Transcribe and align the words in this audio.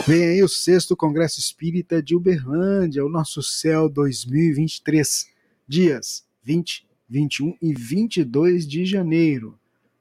Vem 0.00 0.24
aí 0.24 0.42
o 0.42 0.48
sexto 0.48 0.96
Congresso 0.96 1.38
Espírita 1.38 2.02
de 2.02 2.16
Uberlândia, 2.16 3.04
o 3.04 3.10
nosso 3.10 3.42
céu 3.42 3.90
2023, 3.90 5.28
dias 5.68 6.24
20, 6.42 6.88
21 7.08 7.56
e 7.60 7.74
22 7.74 8.66
de 8.66 8.86
janeiro. 8.86 9.56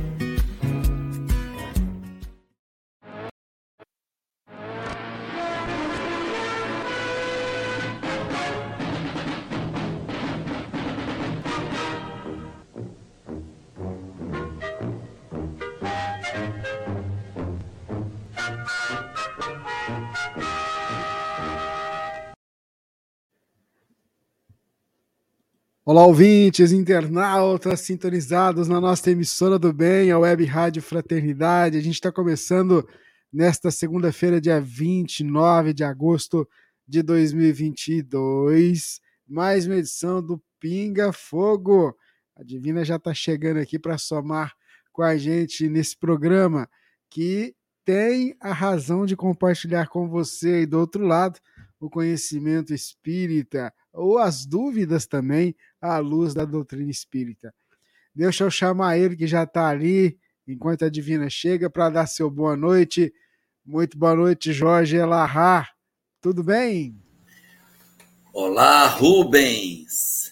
Olá, 25.91 26.05
ouvintes, 26.05 26.71
internautas 26.71 27.81
sintonizados 27.81 28.69
na 28.69 28.79
nossa 28.79 29.11
emissora 29.11 29.59
do 29.59 29.73
bem, 29.73 30.09
a 30.09 30.17
Web 30.17 30.45
Rádio 30.45 30.81
Fraternidade. 30.81 31.77
A 31.77 31.81
gente 31.81 31.95
está 31.95 32.09
começando 32.09 32.87
nesta 33.29 33.69
segunda-feira, 33.69 34.39
dia 34.39 34.61
29 34.61 35.73
de 35.73 35.83
agosto 35.83 36.47
de 36.87 37.03
2022, 37.03 39.01
mais 39.27 39.67
uma 39.67 39.75
edição 39.75 40.23
do 40.25 40.41
Pinga 40.61 41.11
Fogo. 41.11 41.93
A 42.37 42.41
Divina 42.41 42.85
já 42.85 42.95
está 42.95 43.13
chegando 43.13 43.57
aqui 43.57 43.77
para 43.77 43.97
somar 43.97 44.53
com 44.93 45.03
a 45.03 45.17
gente 45.17 45.67
nesse 45.67 45.97
programa 45.97 46.69
que 47.09 47.53
tem 47.83 48.33
a 48.39 48.53
razão 48.53 49.05
de 49.05 49.17
compartilhar 49.17 49.89
com 49.89 50.07
você 50.07 50.53
aí 50.53 50.65
do 50.65 50.79
outro 50.79 51.05
lado 51.05 51.37
o 51.81 51.89
conhecimento 51.89 52.73
espírita 52.73 53.73
ou 53.91 54.19
as 54.19 54.45
dúvidas 54.45 55.05
também 55.05 55.55
à 55.81 55.97
luz 55.97 56.33
da 56.33 56.45
doutrina 56.45 56.91
espírita. 56.91 57.53
Deixa 58.13 58.43
eu 58.43 58.51
chamar 58.51 58.97
ele 58.97 59.15
que 59.15 59.25
já 59.25 59.43
está 59.43 59.67
ali, 59.69 60.17
enquanto 60.47 60.85
a 60.85 60.89
Divina 60.89 61.29
chega, 61.29 61.69
para 61.69 61.89
dar 61.89 62.07
seu 62.07 62.29
boa 62.29 62.55
noite. 62.55 63.13
Muito 63.65 63.97
boa 63.97 64.15
noite, 64.15 64.53
Jorge 64.53 64.97
Elahá. 64.97 65.67
Tudo 66.21 66.43
bem? 66.43 66.95
Olá, 68.33 68.87
Rubens. 68.87 70.31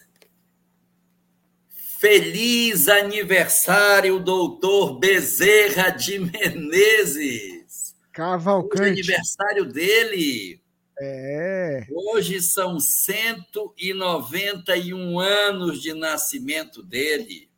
Feliz 2.00 2.88
aniversário, 2.88 4.20
doutor 4.20 5.00
Bezerra 5.00 5.90
de 5.90 6.20
Menezes. 6.20 7.94
Cavalcante. 8.14 8.82
Hoje 8.82 8.90
é 8.90 8.94
aniversário 8.94 9.66
dele. 9.66 10.59
É. 11.02 11.88
Hoje 11.92 12.42
são 12.42 12.80
191 12.80 15.20
anos 15.20 15.82
de 15.82 15.94
nascimento 15.94 16.82
dele. 16.84 17.50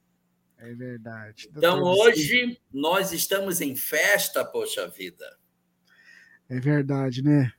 É 0.58 0.74
verdade. 0.76 1.48
Então, 1.50 1.80
Doutor 1.80 2.08
hoje, 2.08 2.60
nós 2.72 3.12
estamos 3.12 3.60
em 3.62 3.76
festa, 3.76 4.46
poxa 4.46 4.88
vida. 4.88 5.26
É 6.48 6.60
verdade, 6.60 7.24
né? 7.24 7.52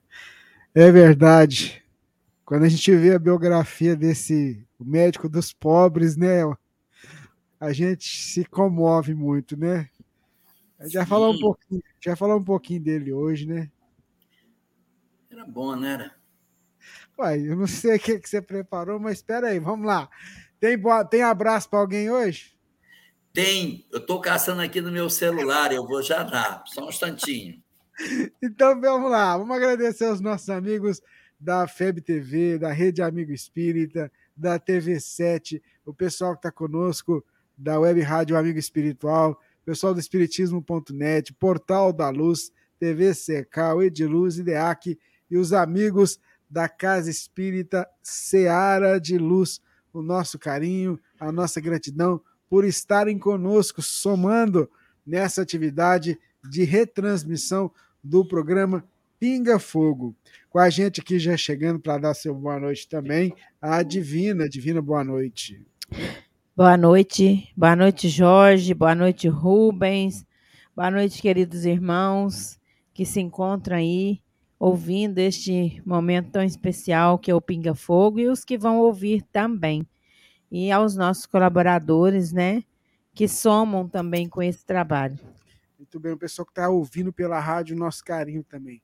É 0.72 0.92
verdade. 0.92 1.82
Quando 2.44 2.64
a 2.64 2.68
gente 2.68 2.94
vê 2.94 3.14
a 3.14 3.18
biografia 3.18 3.96
desse 3.96 4.64
médico 4.78 5.28
dos 5.28 5.52
pobres, 5.52 6.16
né? 6.16 6.42
A 7.58 7.72
gente 7.72 8.04
se 8.04 8.44
comove 8.44 9.14
muito, 9.14 9.56
né? 9.56 9.88
A 10.78 10.84
gente 10.84 10.92
já 10.92 11.04
falou 11.06 11.32
um 11.32 11.38
pouquinho, 11.38 11.82
já 12.00 12.14
falou 12.14 12.38
um 12.38 12.44
pouquinho 12.44 12.80
dele 12.80 13.12
hoje, 13.12 13.46
né? 13.46 13.68
Era 15.32 15.46
bom, 15.46 15.74
né? 15.74 15.94
Era? 15.94 16.14
Uai, 17.18 17.48
eu 17.48 17.56
não 17.56 17.66
sei 17.66 17.96
o 17.96 17.98
que, 17.98 18.18
que 18.18 18.28
você 18.28 18.42
preparou, 18.42 19.00
mas 19.00 19.18
espera 19.18 19.48
aí, 19.48 19.58
vamos 19.58 19.86
lá. 19.86 20.10
Tem, 20.60 20.76
tem 21.10 21.22
abraço 21.22 21.70
para 21.70 21.78
alguém 21.78 22.10
hoje? 22.10 22.54
Tem, 23.32 23.86
eu 23.90 23.98
estou 23.98 24.20
caçando 24.20 24.60
aqui 24.60 24.82
no 24.82 24.92
meu 24.92 25.08
celular, 25.08 25.72
eu 25.72 25.86
vou 25.86 26.02
já 26.02 26.22
dar, 26.22 26.62
só 26.66 26.84
um 26.84 26.88
instantinho. 26.88 27.62
Então 28.42 28.80
vamos 28.80 29.10
lá, 29.10 29.36
vamos 29.36 29.54
agradecer 29.54 30.06
aos 30.06 30.20
nossos 30.20 30.48
amigos 30.48 31.00
da 31.38 31.68
FEB 31.68 32.00
TV, 32.00 32.58
da 32.58 32.72
Rede 32.72 33.02
Amigo 33.02 33.32
Espírita, 33.32 34.10
da 34.36 34.58
TV7, 34.58 35.62
o 35.84 35.94
pessoal 35.94 36.32
que 36.32 36.38
está 36.38 36.50
conosco, 36.50 37.24
da 37.56 37.78
Web 37.78 38.00
Rádio 38.00 38.36
Amigo 38.36 38.58
Espiritual, 38.58 39.38
pessoal 39.64 39.94
do 39.94 40.00
Espiritismo.net, 40.00 41.32
Portal 41.34 41.92
da 41.92 42.08
Luz, 42.08 42.50
TV 42.78 43.14
Secal, 43.14 43.82
Ediluz, 43.82 44.38
Ideac 44.38 44.98
e 45.32 45.38
os 45.38 45.54
amigos 45.54 46.20
da 46.48 46.68
Casa 46.68 47.08
Espírita 47.08 47.88
Seara 48.02 49.00
de 49.00 49.16
Luz. 49.16 49.62
O 49.90 50.02
nosso 50.02 50.38
carinho, 50.38 51.00
a 51.18 51.32
nossa 51.32 51.58
gratidão 51.58 52.20
por 52.50 52.66
estarem 52.66 53.18
conosco, 53.18 53.80
somando 53.80 54.70
nessa 55.06 55.40
atividade 55.40 56.18
de 56.50 56.64
retransmissão 56.64 57.70
do 58.04 58.26
programa 58.26 58.84
Pinga 59.18 59.58
Fogo. 59.58 60.14
Com 60.50 60.58
a 60.58 60.68
gente 60.68 61.00
aqui 61.00 61.18
já 61.18 61.34
chegando 61.34 61.80
para 61.80 61.96
dar 61.96 62.14
seu 62.14 62.34
boa 62.34 62.60
noite 62.60 62.86
também, 62.86 63.34
a 63.58 63.82
Divina. 63.82 64.46
Divina, 64.46 64.82
boa 64.82 65.02
noite. 65.02 65.64
Boa 66.54 66.76
noite, 66.76 67.50
boa 67.56 67.74
noite, 67.74 68.10
Jorge, 68.10 68.74
boa 68.74 68.94
noite, 68.94 69.28
Rubens, 69.28 70.26
boa 70.76 70.90
noite, 70.90 71.22
queridos 71.22 71.64
irmãos 71.64 72.60
que 72.92 73.06
se 73.06 73.20
encontram 73.20 73.78
aí 73.78 74.21
ouvindo 74.62 75.18
este 75.18 75.82
momento 75.84 76.30
tão 76.30 76.42
especial 76.44 77.18
que 77.18 77.32
é 77.32 77.34
o 77.34 77.40
Pinga 77.40 77.74
Fogo 77.74 78.20
e 78.20 78.28
os 78.28 78.44
que 78.44 78.56
vão 78.56 78.78
ouvir 78.78 79.20
também. 79.32 79.84
E 80.52 80.70
aos 80.70 80.94
nossos 80.94 81.26
colaboradores, 81.26 82.32
né, 82.32 82.62
que 83.12 83.26
somam 83.26 83.88
também 83.88 84.28
com 84.28 84.40
esse 84.40 84.64
trabalho. 84.64 85.18
Muito 85.76 85.98
bem, 85.98 86.12
o 86.12 86.16
pessoal 86.16 86.46
que 86.46 86.52
está 86.52 86.68
ouvindo 86.68 87.12
pela 87.12 87.40
rádio, 87.40 87.74
nosso 87.74 88.04
carinho 88.04 88.44
também. 88.44 88.80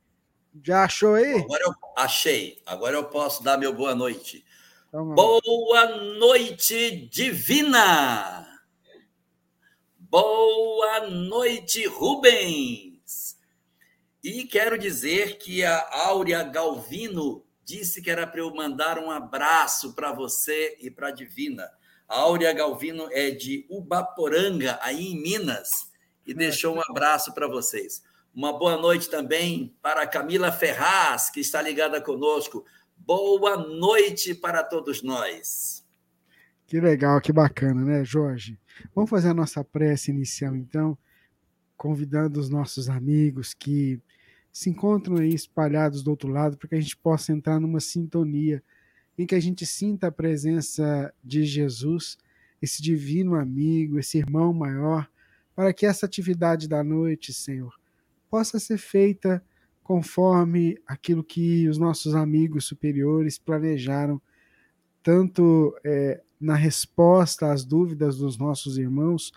Já 0.65 0.83
achou 0.83 1.15
aí? 1.15 1.35
Agora 1.35 1.63
eu 1.65 1.75
achei. 1.97 2.61
Agora 2.67 2.97
eu 2.97 3.05
posso 3.05 3.45
dar 3.45 3.57
meu 3.57 3.73
boa 3.73 3.95
noite. 3.95 4.45
Então, 4.89 5.15
boa 5.15 5.87
noite, 6.19 7.09
divina! 7.09 8.49
Boa 9.97 11.07
noite, 11.09 11.87
Rubens! 11.87 12.88
E 14.23 14.45
quero 14.45 14.77
dizer 14.77 15.39
que 15.39 15.65
a 15.65 15.89
Áurea 15.93 16.43
Galvino 16.43 17.45
disse 17.65 18.03
que 18.03 18.11
era 18.11 18.27
para 18.27 18.41
eu 18.41 18.53
mandar 18.53 18.99
um 18.99 19.11
abraço 19.11 19.95
para 19.95 20.13
você 20.13 20.77
e 20.81 20.91
para 20.91 21.09
a 21.09 21.13
Divina. 21.13 21.71
A 22.09 22.21
Áurea 22.21 22.53
Galvino 22.53 23.09
é 23.13 23.31
de 23.31 23.67
Ubaporanga, 23.69 24.79
aí 24.83 25.09
em 25.09 25.23
Minas, 25.23 25.93
e 26.27 26.35
deixou 26.35 26.75
um 26.75 26.81
abraço 26.89 27.33
para 27.33 27.47
vocês. 27.47 28.03
Uma 28.35 28.59
boa 28.59 28.77
noite 28.77 29.09
também 29.09 29.77
para 29.81 30.03
a 30.03 30.07
Camila 30.07 30.51
Ferraz, 30.51 31.31
que 31.31 31.41
está 31.41 31.63
ligada 31.63 32.01
conosco. 32.01 32.65
Boa 32.97 33.57
noite 33.57 34.35
para 34.35 34.65
todos 34.65 35.03
nós. 35.03 35.85
Que 36.67 36.81
legal, 36.81 37.21
que 37.21 37.33
bacana, 37.33 37.85
né, 37.85 38.05
Jorge? 38.05 38.59
Vamos 38.95 39.11
fazer 39.11 39.29
a 39.29 39.35
nossa 39.35 39.63
prece 39.63 40.11
inicial, 40.11 40.57
então, 40.57 40.99
convidando 41.79 42.41
os 42.41 42.51
nossos 42.51 42.91
amigos 42.91 43.55
que 43.55 44.01
se 44.53 44.69
encontram 44.69 45.17
aí 45.19 45.33
espalhados 45.33 46.03
do 46.03 46.11
outro 46.11 46.29
lado, 46.29 46.59
para 46.59 46.69
que 46.69 46.75
a 46.75 46.81
gente 46.81 46.97
possa 46.97 47.33
entrar 47.33 47.61
numa 47.61 47.79
sintonia 47.79 48.63
em 49.17 49.25
que 49.25 49.35
a 49.35 49.41
gente 49.41 49.65
sinta 49.65 50.09
a 50.09 50.13
presença 50.13 51.15
de 51.23 51.45
Jesus, 51.45 52.19
esse 52.61 52.83
divino 52.83 53.37
amigo, 53.37 53.99
esse 53.99 54.19
irmão 54.19 54.53
maior, 54.53 55.09
para 55.55 55.73
que 55.73 55.87
essa 55.87 56.07
atividade 56.07 56.69
da 56.69 56.83
noite, 56.83 57.33
Senhor, 57.33 57.73
possa 58.29 58.59
ser 58.59 58.79
feita 58.79 59.43
conforme 59.83 60.77
aquilo 60.87 61.25
que 61.25 61.69
os 61.69 61.79
nossos 61.79 62.15
amigos 62.15 62.65
superiores 62.65 63.39
planejaram, 63.39 64.21
tanto 65.03 65.75
é, 65.85 66.21
na 66.41 66.55
resposta 66.55 67.51
às 67.51 67.65
dúvidas 67.65 68.19
dos 68.19 68.37
nossos 68.37 68.77
irmãos, 68.79 69.33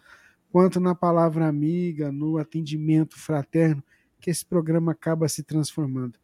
quanto 0.52 0.80
na 0.82 0.94
palavra 0.94 1.48
amiga, 1.48 2.12
no 2.12 2.38
atendimento 2.38 3.18
fraterno 3.18 3.82
que 4.20 4.30
esse 4.30 4.46
programa 4.46 4.92
acaba 4.92 5.28
se 5.30 5.44
transformando. 5.44 6.20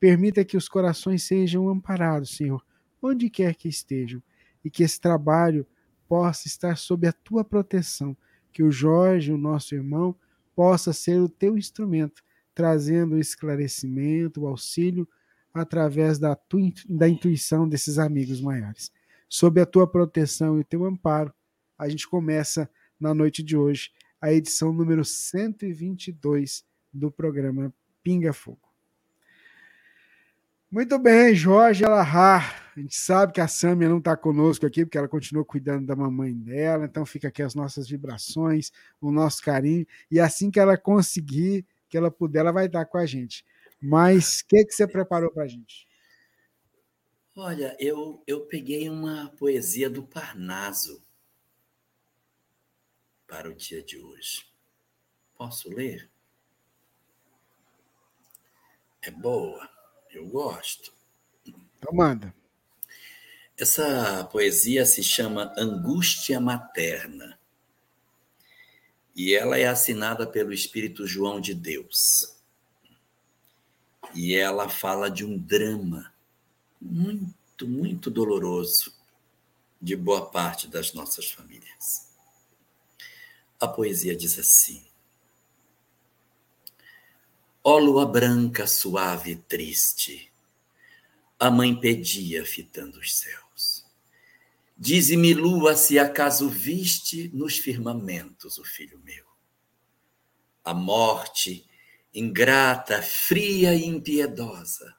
Permita 0.00 0.44
que 0.44 0.56
os 0.56 0.68
corações 0.68 1.22
sejam 1.22 1.68
amparados, 1.68 2.36
Senhor, 2.36 2.64
onde 3.00 3.28
quer 3.28 3.54
que 3.54 3.68
estejam, 3.68 4.22
e 4.64 4.70
que 4.70 4.82
esse 4.82 5.00
trabalho 5.00 5.66
possa 6.08 6.48
estar 6.48 6.76
sob 6.78 7.06
a 7.06 7.12
tua 7.12 7.44
proteção, 7.44 8.16
que 8.52 8.62
o 8.62 8.70
Jorge, 8.70 9.32
o 9.32 9.38
nosso 9.38 9.74
irmão, 9.74 10.16
possa 10.56 10.92
ser 10.92 11.20
o 11.20 11.28
teu 11.28 11.56
instrumento, 11.56 12.22
trazendo 12.54 13.16
o 13.16 13.20
esclarecimento, 13.20 14.40
o 14.40 14.48
auxílio 14.48 15.06
através 15.52 16.18
da, 16.18 16.36
da 16.88 17.08
intuição 17.08 17.68
desses 17.68 17.98
amigos 17.98 18.40
maiores. 18.40 18.90
Sob 19.28 19.60
a 19.60 19.66
tua 19.66 19.86
proteção 19.86 20.56
e 20.56 20.60
o 20.62 20.64
teu 20.64 20.84
amparo, 20.84 21.32
a 21.78 21.88
gente 21.88 22.08
começa 22.08 22.68
na 22.98 23.14
noite 23.14 23.42
de 23.42 23.56
hoje 23.56 23.90
a 24.20 24.32
edição 24.32 24.72
número 24.72 25.04
122 25.04 26.64
do 26.92 27.10
programa 27.10 27.72
Pinga 28.02 28.32
Fogo. 28.32 28.68
Muito 30.70 30.98
bem, 30.98 31.34
Jorge 31.34 31.84
Alahar. 31.84 32.72
A 32.76 32.80
gente 32.80 32.94
sabe 32.94 33.32
que 33.32 33.40
a 33.40 33.48
Sâmia 33.48 33.88
não 33.88 33.98
está 33.98 34.16
conosco 34.16 34.66
aqui, 34.66 34.84
porque 34.84 34.98
ela 34.98 35.08
continua 35.08 35.44
cuidando 35.44 35.86
da 35.86 35.96
mamãe 35.96 36.34
dela, 36.34 36.84
então 36.84 37.06
fica 37.06 37.28
aqui 37.28 37.42
as 37.42 37.54
nossas 37.54 37.88
vibrações, 37.88 38.70
o 39.00 39.10
nosso 39.10 39.42
carinho, 39.42 39.86
e 40.10 40.20
assim 40.20 40.50
que 40.50 40.60
ela 40.60 40.76
conseguir, 40.76 41.66
que 41.88 41.96
ela 41.96 42.10
puder, 42.10 42.40
ela 42.40 42.52
vai 42.52 42.66
estar 42.66 42.84
com 42.84 42.98
a 42.98 43.06
gente. 43.06 43.44
Mas 43.80 44.40
o 44.40 44.46
que, 44.48 44.64
que 44.66 44.72
você 44.72 44.86
preparou 44.86 45.30
para 45.32 45.44
a 45.44 45.48
gente? 45.48 45.86
Olha, 47.34 47.74
eu, 47.78 48.22
eu 48.26 48.42
peguei 48.46 48.88
uma 48.88 49.32
poesia 49.38 49.88
do 49.88 50.02
Parnaso 50.02 51.02
para 53.28 53.48
o 53.48 53.54
dia 53.54 53.82
de 53.82 54.00
hoje. 54.00 54.46
Posso 55.36 55.68
ler? 55.68 56.10
É 59.02 59.10
boa, 59.10 59.68
eu 60.10 60.26
gosto. 60.26 60.92
Então 61.46 61.92
manda. 61.92 62.34
Essa 63.56 64.24
poesia 64.24 64.86
se 64.86 65.02
chama 65.02 65.52
Angústia 65.56 66.40
Materna. 66.40 67.38
E 69.14 69.34
ela 69.34 69.58
é 69.58 69.66
assinada 69.66 70.26
pelo 70.26 70.52
Espírito 70.52 71.06
João 71.06 71.40
de 71.40 71.54
Deus. 71.54 72.36
E 74.14 74.34
ela 74.34 74.68
fala 74.68 75.10
de 75.10 75.24
um 75.24 75.36
drama 75.36 76.12
muito, 76.80 77.66
muito 77.68 78.10
doloroso 78.10 78.94
de 79.80 79.94
boa 79.96 80.30
parte 80.30 80.66
das 80.68 80.92
nossas 80.92 81.30
famílias. 81.30 82.07
A 83.60 83.66
poesia 83.66 84.14
diz 84.14 84.38
assim: 84.38 84.84
Ó 87.62 87.78
lua 87.78 88.06
branca, 88.06 88.66
suave 88.66 89.32
e 89.32 89.36
triste, 89.36 90.30
a 91.38 91.50
mãe 91.50 91.78
pedia 91.78 92.44
fitando 92.44 92.98
os 92.98 93.14
céus. 93.14 93.84
Dize-me, 94.76 95.34
lua, 95.34 95.76
se 95.76 95.98
acaso 95.98 96.48
viste 96.48 97.28
nos 97.34 97.58
firmamentos 97.58 98.58
o 98.58 98.64
filho 98.64 99.00
meu. 99.04 99.26
A 100.64 100.72
morte, 100.72 101.68
ingrata, 102.14 103.02
fria 103.02 103.74
e 103.74 103.84
impiedosa, 103.84 104.96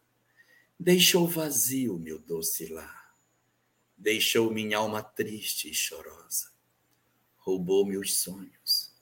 deixou 0.78 1.28
vazio 1.28 1.98
meu 1.98 2.20
doce 2.20 2.68
lar, 2.68 3.16
deixou 3.98 4.52
minha 4.52 4.78
alma 4.80 5.02
triste 5.02 5.70
e 5.70 5.74
chorosa, 5.74 6.52
roubou-me 7.50 7.98
os 7.98 8.20
sonhos, 8.20 8.94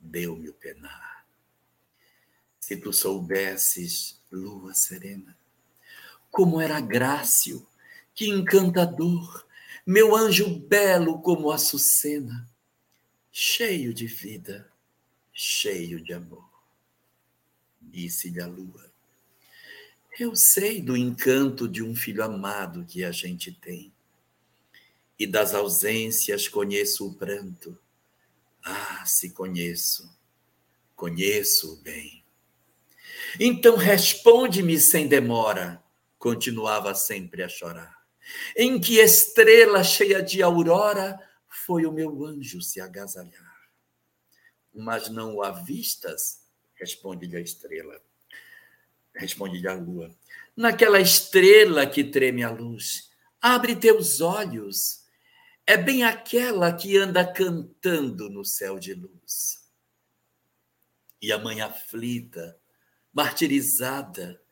deu-me 0.00 0.48
o 0.48 0.54
penar. 0.54 1.26
Se 2.58 2.74
tu 2.74 2.90
soubesses, 2.90 4.18
lua 4.30 4.72
serena, 4.72 5.36
como 6.30 6.58
era 6.58 6.80
Grácio, 6.80 7.66
que 8.14 8.28
encantador, 8.28 9.46
meu 9.84 10.16
anjo 10.16 10.58
belo 10.60 11.20
como 11.20 11.50
Açucena, 11.50 12.48
cheio 13.30 13.92
de 13.92 14.06
vida, 14.06 14.70
cheio 15.34 16.02
de 16.02 16.14
amor. 16.14 16.48
Disse-lhe 17.78 18.40
a 18.40 18.46
lua, 18.46 18.90
eu 20.18 20.34
sei 20.34 20.80
do 20.80 20.96
encanto 20.96 21.68
de 21.68 21.82
um 21.82 21.94
filho 21.94 22.22
amado 22.24 22.86
que 22.86 23.04
a 23.04 23.12
gente 23.12 23.52
tem, 23.52 23.92
e 25.18 25.26
das 25.26 25.52
ausências 25.52 26.48
conheço 26.48 27.06
o 27.06 27.14
pranto. 27.14 27.78
Ah, 28.64 29.04
se 29.04 29.30
conheço, 29.30 30.08
conheço-o 30.94 31.76
bem. 31.76 32.24
Então 33.40 33.76
responde-me 33.76 34.78
sem 34.78 35.08
demora, 35.08 35.82
continuava 36.18 36.94
sempre 36.94 37.42
a 37.42 37.48
chorar. 37.48 38.02
Em 38.56 38.80
que 38.80 38.98
estrela 38.98 39.82
cheia 39.82 40.22
de 40.22 40.42
aurora 40.42 41.18
foi 41.48 41.86
o 41.86 41.92
meu 41.92 42.24
anjo 42.24 42.60
se 42.60 42.80
agasalhar? 42.80 43.52
Mas 44.72 45.08
não 45.08 45.36
o 45.36 45.42
avistas? 45.42 46.42
Responde-lhe 46.74 47.36
a 47.36 47.40
estrela. 47.40 48.00
Responde-lhe 49.14 49.68
a 49.68 49.74
lua. 49.74 50.14
Naquela 50.56 51.00
estrela 51.00 51.86
que 51.86 52.04
treme 52.04 52.42
a 52.42 52.50
luz, 52.50 53.10
abre 53.40 53.76
teus 53.76 54.20
olhos. 54.20 55.01
É 55.66 55.76
bem 55.76 56.02
aquela 56.02 56.72
que 56.72 56.96
anda 56.96 57.24
cantando 57.24 58.28
no 58.28 58.44
céu 58.44 58.78
de 58.78 58.94
luz. 58.94 59.68
E 61.20 61.30
a 61.30 61.38
mãe 61.38 61.60
aflita, 61.60 62.58
martirizada, 63.12 64.42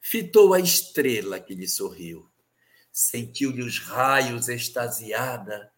fitou 0.00 0.52
a 0.52 0.60
estrela 0.60 1.40
que 1.40 1.54
lhe 1.54 1.66
sorriu, 1.66 2.30
sentiu-lhe 2.92 3.62
os 3.62 3.78
raios 3.78 4.48
extasiada 4.48 5.72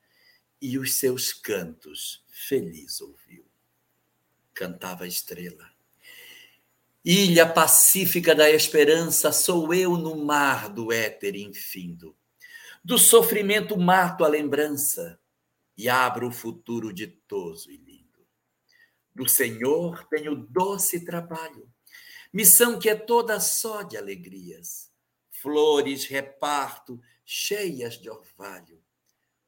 e 0.60 0.76
os 0.78 0.94
seus 0.94 1.32
cantos 1.32 2.24
feliz 2.28 3.00
ouviu. 3.00 3.46
Cantava 4.52 5.04
a 5.04 5.08
estrela. 5.08 5.70
Ilha 7.04 7.48
pacífica 7.48 8.34
da 8.34 8.50
esperança, 8.50 9.32
sou 9.32 9.72
eu 9.72 9.96
no 9.96 10.24
mar 10.24 10.68
do 10.68 10.92
éter 10.92 11.36
infindo. 11.36 12.16
Do 12.84 12.98
sofrimento 12.98 13.76
mato 13.76 14.24
a 14.24 14.28
lembrança 14.28 15.20
e 15.76 15.88
abro 15.88 16.26
o 16.26 16.32
futuro 16.32 16.92
ditoso 16.92 17.70
e 17.70 17.76
lindo. 17.76 18.26
Do 19.14 19.28
Senhor 19.28 20.04
tenho 20.08 20.34
doce 20.34 21.04
trabalho, 21.04 21.72
missão 22.32 22.80
que 22.80 22.88
é 22.88 22.96
toda 22.96 23.38
só 23.38 23.82
de 23.82 23.96
alegrias. 23.96 24.90
Flores 25.30 26.06
reparto, 26.06 27.00
cheias 27.24 27.94
de 28.00 28.10
orvalho, 28.10 28.82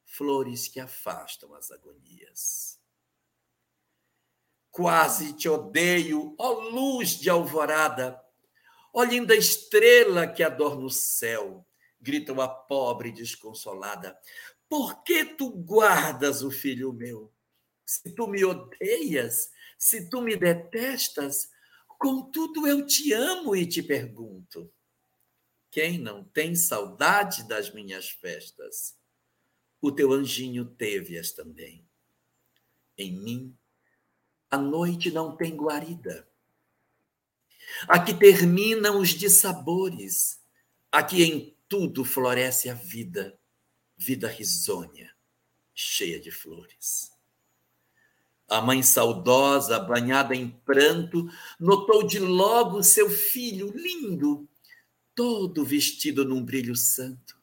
flores 0.05 0.69
que 0.69 0.79
afastam 0.79 1.55
as 1.55 1.73
agonias. 1.73 2.79
Quase 4.71 5.33
te 5.33 5.49
odeio, 5.49 6.37
ó 6.39 6.53
luz 6.53 7.19
de 7.19 7.29
alvorada, 7.29 8.25
ó 8.93 9.03
linda 9.03 9.35
estrela 9.35 10.29
que 10.29 10.43
adorna 10.43 10.85
o 10.85 10.91
céu, 10.91 11.67
gritou 12.05 12.41
a 12.43 12.49
pobre 12.49 13.11
desconsolada. 13.11 14.17
Por 14.69 15.03
que 15.03 15.25
tu 15.25 15.51
guardas 15.51 16.43
o 16.43 16.51
filho 16.51 16.93
meu? 16.93 17.33
Se 17.85 18.15
tu 18.15 18.27
me 18.27 18.45
odeias, 18.45 19.51
se 19.79 20.09
tu 20.09 20.21
me 20.21 20.37
detestas, 20.37 21.51
contudo 21.99 22.67
eu 22.67 22.87
te 22.87 23.13
amo 23.13 23.57
e 23.57 23.67
te 23.67 23.83
pergunto: 23.83 24.71
quem 25.71 25.99
não 25.99 26.23
tem 26.23 26.55
saudade 26.55 27.49
das 27.49 27.73
minhas 27.73 28.11
festas? 28.11 28.97
O 29.81 29.91
teu 29.91 30.13
anjinho 30.13 30.65
teve-as 30.65 31.33
também. 31.33 31.87
Em 32.97 33.13
mim 33.13 33.57
a 34.51 34.59
noite 34.59 35.11
não 35.11 35.37
tem 35.37 35.57
guarida. 35.57 36.29
Aqui 37.89 38.15
terminam 38.15 39.01
os 39.01 39.09
dissabores. 39.09 40.41
Aqui 40.93 41.25
em 41.25 41.54
tudo 41.69 42.05
floresce 42.05 42.69
a 42.69 42.75
vida, 42.75 43.39
vida 43.97 44.29
risonha, 44.29 45.15
cheia 45.75 46.21
de 46.21 46.31
flores. 46.31 47.13
A 48.49 48.61
mãe 48.61 48.83
saudosa, 48.83 49.79
banhada 49.81 50.35
em 50.35 50.51
pranto, 50.51 51.29
notou 51.59 52.07
de 52.07 52.19
logo 52.19 52.83
seu 52.83 53.09
filho 53.09 53.71
lindo, 53.75 54.49
todo 55.15 55.65
vestido 55.65 56.25
num 56.25 56.45
brilho 56.45 56.77
santo, 56.77 57.41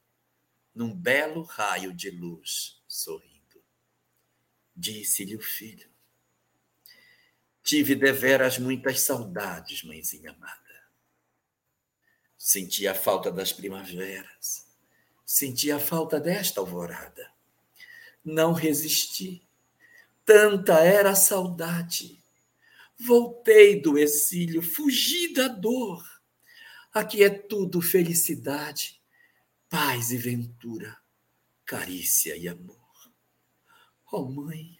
num 0.73 0.93
belo 0.93 1.41
raio 1.41 1.93
de 1.93 2.11
luz, 2.11 2.81
sorrindo. 2.87 3.63
Disse-lhe 4.75 5.35
o 5.35 5.41
filho: 5.41 5.89
Tive 7.63 7.95
deveras 7.95 8.59
muitas 8.59 9.01
saudades, 9.01 9.83
mãezinha 9.83 10.31
amada. 10.31 10.60
Senti 12.43 12.87
a 12.87 12.95
falta 12.95 13.31
das 13.31 13.53
primaveras, 13.53 14.65
senti 15.23 15.71
a 15.71 15.79
falta 15.79 16.19
desta 16.19 16.59
alvorada. 16.59 17.31
Não 18.25 18.51
resisti, 18.51 19.47
tanta 20.25 20.79
era 20.79 21.11
a 21.11 21.15
saudade. 21.15 22.19
Voltei 22.99 23.79
do 23.79 23.95
exílio, 23.95 24.59
fugi 24.63 25.31
da 25.31 25.47
dor. 25.47 26.03
Aqui 26.91 27.23
é 27.23 27.29
tudo 27.29 27.79
felicidade, 27.79 28.99
paz 29.69 30.11
e 30.11 30.17
ventura, 30.17 30.97
carícia 31.63 32.35
e 32.35 32.47
amor. 32.47 33.13
Oh, 34.11 34.25
mãe, 34.25 34.79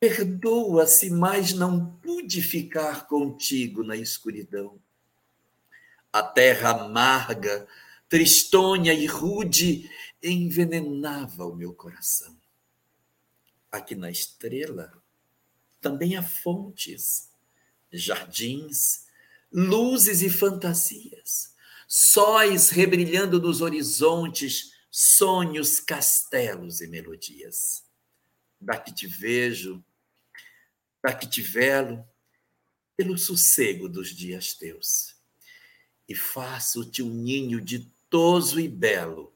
Perdoa 0.00 0.88
se 0.88 1.08
mais 1.08 1.52
não 1.52 1.94
pude 1.98 2.42
ficar 2.42 3.06
contigo 3.06 3.84
na 3.84 3.96
escuridão. 3.96 4.81
A 6.12 6.22
terra 6.22 6.70
amarga, 6.70 7.66
tristonha 8.08 8.92
e 8.92 9.06
rude 9.06 9.90
envenenava 10.22 11.46
o 11.46 11.54
meu 11.54 11.72
coração. 11.72 12.36
Aqui 13.70 13.94
na 13.94 14.10
estrela 14.10 14.92
também 15.80 16.16
há 16.16 16.22
fontes, 16.22 17.30
jardins, 17.90 19.06
luzes 19.50 20.22
e 20.22 20.30
fantasias, 20.30 21.54
sóis 21.88 22.70
rebrilhando 22.70 23.40
nos 23.40 23.60
horizontes, 23.60 24.72
sonhos, 24.90 25.80
castelos 25.80 26.80
e 26.80 26.86
melodias. 26.86 27.84
Daqui 28.60 28.94
te 28.94 29.06
vejo, 29.06 29.82
que 31.18 31.26
te 31.26 31.42
velo 31.42 32.06
pelo 32.96 33.18
sossego 33.18 33.88
dos 33.88 34.14
dias 34.14 34.54
teus. 34.54 35.11
E 36.12 36.14
faço-te 36.14 37.02
um 37.02 37.08
ninho 37.08 37.58
ditoso 37.58 38.60
e 38.60 38.68
belo, 38.68 39.32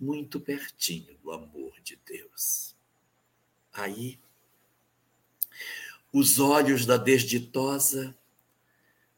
muito 0.00 0.40
pertinho 0.40 1.14
do 1.18 1.30
amor 1.30 1.78
de 1.82 1.94
Deus. 1.96 2.74
Aí, 3.70 4.18
os 6.10 6.38
olhos 6.38 6.86
da 6.86 6.96
desditosa 6.96 8.16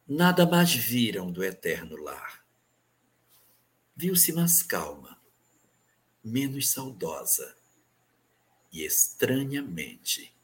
nada 0.08 0.44
mais 0.44 0.74
viram 0.74 1.30
do 1.30 1.44
eterno 1.44 1.94
lar. 2.02 2.44
Viu-se 3.94 4.32
mais 4.32 4.60
calma, 4.60 5.16
menos 6.24 6.68
saudosa 6.70 7.56
e 8.72 8.84
estranhamente 8.84 10.34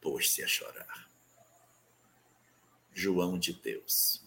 pôs-se 0.00 0.44
a 0.44 0.46
chorar. 0.46 1.10
João 2.94 3.36
de 3.36 3.54
Deus. 3.54 4.24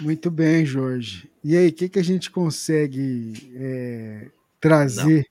Muito 0.00 0.30
bem, 0.30 0.64
Jorge. 0.64 1.30
E 1.42 1.56
aí, 1.56 1.68
o 1.68 1.72
que, 1.72 1.88
que 1.88 1.98
a 1.98 2.04
gente 2.04 2.30
consegue 2.30 3.50
é, 3.56 4.30
trazer? 4.60 5.28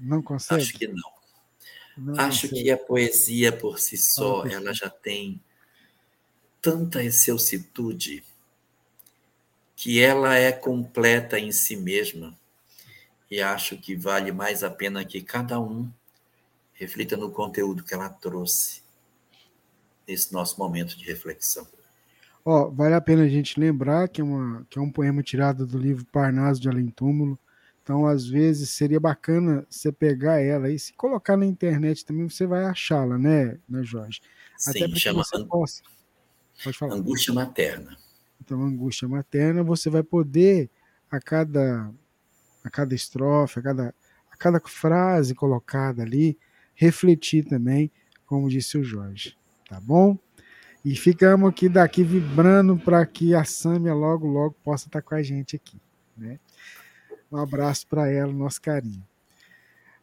Não. 0.00 0.16
não. 0.16 0.22
consegue? 0.22 0.62
Acho 0.62 0.72
que 0.74 0.86
não. 0.86 1.12
não 1.96 2.20
Acho 2.20 2.42
consegue. 2.42 2.64
que 2.64 2.70
a 2.70 2.76
poesia 2.76 3.52
por 3.52 3.78
si 3.78 3.96
só, 3.96 4.46
ela 4.46 4.72
já 4.72 4.90
tem 4.90 5.40
tanta 6.60 7.02
excelsitude 7.02 8.22
que 9.74 10.00
ela 10.00 10.36
é 10.36 10.52
completa 10.52 11.38
em 11.38 11.50
si 11.50 11.76
mesma. 11.76 12.38
E 13.30 13.40
acho 13.40 13.76
que 13.78 13.96
vale 13.96 14.30
mais 14.30 14.62
a 14.62 14.70
pena 14.70 15.04
que 15.04 15.22
cada 15.22 15.58
um 15.58 15.90
reflita 16.74 17.16
no 17.16 17.30
conteúdo 17.30 17.82
que 17.82 17.94
ela 17.94 18.08
trouxe 18.08 18.82
nesse 20.06 20.32
nosso 20.32 20.58
momento 20.58 20.96
de 20.96 21.04
reflexão. 21.04 21.66
Ó, 22.44 22.68
vale 22.70 22.94
a 22.94 23.00
pena 23.00 23.22
a 23.22 23.28
gente 23.28 23.58
lembrar 23.58 24.08
que 24.08 24.20
é, 24.20 24.24
uma, 24.24 24.66
que 24.68 24.78
é 24.78 24.82
um 24.82 24.90
poema 24.90 25.22
tirado 25.22 25.66
do 25.66 25.78
livro 25.78 26.04
Parnaso 26.06 26.60
de 26.60 26.68
Além 26.68 26.88
Túmulo. 26.88 27.38
Então, 27.82 28.06
às 28.06 28.26
vezes, 28.26 28.70
seria 28.70 29.00
bacana 29.00 29.66
você 29.68 29.90
pegar 29.90 30.40
ela 30.40 30.70
e 30.70 30.78
se 30.78 30.92
colocar 30.92 31.36
na 31.36 31.44
internet 31.44 32.04
também, 32.04 32.28
você 32.28 32.46
vai 32.46 32.64
achá-la, 32.64 33.18
né, 33.18 33.58
né, 33.68 33.82
Jorge? 33.82 34.20
Sim, 34.56 34.70
Até 34.70 34.88
para 34.88 34.98
chama 34.98 35.24
você 35.24 35.44
possa. 35.44 35.82
Pode 36.62 36.78
falar. 36.78 36.94
Angústia 36.94 37.34
materna. 37.34 37.96
Então, 38.40 38.60
angústia 38.62 39.08
materna, 39.08 39.62
você 39.62 39.90
vai 39.90 40.02
poder, 40.02 40.70
a 41.10 41.20
cada, 41.20 41.92
a 42.64 42.70
cada 42.70 42.94
estrofe, 42.94 43.58
a 43.58 43.62
cada, 43.62 43.94
a 44.30 44.36
cada 44.36 44.60
frase 44.60 45.34
colocada 45.34 46.02
ali, 46.02 46.38
refletir 46.74 47.44
também, 47.44 47.90
como 48.26 48.48
disse 48.48 48.78
o 48.78 48.84
Jorge. 48.84 49.36
Tá 49.68 49.80
bom? 49.80 50.18
E 50.84 50.96
ficamos 50.96 51.48
aqui 51.48 51.68
daqui 51.68 52.02
vibrando 52.02 52.76
para 52.76 53.06
que 53.06 53.34
a 53.34 53.44
Sâmia 53.44 53.94
logo, 53.94 54.26
logo 54.26 54.56
possa 54.64 54.88
estar 54.88 55.00
com 55.00 55.14
a 55.14 55.22
gente 55.22 55.54
aqui. 55.54 55.80
Né? 56.16 56.40
Um 57.30 57.36
abraço 57.36 57.86
para 57.86 58.10
ela, 58.10 58.32
nosso 58.32 58.60
carinho. 58.60 59.06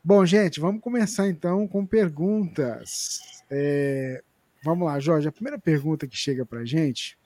Bom, 0.01 0.25
gente, 0.25 0.59
vamos 0.59 0.81
começar 0.81 1.27
então 1.27 1.67
com 1.67 1.85
perguntas. 1.85 3.19
É, 3.49 4.23
vamos 4.63 4.87
lá, 4.87 4.99
Jorge. 4.99 5.27
A 5.27 5.31
primeira 5.31 5.59
pergunta 5.59 6.07
que 6.07 6.15
chega 6.15 6.45
para 6.45 6.63
gente, 6.63 7.17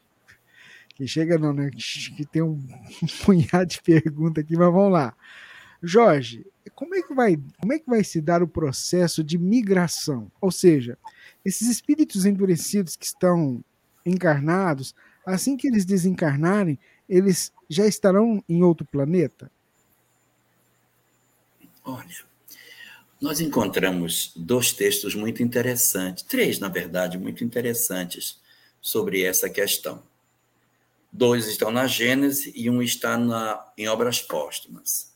que 0.96 1.08
chega 1.08 1.38
não, 1.38 1.54
né? 1.54 1.70
Que 1.70 2.26
tem 2.26 2.42
um 2.42 2.60
punhado 3.24 3.68
de 3.68 3.82
pergunta 3.82 4.42
aqui, 4.42 4.58
mas 4.58 4.74
vamos 4.74 4.92
lá. 4.92 5.16
Jorge, 5.82 6.46
como 6.74 6.96
é 6.96 7.02
que 7.02 7.14
vai, 7.14 7.38
como 7.60 7.74
é 7.74 7.80
que 7.80 7.90
vai 7.90 8.04
se 8.04 8.20
dar 8.20 8.42
o 8.42 8.48
processo 8.48 9.24
de 9.24 9.38
migração? 9.38 10.32
Ou 10.42 10.52
seja, 10.52 10.98
esses 11.46 11.68
espíritos 11.68 12.26
endurecidos 12.26 12.96
que 12.96 13.06
estão 13.06 13.64
encarnados, 14.06 14.94
assim 15.26 15.56
que 15.56 15.68
eles 15.68 15.86
desencarnarem, 15.86 16.80
eles 17.08 17.52
já 17.70 17.86
estarão 17.86 18.44
em 18.48 18.64
outro 18.64 18.86
planeta? 18.86 19.52
Olha, 21.84 22.16
nós 23.22 23.40
encontramos 23.42 24.32
dois 24.36 24.72
textos 24.72 25.16
muito 25.16 25.44
interessantes, 25.44 26.24
três, 26.24 26.60
na 26.60 26.70
verdade, 26.70 27.18
muito 27.18 27.44
interessantes 27.44 28.42
sobre 28.82 29.24
essa 29.24 29.50
questão. 29.50 30.04
Dois 31.12 31.48
estão 31.48 31.72
na 31.72 31.88
Gênese 31.88 32.52
e 32.56 32.70
um 32.70 32.82
está 32.82 33.18
na, 33.18 33.72
em 33.78 33.88
Obras 33.88 34.22
Póstumas. 34.22 35.14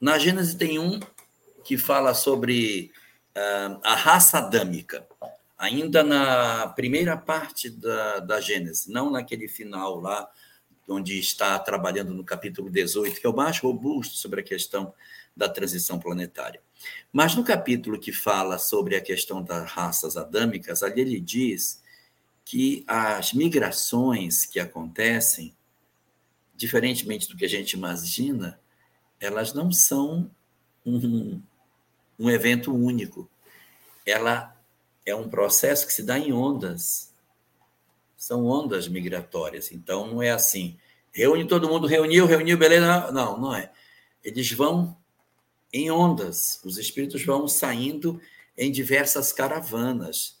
Na 0.00 0.18
Gênesis 0.18 0.54
tem 0.54 0.78
um 0.78 0.98
que 1.64 1.76
fala 1.76 2.14
sobre 2.14 2.90
uh, 3.36 3.80
a 3.82 3.94
raça 3.94 4.38
adâmica, 4.38 5.06
ainda 5.58 6.02
na 6.02 6.68
primeira 6.68 7.16
parte 7.16 7.70
da, 7.70 8.20
da 8.20 8.40
Gênesis, 8.40 8.86
não 8.86 9.10
naquele 9.10 9.48
final 9.48 10.00
lá, 10.00 10.30
onde 10.88 11.18
está 11.18 11.58
trabalhando 11.58 12.14
no 12.14 12.24
capítulo 12.24 12.70
18, 12.70 13.20
que 13.20 13.26
é 13.26 13.30
o 13.30 13.36
mais 13.36 13.58
robusto 13.58 14.16
sobre 14.16 14.40
a 14.40 14.44
questão 14.44 14.94
da 15.36 15.48
transição 15.48 15.98
planetária. 15.98 16.60
Mas 17.12 17.34
no 17.34 17.44
capítulo 17.44 17.98
que 17.98 18.12
fala 18.12 18.58
sobre 18.58 18.96
a 18.96 19.00
questão 19.00 19.42
das 19.42 19.70
raças 19.70 20.16
adâmicas, 20.16 20.82
ali 20.82 21.00
ele 21.00 21.20
diz 21.20 21.82
que 22.44 22.84
as 22.86 23.32
migrações 23.32 24.46
que 24.46 24.60
acontecem, 24.60 25.54
diferentemente 26.54 27.28
do 27.28 27.36
que 27.36 27.44
a 27.44 27.48
gente 27.48 27.72
imagina, 27.72 28.60
elas 29.20 29.52
não 29.52 29.72
são 29.72 30.30
um, 30.84 31.42
um 32.18 32.30
evento 32.30 32.72
único. 32.72 33.28
Ela 34.06 34.55
é 35.06 35.14
um 35.14 35.28
processo 35.28 35.86
que 35.86 35.92
se 35.92 36.02
dá 36.02 36.18
em 36.18 36.32
ondas. 36.32 37.12
São 38.16 38.44
ondas 38.44 38.88
migratórias. 38.88 39.70
Então, 39.70 40.08
não 40.08 40.20
é 40.20 40.30
assim, 40.30 40.76
reúne 41.12 41.46
todo 41.46 41.68
mundo, 41.68 41.86
reuniu, 41.86 42.26
reuniu, 42.26 42.58
beleza. 42.58 43.12
Não, 43.12 43.40
não 43.40 43.54
é. 43.54 43.72
Eles 44.24 44.50
vão 44.50 44.96
em 45.72 45.90
ondas. 45.90 46.60
Os 46.64 46.76
espíritos 46.76 47.24
vão 47.24 47.46
saindo 47.46 48.20
em 48.58 48.72
diversas 48.72 49.32
caravanas. 49.32 50.36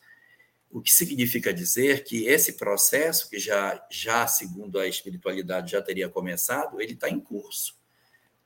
O 0.68 0.80
que 0.80 0.92
significa 0.92 1.54
dizer 1.54 2.02
que 2.02 2.26
esse 2.26 2.54
processo, 2.54 3.30
que 3.30 3.38
já, 3.38 3.80
já 3.88 4.26
segundo 4.26 4.80
a 4.80 4.88
espiritualidade 4.88 5.72
já 5.72 5.80
teria 5.80 6.08
começado, 6.08 6.80
ele 6.80 6.94
está 6.94 7.08
em 7.08 7.20
curso. 7.20 7.76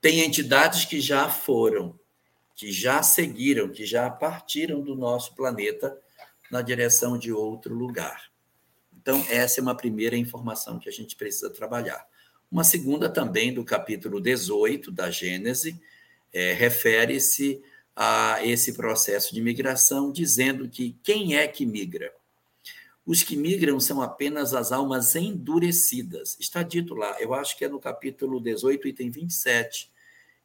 Tem 0.02 0.20
entidades 0.20 0.84
que 0.84 1.00
já 1.00 1.28
foram, 1.30 1.98
que 2.54 2.70
já 2.70 3.02
seguiram, 3.02 3.70
que 3.70 3.86
já 3.86 4.10
partiram 4.10 4.82
do 4.82 4.94
nosso 4.94 5.34
planeta 5.34 5.96
na 6.50 6.62
direção 6.62 7.16
de 7.16 7.32
outro 7.32 7.74
lugar. 7.74 8.30
Então, 9.00 9.24
essa 9.30 9.60
é 9.60 9.62
uma 9.62 9.74
primeira 9.74 10.16
informação 10.16 10.78
que 10.78 10.88
a 10.88 10.92
gente 10.92 11.16
precisa 11.16 11.48
trabalhar. 11.48 12.06
Uma 12.50 12.64
segunda 12.64 13.08
também 13.08 13.54
do 13.54 13.64
capítulo 13.64 14.20
18 14.20 14.90
da 14.90 15.10
Gênese, 15.10 15.80
é, 16.32 16.52
refere-se 16.52 17.62
a 17.94 18.44
esse 18.44 18.72
processo 18.72 19.34
de 19.34 19.40
migração, 19.40 20.10
dizendo 20.10 20.68
que 20.68 20.96
quem 21.02 21.36
é 21.36 21.46
que 21.46 21.64
migra? 21.64 22.12
Os 23.06 23.22
que 23.22 23.36
migram 23.36 23.80
são 23.80 24.02
apenas 24.02 24.52
as 24.54 24.72
almas 24.72 25.14
endurecidas. 25.16 26.36
Está 26.38 26.62
dito 26.62 26.94
lá, 26.94 27.20
eu 27.20 27.34
acho 27.34 27.56
que 27.56 27.64
é 27.64 27.68
no 27.68 27.80
capítulo 27.80 28.40
18, 28.40 28.88
item 28.88 29.10
27, 29.10 29.90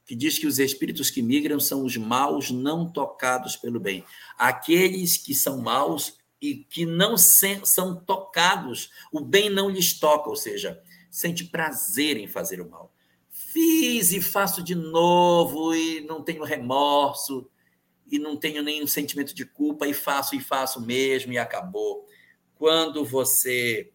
que 0.06 0.16
diz 0.16 0.38
que 0.38 0.48
os 0.48 0.60
espíritos 0.60 1.10
que 1.10 1.22
migram 1.22 1.60
são 1.60 1.84
os 1.84 1.98
maus 1.98 2.52
não 2.52 2.90
tocados 2.90 3.56
pelo 3.56 3.80
bem. 3.80 4.04
Aqueles 4.38 5.18
que 5.18 5.34
são 5.34 5.62
maus 5.62 6.18
e 6.42 6.56
que 6.56 6.86
não 6.86 7.18
são 7.18 7.96
tocados, 7.96 8.90
o 9.12 9.20
bem 9.20 9.50
não 9.50 9.70
lhes 9.70 10.00
toca, 10.00 10.30
ou 10.30 10.36
seja, 10.36 10.82
sente 11.10 11.46
prazer 11.46 12.18
em 12.18 12.28
fazer 12.28 12.62
o 12.62 12.70
mal 12.70 12.96
fiz 13.56 14.12
e 14.12 14.22
faço 14.22 14.62
de 14.62 14.76
novo 14.76 15.74
e 15.74 16.02
não 16.02 16.22
tenho 16.22 16.44
remorso 16.44 17.50
e 18.12 18.20
não 18.20 18.36
tenho 18.36 18.62
nenhum 18.62 18.86
sentimento 18.86 19.34
de 19.34 19.46
culpa 19.46 19.88
e 19.88 19.94
faço 19.94 20.36
e 20.36 20.42
faço 20.42 20.82
mesmo 20.82 21.32
e 21.32 21.38
acabou. 21.38 22.06
Quando 22.56 23.06
você 23.06 23.94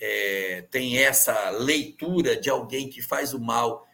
é, 0.00 0.66
tem 0.70 0.96
essa 0.96 1.50
leitura 1.50 2.34
de 2.34 2.48
alguém 2.48 2.88
que 2.88 3.02
faz 3.02 3.34
o 3.34 3.38
mal 3.38 3.86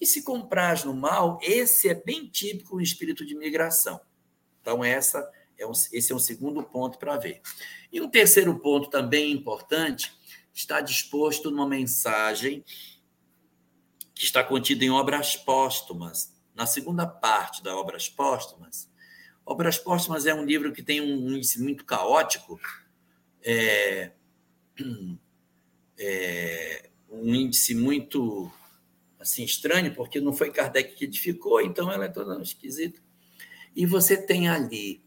e 0.00 0.06
se 0.06 0.22
comprar 0.22 0.84
no 0.84 0.94
mal, 0.94 1.38
esse 1.42 1.88
é 1.88 1.94
bem 1.94 2.26
típico 2.26 2.76
o 2.76 2.80
espírito 2.80 3.24
de 3.24 3.34
migração. 3.34 4.00
Então, 4.60 4.84
essa 4.84 5.30
é 5.58 5.66
um, 5.66 5.72
esse 5.92 6.12
é 6.12 6.14
um 6.14 6.18
segundo 6.18 6.62
ponto 6.62 6.98
para 6.98 7.16
ver. 7.16 7.40
E 7.92 8.00
um 8.00 8.08
terceiro 8.08 8.58
ponto 8.58 8.90
também 8.90 9.32
importante 9.32 10.12
está 10.52 10.80
disposto 10.80 11.50
numa 11.50 11.68
mensagem 11.68 12.64
que 14.14 14.24
está 14.24 14.44
contido 14.44 14.82
em 14.82 14.90
Obras 14.90 15.36
Póstumas, 15.36 16.32
na 16.54 16.66
segunda 16.66 17.06
parte 17.06 17.62
da 17.62 17.76
Obras 17.76 18.08
Póstumas. 18.08 18.88
Obras 19.44 19.76
Póstumas 19.76 20.24
é 20.26 20.34
um 20.34 20.44
livro 20.44 20.72
que 20.72 20.82
tem 20.82 21.00
um 21.00 21.32
índice 21.32 21.60
muito 21.60 21.84
caótico, 21.84 22.60
é, 23.42 24.12
é, 25.98 26.90
um 27.10 27.34
índice 27.34 27.74
muito 27.74 28.50
assim 29.24 29.42
estranho, 29.42 29.94
porque 29.94 30.20
não 30.20 30.32
foi 30.32 30.50
Kardec 30.50 30.94
que 30.94 31.04
edificou, 31.04 31.60
então 31.60 31.90
ela 31.90 32.04
é 32.04 32.08
toda 32.08 32.40
esquisita. 32.40 33.00
E 33.74 33.86
você 33.86 34.16
tem 34.16 34.48
ali 34.48 35.02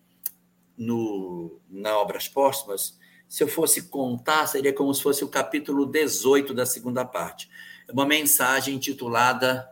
no, 0.77 1.61
na 1.69 1.97
Obras 1.97 2.27
Póstumas, 2.27 2.97
se 3.29 3.43
eu 3.43 3.47
fosse 3.47 3.89
contar, 3.89 4.47
seria 4.47 4.73
como 4.73 4.93
se 4.93 5.03
fosse 5.03 5.23
o 5.23 5.29
capítulo 5.29 5.85
18 5.85 6.53
da 6.53 6.65
segunda 6.65 7.05
parte 7.05 7.49
uma 7.91 8.05
mensagem 8.05 8.75
intitulada 8.75 9.69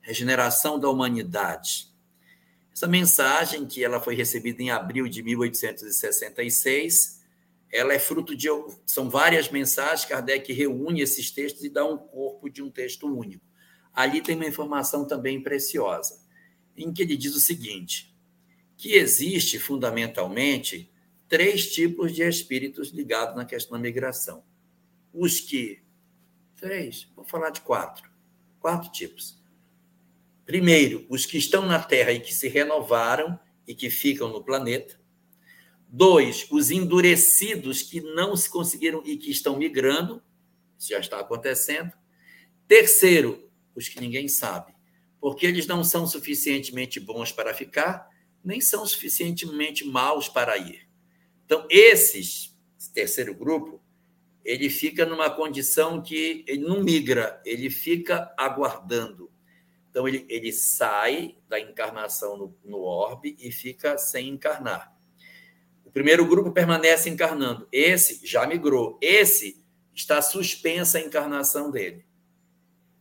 Regeneração 0.00 0.78
da 0.78 0.88
Humanidade. 0.88 1.88
Essa 2.72 2.86
mensagem, 2.86 3.66
que 3.66 3.82
ela 3.82 4.00
foi 4.00 4.14
recebida 4.14 4.62
em 4.62 4.70
abril 4.70 5.08
de 5.08 5.20
1866, 5.22 7.22
ela 7.72 7.92
é 7.92 7.98
fruto 7.98 8.36
de 8.36 8.48
são 8.84 9.10
várias 9.10 9.50
mensagens, 9.50 10.04
Kardec 10.04 10.52
reúne 10.52 11.00
esses 11.00 11.30
textos 11.30 11.64
e 11.64 11.68
dá 11.68 11.84
um 11.84 11.98
corpo 11.98 12.48
de 12.48 12.62
um 12.62 12.70
texto 12.70 13.06
único. 13.06 13.44
Ali 13.92 14.20
tem 14.20 14.36
uma 14.36 14.46
informação 14.46 15.06
também 15.06 15.42
preciosa, 15.42 16.20
em 16.76 16.92
que 16.92 17.02
ele 17.02 17.16
diz 17.16 17.34
o 17.34 17.40
seguinte: 17.40 18.14
que 18.76 18.94
existe 18.94 19.58
fundamentalmente 19.58 20.92
três 21.28 21.72
tipos 21.72 22.14
de 22.14 22.22
espíritos 22.22 22.90
ligados 22.90 23.34
na 23.34 23.44
questão 23.44 23.76
da 23.76 23.82
migração. 23.82 24.44
Os 25.12 25.40
que 25.40 25.86
Três. 26.56 27.06
Vou 27.14 27.24
falar 27.24 27.50
de 27.50 27.60
quatro. 27.60 28.10
Quatro 28.58 28.90
tipos. 28.90 29.38
Primeiro, 30.46 31.06
os 31.08 31.26
que 31.26 31.36
estão 31.36 31.66
na 31.66 31.78
Terra 31.78 32.12
e 32.12 32.20
que 32.20 32.34
se 32.34 32.48
renovaram 32.48 33.38
e 33.66 33.74
que 33.74 33.90
ficam 33.90 34.28
no 34.28 34.42
planeta. 34.42 34.98
Dois, 35.88 36.46
os 36.50 36.70
endurecidos 36.70 37.82
que 37.82 38.00
não 38.00 38.36
se 38.36 38.50
conseguiram 38.50 39.02
e 39.04 39.16
que 39.16 39.30
estão 39.30 39.56
migrando. 39.56 40.22
Isso 40.78 40.88
já 40.90 40.98
está 40.98 41.20
acontecendo. 41.20 41.92
Terceiro, 42.66 43.48
os 43.74 43.88
que 43.88 44.00
ninguém 44.00 44.28
sabe, 44.28 44.74
porque 45.20 45.46
eles 45.46 45.66
não 45.66 45.84
são 45.84 46.06
suficientemente 46.06 46.98
bons 46.98 47.30
para 47.30 47.54
ficar, 47.54 48.08
nem 48.42 48.60
são 48.60 48.86
suficientemente 48.86 49.84
maus 49.84 50.28
para 50.28 50.56
ir. 50.56 50.88
Então, 51.44 51.66
esses, 51.70 52.56
esse 52.78 52.92
terceiro 52.92 53.34
grupo, 53.34 53.80
ele 54.44 54.70
fica 54.70 55.04
numa 55.04 55.30
condição 55.30 56.02
que 56.02 56.44
ele 56.46 56.62
não 56.62 56.82
migra, 56.82 57.40
ele 57.44 57.70
fica 57.70 58.32
aguardando. 58.36 59.30
Então, 59.90 60.06
ele, 60.08 60.24
ele 60.28 60.52
sai 60.52 61.36
da 61.48 61.60
encarnação 61.60 62.36
no, 62.36 62.58
no 62.64 62.78
orbe 62.78 63.36
e 63.38 63.52
fica 63.52 63.98
sem 63.98 64.28
encarnar. 64.28 64.95
Primeiro 65.96 66.26
grupo 66.26 66.52
permanece 66.52 67.08
encarnando. 67.08 67.66
Esse 67.72 68.20
já 68.22 68.46
migrou. 68.46 68.98
Esse 69.00 69.64
está 69.94 70.20
suspensa 70.20 70.98
a 70.98 71.00
encarnação 71.00 71.70
dele. 71.70 72.04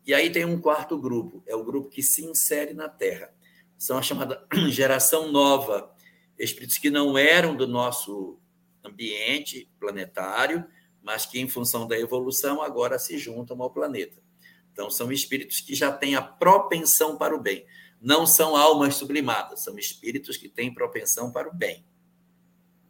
E 0.06 0.14
aí 0.14 0.30
tem 0.30 0.46
um 0.46 0.62
quarto 0.62 0.98
grupo, 0.98 1.44
é 1.46 1.54
o 1.54 1.66
grupo 1.66 1.90
que 1.90 2.02
se 2.02 2.24
insere 2.24 2.74
na 2.74 2.88
Terra. 2.88 3.34
São 3.78 3.98
a 3.98 4.02
chamada 4.02 4.48
geração 4.72 5.30
nova, 5.30 5.94
espíritos 6.40 6.78
que 6.78 6.90
não 6.90 7.18
eram 7.18 7.54
do 7.54 7.68
nosso 7.68 8.40
ambiente 8.82 9.70
planetário, 9.78 10.66
mas 11.04 11.26
que, 11.26 11.38
em 11.38 11.50
função 11.50 11.86
da 11.86 12.00
evolução, 12.00 12.62
agora 12.62 12.98
se 12.98 13.18
juntam 13.18 13.62
ao 13.62 13.72
planeta. 13.72 14.24
Então, 14.72 14.90
são 14.90 15.12
espíritos 15.12 15.60
que 15.60 15.76
já 15.76 15.92
têm 15.92 16.16
a 16.16 16.22
propensão 16.22 17.18
para 17.18 17.36
o 17.36 17.42
bem. 17.42 17.66
Não 18.00 18.26
são 18.26 18.56
almas 18.56 18.96
sublimadas, 18.96 19.66
são 19.66 19.78
espíritos 19.78 20.38
que 20.38 20.48
têm 20.48 20.74
propensão 20.74 21.30
para 21.30 21.50
o 21.50 21.54
bem. 21.54 21.86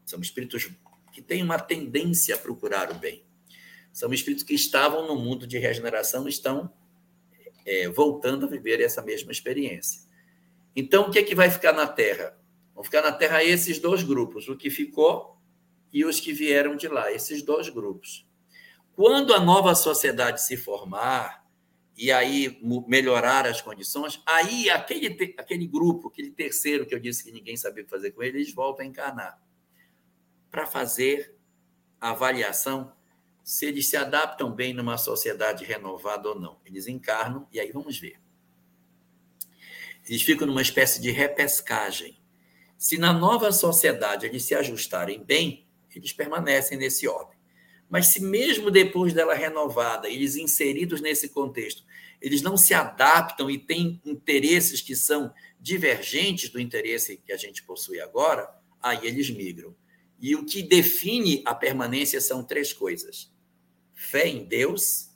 São 0.06 0.22
espíritos 0.22 0.70
que 1.12 1.22
têm 1.22 1.42
uma 1.42 1.58
tendência 1.58 2.36
a 2.36 2.38
procurar 2.38 2.92
o 2.92 2.96
bem. 2.96 3.26
São 3.92 4.14
espíritos 4.14 4.44
que 4.44 4.54
estavam 4.54 5.08
no 5.08 5.16
mundo 5.16 5.48
de 5.48 5.58
regeneração 5.58 6.28
e 6.28 6.30
estão 6.30 6.72
é, 7.66 7.90
voltando 7.90 8.46
a 8.46 8.50
viver 8.50 8.80
essa 8.82 9.02
mesma 9.02 9.32
experiência. 9.32 10.02
Então, 10.76 11.08
o 11.08 11.12
que 11.12 11.20
é 11.20 11.24
que 11.24 11.34
vai 11.34 11.50
ficar 11.50 11.74
na 11.74 11.88
Terra? 11.88 12.38
Vão 12.76 12.84
ficar 12.84 13.02
na 13.02 13.12
Terra 13.12 13.44
esses 13.44 13.80
dois 13.80 14.04
grupos. 14.04 14.48
O 14.48 14.58
que 14.58 14.70
ficou 14.70 15.40
e 15.92 16.04
os 16.04 16.20
que 16.20 16.34
vieram 16.34 16.76
de 16.76 16.90
lá, 16.90 17.12
esses 17.12 17.42
dois 17.42 17.70
grupos. 17.70 18.28
Quando 18.94 19.34
a 19.34 19.40
nova 19.40 19.74
sociedade 19.74 20.42
se 20.42 20.58
formar 20.58 21.46
e 21.98 22.12
aí 22.12 22.60
melhorar 22.86 23.48
as 23.48 23.62
condições, 23.62 24.22
aí 24.26 24.70
aquele, 24.70 25.34
aquele 25.38 25.66
grupo, 25.66 26.10
aquele 26.10 26.32
terceiro 26.32 26.86
que 26.86 26.94
eu 26.94 27.00
disse 27.00 27.24
que 27.24 27.32
ninguém 27.32 27.56
sabia 27.56 27.86
fazer 27.88 28.12
com 28.12 28.22
ele, 28.22 28.40
eles 28.40 28.54
voltam 28.54 28.86
a 28.86 28.88
encarnar 28.90 29.45
para 30.56 30.66
fazer 30.66 31.36
a 32.00 32.12
avaliação 32.12 32.94
se 33.44 33.66
eles 33.66 33.88
se 33.90 33.98
adaptam 33.98 34.50
bem 34.50 34.74
numa 34.74 34.98
sociedade 34.98 35.66
renovada 35.66 36.30
ou 36.30 36.40
não. 36.40 36.62
Eles 36.66 36.88
encarnam 36.88 37.46
e 37.52 37.60
aí 37.60 37.74
vamos 37.74 38.00
ver. 38.00 38.22
Eles 40.08 40.22
ficam 40.22 40.48
numa 40.48 40.62
espécie 40.62 41.02
de 41.02 41.12
repescagem. 41.12 42.18
Se 42.78 42.98
na 42.98 43.12
nova 43.12 43.52
sociedade 43.52 44.26
eles 44.26 44.44
se 44.44 44.56
ajustarem 44.56 45.22
bem, 45.22 45.68
eles 45.94 46.14
permanecem 46.14 46.78
nesse 46.78 47.06
ordem. 47.06 47.38
Mas 47.90 48.08
se 48.08 48.22
mesmo 48.22 48.72
depois 48.72 49.12
dela 49.14 49.34
renovada, 49.34 50.08
eles 50.08 50.38
inseridos 50.38 51.02
nesse 51.02 51.28
contexto, 51.28 51.84
eles 52.22 52.42
não 52.42 52.56
se 52.56 52.74
adaptam 52.74 53.50
e 53.50 53.58
têm 53.58 54.02
interesses 54.06 54.80
que 54.80 54.96
são 54.96 55.34
divergentes 55.60 56.48
do 56.50 56.62
interesse 56.62 57.18
que 57.18 57.34
a 57.34 57.38
gente 57.38 57.62
possui 57.62 58.00
agora, 58.00 58.50
aí 58.82 59.06
eles 59.06 59.30
migram. 59.30 59.76
E 60.26 60.36
o 60.36 60.44
que 60.44 60.64
define 60.64 61.44
a 61.46 61.54
permanência 61.54 62.20
são 62.20 62.44
três 62.44 62.74
coisas: 62.74 63.32
fé 63.94 64.28
em 64.28 64.44
Deus, 64.44 65.12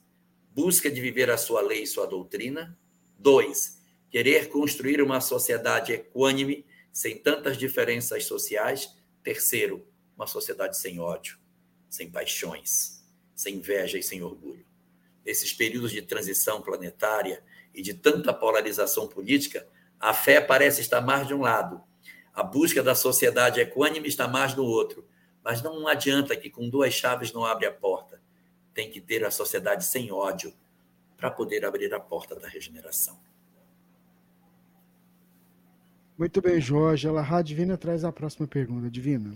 busca 0.54 0.88
de 0.88 1.00
viver 1.00 1.28
a 1.28 1.36
sua 1.36 1.60
lei 1.60 1.82
e 1.82 1.86
sua 1.88 2.06
doutrina. 2.06 2.78
Dois, 3.18 3.82
querer 4.08 4.48
construir 4.50 5.02
uma 5.02 5.20
sociedade 5.20 5.92
equânime, 5.92 6.64
sem 6.92 7.18
tantas 7.18 7.58
diferenças 7.58 8.24
sociais. 8.24 8.96
Terceiro, 9.20 9.84
uma 10.14 10.28
sociedade 10.28 10.78
sem 10.78 11.00
ódio, 11.00 11.40
sem 11.88 12.08
paixões, 12.08 13.04
sem 13.34 13.56
inveja 13.56 13.98
e 13.98 14.04
sem 14.04 14.22
orgulho. 14.22 14.64
Nesses 15.26 15.52
períodos 15.52 15.90
de 15.90 16.02
transição 16.02 16.62
planetária 16.62 17.42
e 17.74 17.82
de 17.82 17.94
tanta 17.94 18.32
polarização 18.32 19.08
política, 19.08 19.66
a 19.98 20.14
fé 20.14 20.40
parece 20.40 20.80
estar 20.80 21.00
mais 21.00 21.26
de 21.26 21.34
um 21.34 21.40
lado, 21.40 21.82
a 22.34 22.42
busca 22.42 22.82
da 22.82 22.94
sociedade 22.94 23.60
equânime 23.60 24.08
está 24.08 24.28
mais 24.28 24.54
do 24.54 24.64
outro. 24.64 25.04
Mas 25.42 25.62
não 25.62 25.86
adianta 25.88 26.36
que 26.36 26.50
com 26.50 26.68
duas 26.68 26.92
chaves 26.92 27.32
não 27.32 27.44
abre 27.44 27.66
a 27.66 27.72
porta. 27.72 28.20
Tem 28.74 28.90
que 28.90 29.00
ter 29.00 29.24
a 29.24 29.30
sociedade 29.30 29.84
sem 29.84 30.12
ódio 30.12 30.52
para 31.16 31.30
poder 31.30 31.64
abrir 31.64 31.92
a 31.92 32.00
porta 32.00 32.34
da 32.34 32.48
regeneração. 32.48 33.18
Muito 36.16 36.42
bem, 36.42 36.60
Jorge. 36.60 37.08
A 37.08 37.42
Divina 37.42 37.78
traz 37.78 38.04
a 38.04 38.12
próxima 38.12 38.46
pergunta. 38.46 38.90
Divina. 38.90 39.34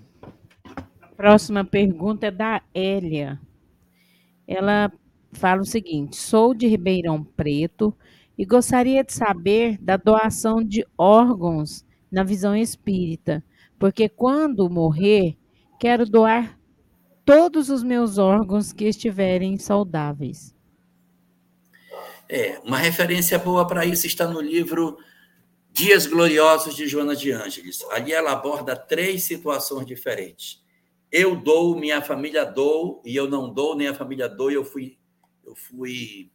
A 1.01 1.09
próxima 1.17 1.65
pergunta 1.65 2.27
é 2.27 2.31
da 2.31 2.63
Hélia. 2.75 3.41
Ela 4.47 4.93
fala 5.33 5.63
o 5.63 5.67
seguinte: 5.67 6.17
sou 6.17 6.55
de 6.55 6.67
Ribeirão 6.67 7.25
Preto 7.25 7.95
e 8.37 8.45
gostaria 8.45 9.03
de 9.03 9.15
saber 9.15 9.79
da 9.79 9.97
doação 9.97 10.63
de 10.63 10.87
órgãos 10.99 11.85
na 12.15 12.23
visão 12.23 12.55
espírita, 12.55 13.45
porque 13.77 14.09
quando 14.09 14.71
morrer, 14.71 15.37
quero 15.81 16.07
doar 16.07 16.57
todos 17.25 17.69
os 17.69 17.83
meus 17.83 18.19
órgãos 18.19 18.73
que 18.73 18.85
estiverem 18.85 19.59
saudáveis. 19.59 20.55
É, 22.29 22.61
uma 22.65 22.79
referência 22.79 23.37
boa 23.37 23.67
para 23.67 23.85
isso 23.85 24.07
está 24.07 24.29
no 24.29 24.41
livro 24.41 24.97
Dias 25.73 26.07
Gloriosos 26.07 26.77
de 26.77 26.87
Joana 26.87 27.17
de 27.17 27.33
Ângeles. 27.33 27.83
Ali 27.91 28.13
ela 28.13 28.31
aborda 28.31 28.77
três 28.77 29.25
situações 29.25 29.85
diferentes. 29.85 30.63
Eu 31.11 31.35
dou, 31.35 31.77
minha 31.77 32.01
família 32.01 32.45
dou, 32.45 33.03
e 33.05 33.15
eu 33.17 33.29
não 33.29 33.53
dou, 33.53 33.77
nem 33.77 33.89
a 33.89 33.95
família 33.95 34.29
dou, 34.29 34.53
eu 34.53 34.65
fui, 34.65 34.97
eu 35.45 35.57
fui 35.57 36.31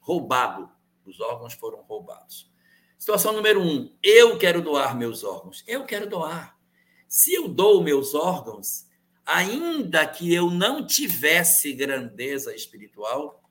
roubado. 0.00 0.68
Os 1.06 1.18
órgãos 1.18 1.54
foram 1.54 1.82
roubados. 1.82 2.53
Situação 2.98 3.32
número 3.32 3.60
um: 3.60 3.94
eu 4.02 4.38
quero 4.38 4.62
doar 4.62 4.96
meus 4.96 5.24
órgãos. 5.24 5.62
Eu 5.66 5.84
quero 5.84 6.08
doar. 6.08 6.56
Se 7.08 7.34
eu 7.34 7.48
dou 7.48 7.82
meus 7.82 8.14
órgãos, 8.14 8.86
ainda 9.24 10.06
que 10.06 10.32
eu 10.32 10.50
não 10.50 10.86
tivesse 10.86 11.72
grandeza 11.72 12.54
espiritual, 12.54 13.42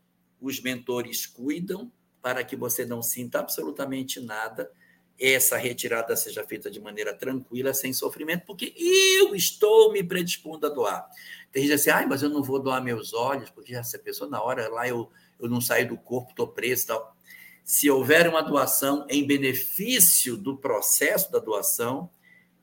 os 0.41 0.59
mentores 0.61 1.25
cuidam 1.25 1.91
para 2.21 2.43
que 2.43 2.55
você 2.55 2.85
não 2.85 3.01
sinta 3.01 3.39
absolutamente 3.39 4.19
nada, 4.19 4.71
essa 5.19 5.57
retirada 5.57 6.15
seja 6.15 6.43
feita 6.43 6.69
de 6.69 6.79
maneira 6.79 7.13
tranquila, 7.13 7.73
sem 7.73 7.93
sofrimento, 7.93 8.45
porque 8.45 8.73
eu 8.75 9.35
estou 9.35 9.91
me 9.91 10.03
predispondo 10.03 10.65
a 10.67 10.69
doar. 10.69 11.07
Tem 11.51 11.63
gente 11.63 11.73
assim, 11.73 11.89
ah, 11.89 12.05
mas 12.07 12.23
eu 12.23 12.29
não 12.29 12.41
vou 12.41 12.59
doar 12.59 12.83
meus 12.83 13.13
olhos, 13.13 13.49
porque 13.49 13.75
essa 13.75 13.99
pessoa, 13.99 14.29
na 14.29 14.41
hora 14.41 14.67
lá, 14.69 14.87
eu, 14.87 15.11
eu 15.39 15.47
não 15.47 15.61
saio 15.61 15.87
do 15.87 15.97
corpo, 15.97 16.31
estou 16.31 16.47
preso 16.47 16.83
e 16.83 16.87
tal 16.87 17.15
se 17.63 17.89
houver 17.89 18.27
uma 18.27 18.41
doação 18.41 19.05
em 19.09 19.25
benefício 19.25 20.35
do 20.35 20.57
processo 20.57 21.31
da 21.31 21.39
doação, 21.39 22.09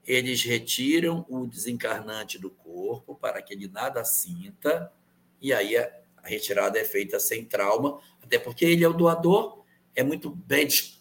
eles 0.07 0.43
retiram 0.43 1.25
o 1.29 1.47
desencarnante 1.47 2.39
do 2.39 2.51
corpo 2.51 3.15
para 3.15 3.41
que 3.41 3.55
ele 3.55 3.69
nada 3.69 4.05
sinta, 4.05 4.93
e 5.41 5.53
aí 5.53 5.77
a 5.77 5.91
retirada 6.23 6.79
é 6.79 6.85
feita 6.85 7.19
sem 7.19 7.45
trauma, 7.45 8.01
até 8.23 8.39
porque 8.39 8.65
ele 8.65 8.85
é 8.85 8.89
o 8.89 8.93
doador, 8.93 9.65
é 9.95 10.03
muito 10.03 10.37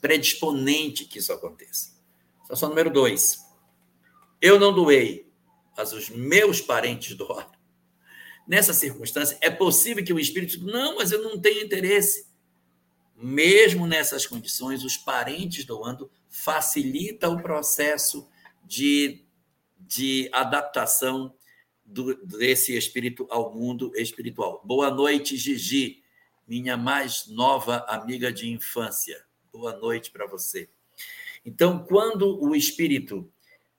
predisponente 0.01 1.05
que 1.05 1.19
isso 1.19 1.33
aconteça. 1.33 1.91
Situação 2.41 2.69
número 2.69 2.89
dois. 2.89 3.39
Eu 4.41 4.59
não 4.59 4.73
doei, 4.73 5.29
mas 5.75 5.91
os 5.91 6.09
meus 6.09 6.61
parentes 6.61 7.15
doaram. 7.17 7.51
Nessa 8.47 8.73
circunstância, 8.73 9.37
é 9.41 9.49
possível 9.49 10.03
que 10.03 10.13
o 10.13 10.19
espírito, 10.19 10.65
não, 10.65 10.95
mas 10.95 11.11
eu 11.11 11.21
não 11.21 11.39
tenho 11.39 11.63
interesse. 11.63 12.28
Mesmo 13.21 13.85
nessas 13.85 14.25
condições, 14.25 14.85
os 14.85 14.95
parentes 14.95 15.65
doando 15.65 16.09
facilita 16.29 17.27
o 17.27 17.41
processo 17.41 18.29
de, 18.63 19.25
de 19.77 20.29
adaptação 20.31 21.35
do, 21.83 22.15
desse 22.25 22.77
espírito 22.77 23.27
ao 23.29 23.53
mundo 23.53 23.91
espiritual. 23.95 24.61
Boa 24.63 24.89
noite, 24.89 25.35
Gigi, 25.35 26.01
minha 26.47 26.77
mais 26.77 27.27
nova 27.27 27.85
amiga 27.89 28.31
de 28.31 28.49
infância. 28.49 29.25
Boa 29.51 29.75
noite 29.75 30.11
para 30.11 30.25
você. 30.25 30.69
Então, 31.45 31.83
quando 31.83 32.41
o 32.41 32.55
espírito 32.55 33.29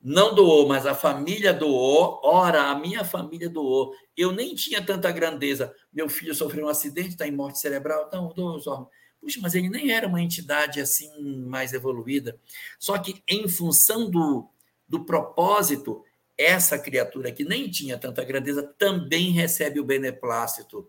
não 0.03 0.35
doou, 0.35 0.68
mas 0.68 0.85
a 0.85 0.94
família 0.94 1.55
doou, 1.55 2.20
ora, 2.22 2.64
a 2.64 2.79
minha 2.79 3.07
família 3.07 3.48
doou. 3.48 3.94
Eu 4.14 4.33
nem 4.33 4.55
tinha 4.55 4.85
tanta 4.85 5.11
grandeza. 5.11 5.74
Meu 5.90 6.11
filho 6.11 6.35
sofreu 6.35 6.66
um 6.66 6.68
acidente, 6.68 7.11
está 7.11 7.26
em 7.26 7.33
morte 7.33 7.59
cerebral, 7.59 8.05
então 8.07 8.29
doou 8.35 8.57
os 8.57 8.66
órgãos. 8.66 9.00
Puxa, 9.20 9.38
mas 9.40 9.54
ele 9.54 9.68
nem 9.68 9.90
era 9.90 10.09
uma 10.09 10.22
entidade 10.22 10.80
assim 10.80 11.11
mais 11.44 11.72
evoluída. 11.72 12.40
Só 12.78 12.96
que, 12.98 13.22
em 13.28 13.46
função 13.48 14.11
do, 14.11 14.48
do 14.88 15.04
propósito, 15.04 16.02
essa 16.38 16.78
criatura 16.78 17.30
que 17.30 17.44
nem 17.44 17.70
tinha 17.70 17.98
tanta 17.98 18.24
grandeza 18.24 18.62
também 18.78 19.30
recebe 19.30 19.78
o 19.78 19.85
beneplácito 19.85 20.88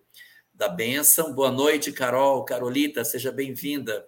da 0.53 0.69
bênção. 0.69 1.33
Boa 1.33 1.51
noite, 1.51 1.91
Carol, 1.91 2.45
Carolita, 2.45 3.03
seja 3.03 3.31
bem-vinda. 3.31 4.07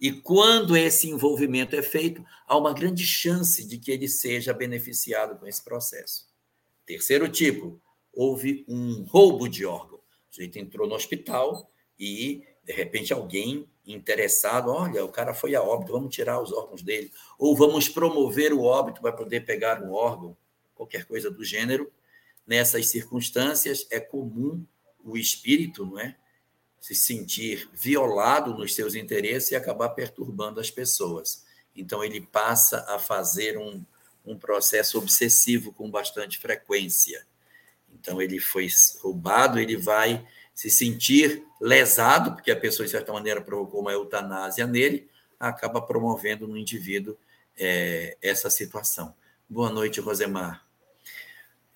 E 0.00 0.12
quando 0.12 0.76
esse 0.76 1.08
envolvimento 1.08 1.74
é 1.74 1.82
feito, 1.82 2.24
há 2.46 2.56
uma 2.56 2.72
grande 2.72 3.04
chance 3.04 3.66
de 3.66 3.78
que 3.78 3.90
ele 3.90 4.06
seja 4.06 4.52
beneficiado 4.52 5.38
com 5.38 5.46
esse 5.46 5.64
processo. 5.64 6.28
Terceiro 6.86 7.28
tipo, 7.28 7.80
houve 8.12 8.64
um 8.68 9.04
roubo 9.04 9.48
de 9.48 9.64
órgão. 9.64 9.98
O 9.98 10.34
sujeito 10.34 10.58
entrou 10.58 10.86
no 10.86 10.94
hospital, 10.94 11.70
e, 12.04 12.44
de 12.64 12.72
repente, 12.72 13.12
alguém 13.12 13.66
interessado, 13.86 14.70
olha, 14.70 15.04
o 15.04 15.08
cara 15.08 15.32
foi 15.34 15.54
a 15.54 15.62
óbito, 15.62 15.92
vamos 15.92 16.14
tirar 16.14 16.40
os 16.40 16.52
órgãos 16.52 16.82
dele, 16.82 17.10
ou 17.38 17.56
vamos 17.56 17.88
promover 17.88 18.52
o 18.52 18.62
óbito 18.62 19.00
para 19.00 19.12
poder 19.12 19.44
pegar 19.44 19.82
um 19.82 19.92
órgão, 19.92 20.36
qualquer 20.74 21.04
coisa 21.06 21.30
do 21.30 21.44
gênero. 21.44 21.90
Nessas 22.46 22.88
circunstâncias, 22.88 23.86
é 23.90 23.98
comum 23.98 24.64
o 25.02 25.16
espírito, 25.16 25.86
não 25.86 25.98
é? 25.98 26.16
Se 26.78 26.94
sentir 26.94 27.70
violado 27.72 28.52
nos 28.54 28.74
seus 28.74 28.94
interesses 28.94 29.52
e 29.52 29.56
acabar 29.56 29.90
perturbando 29.90 30.60
as 30.60 30.70
pessoas. 30.70 31.44
Então, 31.74 32.04
ele 32.04 32.20
passa 32.20 32.84
a 32.86 32.98
fazer 32.98 33.56
um, 33.56 33.82
um 34.24 34.38
processo 34.38 34.98
obsessivo 34.98 35.72
com 35.72 35.90
bastante 35.90 36.38
frequência. 36.38 37.26
Então, 37.94 38.20
ele 38.20 38.38
foi 38.38 38.68
roubado, 39.00 39.58
ele 39.58 39.76
vai 39.76 40.26
se 40.54 40.70
sentir 40.70 41.44
lesado, 41.60 42.32
porque 42.32 42.50
a 42.50 42.56
pessoa, 42.56 42.86
de 42.86 42.92
certa 42.92 43.12
maneira, 43.12 43.40
provocou 43.40 43.80
uma 43.80 43.92
eutanásia 43.92 44.66
nele, 44.66 45.08
acaba 45.38 45.82
promovendo 45.82 46.46
no 46.46 46.56
indivíduo 46.56 47.16
é, 47.58 48.16
essa 48.22 48.48
situação. 48.48 49.14
Boa 49.48 49.70
noite, 49.70 50.00
Rosemar. 50.00 50.64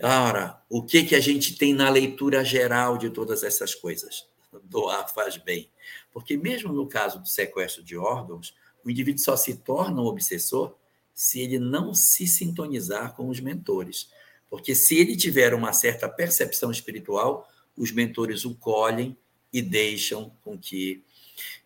Ora, 0.01 0.63
o 0.71 0.83
que, 0.83 1.03
que 1.03 1.17
a 1.17 1.21
gente 1.21 1.57
tem 1.59 1.75
na 1.75 1.91
leitura 1.91 2.45
geral 2.45 2.97
de 2.97 3.11
todas 3.11 3.43
essas 3.43 3.75
coisas? 3.75 4.29
Doar 4.63 5.13
faz 5.13 5.37
bem. 5.37 5.71
Porque, 6.13 6.37
mesmo 6.37 6.73
no 6.73 6.89
caso 6.89 7.19
do 7.19 7.29
sequestro 7.29 7.83
de 7.83 7.97
órgãos, 7.97 8.55
o 8.85 8.91
indivíduo 8.91 9.23
só 9.23 9.37
se 9.37 9.57
torna 9.57 10.01
um 10.01 10.07
obsessor 10.07 10.75
se 11.13 11.41
ele 11.41 11.59
não 11.59 11.93
se 11.93 12.29
sintonizar 12.29 13.15
com 13.15 13.29
os 13.29 13.41
mentores. 13.41 14.09
Porque, 14.49 14.73
se 14.73 14.97
ele 14.97 15.17
tiver 15.17 15.53
uma 15.53 15.73
certa 15.73 16.09
percepção 16.09 16.71
espiritual, 16.71 17.49
os 17.79 17.93
mentores 17.93 18.45
o 18.45 18.55
colhem 18.55 19.17
e 19.53 19.63
deixam 19.63 20.31
com 20.43 20.59
que 20.59 21.03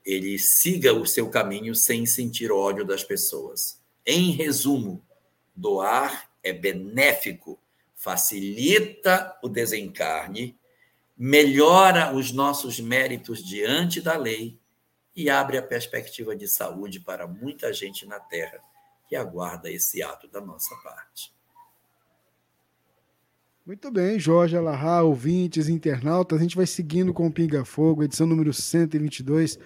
ele 0.04 0.38
siga 0.38 0.92
o 0.92 1.06
seu 1.06 1.30
caminho 1.30 1.74
sem 1.74 2.04
sentir 2.06 2.52
ódio 2.52 2.84
das 2.84 3.02
pessoas. 3.02 3.80
Em 4.04 4.30
resumo, 4.30 5.04
doar 5.54 6.30
é 6.42 6.52
benéfico, 6.52 7.58
facilita 7.94 9.38
o 9.42 9.48
desencarne, 9.48 10.56
melhora 11.16 12.14
os 12.14 12.32
nossos 12.32 12.80
méritos 12.80 13.44
diante 13.44 14.00
da 14.00 14.16
lei 14.16 14.58
e 15.14 15.30
abre 15.30 15.56
a 15.56 15.62
perspectiva 15.62 16.34
de 16.34 16.48
saúde 16.48 16.98
para 16.98 17.26
muita 17.26 17.72
gente 17.72 18.06
na 18.06 18.18
Terra 18.18 18.60
que 19.08 19.14
aguarda 19.14 19.70
esse 19.70 20.02
ato 20.02 20.26
da 20.26 20.40
nossa 20.40 20.74
parte. 20.76 21.32
Muito 23.64 23.92
bem, 23.92 24.18
Jorge 24.18 24.56
Alahá, 24.56 25.02
ouvintes, 25.02 25.68
internautas, 25.68 26.36
a 26.36 26.42
gente 26.42 26.56
vai 26.56 26.66
seguindo 26.66 27.14
com 27.14 27.28
o 27.28 27.32
Pinga 27.32 27.64
Fogo, 27.64 28.02
edição 28.02 28.26
número 28.26 28.52
122. 28.52 29.56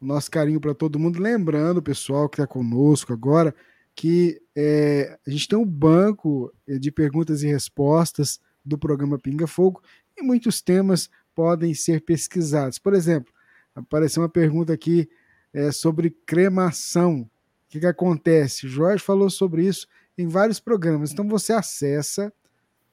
O 0.00 0.04
nosso 0.04 0.28
carinho 0.28 0.60
para 0.60 0.74
todo 0.74 0.98
mundo. 0.98 1.22
Lembrando, 1.22 1.80
pessoal 1.80 2.28
que 2.28 2.34
está 2.34 2.48
conosco 2.48 3.12
agora, 3.12 3.54
que 3.94 4.42
é, 4.56 5.16
a 5.24 5.30
gente 5.30 5.46
tem 5.46 5.56
um 5.56 5.64
banco 5.64 6.52
de 6.66 6.90
perguntas 6.90 7.44
e 7.44 7.46
respostas 7.46 8.40
do 8.64 8.76
programa 8.76 9.20
Pinga 9.20 9.46
Fogo 9.46 9.80
e 10.16 10.22
muitos 10.24 10.60
temas 10.60 11.08
podem 11.32 11.74
ser 11.74 12.00
pesquisados. 12.00 12.80
Por 12.80 12.92
exemplo, 12.92 13.32
apareceu 13.72 14.20
uma 14.20 14.28
pergunta 14.28 14.72
aqui 14.72 15.08
é, 15.52 15.70
sobre 15.70 16.10
cremação. 16.10 17.20
O 17.20 17.28
que, 17.68 17.78
que 17.78 17.86
acontece? 17.86 18.66
Jorge 18.66 19.04
falou 19.04 19.30
sobre 19.30 19.64
isso 19.64 19.86
em 20.18 20.26
vários 20.26 20.58
programas. 20.58 21.12
Então 21.12 21.28
você 21.28 21.52
acessa 21.52 22.32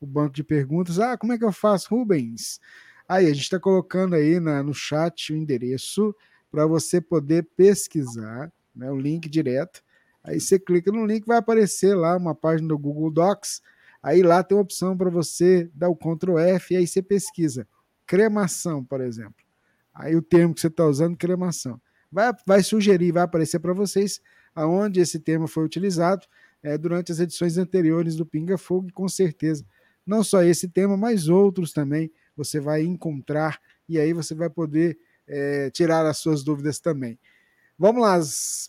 o 0.01 0.05
banco 0.05 0.33
de 0.33 0.43
perguntas. 0.43 0.99
Ah, 0.99 1.17
como 1.17 1.31
é 1.31 1.37
que 1.37 1.45
eu 1.45 1.51
faço, 1.53 1.95
Rubens? 1.95 2.59
Aí, 3.07 3.27
a 3.27 3.33
gente 3.33 3.43
está 3.43 3.59
colocando 3.59 4.15
aí 4.15 4.39
na, 4.39 4.61
no 4.63 4.73
chat 4.73 5.31
o 5.31 5.37
endereço 5.37 6.13
para 6.51 6.65
você 6.65 6.99
poder 6.99 7.47
pesquisar, 7.55 8.51
né, 8.75 8.91
o 8.91 8.97
link 8.97 9.29
direto. 9.29 9.81
Aí 10.23 10.39
você 10.39 10.59
clica 10.59 10.91
no 10.91 11.05
link, 11.05 11.25
vai 11.25 11.37
aparecer 11.37 11.95
lá 11.95 12.17
uma 12.17 12.35
página 12.35 12.67
do 12.67 12.77
Google 12.77 13.09
Docs. 13.09 13.61
Aí 14.03 14.21
lá 14.21 14.43
tem 14.43 14.57
uma 14.57 14.63
opção 14.63 14.97
para 14.97 15.09
você 15.09 15.69
dar 15.73 15.89
o 15.89 15.95
Ctrl 15.95 16.37
F 16.37 16.73
e 16.73 16.77
aí 16.77 16.87
você 16.87 17.01
pesquisa 17.01 17.67
cremação, 18.11 18.83
por 18.83 18.99
exemplo. 18.99 19.45
Aí 19.93 20.17
o 20.17 20.21
termo 20.21 20.53
que 20.53 20.59
você 20.59 20.67
está 20.67 20.85
usando, 20.85 21.15
cremação. 21.15 21.79
Vai, 22.11 22.33
vai 22.45 22.61
sugerir, 22.61 23.13
vai 23.13 23.23
aparecer 23.23 23.59
para 23.59 23.71
vocês 23.71 24.19
aonde 24.53 24.99
esse 24.99 25.17
termo 25.17 25.47
foi 25.47 25.63
utilizado 25.63 26.27
é, 26.61 26.77
durante 26.77 27.09
as 27.13 27.21
edições 27.21 27.57
anteriores 27.57 28.17
do 28.17 28.25
Pinga 28.25 28.57
Fogo, 28.57 28.89
e 28.89 28.91
com 28.91 29.07
certeza, 29.07 29.65
não 30.05 30.23
só 30.23 30.43
esse 30.43 30.67
tema, 30.67 30.97
mas 30.97 31.27
outros 31.27 31.71
também 31.73 32.11
você 32.35 32.59
vai 32.59 32.83
encontrar 32.83 33.59
e 33.87 33.99
aí 33.99 34.13
você 34.13 34.33
vai 34.33 34.49
poder 34.49 34.97
é, 35.27 35.69
tirar 35.69 36.05
as 36.05 36.17
suas 36.17 36.43
dúvidas 36.43 36.79
também. 36.79 37.19
Vamos 37.77 38.01
lá, 38.01 38.19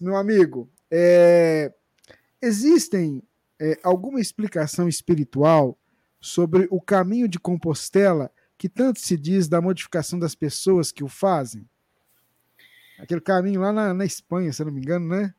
meu 0.01 0.17
amigo. 0.17 0.71
É, 0.91 1.73
existem 2.41 3.23
é, 3.61 3.79
alguma 3.83 4.21
explicação 4.21 4.89
espiritual 4.89 5.79
sobre 6.21 6.67
o 6.71 6.81
caminho 6.81 7.29
de 7.29 7.39
Compostela 7.39 8.31
que 8.57 8.69
tanto 8.69 9.01
se 9.01 9.17
diz 9.17 9.49
da 9.49 9.61
modificação 9.61 10.19
das 10.19 10.35
pessoas 10.35 10.93
que 10.93 11.03
o 11.03 11.09
fazem? 11.09 11.69
Aquele 12.99 13.21
caminho 13.21 13.61
lá 13.61 13.73
na, 13.73 13.93
na 13.93 14.05
Espanha, 14.05 14.53
se 14.53 14.65
não 14.65 14.71
me 14.71 14.81
engano, 14.81 15.09
né? 15.09 15.35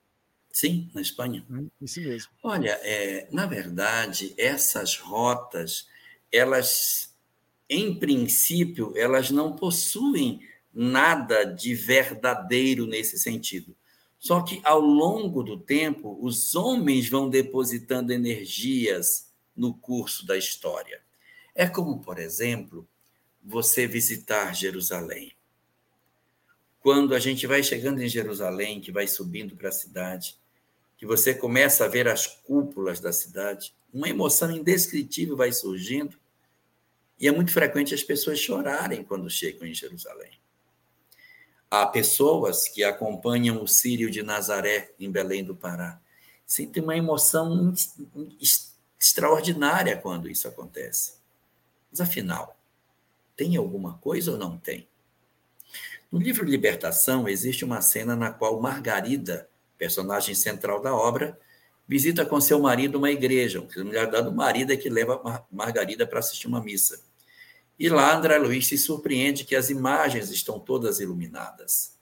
Sim, 0.53 0.87
na 0.93 1.01
Espanha. 1.01 1.43
Isso 1.81 1.99
mesmo. 1.99 2.31
Olha, 2.43 2.79
é, 2.83 3.27
na 3.31 3.47
verdade, 3.47 4.35
essas 4.37 4.95
rotas, 4.95 5.89
elas, 6.31 7.11
em 7.67 7.97
princípio, 7.97 8.93
elas 8.95 9.31
não 9.31 9.55
possuem 9.55 10.47
nada 10.71 11.43
de 11.43 11.73
verdadeiro 11.73 12.85
nesse 12.85 13.17
sentido. 13.17 13.75
Só 14.19 14.41
que 14.43 14.61
ao 14.63 14.79
longo 14.79 15.41
do 15.41 15.59
tempo, 15.59 16.17
os 16.21 16.53
homens 16.53 17.09
vão 17.09 17.29
depositando 17.29 18.13
energias 18.13 19.33
no 19.55 19.73
curso 19.73 20.23
da 20.25 20.37
história. 20.37 21.01
É 21.55 21.67
como, 21.67 21.99
por 21.99 22.19
exemplo, 22.19 22.87
você 23.43 23.87
visitar 23.87 24.53
Jerusalém. 24.53 25.33
Quando 26.79 27.15
a 27.15 27.19
gente 27.19 27.47
vai 27.47 27.63
chegando 27.63 28.03
em 28.03 28.07
Jerusalém, 28.07 28.79
que 28.79 28.91
vai 28.91 29.07
subindo 29.07 29.55
para 29.55 29.69
a 29.69 29.73
cidade, 29.73 30.37
que 31.03 31.07
você 31.07 31.33
começa 31.33 31.83
a 31.83 31.89
ver 31.89 32.07
as 32.07 32.25
cúpulas 32.25 33.01
da 33.01 33.11
cidade, 33.11 33.75
uma 33.93 34.07
emoção 34.07 34.49
indescritível 34.49 35.35
vai 35.35 35.51
surgindo, 35.51 36.17
e 37.19 37.27
é 37.27 37.31
muito 37.31 37.51
frequente 37.51 37.93
as 37.93 38.01
pessoas 38.01 38.39
chorarem 38.39 39.03
quando 39.03 39.29
chegam 39.29 39.67
em 39.67 39.73
Jerusalém. 39.73 40.31
Há 41.69 41.85
pessoas 41.87 42.69
que 42.69 42.85
acompanham 42.85 43.61
o 43.61 43.67
Sírio 43.67 44.09
de 44.09 44.23
Nazaré, 44.23 44.93
em 44.97 45.11
Belém 45.11 45.43
do 45.43 45.53
Pará. 45.53 45.99
Sentem 46.47 46.81
uma 46.81 46.95
emoção 46.95 47.73
extraordinária 48.97 49.97
quando 49.97 50.29
isso 50.29 50.47
acontece. 50.47 51.15
Mas, 51.91 51.99
afinal, 51.99 52.57
tem 53.35 53.57
alguma 53.57 53.97
coisa 53.97 54.31
ou 54.31 54.37
não 54.37 54.57
tem? 54.57 54.87
No 56.09 56.17
livro 56.17 56.45
Libertação, 56.45 57.27
existe 57.27 57.65
uma 57.65 57.81
cena 57.81 58.15
na 58.15 58.31
qual 58.31 58.61
Margarida, 58.61 59.49
personagem 59.77 60.36
central 60.36 60.81
da 60.81 60.93
obra, 60.95 61.38
visita 61.88 62.25
com 62.25 62.39
seu 62.39 62.59
marido 62.59 62.97
uma 62.97 63.12
igreja. 63.12 63.65
Na 63.77 63.83
verdade, 63.83 64.27
o 64.27 64.31
marido 64.31 64.71
é 64.71 64.77
que 64.77 64.89
leva 64.89 65.45
Margarida 65.51 66.07
para 66.07 66.19
assistir 66.19 66.47
uma 66.47 66.62
missa. 66.62 67.01
E 67.77 67.89
lá 67.89 68.15
André 68.15 68.38
Luiz 68.38 68.67
se 68.67 68.77
surpreende 68.77 69.43
que 69.43 69.55
as 69.55 69.69
imagens 69.69 70.29
estão 70.29 70.59
todas 70.59 70.99
iluminadas. 70.99 71.93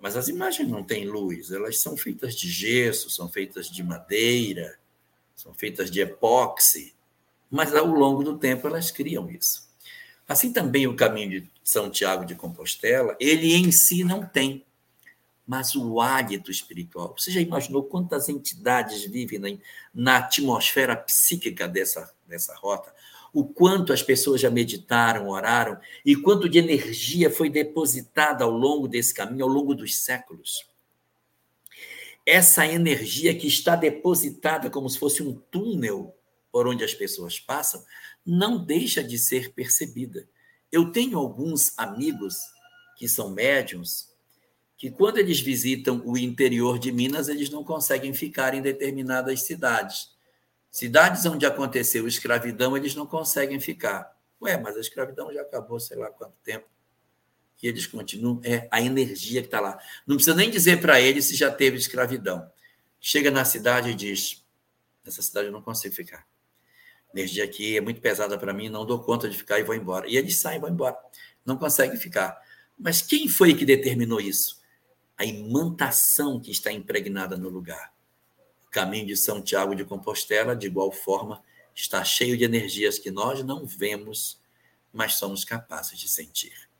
Mas 0.00 0.16
as 0.16 0.28
imagens 0.28 0.68
não 0.68 0.82
têm 0.82 1.06
luz, 1.06 1.50
elas 1.50 1.80
são 1.80 1.96
feitas 1.96 2.34
de 2.34 2.48
gesso, 2.48 3.10
são 3.10 3.28
feitas 3.28 3.68
de 3.68 3.82
madeira, 3.82 4.78
são 5.36 5.52
feitas 5.52 5.90
de 5.90 6.00
epóxi, 6.00 6.94
mas 7.50 7.74
ao 7.74 7.86
longo 7.86 8.22
do 8.22 8.38
tempo 8.38 8.66
elas 8.66 8.90
criam 8.90 9.30
isso. 9.30 9.68
Assim 10.26 10.52
também 10.52 10.86
o 10.86 10.96
caminho 10.96 11.42
de 11.42 11.50
São 11.62 11.90
Tiago 11.90 12.24
de 12.24 12.34
Compostela, 12.34 13.16
ele 13.20 13.52
em 13.52 13.70
si 13.72 14.04
não 14.04 14.24
tem, 14.24 14.64
mas 15.50 15.74
o 15.74 16.00
hálito 16.00 16.48
espiritual. 16.48 17.12
Você 17.18 17.32
já 17.32 17.40
imaginou 17.40 17.82
quantas 17.82 18.28
entidades 18.28 19.02
vivem 19.02 19.60
na, 19.92 20.18
atmosfera 20.18 20.94
psíquica 20.94 21.66
dessa, 21.66 22.14
dessa 22.24 22.54
rota? 22.54 22.94
o 23.32 23.44
quanto 23.44 23.92
as 23.92 24.02
pessoas 24.02 24.40
já 24.40 24.50
meditaram, 24.50 25.28
oraram 25.28 25.78
e 26.04 26.16
quanto 26.16 26.48
de 26.48 26.58
energia 26.58 27.30
foi 27.30 27.48
depositada 27.48 28.44
ao 28.44 28.50
longo 28.50 28.88
desse 28.88 29.14
caminho, 29.14 29.44
ao 29.44 29.50
longo 29.50 29.72
dos 29.72 29.96
séculos. 29.96 30.68
Essa 32.26 32.66
energia 32.66 33.36
que 33.36 33.46
está 33.46 33.74
depositada 33.74 34.68
como 34.68 34.88
se 34.88 34.98
fosse 34.98 35.22
um 35.22 35.32
túnel 35.32 36.12
por 36.50 36.66
onde 36.66 36.82
as 36.82 36.94
pessoas 36.94 37.38
passam, 37.38 37.84
não 38.26 38.64
deixa 38.64 39.02
de 39.02 39.16
ser 39.16 39.52
percebida. 39.52 40.28
Eu 40.70 40.90
tenho 40.90 41.16
alguns 41.16 41.76
amigos 41.76 42.36
que 42.96 43.08
são 43.08 43.30
médiums 43.30 44.09
que 44.80 44.90
quando 44.90 45.18
eles 45.18 45.38
visitam 45.38 46.02
o 46.04 46.16
interior 46.16 46.78
de 46.78 46.90
Minas, 46.90 47.28
eles 47.28 47.50
não 47.50 47.62
conseguem 47.62 48.12
ficar 48.12 48.54
em 48.54 48.62
determinadas 48.62 49.42
cidades 49.42 50.10
Cidades 50.70 51.26
onde 51.26 51.44
aconteceu 51.44 52.06
escravidão, 52.06 52.76
eles 52.76 52.94
não 52.94 53.04
conseguem 53.04 53.58
ficar. 53.58 54.16
Ué, 54.40 54.56
mas 54.56 54.76
a 54.76 54.80
escravidão 54.80 55.32
já 55.32 55.42
acabou, 55.42 55.80
sei 55.80 55.96
lá 55.96 56.08
quanto 56.10 56.34
tempo. 56.44 56.66
E 57.60 57.66
eles 57.66 57.86
continuam. 57.86 58.40
É 58.44 58.68
a 58.70 58.80
energia 58.80 59.40
que 59.40 59.48
está 59.48 59.60
lá. 59.60 59.78
Não 60.06 60.14
precisa 60.16 60.36
nem 60.36 60.48
dizer 60.48 60.80
para 60.80 61.00
eles 61.00 61.24
se 61.24 61.34
já 61.34 61.50
teve 61.50 61.76
escravidão. 61.76 62.48
Chega 63.00 63.30
na 63.30 63.44
cidade 63.44 63.90
e 63.90 63.94
diz: 63.94 64.44
nessa 65.04 65.20
cidade 65.20 65.48
eu 65.48 65.52
não 65.52 65.60
consigo 65.60 65.94
ficar. 65.94 66.26
A 67.12 67.18
energia 67.18 67.44
aqui 67.44 67.76
é 67.76 67.80
muito 67.80 68.00
pesada 68.00 68.38
para 68.38 68.54
mim, 68.54 68.68
não 68.68 68.86
dou 68.86 69.02
conta 69.02 69.28
de 69.28 69.36
ficar 69.36 69.58
e 69.58 69.64
vou 69.64 69.74
embora. 69.74 70.08
E 70.08 70.16
eles 70.16 70.38
saem 70.38 70.58
e 70.58 70.60
vão 70.60 70.70
embora. 70.70 70.96
Não 71.44 71.56
conseguem 71.56 71.98
ficar. 71.98 72.40
Mas 72.78 73.02
quem 73.02 73.28
foi 73.28 73.54
que 73.54 73.66
determinou 73.66 74.20
isso? 74.20 74.59
A 75.20 75.24
imantação 75.26 76.40
que 76.40 76.50
está 76.50 76.72
impregnada 76.72 77.36
no 77.36 77.50
lugar 77.50 77.92
caminho 78.70 79.04
de 79.04 79.18
São 79.18 79.42
Tiago 79.42 79.74
de 79.74 79.84
Compostela, 79.84 80.56
de 80.56 80.66
igual 80.66 80.90
forma, 80.90 81.42
está 81.74 82.02
cheio 82.02 82.38
de 82.38 82.44
energias 82.44 82.98
que 82.98 83.10
nós 83.10 83.44
não 83.44 83.66
vemos, 83.66 84.40
mas 84.90 85.16
somos 85.16 85.44
capazes 85.44 85.98
de 85.98 86.08
sentir. 86.08 86.70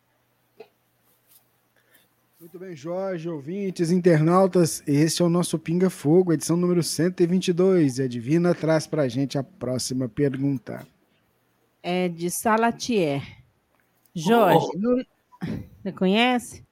Muito 2.40 2.58
bem, 2.58 2.74
Jorge, 2.74 3.28
ouvintes, 3.28 3.90
internautas, 3.90 4.82
esse 4.86 5.20
é 5.20 5.24
o 5.26 5.28
nosso 5.28 5.58
Pinga 5.58 5.90
Fogo, 5.90 6.32
edição 6.32 6.56
número 6.56 6.82
122. 6.82 7.98
E 7.98 8.04
a 8.04 8.08
Divina 8.08 8.54
traz 8.54 8.86
para 8.86 9.02
a 9.02 9.08
gente 9.08 9.36
a 9.36 9.42
próxima 9.42 10.08
pergunta. 10.08 10.88
É 11.82 12.08
de 12.08 12.30
Salatier. 12.30 13.22
Jorge, 14.14 14.66
oh. 14.76 15.46
você 15.82 15.92
conhece? 15.92 16.64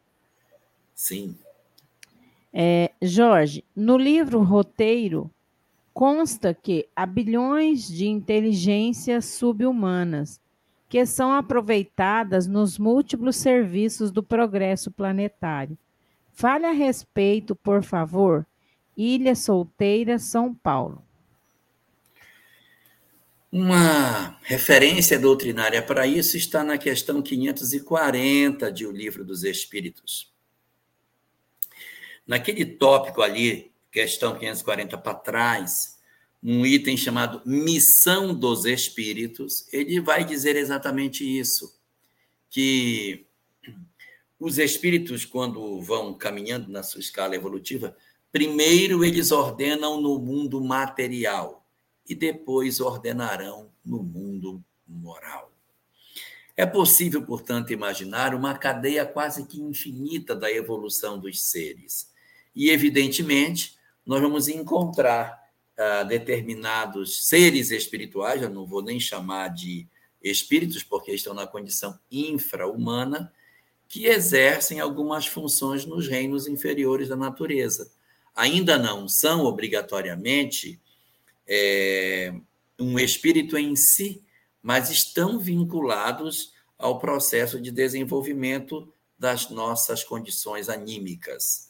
Sim. 0.94 1.37
É, 2.60 2.90
Jorge, 3.00 3.64
no 3.76 3.96
livro 3.96 4.42
Roteiro, 4.42 5.30
consta 5.94 6.52
que 6.52 6.88
há 6.96 7.06
bilhões 7.06 7.86
de 7.86 8.08
inteligências 8.08 9.26
subhumanas 9.26 10.40
que 10.88 11.06
são 11.06 11.32
aproveitadas 11.32 12.48
nos 12.48 12.76
múltiplos 12.76 13.36
serviços 13.36 14.10
do 14.10 14.24
progresso 14.24 14.90
planetário. 14.90 15.78
Fale 16.32 16.66
a 16.66 16.72
respeito, 16.72 17.54
por 17.54 17.84
favor. 17.84 18.44
Ilha 18.96 19.36
Solteira, 19.36 20.18
São 20.18 20.52
Paulo. 20.52 21.00
Uma 23.52 24.36
referência 24.42 25.16
doutrinária 25.16 25.80
para 25.80 26.08
isso 26.08 26.36
está 26.36 26.64
na 26.64 26.76
questão 26.76 27.22
540 27.22 28.72
de 28.72 28.84
O 28.84 28.90
Livro 28.90 29.24
dos 29.24 29.44
Espíritos 29.44 30.36
naquele 32.28 32.66
tópico 32.66 33.22
ali, 33.22 33.72
questão 33.90 34.38
540 34.38 34.98
para 34.98 35.14
trás, 35.14 35.98
um 36.42 36.64
item 36.64 36.96
chamado 36.96 37.42
Missão 37.44 38.34
dos 38.34 38.66
Espíritos, 38.66 39.66
ele 39.72 39.98
vai 40.00 40.24
dizer 40.24 40.54
exatamente 40.54 41.24
isso, 41.24 41.74
que 42.50 43.26
os 44.38 44.58
espíritos, 44.58 45.24
quando 45.24 45.80
vão 45.80 46.14
caminhando 46.14 46.70
na 46.70 46.82
sua 46.82 47.00
escala 47.00 47.34
evolutiva, 47.34 47.96
primeiro 48.30 49.04
eles 49.04 49.32
ordenam 49.32 50.00
no 50.00 50.18
mundo 50.18 50.62
material 50.62 51.66
e 52.08 52.14
depois 52.14 52.78
ordenarão 52.78 53.70
no 53.84 54.02
mundo 54.02 54.62
moral. 54.86 55.50
É 56.56 56.66
possível, 56.66 57.22
portanto, 57.22 57.72
imaginar 57.72 58.34
uma 58.34 58.56
cadeia 58.56 59.06
quase 59.06 59.46
que 59.46 59.60
infinita 59.60 60.34
da 60.34 60.50
evolução 60.50 61.18
dos 61.18 61.42
seres. 61.50 62.10
E, 62.58 62.70
evidentemente, 62.70 63.78
nós 64.04 64.20
vamos 64.20 64.48
encontrar 64.48 65.48
uh, 65.78 66.04
determinados 66.08 67.28
seres 67.28 67.70
espirituais, 67.70 68.42
eu 68.42 68.50
não 68.50 68.66
vou 68.66 68.82
nem 68.82 68.98
chamar 68.98 69.46
de 69.54 69.86
espíritos, 70.20 70.82
porque 70.82 71.12
estão 71.12 71.32
na 71.32 71.46
condição 71.46 71.96
infra-humana, 72.10 73.32
que 73.86 74.06
exercem 74.06 74.80
algumas 74.80 75.24
funções 75.24 75.86
nos 75.86 76.08
reinos 76.08 76.48
inferiores 76.48 77.08
da 77.08 77.14
natureza. 77.14 77.92
Ainda 78.34 78.76
não 78.76 79.08
são 79.08 79.44
obrigatoriamente 79.44 80.80
é, 81.46 82.34
um 82.76 82.98
espírito 82.98 83.56
em 83.56 83.76
si, 83.76 84.20
mas 84.60 84.90
estão 84.90 85.38
vinculados 85.38 86.52
ao 86.76 86.98
processo 86.98 87.60
de 87.60 87.70
desenvolvimento 87.70 88.92
das 89.16 89.48
nossas 89.48 90.02
condições 90.02 90.68
anímicas. 90.68 91.67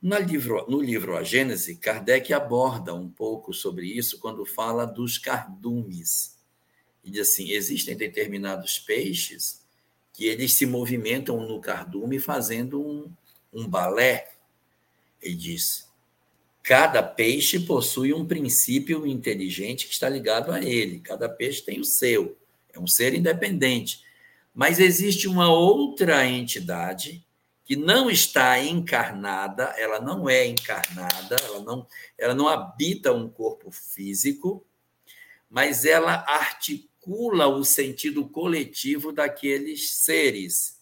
No 0.00 0.16
livro, 0.16 0.64
no 0.68 0.80
livro 0.80 1.16
A 1.16 1.24
Gênese, 1.24 1.74
Kardec 1.74 2.32
aborda 2.32 2.94
um 2.94 3.08
pouco 3.08 3.52
sobre 3.52 3.86
isso 3.86 4.20
quando 4.20 4.46
fala 4.46 4.86
dos 4.86 5.18
cardumes. 5.18 6.38
E 7.02 7.10
diz 7.10 7.28
assim: 7.28 7.50
existem 7.50 7.96
determinados 7.96 8.78
peixes 8.78 9.60
que 10.12 10.26
eles 10.26 10.54
se 10.54 10.66
movimentam 10.66 11.40
no 11.40 11.60
cardume 11.60 12.20
fazendo 12.20 12.80
um, 12.80 13.10
um 13.52 13.66
balé. 13.66 14.32
Ele 15.20 15.34
diz: 15.34 15.88
cada 16.62 17.02
peixe 17.02 17.58
possui 17.58 18.12
um 18.12 18.24
princípio 18.24 19.04
inteligente 19.04 19.88
que 19.88 19.92
está 19.92 20.08
ligado 20.08 20.52
a 20.52 20.62
ele, 20.62 21.00
cada 21.00 21.28
peixe 21.28 21.62
tem 21.62 21.80
o 21.80 21.84
seu, 21.84 22.36
é 22.72 22.78
um 22.78 22.86
ser 22.86 23.14
independente. 23.14 24.04
Mas 24.54 24.78
existe 24.78 25.26
uma 25.26 25.52
outra 25.52 26.24
entidade 26.24 27.24
que 27.68 27.76
não 27.76 28.10
está 28.10 28.58
encarnada, 28.58 29.64
ela 29.76 30.00
não 30.00 30.26
é 30.26 30.46
encarnada, 30.46 31.36
ela 31.44 31.60
não, 31.60 31.86
ela 32.16 32.34
não 32.34 32.48
habita 32.48 33.12
um 33.12 33.28
corpo 33.28 33.70
físico, 33.70 34.66
mas 35.50 35.84
ela 35.84 36.24
articula 36.26 37.46
o 37.46 37.62
sentido 37.62 38.26
coletivo 38.26 39.12
daqueles 39.12 39.96
seres. 39.96 40.80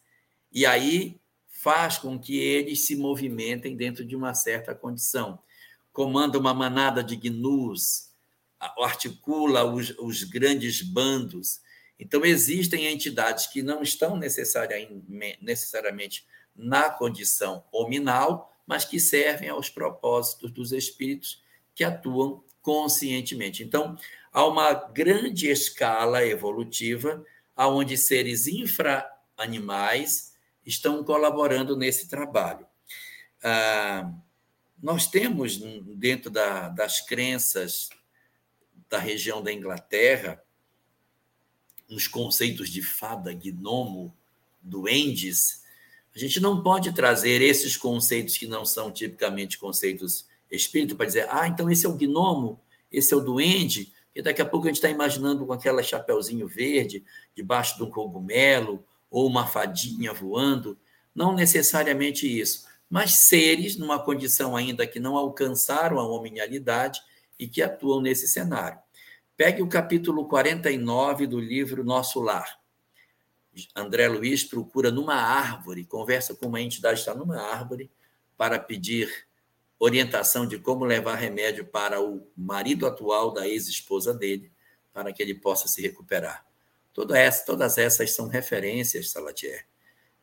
E 0.52 0.64
aí 0.64 1.18
faz 1.48 1.98
com 1.98 2.16
que 2.16 2.38
eles 2.38 2.86
se 2.86 2.94
movimentem 2.94 3.76
dentro 3.76 4.04
de 4.04 4.14
uma 4.14 4.32
certa 4.32 4.72
condição. 4.72 5.40
Comanda 5.92 6.38
uma 6.38 6.54
manada 6.54 7.02
de 7.02 7.16
gnus, 7.16 8.12
articula 8.60 9.64
os, 9.64 9.90
os 9.98 10.22
grandes 10.22 10.82
bandos. 10.82 11.60
Então, 11.98 12.24
existem 12.24 12.86
entidades 12.86 13.48
que 13.48 13.60
não 13.60 13.82
estão 13.82 14.16
necessariamente 14.16 16.24
na 16.56 16.90
condição 16.90 17.64
hominal, 17.70 18.52
mas 18.66 18.84
que 18.84 18.98
servem 18.98 19.48
aos 19.48 19.68
propósitos 19.68 20.50
dos 20.50 20.72
espíritos 20.72 21.42
que 21.74 21.84
atuam 21.84 22.42
conscientemente. 22.62 23.62
Então, 23.62 23.96
há 24.32 24.44
uma 24.44 24.72
grande 24.72 25.48
escala 25.48 26.24
evolutiva 26.24 27.24
aonde 27.54 27.96
seres 27.96 28.46
infra-animais 28.46 30.34
estão 30.64 31.04
colaborando 31.04 31.76
nesse 31.76 32.08
trabalho. 32.08 32.66
Ah, 33.42 34.12
nós 34.82 35.06
temos, 35.06 35.56
dentro 35.56 36.30
da, 36.30 36.68
das 36.68 37.00
crenças 37.00 37.88
da 38.88 38.98
região 38.98 39.42
da 39.42 39.52
Inglaterra, 39.52 40.42
uns 41.88 42.06
conceitos 42.08 42.68
de 42.68 42.82
fada, 42.82 43.32
gnomo, 43.32 44.14
duendes, 44.60 45.64
a 46.16 46.18
gente 46.18 46.40
não 46.40 46.62
pode 46.62 46.94
trazer 46.94 47.42
esses 47.42 47.76
conceitos 47.76 48.38
que 48.38 48.46
não 48.46 48.64
são 48.64 48.90
tipicamente 48.90 49.58
conceitos 49.58 50.26
espírito 50.50 50.96
para 50.96 51.04
dizer, 51.04 51.28
ah, 51.30 51.46
então 51.46 51.70
esse 51.70 51.84
é 51.84 51.88
o 51.88 51.94
gnomo, 51.94 52.58
esse 52.90 53.12
é 53.12 53.16
o 53.16 53.20
duende, 53.20 53.92
e 54.14 54.22
daqui 54.22 54.40
a 54.40 54.46
pouco 54.46 54.66
a 54.66 54.70
gente 54.70 54.76
está 54.76 54.88
imaginando 54.88 55.44
com 55.44 55.52
aquela 55.52 55.82
chapeuzinho 55.82 56.48
verde 56.48 57.04
debaixo 57.34 57.76
de 57.76 57.82
um 57.82 57.90
cogumelo 57.90 58.82
ou 59.10 59.26
uma 59.26 59.46
fadinha 59.46 60.10
voando. 60.14 60.78
Não 61.14 61.34
necessariamente 61.34 62.26
isso, 62.26 62.66
mas 62.88 63.26
seres 63.26 63.76
numa 63.76 64.02
condição 64.02 64.56
ainda 64.56 64.86
que 64.86 64.98
não 64.98 65.18
alcançaram 65.18 65.98
a 65.98 66.08
hominalidade 66.08 66.98
e 67.38 67.46
que 67.46 67.60
atuam 67.60 68.00
nesse 68.00 68.26
cenário. 68.26 68.78
Pegue 69.36 69.60
o 69.60 69.68
capítulo 69.68 70.26
49 70.26 71.26
do 71.26 71.38
livro 71.38 71.84
Nosso 71.84 72.20
Lar. 72.20 72.58
André 73.74 74.08
Luiz 74.08 74.44
procura 74.44 74.90
numa 74.90 75.14
árvore, 75.14 75.84
conversa 75.84 76.34
com 76.34 76.46
uma 76.46 76.60
entidade 76.60 77.00
está 77.00 77.14
numa 77.14 77.40
árvore, 77.40 77.90
para 78.36 78.58
pedir 78.58 79.26
orientação 79.78 80.46
de 80.46 80.58
como 80.58 80.84
levar 80.84 81.16
remédio 81.16 81.64
para 81.64 82.00
o 82.00 82.26
marido 82.36 82.86
atual 82.86 83.32
da 83.32 83.46
ex-esposa 83.46 84.14
dele, 84.14 84.50
para 84.92 85.12
que 85.12 85.22
ele 85.22 85.34
possa 85.34 85.68
se 85.68 85.82
recuperar. 85.82 86.46
Toda 86.92 87.18
essa, 87.18 87.44
todas 87.44 87.76
essas 87.76 88.14
são 88.14 88.26
referências, 88.26 89.10
Salatier, 89.10 89.66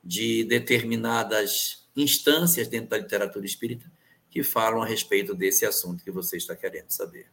de 0.04 0.44
determinadas 0.44 1.88
instâncias 1.96 2.68
dentro 2.68 2.90
da 2.90 2.98
literatura 2.98 3.46
espírita 3.46 3.92
que 4.30 4.42
falam 4.42 4.82
a 4.82 4.86
respeito 4.86 5.36
desse 5.36 5.64
assunto 5.64 6.04
que 6.04 6.10
você 6.10 6.38
está 6.38 6.56
querendo 6.56 6.90
saber. 6.90 7.28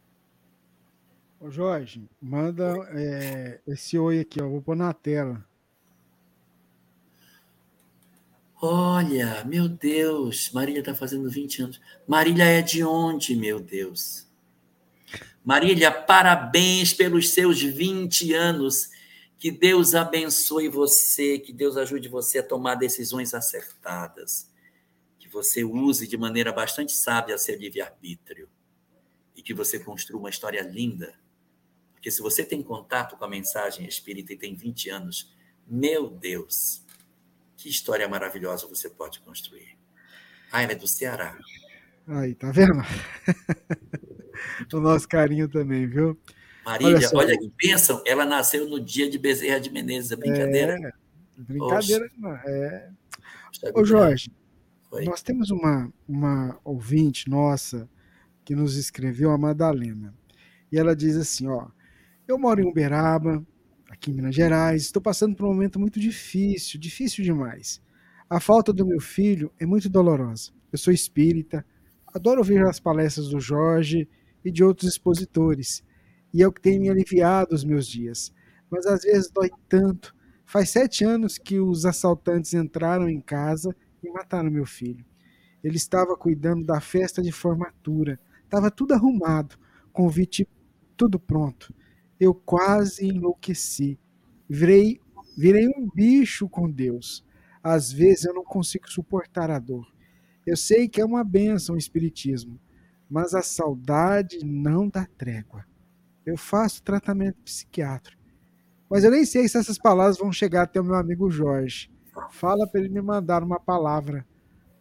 Ô 1.40 1.50
Jorge, 1.50 2.06
manda 2.20 2.74
é, 2.90 3.58
esse 3.66 3.98
oi 3.98 4.20
aqui, 4.20 4.42
ó, 4.42 4.46
vou 4.46 4.60
pôr 4.60 4.76
na 4.76 4.92
tela. 4.92 5.42
Olha, 8.62 9.42
meu 9.44 9.66
Deus, 9.66 10.50
Marília 10.52 10.80
está 10.80 10.94
fazendo 10.94 11.30
20 11.30 11.62
anos. 11.62 11.80
Marília 12.06 12.44
é 12.44 12.60
de 12.60 12.84
onde, 12.84 13.34
meu 13.34 13.58
Deus? 13.58 14.28
Marília, 15.42 15.90
parabéns 15.90 16.92
pelos 16.92 17.30
seus 17.30 17.62
20 17.62 18.34
anos. 18.34 18.90
Que 19.38 19.50
Deus 19.50 19.94
abençoe 19.94 20.68
você, 20.68 21.38
que 21.38 21.54
Deus 21.54 21.78
ajude 21.78 22.06
você 22.10 22.40
a 22.40 22.42
tomar 22.42 22.74
decisões 22.74 23.32
acertadas. 23.32 24.50
Que 25.18 25.26
você 25.26 25.64
use 25.64 26.06
de 26.06 26.18
maneira 26.18 26.52
bastante 26.52 26.92
sábia 26.92 27.38
seu 27.38 27.56
livre-arbítrio. 27.58 28.46
E 29.34 29.40
que 29.40 29.54
você 29.54 29.78
construa 29.78 30.20
uma 30.20 30.28
história 30.28 30.60
linda. 30.60 31.14
Porque 31.94 32.10
se 32.10 32.20
você 32.20 32.44
tem 32.44 32.62
contato 32.62 33.16
com 33.16 33.24
a 33.24 33.28
mensagem 33.28 33.86
espírita 33.86 34.34
e 34.34 34.36
tem 34.36 34.54
20 34.54 34.90
anos, 34.90 35.34
meu 35.66 36.10
Deus, 36.10 36.84
que 37.60 37.68
história 37.68 38.08
maravilhosa 38.08 38.66
você 38.66 38.88
pode 38.88 39.20
construir. 39.20 39.76
Ah, 40.50 40.62
ela 40.62 40.72
é 40.72 40.74
do 40.74 40.88
Ceará. 40.88 41.36
Aí, 42.08 42.34
tá 42.34 42.50
vendo? 42.50 42.72
o 44.72 44.80
nosso 44.80 45.06
carinho 45.06 45.46
também, 45.46 45.86
viu? 45.86 46.18
Marília, 46.64 46.96
olha, 46.96 47.18
olha 47.18 47.38
que 47.38 47.52
pensam, 47.58 48.02
ela 48.06 48.24
nasceu 48.24 48.66
no 48.66 48.80
dia 48.80 49.10
de 49.10 49.18
Bezerra 49.18 49.60
de 49.60 49.70
Menezes, 49.70 50.10
é 50.10 50.16
brincadeira? 50.16 50.74
É, 50.74 50.92
brincadeira, 51.36 52.10
não. 52.16 52.34
É... 52.34 52.90
Ô, 53.74 53.84
Jorge, 53.84 54.32
Oi. 54.90 55.04
nós 55.04 55.22
temos 55.22 55.50
uma, 55.50 55.92
uma 56.08 56.58
ouvinte 56.64 57.28
nossa 57.28 57.90
que 58.42 58.54
nos 58.54 58.76
escreveu, 58.76 59.32
a 59.32 59.38
Madalena. 59.38 60.14
E 60.72 60.78
ela 60.78 60.96
diz 60.96 61.14
assim, 61.14 61.46
ó, 61.46 61.68
eu 62.26 62.38
moro 62.38 62.62
em 62.62 62.66
Uberaba, 62.66 63.44
aqui 63.90 64.12
em 64.12 64.14
Minas 64.14 64.34
Gerais. 64.34 64.82
Estou 64.82 65.02
passando 65.02 65.34
por 65.34 65.44
um 65.44 65.52
momento 65.52 65.78
muito 65.78 65.98
difícil, 65.98 66.80
difícil 66.80 67.24
demais. 67.24 67.82
A 68.28 68.38
falta 68.38 68.72
do 68.72 68.86
meu 68.86 69.00
filho 69.00 69.52
é 69.58 69.66
muito 69.66 69.88
dolorosa. 69.90 70.52
Eu 70.72 70.78
sou 70.78 70.94
espírita, 70.94 71.66
adoro 72.06 72.38
ouvir 72.38 72.64
as 72.64 72.78
palestras 72.78 73.28
do 73.28 73.40
Jorge 73.40 74.08
e 74.44 74.50
de 74.50 74.62
outros 74.62 74.88
expositores, 74.88 75.82
e 76.32 76.42
é 76.42 76.46
o 76.46 76.52
que 76.52 76.60
tem 76.60 76.78
me 76.78 76.88
aliviado 76.88 77.54
os 77.54 77.64
meus 77.64 77.88
dias. 77.88 78.32
Mas 78.70 78.86
às 78.86 79.02
vezes 79.02 79.30
dói 79.30 79.50
tanto. 79.68 80.14
Faz 80.46 80.70
sete 80.70 81.04
anos 81.04 81.36
que 81.36 81.58
os 81.58 81.84
assaltantes 81.84 82.54
entraram 82.54 83.08
em 83.08 83.20
casa 83.20 83.74
e 84.02 84.08
mataram 84.10 84.50
meu 84.50 84.64
filho. 84.64 85.04
Ele 85.62 85.76
estava 85.76 86.16
cuidando 86.16 86.64
da 86.64 86.80
festa 86.80 87.20
de 87.20 87.32
formatura. 87.32 88.18
Estava 88.44 88.70
tudo 88.70 88.94
arrumado, 88.94 89.56
convite 89.92 90.48
tudo 90.96 91.18
pronto 91.18 91.74
eu 92.20 92.34
quase 92.34 93.06
enlouqueci. 93.06 93.98
Virei, 94.46 95.00
virei 95.36 95.66
um 95.68 95.88
bicho 95.88 96.48
com 96.48 96.70
Deus. 96.70 97.26
Às 97.62 97.90
vezes 97.90 98.26
eu 98.26 98.34
não 98.34 98.44
consigo 98.44 98.88
suportar 98.90 99.50
a 99.50 99.58
dor. 99.58 99.90
Eu 100.46 100.56
sei 100.56 100.86
que 100.86 101.00
é 101.00 101.04
uma 101.04 101.24
benção 101.24 101.74
o 101.74 101.78
espiritismo, 101.78 102.60
mas 103.08 103.34
a 103.34 103.42
saudade 103.42 104.44
não 104.44 104.88
dá 104.88 105.06
trégua. 105.16 105.64
Eu 106.26 106.36
faço 106.36 106.82
tratamento 106.82 107.42
psiquiátrico. 107.42 108.20
Mas 108.88 109.04
eu 109.04 109.10
nem 109.10 109.24
sei 109.24 109.48
se 109.48 109.56
essas 109.56 109.78
palavras 109.78 110.18
vão 110.18 110.32
chegar 110.32 110.62
até 110.62 110.80
o 110.80 110.84
meu 110.84 110.96
amigo 110.96 111.30
Jorge. 111.30 111.90
Fala 112.32 112.66
para 112.66 112.80
ele 112.80 112.88
me 112.88 113.00
mandar 113.00 113.42
uma 113.42 113.58
palavra 113.58 114.26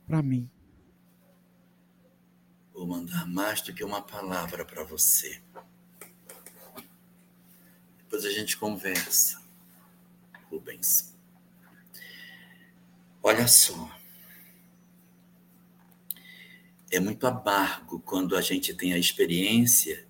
para 0.06 0.22
mim. 0.22 0.50
Vou 2.74 2.88
mandar 2.88 3.28
mais 3.28 3.62
do 3.62 3.74
que 3.74 3.84
uma 3.84 4.02
palavra 4.02 4.66
para 4.66 4.84
você. 4.84 5.42
Depois 8.10 8.26
a 8.26 8.32
gente 8.32 8.58
conversa, 8.58 9.40
Rubens. 10.50 11.16
Olha 13.22 13.48
só. 13.48 13.96
É 16.90 17.00
muito 17.00 17.28
amargo 17.28 18.00
quando 18.00 18.36
a 18.36 18.42
gente 18.42 18.74
tem 18.74 18.94
a 18.94 18.98
experiência 18.98 20.08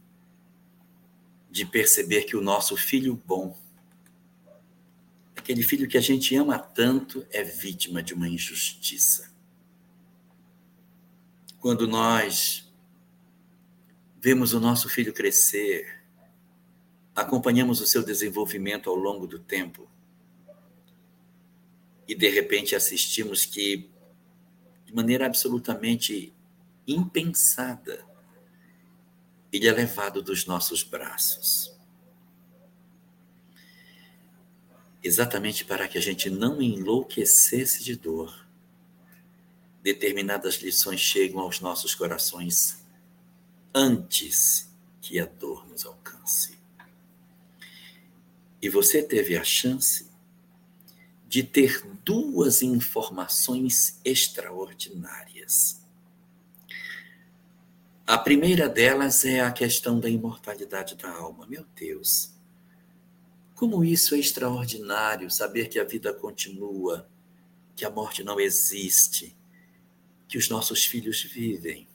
de 1.51 1.65
perceber 1.65 2.23
que 2.23 2.37
o 2.37 2.41
nosso 2.41 2.77
filho 2.77 3.21
bom, 3.25 3.59
aquele 5.35 5.61
filho 5.61 5.85
que 5.85 5.97
a 5.97 6.01
gente 6.01 6.33
ama 6.37 6.57
tanto, 6.57 7.27
é 7.31 7.43
vítima 7.43 8.01
de 8.01 8.13
uma 8.13 8.29
injustiça. 8.29 9.29
Quando 11.59 11.85
nós 11.85 12.71
vemos 14.21 14.53
o 14.53 14.59
nosso 14.61 14.87
filho 14.87 15.11
crescer, 15.11 15.98
acompanhamos 17.21 17.81
o 17.81 17.87
seu 17.87 18.03
desenvolvimento 18.03 18.89
ao 18.89 18.95
longo 18.95 19.27
do 19.27 19.39
tempo 19.39 19.89
e 22.09 22.15
de 22.15 22.27
repente 22.27 22.75
assistimos 22.75 23.45
que, 23.45 23.87
de 24.83 24.95
maneira 24.95 25.27
absolutamente 25.27 26.33
impensada, 26.87 28.03
ele 29.53 29.67
é 29.67 29.71
levado 29.71 30.19
dos 30.19 30.47
nossos 30.47 30.81
braços. 30.81 31.71
Exatamente 35.03 35.63
para 35.63 35.87
que 35.87 35.99
a 35.99 36.01
gente 36.01 36.31
não 36.31 36.59
enlouquecesse 36.59 37.83
de 37.83 37.95
dor. 37.95 38.47
Determinadas 39.83 40.55
lições 40.55 40.99
chegam 40.99 41.41
aos 41.41 41.61
nossos 41.61 41.93
corações 41.93 42.83
antes 43.73 44.69
que 44.99 45.19
a 45.19 45.25
dor 45.25 45.67
nos 45.67 45.85
alcance. 45.85 46.58
E 48.61 48.69
você 48.69 49.01
teve 49.01 49.37
a 49.37 49.43
chance 49.43 50.09
de 51.27 51.43
ter 51.43 51.85
duas 52.03 52.61
informações 52.61 53.99
extraordinárias. 54.03 55.81
A 58.05 58.17
primeira 58.17 58.67
delas 58.67 59.23
é 59.23 59.39
a 59.39 59.51
questão 59.51 59.99
da 59.99 60.09
imortalidade 60.09 60.95
da 60.95 61.11
alma. 61.11 61.45
Meu 61.45 61.63
Deus, 61.75 62.33
como 63.53 63.83
isso 63.83 64.15
é 64.15 64.19
extraordinário 64.19 65.29
saber 65.29 65.69
que 65.69 65.77
a 65.77 65.83
vida 65.83 66.11
continua, 66.11 67.07
que 67.75 67.85
a 67.85 67.89
morte 67.89 68.23
não 68.23 68.39
existe, 68.39 69.37
que 70.27 70.37
os 70.37 70.49
nossos 70.49 70.85
filhos 70.85 71.21
vivem 71.21 71.87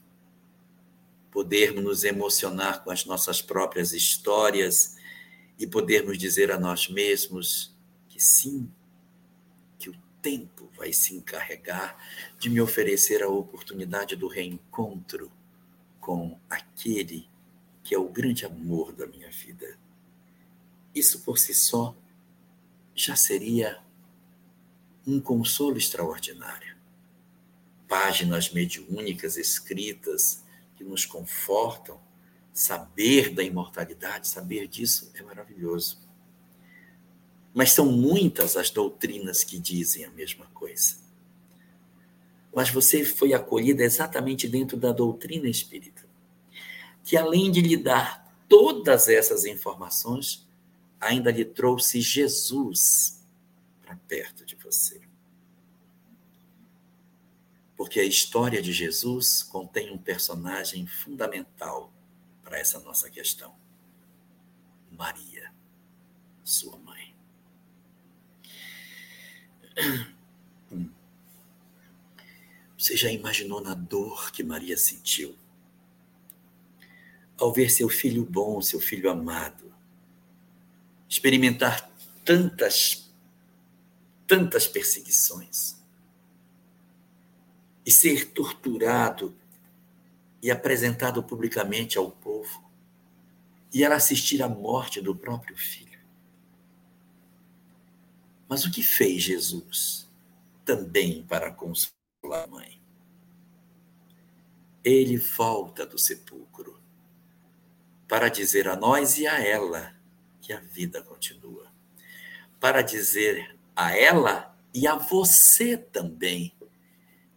podermos 1.35 1.83
nos 1.83 2.05
emocionar 2.05 2.85
com 2.85 2.93
as 2.93 3.05
nossas 3.05 3.43
próprias 3.43 3.93
histórias 3.93 4.95
e 5.59 5.67
podermos 5.67 6.19
dizer 6.19 6.51
a 6.51 6.59
nós 6.59 6.89
mesmos 6.89 7.75
que 8.09 8.21
sim, 8.21 8.71
que 9.79 9.91
o 9.91 9.97
tempo 10.21 10.71
vai 10.77 10.93
se 10.93 11.15
encarregar 11.15 11.97
de 12.39 12.51
me 12.51 12.61
oferecer 12.61 13.23
a 13.23 13.29
oportunidade 13.29 14.17
do 14.17 14.29
reencontro 14.29 15.31
com 16.01 16.39
aquele 16.49 17.29
que 17.83 17.95
é 17.95 17.99
o 17.99 18.09
grande 18.09 18.47
amor 18.47 18.93
da 18.93 19.07
minha 19.07 19.31
vida. 19.31 19.79
Isso 20.95 21.21
por 21.21 21.39
si 21.39 21.53
só 21.53 21.95
já 22.95 23.17
seria 23.17 23.83
um 25.07 25.21
consolo 25.21 25.77
extraordinário. 25.77 26.77
Páginas 27.87 28.51
mediúnicas 28.51 29.37
escritas 29.37 30.43
que 30.77 30.85
nos 30.85 31.05
confortam, 31.05 32.01
saber 32.55 33.35
da 33.35 33.43
imortalidade, 33.43 34.29
saber 34.29 34.67
disso 34.67 35.11
é 35.15 35.23
maravilhoso. 35.23 36.01
Mas 37.53 37.73
são 37.73 37.93
muitas 37.93 38.57
as 38.57 38.71
doutrinas 38.71 39.45
que 39.45 39.59
dizem 39.59 40.07
a 40.07 40.11
mesma 40.11 40.47
coisa. 40.55 40.97
Mas 42.55 42.71
você 42.71 43.05
foi 43.05 43.35
acolhida 43.35 43.83
exatamente 43.83 44.49
dentro 44.49 44.77
da 44.77 44.93
doutrina 44.93 45.49
espírita, 45.49 46.09
que 47.03 47.17
além 47.17 47.51
de 47.51 47.61
lhe 47.61 47.77
dar 47.77 48.33
todas 48.49 49.09
essas 49.09 49.45
informações, 49.45 50.49
ainda 51.01 51.31
lhe 51.31 51.45
trouxe 51.45 52.01
Jesus 52.01 53.23
para 53.83 53.97
perto 53.97 54.47
de 54.47 54.55
você 54.55 55.05
porque 57.77 58.01
a 58.01 58.05
história 58.05 58.63
de 58.63 58.73
Jesus 58.73 59.43
contém 59.43 59.93
um 59.93 59.99
personagem 59.99 60.87
fundamental 60.87 61.93
para 62.45 62.59
essa 62.59 62.79
nossa 62.81 63.11
questão: 63.11 63.57
Maria, 64.93 65.53
sua 66.45 66.77
mãe. 66.79 67.15
Você 72.79 72.97
já 72.97 73.11
imaginou 73.11 73.61
na 73.63 73.75
dor 73.75 74.31
que 74.31 74.45
Maria 74.45 74.77
sentiu? 74.77 75.35
Ao 77.39 77.53
ver 77.53 77.71
seu 77.71 77.89
filho 77.89 78.25
bom, 78.25 78.61
seu 78.61 78.79
filho 78.79 79.11
amado, 79.11 79.75
experimentar 81.09 81.91
tantas, 82.25 83.11
tantas 84.27 84.67
perseguições 84.67 85.83
e 87.85 87.91
ser 87.91 88.31
torturado 88.33 89.35
e 90.45 90.51
apresentado 90.51 91.23
publicamente 91.23 91.97
ao 91.97 92.11
povo, 92.11 92.71
e 93.73 93.83
ela 93.83 93.95
assistir 93.95 94.43
à 94.43 94.49
morte 94.49 95.01
do 95.01 95.17
próprio 95.17 95.57
filho. 95.57 95.99
Mas 98.47 98.67
o 98.67 98.71
que 98.71 98.83
fez 98.83 99.23
Jesus 99.23 100.07
também 100.63 101.23
para 101.23 101.51
consolar 101.51 102.45
a 102.45 102.47
mãe? 102.47 102.79
Ele 104.85 105.17
volta 105.17 105.87
do 105.87 105.99
sepulcro 105.99 106.79
para 108.07 108.29
dizer 108.29 108.69
a 108.69 108.77
nós 108.77 109.17
e 109.17 109.27
a 109.27 109.43
ela 109.43 109.97
que 110.43 110.53
a 110.53 110.61
vida 110.61 111.03
continua. 111.03 111.73
Para 112.61 112.83
dizer 112.83 113.59
a 113.75 113.97
ela 113.97 114.55
e 114.75 114.87
a 114.87 114.95
você 114.95 115.79
também 115.79 116.55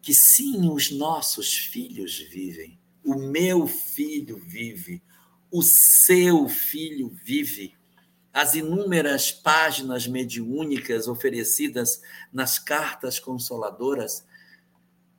que 0.01 0.13
sim, 0.13 0.69
os 0.69 0.91
nossos 0.91 1.55
filhos 1.55 2.19
vivem, 2.19 2.77
o 3.07 3.15
meu 3.15 3.65
filho 3.67 4.35
vive, 4.35 5.01
o 5.49 5.63
seu 5.63 6.49
filho 6.49 7.09
vive. 7.23 7.73
As 8.33 8.53
inúmeras 8.53 9.31
páginas 9.31 10.05
mediúnicas 10.05 11.07
oferecidas 11.07 12.01
nas 12.33 12.59
cartas 12.59 13.17
consoladoras 13.17 14.25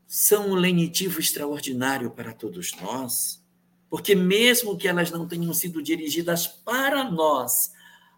são 0.06 0.50
um 0.50 0.54
lenitivo 0.54 1.18
extraordinário 1.18 2.10
para 2.10 2.34
todos 2.34 2.76
nós, 2.76 3.42
porque, 3.88 4.14
mesmo 4.14 4.76
que 4.76 4.86
elas 4.86 5.10
não 5.10 5.26
tenham 5.26 5.54
sido 5.54 5.82
dirigidas 5.82 6.46
para 6.46 7.10
nós, 7.10 7.72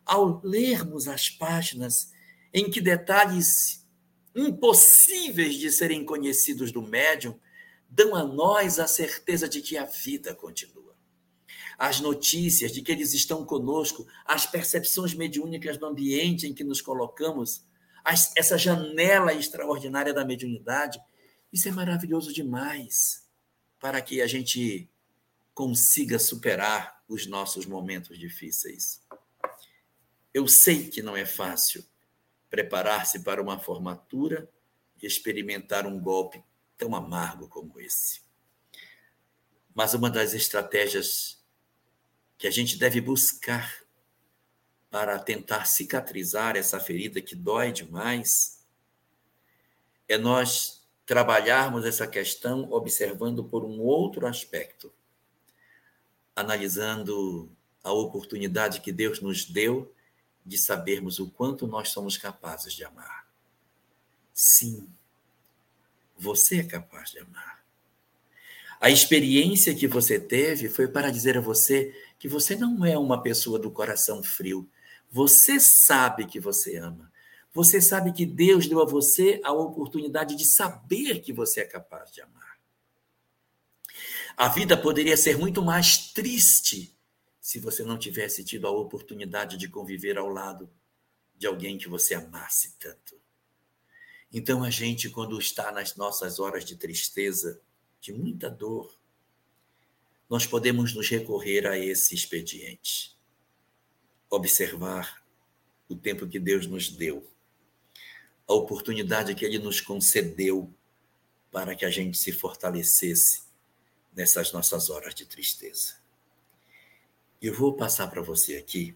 ao 0.05 0.41
lermos 0.43 1.07
as 1.07 1.31
páginas 1.31 2.11
em 2.53 2.69
que 2.69 2.81
detalhes 2.81 3.87
impossíveis 4.35 5.55
de 5.55 5.71
serem 5.71 6.05
conhecidos 6.05 6.73
do 6.73 6.83
médium, 6.83 7.39
dão 7.91 8.15
a 8.15 8.23
nós 8.23 8.79
a 8.79 8.87
certeza 8.87 9.49
de 9.49 9.61
que 9.61 9.77
a 9.77 9.85
vida 9.85 10.33
continua. 10.35 10.97
As 11.77 12.01
notícias 12.01 12.71
de 12.71 12.83
que 12.83 12.93
eles 12.93 13.13
estão 13.13 13.45
conosco, 13.45 14.07
as 14.25 14.47
percepções 14.47 15.13
mediúnicas 15.13 15.77
do 15.77 15.87
ambiente 15.87 16.47
em 16.47 16.55
que 16.55 16.63
nos 16.63 16.81
colocamos, 16.81 17.65
as, 18.05 18.33
essa 18.37 18.57
janela 18.57 19.35
extraordinária 19.35 20.15
da 20.15 20.25
mediunidade, 20.25 21.01
isso 21.53 21.69
é 21.69 21.73
maravilhoso 21.73 22.33
demais 22.33 23.27
para 23.81 24.01
que 24.01 24.23
a 24.23 24.27
gente 24.27 24.89
consiga 25.53 26.19
superar 26.19 27.03
os 27.09 27.27
nossos 27.27 27.67
momentos 27.67 28.17
difíceis. 28.19 29.03
Eu 30.33 30.47
sei 30.47 30.89
que 30.89 31.03
não 31.03 31.17
é 31.17 31.27
fácil, 31.27 31.85
preparar-se 32.49 33.21
para 33.25 33.43
uma 33.43 33.59
formatura 33.59 34.49
e 35.03 35.07
experimentar 35.07 35.87
um 35.87 35.99
golpe 35.99 36.45
tão 36.81 36.97
amargo 36.97 37.47
como 37.47 37.79
esse. 37.79 38.23
Mas 39.75 39.93
uma 39.93 40.09
das 40.11 40.33
estratégias 40.33 41.39
que 42.39 42.47
a 42.47 42.51
gente 42.51 42.79
deve 42.79 43.03
buscar 43.03 43.85
para 44.91 45.19
tentar 45.19 45.67
cicatrizar 45.67 46.57
essa 46.57 46.81
ferida 46.81 47.21
que 47.21 47.37
dói 47.37 47.71
demais 47.71 48.67
é 50.09 50.17
nós 50.17 50.83
trabalharmos 51.05 51.85
essa 51.85 52.07
questão 52.07 52.73
observando 52.73 53.45
por 53.45 53.63
um 53.63 53.81
outro 53.81 54.27
aspecto, 54.27 54.91
analisando 56.35 57.55
a 57.85 57.93
oportunidade 57.93 58.81
que 58.81 58.91
Deus 58.91 59.21
nos 59.21 59.45
deu 59.45 59.95
de 60.45 60.57
sabermos 60.57 61.19
o 61.19 61.31
quanto 61.31 61.67
nós 61.67 61.91
somos 61.91 62.17
capazes 62.17 62.73
de 62.73 62.85
amar. 62.85 63.29
Sim, 64.33 64.89
você 66.21 66.61
é 66.61 66.65
capaz 66.65 67.11
de 67.11 67.19
amar. 67.19 67.65
A 68.79 68.91
experiência 68.91 69.75
que 69.75 69.89
você 69.89 70.21
teve 70.21 70.69
foi 70.69 70.87
para 70.87 71.11
dizer 71.11 71.37
a 71.39 71.41
você 71.41 71.95
que 72.19 72.29
você 72.29 72.55
não 72.55 72.85
é 72.85 72.97
uma 72.99 73.23
pessoa 73.23 73.59
do 73.59 73.71
coração 73.71 74.23
frio. 74.23 74.69
Você 75.11 75.59
sabe 75.59 76.27
que 76.27 76.39
você 76.39 76.77
ama. 76.77 77.11
Você 77.53 77.81
sabe 77.81 78.13
que 78.13 78.25
Deus 78.25 78.67
deu 78.67 78.81
a 78.81 78.85
você 78.85 79.41
a 79.43 79.53
oportunidade 79.53 80.37
de 80.37 80.45
saber 80.45 81.21
que 81.21 81.33
você 81.33 81.61
é 81.61 81.65
capaz 81.65 82.13
de 82.13 82.21
amar. 82.21 82.59
A 84.37 84.49
vida 84.49 84.77
poderia 84.77 85.17
ser 85.17 85.37
muito 85.37 85.63
mais 85.63 86.13
triste 86.13 86.95
se 87.41 87.59
você 87.59 87.83
não 87.83 87.99
tivesse 87.99 88.45
tido 88.45 88.67
a 88.67 88.71
oportunidade 88.71 89.57
de 89.57 89.69
conviver 89.69 90.17
ao 90.17 90.29
lado 90.29 90.71
de 91.37 91.47
alguém 91.47 91.77
que 91.77 91.89
você 91.89 92.15
amasse 92.15 92.77
tanto. 92.79 93.20
Então, 94.33 94.63
a 94.63 94.71
gente, 94.71 95.11
quando 95.11 95.39
está 95.39 95.73
nas 95.73 95.97
nossas 95.97 96.39
horas 96.39 96.65
de 96.65 96.77
tristeza, 96.77 97.61
de 98.01 98.13
muita 98.13 98.49
dor, 98.49 98.95
nós 100.29 100.47
podemos 100.47 100.95
nos 100.95 101.09
recorrer 101.09 101.67
a 101.67 101.77
esse 101.77 102.15
expediente. 102.15 103.17
Observar 104.29 105.21
o 105.89 105.97
tempo 105.97 106.29
que 106.29 106.39
Deus 106.39 106.67
nos 106.69 106.89
deu, 106.89 107.27
a 108.47 108.55
oportunidade 108.55 109.35
que 109.35 109.45
Ele 109.45 109.59
nos 109.59 109.81
concedeu 109.81 110.73
para 111.51 111.75
que 111.75 111.85
a 111.85 111.91
gente 111.91 112.17
se 112.17 112.31
fortalecesse 112.31 113.43
nessas 114.15 114.53
nossas 114.53 114.89
horas 114.89 115.15
de 115.15 115.27
tristeza. 115.27 115.95
Eu 117.43 117.55
vou 117.55 117.75
passar 117.75 118.09
para 118.09 118.23
você 118.23 118.57
aqui 118.57 118.95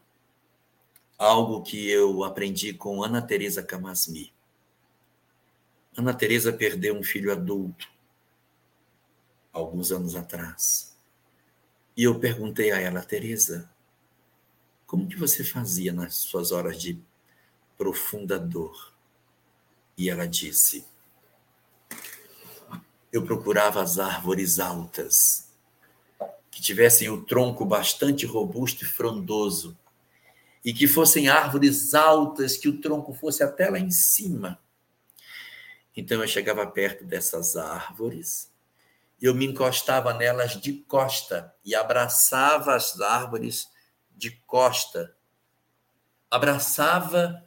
algo 1.16 1.62
que 1.62 1.89
eu 1.89 2.22
aprendi 2.24 2.74
com 2.74 3.03
Ana 3.03 3.22
Teresa 3.22 3.62
Camasmi. 3.62 4.34
Ana 5.97 6.12
Teresa 6.12 6.53
perdeu 6.53 6.97
um 6.97 7.05
filho 7.05 7.30
adulto 7.30 7.88
alguns 9.53 9.92
anos 9.92 10.16
atrás. 10.16 10.97
E 11.97 12.03
eu 12.03 12.18
perguntei 12.18 12.72
a 12.72 12.80
ela, 12.80 13.01
Teresa, 13.01 13.70
como 14.86 15.07
que 15.07 15.16
você 15.16 15.45
fazia 15.45 15.92
nas 15.92 16.16
suas 16.16 16.51
horas 16.51 16.82
de 16.82 17.01
profunda 17.78 18.36
dor? 18.36 18.92
E 19.97 20.11
ela 20.11 20.26
disse: 20.26 20.84
Eu 23.12 23.24
procurava 23.24 23.80
as 23.80 24.01
árvores 24.01 24.59
altas, 24.59 25.49
que 26.51 26.61
tivessem 26.61 27.09
o 27.09 27.24
tronco 27.24 27.64
bastante 27.64 28.26
robusto 28.26 28.82
e 28.82 28.88
frondoso, 28.88 29.78
e 30.64 30.74
que 30.74 30.88
fossem 30.88 31.28
árvores 31.28 31.95
altas, 31.95 32.57
que 32.57 32.68
o 32.68 32.80
tronco 32.80 33.14
fosse 33.14 33.45
até 33.45 33.70
lá 33.70 33.78
em 33.78 33.92
cima 33.92 34.59
então 35.97 36.20
eu 36.20 36.28
chegava 36.28 36.66
perto 36.66 37.05
dessas 37.05 37.57
árvores, 37.57 38.53
eu 39.20 39.34
me 39.34 39.47
encostava 39.47 40.12
nelas 40.12 40.61
de 40.61 40.72
costa 40.72 41.55
e 41.64 41.74
abraçava 41.74 42.74
as 42.74 43.01
árvores 43.01 43.68
de 44.11 44.30
costa. 44.47 45.16
Abraçava 46.30 47.42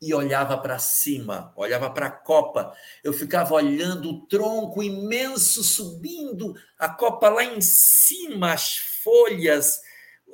e 0.00 0.12
olhava 0.12 0.58
para 0.58 0.78
cima, 0.78 1.52
olhava 1.56 1.88
para 1.90 2.06
a 2.06 2.10
copa. 2.10 2.76
Eu 3.02 3.12
ficava 3.12 3.54
olhando 3.54 4.10
o 4.10 4.26
tronco 4.26 4.82
imenso 4.82 5.64
subindo, 5.64 6.54
a 6.78 6.88
copa 6.88 7.28
lá 7.28 7.44
em 7.44 7.60
cima, 7.60 8.52
as 8.52 8.76
folhas, 9.02 9.80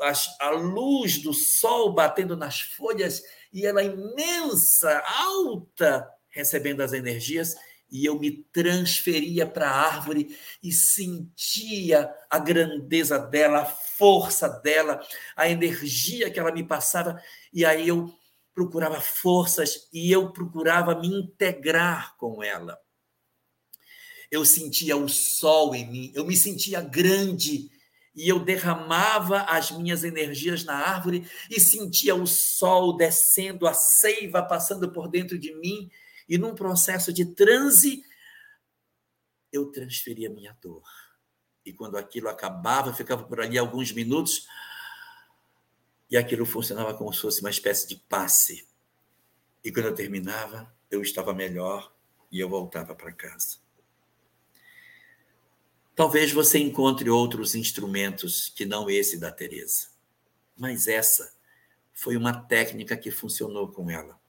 as, 0.00 0.28
a 0.40 0.50
luz 0.50 1.18
do 1.18 1.32
sol 1.32 1.92
batendo 1.92 2.36
nas 2.36 2.60
folhas 2.60 3.22
e 3.52 3.66
ela 3.66 3.82
imensa, 3.82 5.02
alta, 5.06 6.08
recebendo 6.33 6.80
as 6.80 6.93
energias 6.93 7.55
e 7.93 8.07
eu 8.07 8.18
me 8.18 8.30
transferia 8.51 9.47
para 9.47 9.68
a 9.68 9.95
árvore 9.95 10.35
e 10.62 10.72
sentia 10.72 12.11
a 12.30 12.39
grandeza 12.39 13.18
dela, 13.18 13.61
a 13.61 13.66
força 13.66 14.49
dela, 14.49 15.07
a 15.37 15.49
energia 15.49 16.30
que 16.30 16.41
ela 16.41 16.51
me 16.51 16.64
passava, 16.64 17.22
e 17.53 17.66
aí 17.66 17.87
eu 17.87 18.11
procurava 18.55 18.99
forças 18.99 19.89
e 19.93 20.11
eu 20.11 20.33
procurava 20.33 20.99
me 20.99 21.07
integrar 21.07 22.16
com 22.16 22.43
ela. 22.43 22.78
Eu 24.30 24.47
sentia 24.47 24.97
o 24.97 25.07
sol 25.07 25.74
em 25.74 25.87
mim, 25.87 26.12
eu 26.14 26.24
me 26.24 26.35
sentia 26.35 26.80
grande 26.80 27.70
e 28.14 28.26
eu 28.26 28.39
derramava 28.39 29.43
as 29.43 29.70
minhas 29.70 30.03
energias 30.03 30.64
na 30.64 30.76
árvore 30.76 31.26
e 31.51 31.61
sentia 31.61 32.14
o 32.14 32.26
sol 32.26 32.97
descendo, 32.97 33.66
a 33.66 33.74
seiva 33.74 34.43
passando 34.43 34.91
por 34.91 35.09
dentro 35.09 35.39
de 35.39 35.55
mim 35.55 35.91
e 36.33 36.39
num 36.39 36.55
processo 36.55 37.12
de 37.12 37.26
transe, 37.26 38.03
eu 39.53 39.70
transferia 39.70 40.30
minha 40.30 40.57
dor. 40.62 40.83
E 41.62 41.74
quando 41.74 41.99
aquilo 41.99 42.26
acabava, 42.26 42.95
ficava 42.95 43.22
por 43.22 43.39
ali 43.39 43.59
alguns 43.59 43.93
minutos, 43.93 44.49
e 46.11 46.16
aquilo 46.16 46.47
funcionava 46.47 46.95
como 46.95 47.12
se 47.12 47.20
fosse 47.20 47.43
uma 47.43 47.51
espécie 47.51 47.87
de 47.87 47.97
passe. 47.97 48.66
E 49.62 49.70
quando 49.70 49.89
eu 49.89 49.95
terminava, 49.95 50.74
eu 50.91 51.03
estava 51.03 51.35
melhor 51.35 51.95
e 52.30 52.41
eu 52.41 52.49
voltava 52.49 52.95
para 52.95 53.12
casa. 53.12 53.59
Talvez 55.95 56.33
você 56.33 56.59
encontre 56.59 57.11
outros 57.11 57.55
instrumentos 57.55 58.49
que 58.49 58.64
não 58.64 58.89
esse 58.89 59.20
da 59.20 59.30
Teresa, 59.30 59.89
mas 60.57 60.89
essa 60.89 61.37
foi 61.93 62.16
uma 62.16 62.33
técnica 62.33 62.97
que 62.97 63.11
funcionou 63.11 63.70
com 63.70 63.91
ela 63.91 64.21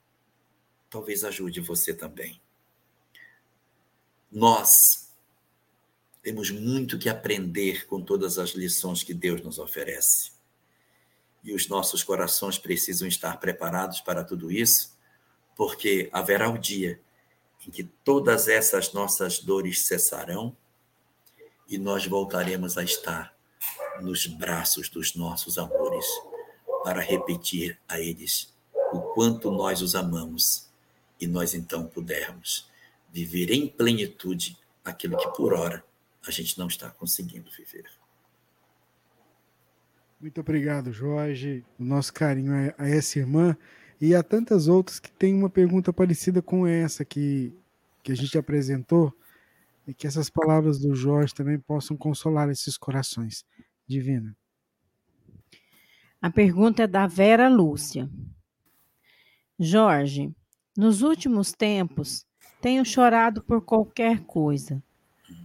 talvez 0.93 1.23
ajude 1.23 1.59
você 1.59 1.91
também. 1.91 2.39
Nós 4.31 4.69
temos 6.21 6.51
muito 6.51 6.99
que 6.99 7.09
aprender 7.09 7.87
com 7.87 7.99
todas 7.99 8.37
as 8.37 8.51
lições 8.51 9.01
que 9.01 9.13
Deus 9.13 9.41
nos 9.41 9.57
oferece. 9.57 10.31
E 11.43 11.51
os 11.51 11.67
nossos 11.67 12.03
corações 12.03 12.59
precisam 12.59 13.07
estar 13.07 13.39
preparados 13.39 14.01
para 14.01 14.23
tudo 14.23 14.51
isso, 14.51 14.95
porque 15.55 16.09
haverá 16.13 16.47
o 16.47 16.59
dia 16.59 17.01
em 17.67 17.71
que 17.71 17.83
todas 17.83 18.47
essas 18.47 18.93
nossas 18.93 19.39
dores 19.39 19.87
cessarão 19.87 20.55
e 21.67 21.79
nós 21.79 22.05
voltaremos 22.05 22.77
a 22.77 22.83
estar 22.83 23.35
nos 23.99 24.27
braços 24.27 24.89
dos 24.89 25.15
nossos 25.15 25.57
amores 25.57 26.05
para 26.83 27.01
repetir 27.01 27.79
a 27.87 27.99
eles 27.99 28.53
o 28.91 29.01
quanto 29.13 29.49
nós 29.49 29.81
os 29.81 29.95
amamos 29.95 30.71
e 31.23 31.27
nós 31.27 31.53
então 31.53 31.87
pudermos 31.87 32.69
viver 33.11 33.49
em 33.51 33.67
plenitude 33.67 34.57
aquilo 34.83 35.17
que 35.17 35.27
por 35.35 35.53
hora 35.53 35.83
a 36.27 36.31
gente 36.31 36.57
não 36.57 36.67
está 36.67 36.89
conseguindo 36.89 37.49
viver. 37.51 37.85
Muito 40.19 40.39
obrigado, 40.41 40.91
Jorge. 40.91 41.63
O 41.79 41.83
nosso 41.83 42.13
carinho 42.13 42.53
a 42.77 42.87
essa 42.87 43.19
irmã 43.19 43.57
e 43.99 44.13
a 44.13 44.21
tantas 44.21 44.67
outras 44.67 44.99
que 44.99 45.11
têm 45.11 45.33
uma 45.33 45.49
pergunta 45.49 45.93
parecida 45.93 46.41
com 46.41 46.67
essa 46.67 47.05
que, 47.05 47.53
que 48.01 48.11
a 48.11 48.15
gente 48.15 48.37
apresentou 48.37 49.13
e 49.87 49.93
que 49.93 50.07
essas 50.07 50.29
palavras 50.29 50.79
do 50.79 50.95
Jorge 50.95 51.33
também 51.33 51.59
possam 51.59 51.95
consolar 51.95 52.49
esses 52.49 52.77
corações. 52.77 53.45
Divina. 53.87 54.35
A 56.21 56.29
pergunta 56.29 56.83
é 56.83 56.87
da 56.87 57.05
Vera 57.05 57.49
Lúcia. 57.49 58.09
Jorge, 59.59 60.33
nos 60.75 61.01
últimos 61.01 61.51
tempos, 61.51 62.25
tenho 62.59 62.83
chorado 62.83 63.43
por 63.43 63.61
qualquer 63.61 64.21
coisa. 64.21 64.81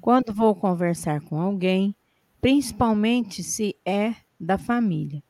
Quando 0.01 0.33
vou 0.33 0.55
conversar 0.55 1.21
com 1.21 1.41
alguém, 1.41 1.95
principalmente 2.41 3.43
se 3.43 3.77
é 3.85 4.15
da 4.41 4.57
família, 4.57 5.23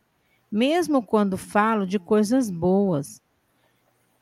mesmo 0.51 1.03
quando 1.03 1.37
falo 1.37 1.87
de 1.87 1.99
coisas 1.99 2.51
boas. 2.51 3.21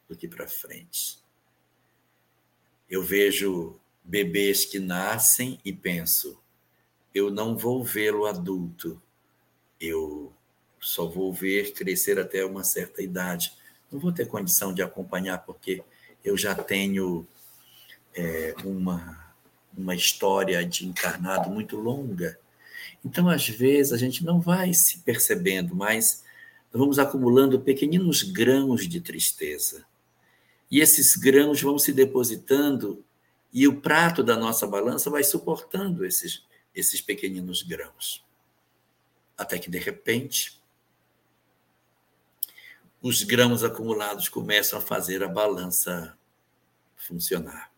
do 0.07 0.15
que 0.15 0.27
para 0.27 0.47
frente. 0.47 1.19
Eu 2.89 3.01
vejo 3.01 3.79
bebês 4.03 4.65
que 4.65 4.79
nascem 4.79 5.59
e 5.65 5.73
penso: 5.73 6.39
eu 7.13 7.31
não 7.31 7.57
vou 7.57 7.83
vê-lo 7.83 8.25
adulto, 8.25 9.01
eu 9.79 10.31
só 10.79 11.07
vou 11.07 11.33
ver 11.33 11.73
crescer 11.73 12.19
até 12.19 12.45
uma 12.45 12.63
certa 12.63 13.01
idade. 13.01 13.53
Não 13.91 13.99
vou 13.99 14.11
ter 14.11 14.27
condição 14.27 14.73
de 14.73 14.81
acompanhar, 14.81 15.39
porque 15.39 15.83
eu 16.23 16.37
já 16.37 16.53
tenho 16.53 17.27
é, 18.13 18.53
uma, 18.63 19.33
uma 19.75 19.95
história 19.95 20.65
de 20.65 20.85
encarnado 20.85 21.49
muito 21.49 21.77
longa. 21.77 22.39
Então, 23.03 23.27
às 23.27 23.47
vezes, 23.47 23.91
a 23.91 23.97
gente 23.97 24.23
não 24.23 24.39
vai 24.39 24.73
se 24.73 24.99
percebendo, 24.99 25.75
mas 25.75 26.23
vamos 26.71 26.97
acumulando 26.97 27.59
pequeninos 27.59 28.23
grãos 28.23 28.87
de 28.87 29.01
tristeza. 29.01 29.85
E 30.71 30.79
esses 30.79 31.15
grãos 31.15 31.61
vão 31.61 31.77
se 31.77 31.91
depositando 31.91 33.03
e 33.51 33.67
o 33.67 33.79
prato 33.79 34.23
da 34.23 34.35
nossa 34.35 34.65
balança 34.65 35.09
vai 35.09 35.23
suportando 35.23 36.05
esses, 36.05 36.43
esses 36.73 37.01
pequeninos 37.01 37.61
grãos. 37.61 38.25
Até 39.37 39.59
que, 39.59 39.69
de 39.69 39.77
repente, 39.77 40.59
os 43.01 43.21
grãos 43.21 43.63
acumulados 43.63 44.29
começam 44.29 44.79
a 44.79 44.81
fazer 44.81 45.21
a 45.21 45.27
balança 45.27 46.17
funcionar. 46.95 47.71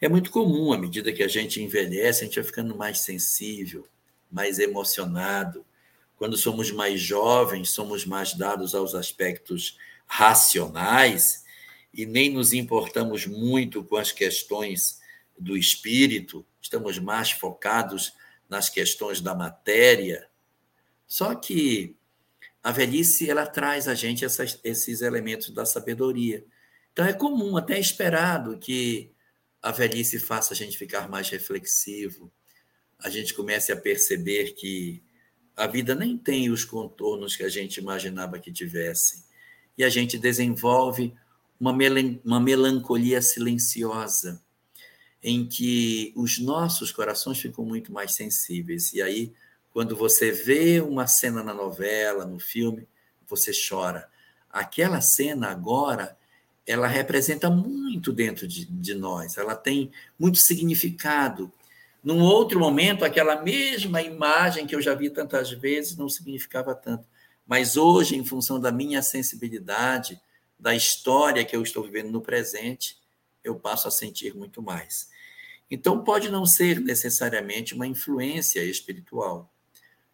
É 0.00 0.08
muito 0.08 0.30
comum, 0.30 0.72
à 0.72 0.78
medida 0.78 1.12
que 1.12 1.22
a 1.22 1.28
gente 1.28 1.60
envelhece, 1.60 2.22
a 2.22 2.26
gente 2.26 2.36
vai 2.36 2.44
ficando 2.44 2.76
mais 2.76 3.00
sensível, 3.00 3.86
mais 4.34 4.58
emocionado. 4.58 5.64
Quando 6.16 6.36
somos 6.36 6.72
mais 6.72 7.00
jovens, 7.00 7.70
somos 7.70 8.04
mais 8.04 8.34
dados 8.34 8.74
aos 8.74 8.92
aspectos 8.92 9.78
racionais 10.06 11.44
e 11.94 12.04
nem 12.04 12.30
nos 12.30 12.52
importamos 12.52 13.26
muito 13.26 13.84
com 13.84 13.96
as 13.96 14.10
questões 14.10 15.00
do 15.38 15.56
espírito, 15.56 16.44
estamos 16.60 16.98
mais 16.98 17.30
focados 17.30 18.12
nas 18.48 18.68
questões 18.68 19.20
da 19.20 19.34
matéria. 19.34 20.28
Só 21.06 21.34
que 21.36 21.96
a 22.62 22.72
velhice 22.72 23.30
ela 23.30 23.46
traz 23.46 23.86
a 23.86 23.94
gente 23.94 24.24
essas, 24.24 24.58
esses 24.64 25.00
elementos 25.00 25.50
da 25.50 25.64
sabedoria. 25.64 26.44
Então 26.92 27.04
é 27.04 27.12
comum, 27.12 27.56
até 27.56 27.78
esperado, 27.78 28.58
que 28.58 29.12
a 29.62 29.70
velhice 29.70 30.18
faça 30.18 30.54
a 30.54 30.56
gente 30.56 30.76
ficar 30.76 31.08
mais 31.08 31.28
reflexivo, 31.28 32.32
a 33.04 33.10
gente 33.10 33.34
comece 33.34 33.70
a 33.70 33.76
perceber 33.76 34.54
que 34.54 35.02
a 35.54 35.66
vida 35.66 35.94
nem 35.94 36.16
tem 36.16 36.50
os 36.50 36.64
contornos 36.64 37.36
que 37.36 37.42
a 37.42 37.50
gente 37.50 37.76
imaginava 37.76 38.38
que 38.38 38.50
tivesse. 38.50 39.26
E 39.76 39.84
a 39.84 39.90
gente 39.90 40.16
desenvolve 40.16 41.14
uma, 41.60 41.76
uma 42.24 42.40
melancolia 42.40 43.20
silenciosa, 43.20 44.42
em 45.22 45.46
que 45.46 46.14
os 46.16 46.38
nossos 46.38 46.90
corações 46.90 47.38
ficam 47.38 47.62
muito 47.62 47.92
mais 47.92 48.14
sensíveis. 48.14 48.94
E 48.94 49.02
aí, 49.02 49.34
quando 49.70 49.94
você 49.94 50.32
vê 50.32 50.80
uma 50.80 51.06
cena 51.06 51.42
na 51.42 51.52
novela, 51.52 52.24
no 52.24 52.40
filme, 52.40 52.88
você 53.28 53.52
chora. 53.52 54.08
Aquela 54.48 55.02
cena 55.02 55.48
agora, 55.48 56.16
ela 56.66 56.86
representa 56.86 57.50
muito 57.50 58.12
dentro 58.12 58.48
de, 58.48 58.64
de 58.64 58.94
nós, 58.94 59.36
ela 59.36 59.54
tem 59.54 59.92
muito 60.18 60.38
significado. 60.38 61.52
Num 62.04 62.20
outro 62.20 62.60
momento, 62.60 63.02
aquela 63.02 63.40
mesma 63.40 64.02
imagem 64.02 64.66
que 64.66 64.76
eu 64.76 64.82
já 64.82 64.94
vi 64.94 65.08
tantas 65.08 65.50
vezes 65.50 65.96
não 65.96 66.06
significava 66.06 66.74
tanto. 66.74 67.08
Mas 67.46 67.78
hoje, 67.78 68.14
em 68.14 68.22
função 68.22 68.60
da 68.60 68.70
minha 68.70 69.00
sensibilidade, 69.00 70.20
da 70.58 70.74
história 70.74 71.44
que 71.46 71.56
eu 71.56 71.62
estou 71.62 71.82
vivendo 71.82 72.10
no 72.10 72.20
presente, 72.20 72.98
eu 73.42 73.54
passo 73.54 73.88
a 73.88 73.90
sentir 73.90 74.34
muito 74.34 74.60
mais. 74.60 75.08
Então, 75.70 76.04
pode 76.04 76.28
não 76.28 76.44
ser 76.44 76.78
necessariamente 76.78 77.74
uma 77.74 77.86
influência 77.86 78.62
espiritual, 78.62 79.50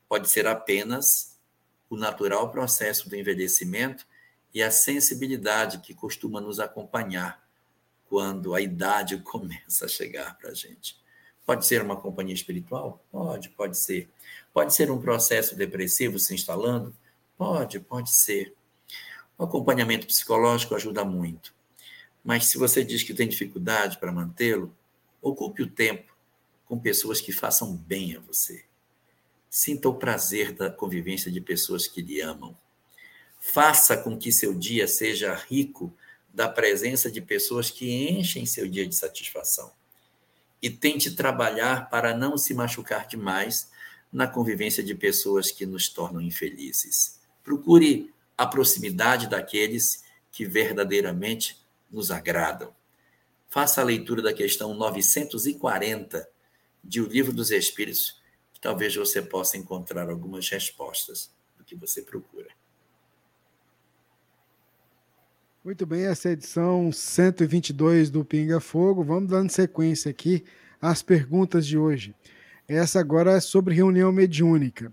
pode 0.09 0.31
ser 0.31 0.47
apenas 0.47 1.37
o 1.89 1.97
natural 1.97 2.53
processo 2.53 3.09
do 3.09 3.17
envelhecimento 3.17 4.07
e 4.55 4.63
a 4.63 4.71
sensibilidade 4.71 5.79
que 5.79 5.93
costuma 5.93 6.41
nos 6.41 6.61
acompanhar 6.61 7.45
quando 8.05 8.55
a 8.55 8.61
idade 8.61 9.19
começa 9.27 9.87
a 9.87 9.89
chegar 9.89 10.39
para 10.39 10.51
a 10.51 10.55
gente. 10.55 11.00
Pode 11.51 11.67
ser 11.67 11.83
uma 11.83 11.97
companhia 11.97 12.33
espiritual? 12.33 13.05
Pode, 13.11 13.49
pode 13.49 13.77
ser. 13.77 14.09
Pode 14.55 14.73
ser 14.73 14.89
um 14.89 15.01
processo 15.01 15.57
depressivo 15.57 16.17
se 16.17 16.33
instalando? 16.33 16.95
Pode, 17.37 17.81
pode 17.81 18.15
ser. 18.15 18.55
O 19.37 19.43
acompanhamento 19.43 20.07
psicológico 20.07 20.77
ajuda 20.77 21.05
muito. 21.05 21.53
Mas 22.23 22.45
se 22.45 22.57
você 22.57 22.85
diz 22.85 23.03
que 23.03 23.13
tem 23.13 23.29
dificuldade 23.29 23.99
para 23.99 24.13
mantê-lo, 24.13 24.73
ocupe 25.21 25.65
o 25.65 25.69
tempo 25.69 26.17
com 26.67 26.79
pessoas 26.79 27.21
que 27.21 27.33
façam 27.33 27.75
bem 27.75 28.15
a 28.15 28.21
você. 28.21 28.65
Sinta 29.51 29.89
o 29.89 29.95
prazer 29.97 30.53
da 30.53 30.71
convivência 30.71 31.33
de 31.33 31.41
pessoas 31.41 31.89
que 31.89 32.01
lhe 32.01 32.21
amam. 32.21 32.57
Faça 33.41 33.97
com 33.97 34.17
que 34.17 34.31
seu 34.31 34.55
dia 34.55 34.87
seja 34.87 35.35
rico 35.35 35.93
da 36.33 36.49
presença 36.49 37.11
de 37.11 37.21
pessoas 37.21 37.73
que 37.73 38.09
enchem 38.09 38.47
seu 38.47 38.69
dia 38.69 38.87
de 38.87 38.95
satisfação. 38.95 39.80
E 40.63 40.69
tente 40.69 41.13
trabalhar 41.13 41.89
para 41.89 42.17
não 42.17 42.37
se 42.37 42.55
machucar 42.55 43.07
demais 43.07 43.71
na 44.13 44.27
convivência 44.27 44.83
de 44.83 44.95
pessoas 44.95 45.51
que 45.51 45.65
nos 45.65 45.89
tornam 45.89 46.21
infelizes. 46.21 47.21
Procure 47.43 48.13
a 48.37 48.47
proximidade 48.47 49.29
daqueles 49.29 50.03
que 50.33 50.45
verdadeiramente 50.45 51.59
nos 51.91 52.11
agradam. 52.11 52.75
Faça 53.49 53.81
a 53.81 53.85
leitura 53.85 54.23
da 54.23 54.33
questão 54.33 54.75
940 54.75 56.29
de 56.83 57.01
O 57.01 57.07
Livro 57.07 57.33
dos 57.33 57.51
Espíritos, 57.51 58.21
que 58.53 58.61
talvez 58.61 58.95
você 58.95 59.21
possa 59.21 59.57
encontrar 59.57 60.09
algumas 60.09 60.49
respostas 60.49 61.31
do 61.59 61.65
que 61.65 61.75
você 61.75 62.03
procura. 62.03 62.49
Muito 65.63 65.85
bem, 65.85 66.07
essa 66.07 66.29
é 66.29 66.31
a 66.31 66.33
edição 66.33 66.91
122 66.91 68.09
do 68.09 68.25
Pinga 68.25 68.61
Fogo. 68.61 69.05
Vamos 69.05 69.29
dando 69.29 69.51
sequência 69.51 70.11
aqui 70.11 70.43
às 70.81 71.03
perguntas 71.03 71.67
de 71.67 71.77
hoje. 71.77 72.15
Essa 72.67 72.99
agora 72.99 73.33
é 73.33 73.41
sobre 73.41 73.75
reunião 73.75 74.11
mediúnica. 74.11 74.91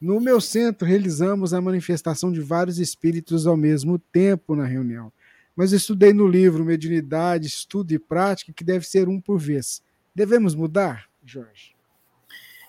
No 0.00 0.20
meu 0.20 0.40
centro, 0.40 0.86
realizamos 0.86 1.52
a 1.52 1.60
manifestação 1.60 2.30
de 2.30 2.40
vários 2.40 2.78
espíritos 2.78 3.44
ao 3.44 3.56
mesmo 3.56 3.98
tempo 3.98 4.54
na 4.54 4.64
reunião. 4.64 5.12
Mas 5.56 5.72
estudei 5.72 6.12
no 6.12 6.28
livro 6.28 6.64
Mediunidade, 6.64 7.48
Estudo 7.48 7.92
e 7.92 7.98
Prática 7.98 8.52
que 8.52 8.62
deve 8.62 8.86
ser 8.86 9.08
um 9.08 9.20
por 9.20 9.40
vez. 9.40 9.82
Devemos 10.14 10.54
mudar, 10.54 11.08
Jorge? 11.24 11.74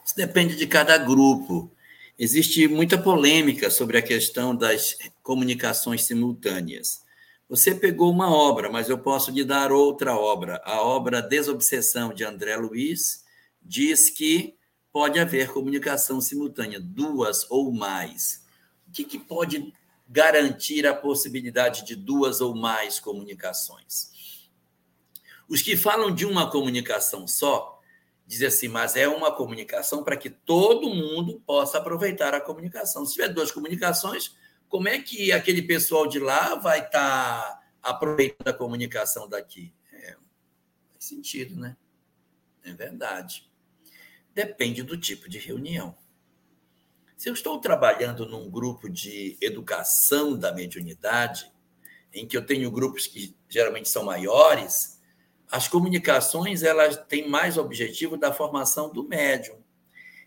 Isso 0.04 0.16
depende 0.18 0.56
de 0.56 0.66
cada 0.66 0.98
grupo. 0.98 1.72
Existe 2.18 2.68
muita 2.68 2.98
polêmica 2.98 3.70
sobre 3.70 4.00
a 4.00 4.02
questão 4.02 4.56
das 4.56 4.98
comunicações 5.22 6.06
simultâneas. 6.06 7.05
Você 7.48 7.76
pegou 7.76 8.12
uma 8.12 8.30
obra, 8.30 8.72
mas 8.72 8.89
eu 8.89 8.98
posso 8.98 9.30
lhe 9.30 9.43
dar 9.43 9.72
outra 9.72 10.18
obra, 10.18 10.62
a 10.66 10.82
obra 10.82 11.22
Desobsessão 11.22 12.12
de 12.12 12.24
André 12.24 12.58
Luiz, 12.58 13.24
diz 13.62 14.10
que 14.10 14.58
pode 14.91 15.20
haver 15.20 15.52
comunicação 15.52 16.20
simultânea, 16.20 16.80
duas 16.80 17.46
ou 17.52 17.72
mais. 17.72 18.43
O 18.88 18.91
que, 18.91 19.04
que 19.04 19.20
pode 19.20 19.72
garantir 20.08 20.88
a 20.88 20.93
possibilidade 20.93 21.86
de 21.86 21.96
duas 21.96 22.41
ou 22.41 22.56
mais 22.56 23.00
comunicações? 23.00 24.12
Os 25.48 25.62
que 25.62 25.78
falam 25.78 26.14
de 26.14 26.26
uma 26.26 26.50
comunicação 26.50 27.28
só 27.28 27.80
dizem 28.26 28.48
assim, 28.48 28.68
mas 28.68 28.96
é 28.96 29.08
uma 29.08 29.32
comunicação 29.32 30.04
para 30.04 30.18
que 30.18 30.32
todo 30.32 30.89
mundo 30.89 31.39
possa 31.46 31.78
aproveitar 31.78 32.34
a 32.34 32.41
comunicação. 32.41 33.06
Se 33.06 33.14
tiver 33.14 33.28
duas 33.28 33.52
comunicações, 33.52 34.36
como 34.70 34.88
é 34.88 34.99
que 34.99 35.32
aquele 35.32 35.61
pessoal 35.61 36.07
de 36.07 36.20
lá 36.20 36.55
vai 36.55 36.80
estar 36.80 37.41
tá 37.41 37.61
aproveitando 37.82 38.47
a 38.47 38.53
comunicação 38.53 39.28
daqui? 39.28 39.74
É, 39.93 40.16
faz 40.91 41.05
sentido, 41.05 41.55
né? 41.55 41.78
É 42.63 42.74
verdade. 42.74 43.49
Depende 44.34 44.84
do 44.84 44.97
tipo 44.97 45.30
de 45.30 45.38
reunião. 45.38 45.95
Se 47.16 47.30
eu 47.30 47.34
estou 47.34 47.59
trabalhando 47.59 48.26
num 48.26 48.49
grupo 48.49 48.89
de 48.89 49.38
educação 49.39 50.38
da 50.38 50.51
mediunidade, 50.51 51.49
em 52.13 52.28
que 52.28 52.36
eu 52.36 52.45
tenho 52.45 52.70
grupos 52.72 53.07
que 53.07 53.36
geralmente 53.47 53.88
são 53.88 54.03
maiores, 54.03 54.99
as 55.49 55.68
comunicações 55.68 56.63
elas 56.63 56.97
têm 57.07 57.30
mais 57.30 57.57
objetivo 57.57 58.18
da 58.18 58.34
formação 58.34 58.91
do 58.91 59.07
médium. 59.07 59.57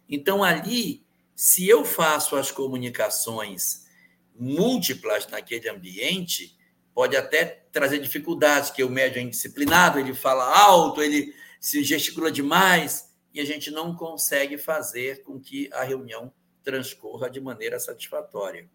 Então 0.08 0.42
ali, 0.42 1.04
se 1.34 1.68
eu 1.68 1.84
faço 1.84 2.36
as 2.36 2.50
comunicações 2.50 3.86
múltiplas 4.38 5.26
naquele 5.26 5.68
ambiente, 5.68 6.56
pode 6.94 7.16
até 7.16 7.44
trazer 7.72 7.98
dificuldades, 7.98 8.70
que 8.70 8.82
o 8.82 8.90
médium 8.90 9.22
é 9.22 9.24
indisciplinado, 9.24 9.98
ele 9.98 10.14
fala 10.14 10.44
alto, 10.58 11.02
ele 11.02 11.34
se 11.60 11.82
gesticula 11.82 12.30
demais, 12.30 13.14
e 13.32 13.40
a 13.40 13.44
gente 13.44 13.70
não 13.70 13.94
consegue 13.94 14.56
fazer 14.58 15.22
com 15.22 15.38
que 15.38 15.68
a 15.72 15.82
reunião 15.82 16.32
transcorra 16.62 17.30
de 17.30 17.40
maneira 17.40 17.78
satisfatória. 17.78 18.68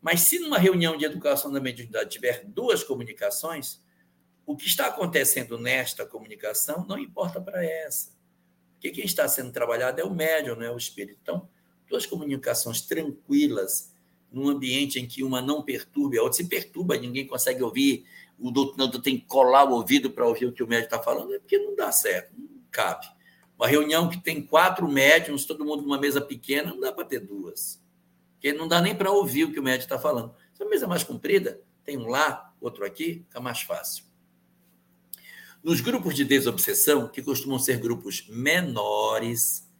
Mas 0.00 0.22
se 0.22 0.40
numa 0.40 0.58
reunião 0.58 0.96
de 0.96 1.04
educação 1.04 1.52
da 1.52 1.60
mediunidade 1.60 2.10
tiver 2.10 2.44
duas 2.44 2.82
comunicações, 2.82 3.80
o 4.44 4.56
que 4.56 4.66
está 4.66 4.86
acontecendo 4.86 5.56
nesta 5.56 6.04
comunicação 6.04 6.84
não 6.86 6.98
importa 6.98 7.40
para 7.40 7.64
essa. 7.64 8.10
Porque 8.72 8.90
quem 8.90 9.04
está 9.04 9.28
sendo 9.28 9.52
trabalhado 9.52 10.00
é 10.00 10.04
o 10.04 10.12
médium, 10.12 10.56
não 10.56 10.64
é 10.64 10.72
o 10.72 10.76
espírito. 10.76 11.20
Então, 11.22 11.48
duas 11.88 12.04
comunicações 12.04 12.80
tranquilas, 12.80 13.91
num 14.32 14.48
ambiente 14.48 14.98
em 14.98 15.06
que 15.06 15.22
uma 15.22 15.42
não 15.42 15.62
perturbe 15.62 16.18
a 16.18 16.22
outra. 16.22 16.38
Se 16.38 16.44
perturba, 16.48 16.96
ninguém 16.96 17.26
consegue 17.26 17.62
ouvir, 17.62 18.04
o 18.38 18.50
doutor 18.50 19.00
tem 19.00 19.18
que 19.18 19.26
colar 19.26 19.64
o 19.64 19.74
ouvido 19.74 20.10
para 20.10 20.26
ouvir 20.26 20.46
o 20.46 20.52
que 20.52 20.62
o 20.62 20.66
médium 20.66 20.86
está 20.86 20.98
falando, 20.98 21.34
é 21.34 21.38
porque 21.38 21.58
não 21.58 21.76
dá 21.76 21.92
certo, 21.92 22.32
não 22.36 22.48
cabe. 22.70 23.06
Uma 23.56 23.68
reunião 23.68 24.08
que 24.08 24.18
tem 24.18 24.42
quatro 24.42 24.88
médiums, 24.88 25.44
todo 25.44 25.64
mundo 25.64 25.82
numa 25.82 26.00
mesa 26.00 26.20
pequena, 26.20 26.70
não 26.70 26.80
dá 26.80 26.92
para 26.92 27.04
ter 27.04 27.20
duas. 27.20 27.80
Porque 28.32 28.52
não 28.52 28.66
dá 28.66 28.80
nem 28.80 28.94
para 28.94 29.12
ouvir 29.12 29.44
o 29.44 29.52
que 29.52 29.60
o 29.60 29.62
médium 29.62 29.84
está 29.84 29.98
falando. 29.98 30.34
Se 30.52 30.62
a 30.62 30.66
mesa 30.66 30.86
é 30.86 30.88
mais 30.88 31.04
comprida, 31.04 31.60
tem 31.84 31.96
um 31.96 32.08
lá, 32.08 32.52
outro 32.60 32.84
aqui, 32.84 33.24
fica 33.28 33.40
mais 33.40 33.62
fácil. 33.62 34.04
Nos 35.62 35.80
grupos 35.80 36.16
de 36.16 36.24
desobsessão, 36.24 37.06
que 37.06 37.22
costumam 37.22 37.58
ser 37.58 37.78
grupos 37.78 38.26
menores, 38.28 39.70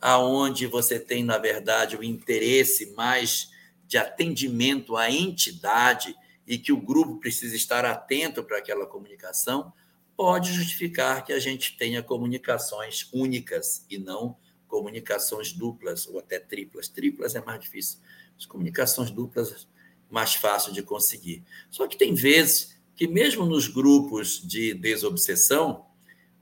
aonde 0.00 0.66
você 0.66 0.98
tem, 0.98 1.22
na 1.22 1.36
verdade, 1.36 1.96
o 1.96 2.02
interesse 2.02 2.94
mais 2.94 3.50
de 3.86 3.98
atendimento 3.98 4.96
à 4.96 5.10
entidade 5.10 6.16
e 6.46 6.58
que 6.58 6.72
o 6.72 6.80
grupo 6.80 7.18
precisa 7.18 7.56
estar 7.56 7.84
atento 7.84 8.42
para 8.42 8.58
aquela 8.58 8.86
comunicação, 8.86 9.72
pode 10.16 10.52
justificar 10.52 11.24
que 11.24 11.32
a 11.32 11.38
gente 11.38 11.76
tenha 11.76 12.02
comunicações 12.02 13.08
únicas 13.12 13.84
e 13.90 13.98
não 13.98 14.36
comunicações 14.66 15.52
duplas 15.52 16.06
ou 16.06 16.18
até 16.18 16.38
triplas. 16.38 16.88
Triplas 16.88 17.34
é 17.34 17.44
mais 17.44 17.60
difícil. 17.60 17.98
As 18.38 18.46
comunicações 18.46 19.10
duplas 19.10 19.66
mais 20.10 20.34
fácil 20.34 20.72
de 20.72 20.82
conseguir. 20.82 21.42
Só 21.70 21.86
que 21.86 21.96
tem 21.96 22.14
vezes 22.14 22.76
que 22.94 23.06
mesmo 23.06 23.44
nos 23.44 23.68
grupos 23.68 24.40
de 24.42 24.74
desobsessão, 24.74 25.86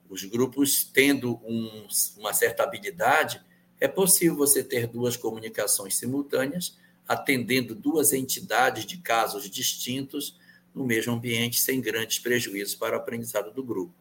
os 0.08 0.24
grupos 0.24 0.84
tendo 0.84 1.40
um, 1.44 1.86
uma 2.18 2.32
certa 2.32 2.62
habilidade, 2.62 3.42
é 3.80 3.88
possível 3.88 4.36
você 4.36 4.62
ter 4.62 4.86
duas 4.86 5.16
comunicações 5.16 5.96
simultâneas, 5.96 6.78
atendendo 7.06 7.74
duas 7.74 8.12
entidades 8.12 8.86
de 8.86 8.98
casos 8.98 9.48
distintos 9.50 10.38
no 10.74 10.84
mesmo 10.84 11.12
ambiente, 11.12 11.60
sem 11.60 11.80
grandes 11.80 12.18
prejuízos 12.18 12.74
para 12.74 12.96
o 12.96 12.98
aprendizado 12.98 13.52
do 13.52 13.62
grupo. 13.62 13.94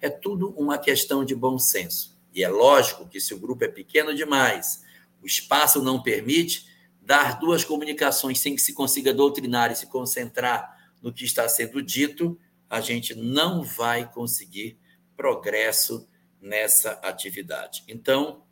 É 0.00 0.10
tudo 0.10 0.50
uma 0.50 0.78
questão 0.78 1.24
de 1.24 1.34
bom 1.34 1.58
senso. 1.58 2.16
E 2.34 2.44
é 2.44 2.48
lógico 2.48 3.08
que 3.08 3.20
se 3.20 3.32
o 3.32 3.38
grupo 3.38 3.64
é 3.64 3.68
pequeno 3.68 4.14
demais, 4.14 4.82
o 5.22 5.26
espaço 5.26 5.82
não 5.82 6.02
permite, 6.02 6.66
dar 7.00 7.38
duas 7.38 7.64
comunicações 7.64 8.38
sem 8.38 8.54
que 8.54 8.60
se 8.60 8.74
consiga 8.74 9.14
doutrinar 9.14 9.72
e 9.72 9.76
se 9.76 9.86
concentrar 9.86 10.76
no 11.00 11.12
que 11.12 11.24
está 11.24 11.48
sendo 11.48 11.82
dito, 11.82 12.38
a 12.68 12.82
gente 12.82 13.14
não 13.14 13.62
vai 13.62 14.10
conseguir 14.12 14.78
progresso 15.16 16.06
nessa 16.40 16.92
atividade. 17.02 17.82
Então, 17.88 18.44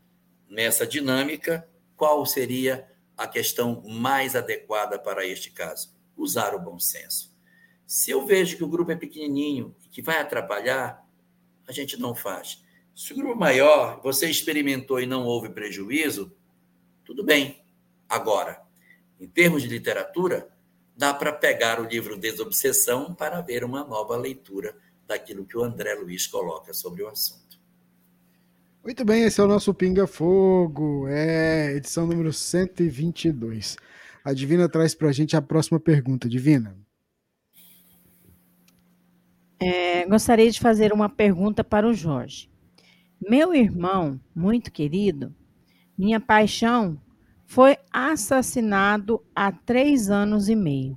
nessa 0.48 0.86
dinâmica, 0.86 1.68
qual 1.96 2.24
seria 2.24 2.88
a 3.16 3.26
questão 3.26 3.82
mais 3.86 4.36
adequada 4.36 4.98
para 4.98 5.26
este 5.26 5.50
caso? 5.50 5.94
Usar 6.16 6.54
o 6.54 6.60
bom 6.60 6.78
senso. 6.78 7.34
Se 7.86 8.10
eu 8.10 8.26
vejo 8.26 8.56
que 8.56 8.64
o 8.64 8.68
grupo 8.68 8.90
é 8.90 8.96
pequenininho 8.96 9.74
e 9.84 9.88
que 9.88 10.02
vai 10.02 10.20
atrapalhar, 10.20 11.06
a 11.66 11.72
gente 11.72 11.96
não 11.96 12.14
faz. 12.14 12.62
Se 12.94 13.12
o 13.12 13.16
grupo 13.16 13.32
é 13.32 13.36
maior, 13.36 14.00
você 14.02 14.28
experimentou 14.28 15.00
e 15.00 15.06
não 15.06 15.24
houve 15.24 15.50
prejuízo, 15.50 16.34
tudo 17.04 17.22
bem. 17.22 17.62
Agora, 18.08 18.62
em 19.20 19.28
termos 19.28 19.62
de 19.62 19.68
literatura, 19.68 20.48
dá 20.96 21.12
para 21.12 21.32
pegar 21.32 21.80
o 21.80 21.84
livro 21.84 22.16
Desobsessão 22.16 23.14
para 23.14 23.40
ver 23.40 23.64
uma 23.64 23.84
nova 23.84 24.16
leitura 24.16 24.76
daquilo 25.06 25.46
que 25.46 25.56
o 25.56 25.62
André 25.62 25.94
Luiz 25.94 26.26
coloca 26.26 26.72
sobre 26.72 27.02
o 27.02 27.08
assunto. 27.08 27.45
Muito 28.86 29.04
bem, 29.04 29.24
esse 29.24 29.40
é 29.40 29.42
o 29.42 29.48
nosso 29.48 29.74
Pinga 29.74 30.06
Fogo, 30.06 31.08
é 31.08 31.74
edição 31.74 32.06
número 32.06 32.32
122. 32.32 33.76
A 34.24 34.32
Divina 34.32 34.68
traz 34.68 34.94
para 34.94 35.08
a 35.08 35.12
gente 35.12 35.36
a 35.36 35.42
próxima 35.42 35.80
pergunta. 35.80 36.28
Divina. 36.28 36.72
É, 39.58 40.06
gostaria 40.06 40.48
de 40.48 40.60
fazer 40.60 40.92
uma 40.92 41.08
pergunta 41.08 41.64
para 41.64 41.84
o 41.84 41.92
Jorge. 41.92 42.48
Meu 43.20 43.52
irmão, 43.52 44.20
muito 44.32 44.70
querido, 44.70 45.34
minha 45.98 46.20
paixão 46.20 46.96
foi 47.44 47.76
assassinado 47.92 49.20
há 49.34 49.50
três 49.50 50.10
anos 50.10 50.48
e 50.48 50.54
meio. 50.54 50.96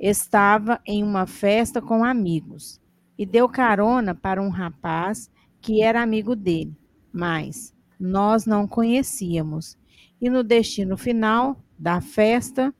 Estava 0.00 0.80
em 0.86 1.04
uma 1.04 1.26
festa 1.26 1.82
com 1.82 2.02
amigos 2.02 2.80
e 3.18 3.26
deu 3.26 3.46
carona 3.46 4.14
para 4.14 4.40
um 4.40 4.48
rapaz 4.48 5.30
que 5.60 5.82
era 5.82 6.00
amigo 6.00 6.34
dele, 6.34 6.79
mas 7.12 7.74
nós 7.98 8.46
não 8.46 8.66
conhecíamos. 8.66 9.76
E 10.20 10.28
no 10.28 10.42
destino 10.42 10.96
final 10.96 11.56
da 11.78 12.00
festa, 12.00 12.74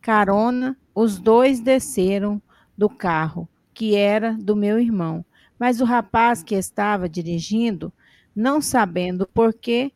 carona, 0.00 0.76
os 0.94 1.18
dois 1.18 1.60
desceram 1.60 2.40
do 2.76 2.88
carro, 2.88 3.48
que 3.72 3.94
era 3.94 4.32
do 4.34 4.54
meu 4.54 4.78
irmão. 4.78 5.24
Mas 5.58 5.80
o 5.80 5.84
rapaz 5.84 6.42
que 6.42 6.54
estava 6.54 7.08
dirigindo, 7.08 7.92
não 8.34 8.60
sabendo 8.60 9.26
por 9.26 9.54
que, 9.54 9.92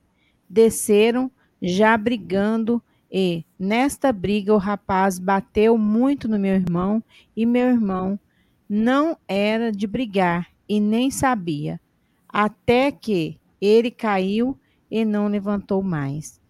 desceram 0.49 1.31
já 1.61 1.97
brigando 1.97 2.83
e 3.13 3.45
nesta 3.59 4.13
briga 4.13 4.55
o 4.55 4.59
rapaz 4.59 5.19
bateu 5.19 5.77
muito 5.77 6.29
no 6.29 6.39
meu 6.39 6.55
irmão 6.55 7.03
e 7.37 7.45
meu 7.45 7.69
irmão 7.69 8.19
não 8.69 9.17
era 9.27 9.73
de 9.73 9.87
brigar 9.87 10.49
e 10.69 10.79
nem 10.79 11.11
sabia, 11.11 11.81
até 12.29 12.93
que 12.93 13.40
ele 13.61 13.91
caiu 13.91 14.59
e 14.91 15.05
não 15.05 15.29
levantou 15.29 15.83
mais. 15.83 16.41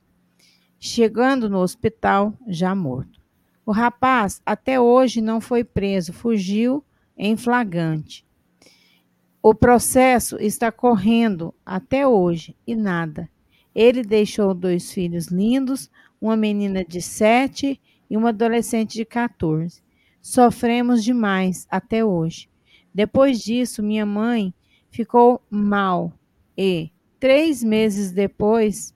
Chegando 0.78 1.48
no 1.50 1.58
hospital, 1.58 2.32
já 2.46 2.74
morto. 2.74 3.20
O 3.66 3.72
rapaz 3.72 4.40
até 4.44 4.80
hoje 4.80 5.20
não 5.20 5.40
foi 5.40 5.62
preso, 5.62 6.12
fugiu 6.12 6.84
em 7.16 7.36
flagrante. 7.36 8.24
O 9.42 9.54
processo 9.54 10.36
está 10.38 10.70
correndo 10.70 11.54
até 11.64 12.06
hoje 12.06 12.56
e 12.66 12.74
nada. 12.74 13.28
Ele 13.74 14.02
deixou 14.02 14.52
dois 14.52 14.92
filhos 14.92 15.28
lindos, 15.28 15.90
uma 16.20 16.36
menina 16.36 16.84
de 16.84 17.00
sete 17.00 17.80
e 18.08 18.16
uma 18.16 18.30
adolescente 18.30 18.94
de 18.94 19.04
14. 19.04 19.82
Sofremos 20.20 21.02
demais 21.02 21.66
até 21.70 22.04
hoje. 22.04 22.50
Depois 22.92 23.40
disso, 23.40 23.82
minha 23.82 24.04
mãe 24.04 24.52
ficou 24.90 25.40
mal 25.48 26.12
e, 26.58 26.90
três 27.20 27.62
meses 27.62 28.10
depois, 28.10 28.94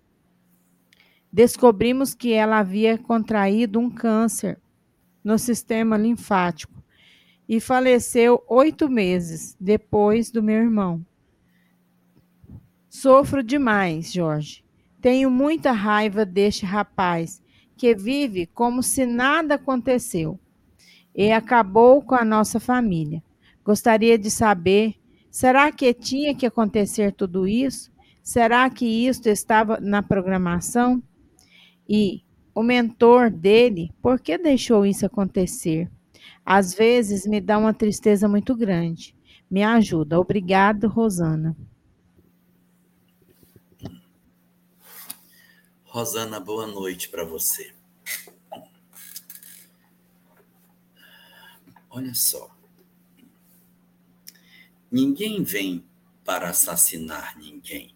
descobrimos 1.31 2.15
que 2.15 2.33
ela 2.33 2.59
havia 2.59 2.97
contraído 2.97 3.79
um 3.79 3.91
câncer 3.91 4.59
no 5.23 5.39
sistema 5.39 5.97
linfático 5.99 6.83
e 7.47 7.61
faleceu 7.61 8.43
oito 8.49 8.89
meses 8.89 9.55
depois 9.61 10.31
do 10.31 10.43
meu 10.43 10.57
irmão. 10.57 11.05
Sofro 12.89 13.43
demais, 13.43 14.11
Jorge. 14.11 14.65
Tenho 15.01 15.31
muita 15.31 15.73
raiva 15.73 16.25
deste 16.25 16.65
rapaz 16.65 17.43
que 17.77 17.95
vive 17.95 18.47
como 18.47 18.83
se 18.83 19.05
nada 19.05 19.57
aconteceu 19.57 20.41
e 21.15 21.31
acabou 21.31 22.01
com 22.01 22.15
a 22.15 22.25
nossa 22.25 22.59
família. 22.59 23.23
Gostaria 23.63 24.17
de 24.17 24.31
saber: 24.31 24.95
será 25.31 25.71
que 25.71 25.93
tinha 25.93 26.35
que 26.35 26.47
acontecer 26.47 27.13
tudo 27.13 27.47
isso? 27.47 27.94
Será 28.25 28.71
que 28.71 28.87
isto 28.87 29.29
estava 29.29 29.79
na 29.79 30.03
programação? 30.03 31.03
E 31.87 32.25
o 32.55 32.63
mentor 32.63 33.31
dele, 33.31 33.93
por 34.01 34.19
que 34.19 34.39
deixou 34.39 34.87
isso 34.87 35.05
acontecer? 35.05 35.91
Às 36.43 36.73
vezes 36.73 37.27
me 37.27 37.39
dá 37.39 37.59
uma 37.59 37.75
tristeza 37.75 38.27
muito 38.27 38.57
grande. 38.57 39.15
Me 39.51 39.63
ajuda. 39.63 40.19
Obrigado, 40.19 40.89
Rosana. 40.89 41.55
Rosana, 45.85 46.41
boa 46.41 46.67
noite 46.67 47.11
para 47.11 47.25
você. 47.25 47.75
Olha 51.91 52.15
só. 52.15 52.51
Ninguém 54.91 55.43
vem 55.43 55.85
para 56.25 56.49
assassinar 56.49 57.39
ninguém. 57.39 57.94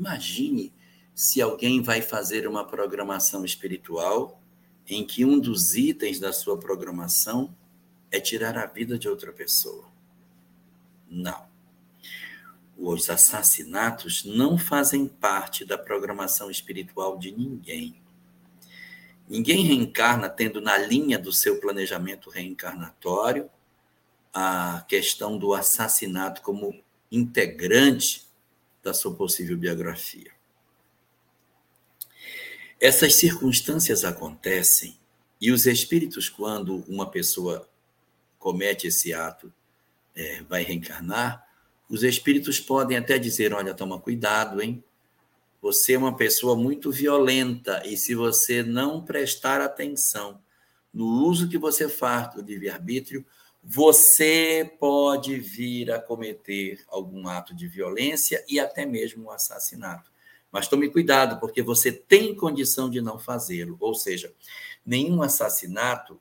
Imagine 0.00 0.72
se 1.14 1.42
alguém 1.42 1.82
vai 1.82 2.00
fazer 2.00 2.48
uma 2.48 2.66
programação 2.66 3.44
espiritual 3.44 4.42
em 4.88 5.06
que 5.06 5.26
um 5.26 5.38
dos 5.38 5.74
itens 5.74 6.18
da 6.18 6.32
sua 6.32 6.58
programação 6.58 7.54
é 8.10 8.18
tirar 8.18 8.56
a 8.56 8.64
vida 8.64 8.98
de 8.98 9.06
outra 9.06 9.30
pessoa. 9.30 9.84
Não. 11.06 11.46
Os 12.78 13.10
assassinatos 13.10 14.24
não 14.24 14.56
fazem 14.56 15.06
parte 15.06 15.66
da 15.66 15.76
programação 15.76 16.50
espiritual 16.50 17.18
de 17.18 17.30
ninguém. 17.32 18.00
Ninguém 19.28 19.66
reencarna 19.66 20.30
tendo 20.30 20.62
na 20.62 20.78
linha 20.78 21.18
do 21.18 21.30
seu 21.30 21.60
planejamento 21.60 22.30
reencarnatório 22.30 23.50
a 24.32 24.82
questão 24.88 25.36
do 25.36 25.52
assassinato 25.52 26.40
como 26.40 26.82
integrante 27.12 28.29
da 28.82 28.94
sua 28.94 29.14
possível 29.14 29.56
biografia. 29.56 30.32
Essas 32.80 33.16
circunstâncias 33.16 34.04
acontecem 34.04 34.98
e 35.40 35.50
os 35.50 35.66
espíritos, 35.66 36.28
quando 36.28 36.84
uma 36.88 37.10
pessoa 37.10 37.68
comete 38.38 38.86
esse 38.86 39.12
ato, 39.12 39.52
é, 40.14 40.42
vai 40.42 40.62
reencarnar, 40.62 41.46
os 41.88 42.02
espíritos 42.02 42.60
podem 42.60 42.96
até 42.96 43.18
dizer: 43.18 43.52
olha, 43.52 43.74
toma 43.74 43.98
cuidado, 43.98 44.62
hein? 44.62 44.82
Você 45.60 45.94
é 45.94 45.98
uma 45.98 46.16
pessoa 46.16 46.56
muito 46.56 46.90
violenta 46.90 47.82
e 47.84 47.96
se 47.96 48.14
você 48.14 48.62
não 48.62 49.04
prestar 49.04 49.60
atenção 49.60 50.40
no 50.92 51.04
uso 51.26 51.48
que 51.48 51.58
você 51.58 51.88
faz 51.88 52.34
do 52.34 52.42
livre-arbítrio, 52.42 53.24
você 53.62 54.70
pode 54.78 55.38
vir 55.38 55.92
a 55.92 56.00
cometer 56.00 56.82
algum 56.88 57.28
ato 57.28 57.54
de 57.54 57.68
violência 57.68 58.44
e 58.48 58.58
até 58.58 58.86
mesmo 58.86 59.24
um 59.24 59.30
assassinato. 59.30 60.10
Mas 60.50 60.66
tome 60.66 60.90
cuidado, 60.90 61.38
porque 61.38 61.62
você 61.62 61.92
tem 61.92 62.34
condição 62.34 62.90
de 62.90 63.00
não 63.00 63.18
fazê-lo. 63.18 63.76
Ou 63.78 63.94
seja, 63.94 64.32
nenhum 64.84 65.22
assassinato 65.22 66.20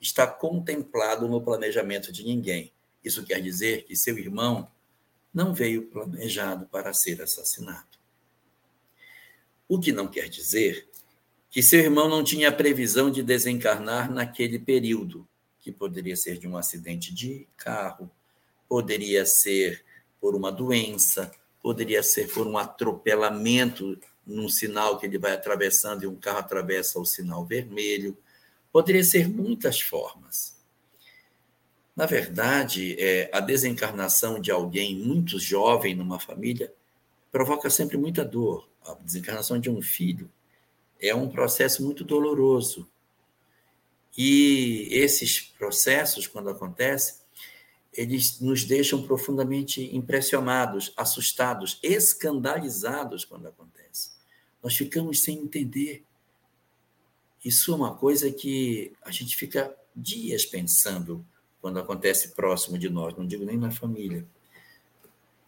está 0.00 0.26
contemplado 0.26 1.28
no 1.28 1.40
planejamento 1.40 2.10
de 2.10 2.24
ninguém. 2.24 2.72
Isso 3.04 3.24
quer 3.24 3.40
dizer 3.40 3.84
que 3.84 3.94
seu 3.94 4.18
irmão 4.18 4.70
não 5.32 5.54
veio 5.54 5.86
planejado 5.86 6.66
para 6.66 6.92
ser 6.92 7.22
assassinado. 7.22 7.98
O 9.68 9.78
que 9.78 9.92
não 9.92 10.08
quer 10.08 10.28
dizer 10.28 10.88
que 11.48 11.62
seu 11.62 11.80
irmão 11.80 12.08
não 12.08 12.24
tinha 12.24 12.50
previsão 12.50 13.10
de 13.10 13.22
desencarnar 13.22 14.10
naquele 14.10 14.58
período, 14.58 15.28
que 15.60 15.70
poderia 15.70 16.16
ser 16.16 16.38
de 16.38 16.48
um 16.48 16.56
acidente 16.56 17.14
de 17.14 17.46
carro, 17.56 18.10
poderia 18.68 19.26
ser 19.26 19.84
por 20.20 20.34
uma 20.34 20.50
doença, 20.50 21.30
poderia 21.62 22.02
ser 22.02 22.32
por 22.32 22.46
um 22.46 22.56
atropelamento 22.56 23.98
num 24.26 24.48
sinal 24.48 24.98
que 24.98 25.06
ele 25.06 25.18
vai 25.18 25.32
atravessando 25.32 26.04
e 26.04 26.06
um 26.06 26.16
carro 26.16 26.38
atravessa 26.38 26.98
o 26.98 27.04
sinal 27.04 27.44
vermelho. 27.44 28.16
Poderia 28.72 29.02
ser 29.02 29.28
muitas 29.28 29.80
formas. 29.80 30.58
Na 31.96 32.06
verdade, 32.06 32.96
é, 32.98 33.28
a 33.32 33.40
desencarnação 33.40 34.40
de 34.40 34.50
alguém 34.50 34.96
muito 34.96 35.38
jovem 35.38 35.94
numa 35.94 36.18
família 36.18 36.72
provoca 37.30 37.68
sempre 37.68 37.96
muita 37.96 38.24
dor. 38.24 38.68
A 38.86 38.94
desencarnação 38.94 39.58
de 39.58 39.68
um 39.68 39.82
filho 39.82 40.30
é 41.00 41.14
um 41.14 41.28
processo 41.28 41.84
muito 41.84 42.04
doloroso. 42.04 42.88
E 44.16 44.88
esses 44.90 45.40
processos, 45.40 46.26
quando 46.26 46.50
acontecem, 46.50 47.16
eles 47.92 48.40
nos 48.40 48.64
deixam 48.64 49.02
profundamente 49.02 49.94
impressionados, 49.94 50.92
assustados, 50.96 51.78
escandalizados 51.82 53.24
quando 53.24 53.48
acontece. 53.48 54.10
Nós 54.62 54.76
ficamos 54.76 55.22
sem 55.22 55.38
entender. 55.38 56.04
Isso 57.44 57.72
é 57.72 57.76
uma 57.76 57.94
coisa 57.94 58.30
que 58.30 58.92
a 59.02 59.10
gente 59.10 59.36
fica 59.36 59.74
dias 59.94 60.44
pensando 60.44 61.24
quando 61.60 61.78
acontece 61.78 62.28
próximo 62.28 62.78
de 62.78 62.88
nós, 62.88 63.16
não 63.16 63.26
digo 63.26 63.44
nem 63.44 63.56
na 63.56 63.70
família. 63.70 64.26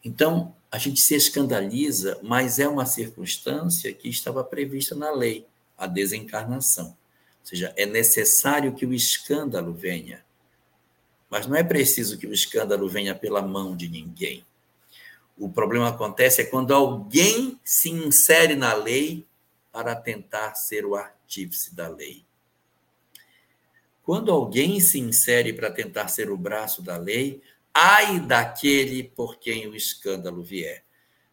Então, 0.05 0.55
a 0.71 0.79
gente 0.79 1.01
se 1.01 1.15
escandaliza, 1.15 2.19
mas 2.23 2.59
é 2.59 2.67
uma 2.67 2.87
circunstância 2.87 3.93
que 3.93 4.09
estava 4.09 4.43
prevista 4.43 4.95
na 4.95 5.11
lei, 5.11 5.47
a 5.77 5.87
desencarnação. 5.87 6.97
Ou 7.43 7.47
seja, 7.47 7.75
é 7.77 7.85
necessário 7.85 8.73
que 8.75 8.87
o 8.87 8.95
escândalo 8.95 9.75
venha 9.75 10.25
mas 11.33 11.47
não 11.47 11.57
é 11.57 11.65
preciso 11.65 12.19
que 12.19 12.27
o 12.27 12.33
escândalo 12.35 12.87
venha 12.91 13.15
pela 13.15 13.41
mão 13.41 13.75
de 13.75 13.89
ninguém. 13.89 14.45
O 15.35 15.49
problema 15.49 15.89
acontece 15.89 16.43
é 16.43 16.45
quando 16.45 16.75
alguém 16.75 17.59
se 17.65 17.89
insere 17.89 18.55
na 18.55 18.75
lei 18.75 19.27
para 19.73 19.97
tentar 19.97 20.55
ser 20.57 20.85
o 20.85 20.95
artífice 20.95 21.75
da 21.75 21.89
lei. 21.89 22.23
Quando 24.03 24.31
alguém 24.31 24.79
se 24.79 24.99
insere 24.99 25.55
para 25.55 25.71
tentar 25.71 26.09
ser 26.09 26.31
o 26.31 26.37
braço 26.37 26.83
da 26.83 26.99
lei, 26.99 27.41
ai 27.73 28.21
daquele 28.21 29.03
por 29.03 29.39
quem 29.39 29.67
o 29.67 29.75
escândalo 29.75 30.43
vier. 30.43 30.85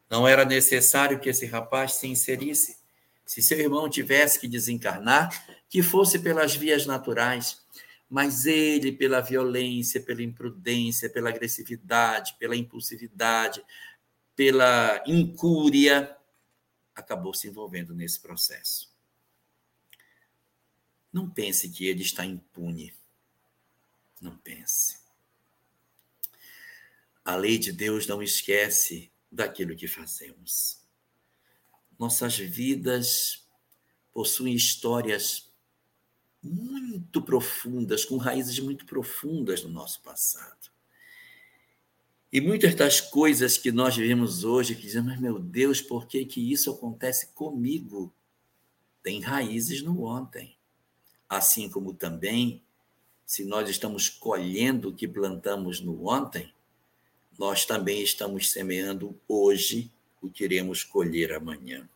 Não 0.10 0.26
era 0.26 0.45
necessário 0.45 1.20
que 1.20 1.28
esse 1.28 1.45
rapaz 1.45 1.95
se 1.95 2.07
inserisse. 2.07 2.78
Se 3.26 3.41
seu 3.41 3.60
irmão 3.60 3.89
tivesse 3.89 4.39
que 4.39 4.47
desencarnar, 4.47 5.59
que 5.70 5.84
fosse 5.84 6.20
pelas 6.20 6.55
vias 6.55 6.86
naturais 6.86 7.63
mas 8.09 8.47
ele, 8.47 8.91
pela 8.91 9.22
violência, 9.22 10.01
pela 10.01 10.24
imprudência, 10.24 11.09
pela 11.09 11.30
agressividade, 11.30 12.36
pela 12.39 12.55
impulsividade, 12.55 13.63
pela 14.36 15.03
incúria, 15.05 16.17
acabou 16.95 17.36
se 17.36 17.47
envolvendo 17.47 17.93
nesse 17.93 18.20
processo. 18.20 18.91
Não 21.13 21.30
pense 21.30 21.70
que 21.70 21.86
ele 21.86 22.01
está 22.01 22.26
impune. 22.26 22.93
Não 24.20 24.36
pense. 24.38 24.99
A 27.24 27.36
lei 27.36 27.59
de 27.59 27.72
Deus 27.72 28.07
não 28.07 28.24
esquece 28.24 29.11
daquilo 29.32 29.76
que 29.76 29.88
fazemos. 29.88 30.82
Nossas 31.97 32.38
vidas 32.38 33.47
possuem 34.11 34.55
histórias 34.55 35.49
muito 36.42 37.22
profundas, 37.22 38.06
com 38.06 38.18
raízes 38.18 38.60
muito 38.60 38.86
profundas 38.86 39.64
no 39.64 39.70
nosso 39.70 40.02
passado. 40.02 40.70
E 42.32 42.40
muitas 42.40 42.76
das 42.76 43.02
coisas 43.02 43.58
que 43.58 43.72
nós 43.72 43.96
vivemos 43.96 44.44
hoje, 44.44 44.76
que 44.76 44.84
dizemos, 44.84 45.12
mas 45.12 45.20
meu 45.20 45.40
Deus, 45.40 45.82
por 45.82 46.06
que, 46.06 46.24
que 46.26 46.52
isso 46.52 46.70
acontece 46.70 47.34
comigo? 47.34 48.14
Tem 49.02 49.20
raízes 49.20 49.82
no 49.82 50.04
ontem. 50.04 50.56
Assim 51.28 51.70
como 51.70 51.94
também, 51.94 52.64
se 53.26 53.44
nós 53.44 53.68
estamos 53.68 54.10
colhendo 54.10 54.90
o 54.90 54.94
que 54.94 55.08
plantamos 55.08 55.82
no 55.82 56.08
ontem, 56.08 56.54
nós 57.38 57.66
também 57.66 58.04
estamos 58.04 58.52
semeando 58.52 59.20
hoje 59.28 59.92
o 60.22 60.30
que 60.30 60.44
iremos 60.44 60.84
colher 60.84 61.34
amanhã. 61.34 61.90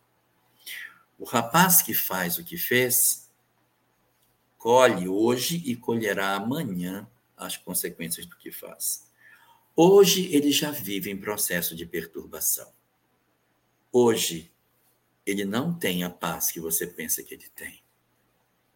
O 1.16 1.24
rapaz 1.24 1.80
que 1.80 1.94
faz 1.94 2.38
o 2.38 2.44
que 2.44 2.56
fez, 2.56 3.23
colhe 4.64 5.06
hoje 5.06 5.62
e 5.66 5.76
colherá 5.76 6.36
amanhã 6.36 7.06
as 7.36 7.54
consequências 7.54 8.24
do 8.24 8.34
que 8.34 8.50
faz. 8.50 9.06
Hoje 9.76 10.34
ele 10.34 10.50
já 10.50 10.70
vive 10.70 11.10
em 11.10 11.18
processo 11.18 11.76
de 11.76 11.84
perturbação. 11.84 12.72
Hoje 13.92 14.50
ele 15.26 15.44
não 15.44 15.74
tem 15.74 16.02
a 16.02 16.08
paz 16.08 16.50
que 16.50 16.60
você 16.60 16.86
pensa 16.86 17.22
que 17.22 17.34
ele 17.34 17.46
tem. 17.54 17.82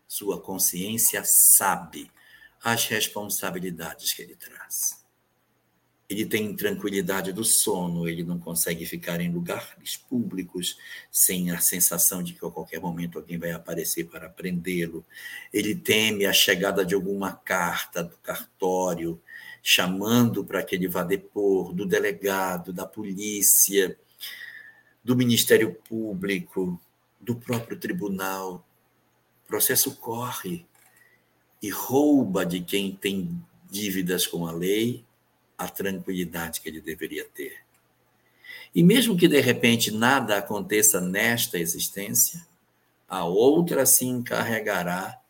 Sua 0.07 0.39
consciência 0.39 1.23
sabe 1.25 2.13
as 2.63 2.85
responsabilidades 2.85 4.13
que 4.13 4.21
ele 4.21 4.37
traz. 4.37 4.98
Ele 6.09 6.25
tem 6.25 6.57
tranquilidade 6.57 7.33
do 7.35 7.45
sono, 7.45 8.09
ele 8.09 8.25
não 8.25 8.39
consegue 8.39 8.87
ficar 8.87 9.21
em 9.21 9.31
lugares 9.31 9.97
públicos 9.97 10.79
sem 11.11 11.51
a 11.51 11.61
sensação 11.61 12.23
de 12.23 12.33
que 12.33 12.45
a 12.45 12.51
qualquer 12.51 12.81
momento 12.81 13.19
alguém 13.19 13.37
vai 13.37 13.51
aparecer 13.51 14.05
para 14.05 14.31
prendê-lo. 14.31 15.05
Ele 15.53 15.75
teme 15.75 16.25
a 16.25 16.33
chegada 16.33 16.83
de 16.83 16.95
alguma 16.95 17.33
carta 17.33 18.03
do 18.03 18.17
cartório 18.19 19.21
chamando 19.63 20.43
para 20.45 20.63
que 20.63 20.77
ele 20.77 20.89
vá 20.89 21.03
depor, 21.03 21.75
do 21.75 21.85
delegado, 21.85 22.73
da 22.73 22.87
polícia, 22.87 23.99
do 25.05 25.15
Ministério 25.15 25.75
Público, 25.87 26.81
do 27.21 27.37
próprio 27.37 27.79
tribunal. 27.79 28.67
O 29.45 29.49
processo 29.49 29.95
corre 29.97 30.65
e 31.61 31.69
rouba 31.69 32.47
de 32.47 32.61
quem 32.61 32.97
tem 32.97 33.39
dívidas 33.71 34.27
com 34.27 34.47
a 34.47 34.53
lei 34.53 35.05
a 35.59 35.69
tranquilidade 35.69 36.61
que 36.61 36.69
ele 36.69 36.81
deveria 36.81 37.25
ter. 37.25 37.59
E 38.75 38.83
mesmo 38.83 39.17
que 39.17 39.27
de 39.27 39.41
repente 39.41 39.91
nada 39.91 40.39
aconteça 40.39 41.01
nesta 41.01 41.59
existência, 41.59 42.47
a 43.09 43.25
outra 43.25 43.85
se 43.85 44.05
encarregará 44.05 45.21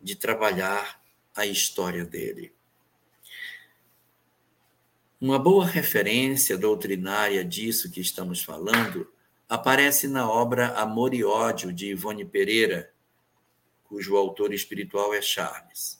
de 0.00 0.14
trabalhar 0.14 1.00
a 1.34 1.46
história 1.46 2.04
dele. 2.04 2.52
Uma 5.20 5.38
boa 5.38 5.66
referência 5.66 6.56
doutrinária 6.56 7.44
disso 7.44 7.90
que 7.90 8.00
estamos 8.00 8.42
falando 8.42 9.10
aparece 9.48 10.08
na 10.08 10.30
obra 10.30 10.68
Amor 10.78 11.12
e 11.12 11.22
Ódio 11.22 11.72
de 11.72 11.88
Ivone 11.88 12.24
Pereira, 12.24 12.90
cujo 13.84 14.16
autor 14.16 14.54
espiritual 14.54 15.12
é 15.12 15.20
Charles. 15.20 15.99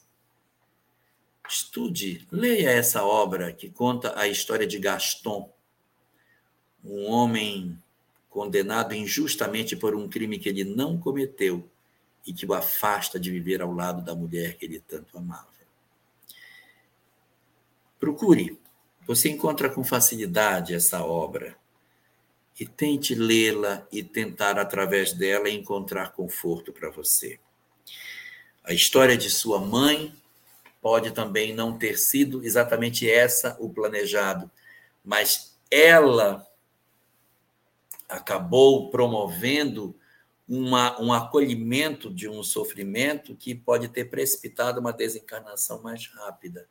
Estude, 1.50 2.24
leia 2.30 2.70
essa 2.70 3.02
obra 3.04 3.52
que 3.52 3.68
conta 3.68 4.16
a 4.16 4.28
história 4.28 4.64
de 4.64 4.78
Gaston, 4.78 5.52
um 6.84 7.10
homem 7.10 7.76
condenado 8.28 8.94
injustamente 8.94 9.74
por 9.74 9.96
um 9.96 10.08
crime 10.08 10.38
que 10.38 10.48
ele 10.48 10.62
não 10.62 10.96
cometeu 10.96 11.68
e 12.24 12.32
que 12.32 12.46
o 12.46 12.54
afasta 12.54 13.18
de 13.18 13.32
viver 13.32 13.60
ao 13.60 13.72
lado 13.72 14.00
da 14.00 14.14
mulher 14.14 14.56
que 14.56 14.64
ele 14.64 14.78
tanto 14.78 15.18
amava. 15.18 15.48
Procure, 17.98 18.56
você 19.04 19.28
encontra 19.28 19.68
com 19.68 19.82
facilidade 19.82 20.72
essa 20.72 21.04
obra 21.04 21.56
e 22.60 22.64
tente 22.64 23.12
lê-la 23.12 23.84
e 23.90 24.04
tentar, 24.04 24.56
através 24.56 25.12
dela, 25.12 25.50
encontrar 25.50 26.12
conforto 26.12 26.72
para 26.72 26.90
você. 26.90 27.40
A 28.62 28.72
história 28.72 29.16
de 29.16 29.28
sua 29.28 29.58
mãe 29.58 30.14
pode 30.80 31.10
também 31.12 31.54
não 31.54 31.76
ter 31.76 31.98
sido 31.98 32.42
exatamente 32.42 33.08
essa 33.08 33.56
o 33.60 33.68
planejado, 33.68 34.50
mas 35.04 35.56
ela 35.70 36.46
acabou 38.08 38.90
promovendo 38.90 39.94
uma, 40.48 41.00
um 41.00 41.12
acolhimento 41.12 42.12
de 42.12 42.28
um 42.28 42.42
sofrimento 42.42 43.36
que 43.36 43.54
pode 43.54 43.88
ter 43.88 44.06
precipitado 44.06 44.80
uma 44.80 44.92
desencarnação 44.92 45.80
mais 45.80 46.06
rápida. 46.08 46.66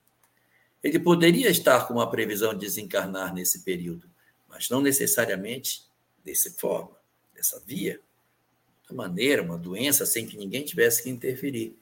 Ele 0.84 1.00
poderia 1.00 1.50
estar 1.50 1.88
com 1.88 1.94
uma 1.94 2.10
previsão 2.10 2.54
de 2.54 2.60
desencarnar 2.60 3.34
nesse 3.34 3.64
período, 3.64 4.10
mas 4.50 4.70
não 4.70 4.82
necessariamente 4.82 5.84
dessa 6.26 6.52
forma, 6.52 6.98
dessa 7.34 7.62
via, 7.66 8.02
de 8.88 8.94
maneira, 8.94 9.44
uma 9.44 9.58
doença 9.58 10.06
sem 10.06 10.26
que 10.26 10.36
ninguém 10.36 10.66
tivesse 10.66 11.04
que 11.04 11.10
interferir 11.10 11.78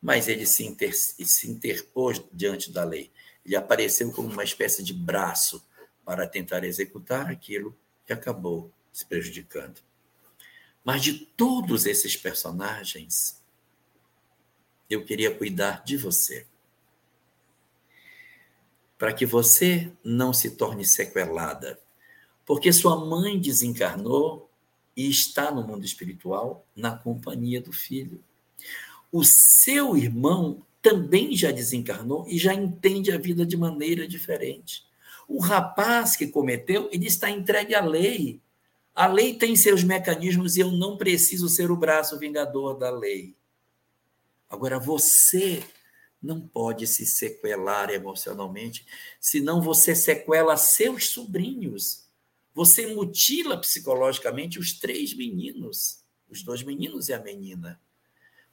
mas 0.00 0.28
ele 0.28 0.46
se, 0.46 0.64
inter, 0.64 0.94
se 0.94 1.50
interpôs 1.50 2.22
diante 2.32 2.72
da 2.72 2.84
lei. 2.84 3.10
Ele 3.44 3.56
apareceu 3.56 4.10
como 4.12 4.28
uma 4.28 4.44
espécie 4.44 4.82
de 4.82 4.94
braço 4.94 5.64
para 6.04 6.26
tentar 6.26 6.64
executar 6.64 7.30
aquilo 7.30 7.76
que 8.06 8.12
acabou 8.12 8.72
se 8.92 9.04
prejudicando. 9.04 9.80
Mas 10.82 11.02
de 11.02 11.14
todos 11.14 11.84
esses 11.84 12.16
personagens, 12.16 13.42
eu 14.88 15.04
queria 15.04 15.34
cuidar 15.34 15.84
de 15.84 15.96
você. 15.96 16.46
Para 18.98 19.12
que 19.12 19.26
você 19.26 19.92
não 20.02 20.32
se 20.32 20.50
torne 20.56 20.84
sequelada. 20.84 21.78
Porque 22.46 22.72
sua 22.72 22.96
mãe 23.04 23.38
desencarnou 23.38 24.50
e 24.96 25.08
está 25.08 25.50
no 25.50 25.62
mundo 25.62 25.84
espiritual 25.84 26.66
na 26.74 26.96
companhia 26.96 27.60
do 27.60 27.72
filho 27.72 28.22
o 29.12 29.24
seu 29.24 29.96
irmão 29.96 30.64
também 30.82 31.36
já 31.36 31.50
desencarnou 31.50 32.26
e 32.28 32.38
já 32.38 32.54
entende 32.54 33.12
a 33.12 33.18
vida 33.18 33.44
de 33.44 33.56
maneira 33.56 34.06
diferente. 34.06 34.84
O 35.28 35.40
rapaz 35.40 36.16
que 36.16 36.26
cometeu, 36.26 36.88
ele 36.92 37.06
está 37.06 37.30
entregue 37.30 37.74
à 37.74 37.84
lei. 37.84 38.40
A 38.94 39.06
lei 39.06 39.34
tem 39.34 39.54
seus 39.54 39.84
mecanismos 39.84 40.56
e 40.56 40.60
eu 40.60 40.70
não 40.70 40.96
preciso 40.96 41.48
ser 41.48 41.70
o 41.70 41.76
braço 41.76 42.18
vingador 42.18 42.74
da 42.74 42.90
lei. 42.90 43.34
Agora, 44.48 44.78
você 44.78 45.62
não 46.22 46.40
pode 46.40 46.86
se 46.86 47.06
sequelar 47.06 47.90
emocionalmente, 47.90 48.84
senão 49.20 49.62
você 49.62 49.94
sequela 49.94 50.56
seus 50.56 51.10
sobrinhos. 51.10 52.04
Você 52.52 52.86
mutila 52.88 53.56
psicologicamente 53.56 54.58
os 54.58 54.78
três 54.78 55.14
meninos, 55.14 56.02
os 56.28 56.42
dois 56.42 56.62
meninos 56.62 57.08
e 57.08 57.14
a 57.14 57.18
menina. 57.20 57.80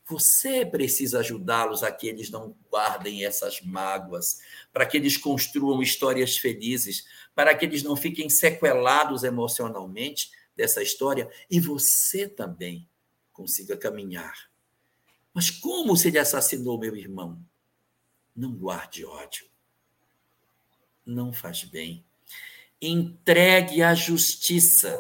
Você 0.10 0.66
precisa 0.66 1.20
ajudá-los 1.20 1.84
a 1.84 1.92
que 1.92 2.08
eles 2.08 2.30
não 2.30 2.56
guardem 2.72 3.26
essas 3.26 3.62
mágoas, 3.62 4.40
para 4.72 4.86
que 4.86 4.96
eles 4.96 5.18
construam 5.18 5.82
histórias 5.82 6.38
felizes, 6.38 7.06
para 7.36 7.54
que 7.54 7.66
eles 7.66 7.84
não 7.84 7.96
fiquem 7.96 8.30
sequelados 8.30 9.24
emocionalmente 9.24 10.32
dessa 10.56 10.82
história 10.82 11.30
e 11.50 11.60
você 11.60 12.28
também 12.28 12.88
consiga 13.34 13.76
caminhar. 13.76 14.50
Mas 15.34 15.52
como 15.52 15.96
se 15.98 16.08
ele 16.08 16.18
assassinou 16.18 16.80
meu 16.80 16.96
irmão? 16.96 17.40
Não 18.34 18.56
guarde 18.56 19.04
ódio. 19.04 19.46
Não 21.06 21.34
faz 21.34 21.64
bem. 21.66 22.04
Entregue 22.82 23.84
à 23.84 23.94
justiça 23.94 25.00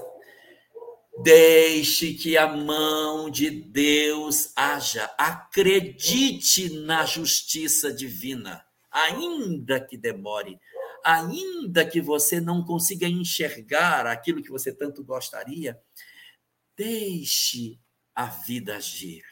Deixe 1.24 2.13
que 2.13 2.38
a 2.38 2.47
mão 2.47 3.30
de 3.30 3.49
Deus 3.49 4.51
haja. 4.55 5.05
Acredite 5.18 6.70
na 6.82 7.05
justiça 7.05 7.91
divina, 7.91 8.63
ainda 8.91 9.80
que 9.80 9.97
demore, 9.97 10.59
ainda 11.03 11.86
que 11.86 11.99
você 12.01 12.39
não 12.39 12.63
consiga 12.63 13.07
enxergar 13.07 14.05
aquilo 14.05 14.43
que 14.43 14.51
você 14.51 14.72
tanto 14.72 15.03
gostaria. 15.03 15.80
Deixe 16.76 17.80
a 18.13 18.28
vida 18.28 18.76
agir. 18.76 19.24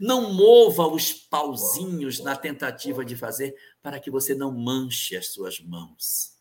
Não 0.00 0.32
mova 0.32 0.86
os 0.86 1.12
pauzinhos 1.12 2.20
na 2.20 2.36
tentativa 2.36 3.04
de 3.04 3.16
fazer 3.16 3.54
para 3.82 4.00
que 4.00 4.10
você 4.10 4.34
não 4.34 4.52
manche 4.52 5.16
as 5.16 5.28
suas 5.28 5.60
mãos. 5.60 6.36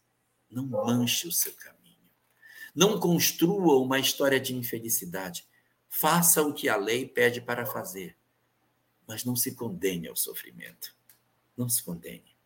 Não 0.50 0.66
manche 0.66 1.28
o 1.28 1.32
seu 1.32 1.52
caminho. 1.54 1.77
Não 2.78 3.00
construa 3.00 3.82
uma 3.82 3.98
história 3.98 4.40
de 4.40 4.56
infelicidade. 4.56 5.48
Faça 5.90 6.44
o 6.44 6.54
que 6.54 6.70
a 6.70 6.76
lei 6.76 7.08
pede 7.08 7.42
para 7.42 7.66
fazer, 7.66 8.16
mas 9.08 9.26
não 9.26 9.36
se 9.36 9.56
condene 9.56 10.08
ao 10.08 10.16
sofrimento. 10.16 10.96
Não 11.58 11.68
se 11.68 11.82
condene. 11.82 12.38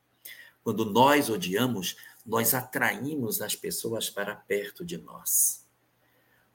Quando 0.63 0.85
nós 0.85 1.29
odiamos, 1.29 1.97
nós 2.25 2.53
atraímos 2.53 3.41
as 3.41 3.57
pessoas 3.57 4.09
para 4.09 4.33
perto 4.33 4.85
de 4.85 4.97
nós. 4.97 5.67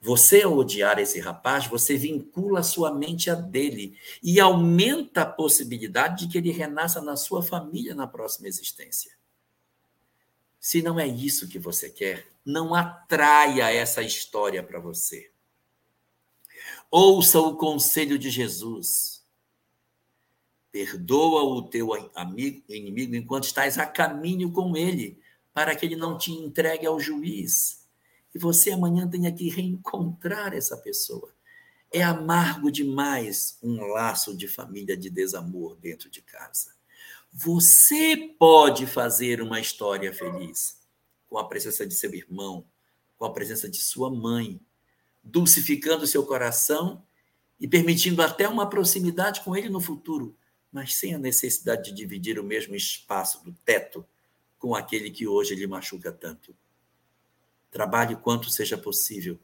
Você, 0.00 0.40
ao 0.40 0.56
odiar 0.56 0.98
esse 0.98 1.20
rapaz, 1.20 1.66
você 1.66 1.98
vincula 1.98 2.62
sua 2.62 2.94
mente 2.94 3.28
a 3.28 3.34
dele 3.34 3.98
e 4.22 4.40
aumenta 4.40 5.20
a 5.20 5.26
possibilidade 5.26 6.24
de 6.24 6.32
que 6.32 6.38
ele 6.38 6.50
renasça 6.50 7.02
na 7.02 7.14
sua 7.14 7.42
família 7.42 7.94
na 7.94 8.06
próxima 8.06 8.48
existência. 8.48 9.15
Se 10.66 10.82
não 10.82 10.98
é 10.98 11.06
isso 11.06 11.46
que 11.46 11.60
você 11.60 11.88
quer, 11.88 12.26
não 12.44 12.74
atraia 12.74 13.70
essa 13.70 14.02
história 14.02 14.64
para 14.64 14.80
você. 14.80 15.30
Ouça 16.90 17.38
o 17.38 17.56
conselho 17.56 18.18
de 18.18 18.30
Jesus. 18.30 19.24
Perdoa 20.72 21.44
o 21.44 21.62
teu 21.62 21.90
amigo, 22.16 22.64
inimigo 22.68 23.14
enquanto 23.14 23.44
estás 23.44 23.78
a 23.78 23.86
caminho 23.86 24.50
com 24.50 24.76
ele, 24.76 25.20
para 25.54 25.72
que 25.76 25.86
ele 25.86 25.94
não 25.94 26.18
te 26.18 26.32
entregue 26.32 26.84
ao 26.84 26.98
juiz. 26.98 27.86
E 28.34 28.38
você 28.40 28.72
amanhã 28.72 29.08
tenha 29.08 29.30
que 29.30 29.48
reencontrar 29.48 30.52
essa 30.52 30.76
pessoa. 30.76 31.32
É 31.92 32.02
amargo 32.02 32.72
demais 32.72 33.56
um 33.62 33.82
laço 33.82 34.36
de 34.36 34.48
família 34.48 34.96
de 34.96 35.10
desamor 35.10 35.76
dentro 35.76 36.10
de 36.10 36.20
casa. 36.22 36.75
Você 37.32 38.34
pode 38.38 38.86
fazer 38.86 39.42
uma 39.42 39.60
história 39.60 40.12
feliz 40.12 40.80
com 41.28 41.38
a 41.38 41.46
presença 41.46 41.86
de 41.86 41.94
seu 41.94 42.14
irmão, 42.14 42.64
com 43.18 43.24
a 43.24 43.32
presença 43.32 43.68
de 43.68 43.78
sua 43.78 44.10
mãe, 44.10 44.60
dulcificando 45.22 46.06
seu 46.06 46.24
coração 46.24 47.02
e 47.60 47.66
permitindo 47.66 48.22
até 48.22 48.48
uma 48.48 48.68
proximidade 48.68 49.40
com 49.40 49.56
ele 49.56 49.68
no 49.68 49.80
futuro, 49.80 50.36
mas 50.72 50.94
sem 50.94 51.14
a 51.14 51.18
necessidade 51.18 51.90
de 51.90 51.96
dividir 51.96 52.38
o 52.38 52.44
mesmo 52.44 52.74
espaço 52.74 53.44
do 53.44 53.52
teto 53.64 54.06
com 54.58 54.74
aquele 54.74 55.10
que 55.10 55.26
hoje 55.26 55.54
lhe 55.54 55.66
machuca 55.66 56.12
tanto. 56.12 56.54
Trabalhe 57.70 58.16
quanto 58.16 58.50
seja 58.50 58.78
possível 58.78 59.38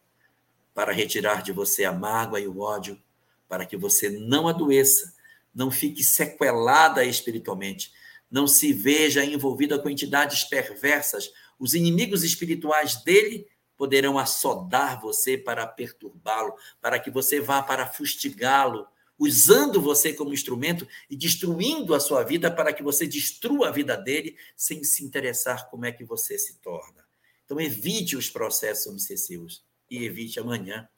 para 0.75 0.93
retirar 0.93 1.43
de 1.43 1.53
você 1.53 1.85
a 1.85 1.93
mágoa 1.93 2.41
e 2.41 2.47
o 2.47 2.61
ódio, 2.61 3.01
para 3.49 3.67
que 3.67 3.77
você 3.77 4.09
não 4.09 4.49
adoeça, 4.49 5.15
não 5.55 5.71
fique 5.71 6.03
sequelada 6.03 7.05
espiritualmente, 7.05 7.93
não 8.31 8.47
se 8.47 8.73
veja 8.73 9.25
envolvida 9.25 9.79
com 9.79 9.91
entidades 9.91 10.45
perversas. 10.45 11.31
Os 11.59 11.75
inimigos 11.75 12.25
espirituais 12.25 13.03
dele 13.05 13.47
poderão 13.77 14.19
assodar 14.19 15.01
você 15.01 15.37
para 15.37 15.67
perturbá-lo, 15.67 16.55
para 16.81 16.99
que 16.99 17.11
você 17.11 17.41
vá 17.41 17.63
para 17.63 17.87
fustigá-lo, 17.87 18.87
usando 19.19 19.81
você 19.81 20.13
como 20.13 20.33
instrumento 20.33 20.87
e 21.11 21.17
destruindo 21.17 21.95
a 21.95 22.01
sua 22.01 22.23
vida 22.23 22.51
para 22.51 22.73
que 22.73 22.83
você 22.83 23.07
destrua 23.07 23.69
a 23.69 23.71
vida 23.71 23.97
dele 23.97 24.37
sem 24.57 24.83
se 24.83 25.05
interessar 25.05 25.69
como 25.69 25.85
é 25.85 25.93
que 25.93 26.05
você 26.05 26.39
se 26.39 26.59
torna. 26.61 27.05
Então 27.45 27.61
evite 27.61 28.17
os 28.17 28.31
processos 28.31 28.87
obsessivos 28.87 29.65
e 29.91 30.05
evite 30.05 30.41
amanhã 30.41 30.89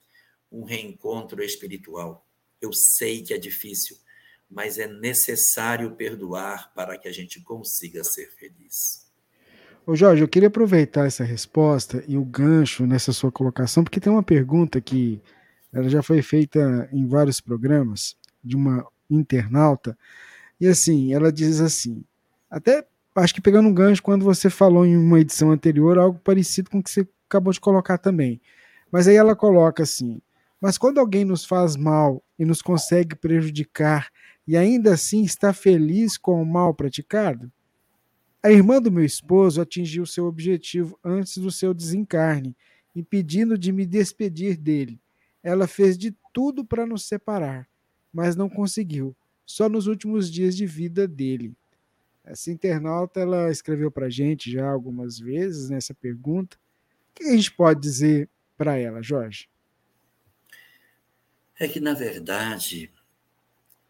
um 0.51 0.65
reencontro 0.65 1.43
espiritual. 1.43 2.27
Eu 2.61 2.73
sei 2.73 3.23
que 3.23 3.35
é 3.35 3.39
difícil, 3.39 3.99
mas 4.51 4.79
é 4.79 4.87
necessário 4.87 5.91
perdoar 5.93 6.73
para 6.75 6.99
que 6.99 7.09
a 7.09 7.13
gente 7.13 7.41
consiga 7.41 8.05
ser 8.05 8.31
feliz. 8.39 9.05
Ô 9.87 9.95
Jorge, 9.95 10.23
eu 10.23 10.29
queria 10.29 10.49
aproveitar 10.49 11.07
essa 11.07 11.25
resposta 11.25 12.03
e 12.09 12.17
o 12.17 12.25
gancho 12.25 12.87
nessa 12.87 13.13
sua 13.13 13.31
colocação, 13.31 13.85
porque 13.85 14.01
tem 14.01 14.13
uma 14.13 14.23
pergunta 14.23 14.81
que 14.81 15.21
ela 15.73 15.89
já 15.89 16.03
foi 16.03 16.23
feita 16.23 16.89
em 16.93 17.07
vários 17.07 17.41
programas 17.41 18.17
de 18.43 18.57
uma 18.57 18.87
internauta, 19.11 19.97
e 20.61 20.67
assim, 20.67 21.13
ela 21.13 21.31
diz 21.33 21.61
assim, 21.61 22.05
até 22.49 22.87
acho 23.15 23.35
que 23.35 23.41
pegando 23.41 23.69
um 23.69 23.75
gancho 23.75 24.03
quando 24.03 24.25
você 24.25 24.49
falou 24.49 24.87
em 24.87 24.97
uma 24.97 25.21
edição 25.21 25.51
anterior, 25.51 25.99
algo 25.99 26.19
parecido 26.19 26.71
com 26.71 26.79
o 26.79 26.83
que 26.83 26.91
você 26.91 27.07
acabou 27.29 27.53
de 27.53 27.61
colocar 27.61 27.99
também. 27.99 28.41
Mas 28.91 29.09
aí 29.09 29.17
ela 29.17 29.35
coloca 29.37 29.83
assim: 29.83 30.21
mas 30.61 30.79
quando 30.79 30.99
alguém 30.99 31.25
nos 31.25 31.45
faz 31.45 31.77
mal 31.77 32.23
e 32.39 32.45
nos 32.45 32.63
consegue 32.63 33.15
prejudicar 33.15 34.09
e 34.47 34.57
ainda 34.57 34.95
assim 34.95 35.23
está 35.23 35.53
feliz 35.53 36.17
com 36.17 36.43
o 36.43 36.47
mal 36.47 36.75
praticado? 36.75 37.51
A 38.43 38.51
irmã 38.51 38.81
do 38.81 38.93
meu 38.93 39.05
esposo 39.05 39.61
atingiu 39.61 40.05
seu 40.05 40.27
objetivo 40.27 40.99
antes 41.03 41.39
do 41.39 41.51
seu 41.51 41.73
desencarne, 41.73 42.55
impedindo 42.95 43.57
de 43.57 43.73
me 43.73 43.87
despedir 43.87 44.57
dele. 44.57 45.01
Ela 45.43 45.67
fez 45.67 45.97
de 45.97 46.15
tudo 46.33 46.65
para 46.65 46.87
nos 46.87 47.07
separar, 47.07 47.67
mas 48.13 48.37
não 48.37 48.49
conseguiu, 48.49 49.17
só 49.47 49.69
nos 49.69 49.87
últimos 49.87 50.31
dias 50.31 50.57
de 50.57 50.67
vida 50.67 51.09
dele. 51.09 51.55
Essa 52.25 52.51
internauta 52.51 53.21
ela 53.21 53.51
escreveu 53.51 53.91
para 53.91 54.07
a 54.07 54.11
gente 54.11 54.51
já 54.51 54.67
algumas 54.67 55.19
vezes 55.19 55.69
nessa 55.69 55.93
pergunta. 55.93 56.57
O 57.11 57.15
que 57.15 57.25
a 57.25 57.37
gente 57.37 57.53
pode 57.53 57.81
dizer 57.81 58.29
para 58.57 58.77
ela, 58.77 59.03
Jorge? 59.03 59.49
É 61.59 61.69
que, 61.69 61.81
na 61.81 61.95
verdade, 61.95 62.91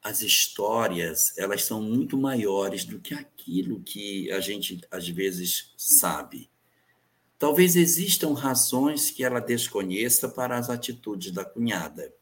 as 0.05 0.21
histórias 0.21 1.33
elas 1.39 1.65
são 1.65 1.81
muito 1.81 2.19
maiores 2.19 2.85
do 2.85 3.01
que 3.01 3.15
aquilo 3.15 3.81
que 3.81 4.31
a 4.31 4.39
gente 4.39 4.83
às 4.91 5.09
vezes 5.09 5.73
sabe. 5.79 6.51
Talvez 7.39 7.75
existam 7.75 8.35
razões 8.35 9.11
que 9.11 9.25
ela 9.25 9.41
desconheça 9.41 10.29
para 10.29 10.59
as 10.59 10.69
atitudes 10.69 11.33
da 11.33 11.43
cunhada. 11.43 12.15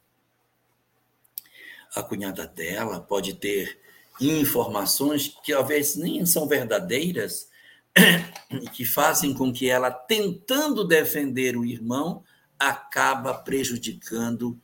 A 1.94 2.04
cunhada 2.04 2.46
dela 2.46 3.00
pode 3.00 3.34
ter 3.34 3.80
informações 4.20 5.36
que 5.42 5.52
talvez 5.52 5.96
nem 5.96 6.24
são 6.24 6.46
verdadeiras 6.46 7.48
e 8.50 8.68
que 8.70 8.84
fazem 8.84 9.34
com 9.34 9.52
que 9.52 9.68
ela, 9.68 9.90
tentando 9.90 10.86
defender 10.86 11.56
o 11.56 11.64
irmão, 11.64 12.22
acaba 12.58 13.34
prejudicando 13.34 14.58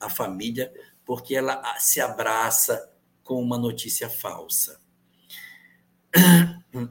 a 0.00 0.10
família 0.10 0.72
porque 1.04 1.34
ela 1.34 1.78
se 1.78 2.00
abraça 2.00 2.90
com 3.22 3.42
uma 3.42 3.58
notícia 3.58 4.08
falsa. 4.08 4.80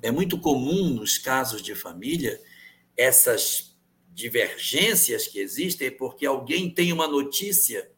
É 0.02 0.12
muito 0.12 0.40
comum 0.40 0.90
nos 0.90 1.18
casos 1.18 1.62
de 1.62 1.76
família 1.76 2.42
essas 2.96 3.76
divergências 4.14 5.28
que 5.28 5.40
existem 5.40 5.90
porque 5.90 6.26
alguém 6.26 6.70
tem 6.70 6.94
uma 6.94 7.08
notícia 7.08 7.90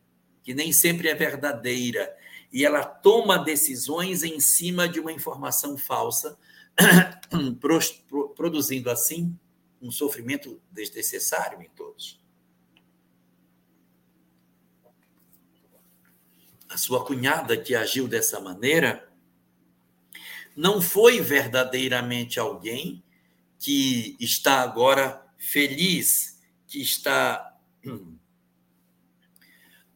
que 0.44 0.54
nem 0.54 0.72
sempre 0.72 1.10
é 1.10 1.16
verdadeira 1.16 2.16
e 2.52 2.64
ela 2.64 2.86
toma 2.86 3.38
decisões 3.38 4.24
em 4.24 4.40
cima 4.40 4.88
de 4.88 5.00
uma 5.00 5.12
informação 5.12 5.78
falsa, 5.78 6.38
produzindo 8.36 8.90
assim 8.90 9.38
um 9.82 9.92
sofrimento 9.92 10.62
desnecessário 10.72 11.62
em 11.62 11.70
todos. 11.70 12.20
A 16.70 16.78
sua 16.78 17.06
cunhada 17.06 17.56
que 17.56 17.76
agiu 17.76 18.08
dessa 18.08 18.40
maneira 18.40 19.08
não 20.56 20.82
foi 20.82 21.20
verdadeiramente 21.22 22.40
alguém 22.40 23.04
que 23.60 24.16
está 24.20 24.62
agora 24.62 25.26
feliz, 25.38 26.42
que 26.68 26.82
está 26.82 27.52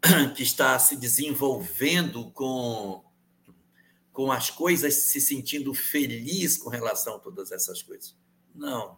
que 0.36 0.44
está 0.44 0.78
se 0.80 0.96
desenvolvendo 0.96 2.32
com, 2.32 3.04
com 4.12 4.32
as 4.32 4.50
coisas, 4.50 5.12
se 5.12 5.20
sentindo 5.20 5.74
feliz 5.74 6.58
com 6.58 6.70
relação 6.70 7.16
a 7.16 7.20
todas 7.20 7.52
essas 7.52 7.82
coisas. 7.82 8.16
Não, 8.54 8.98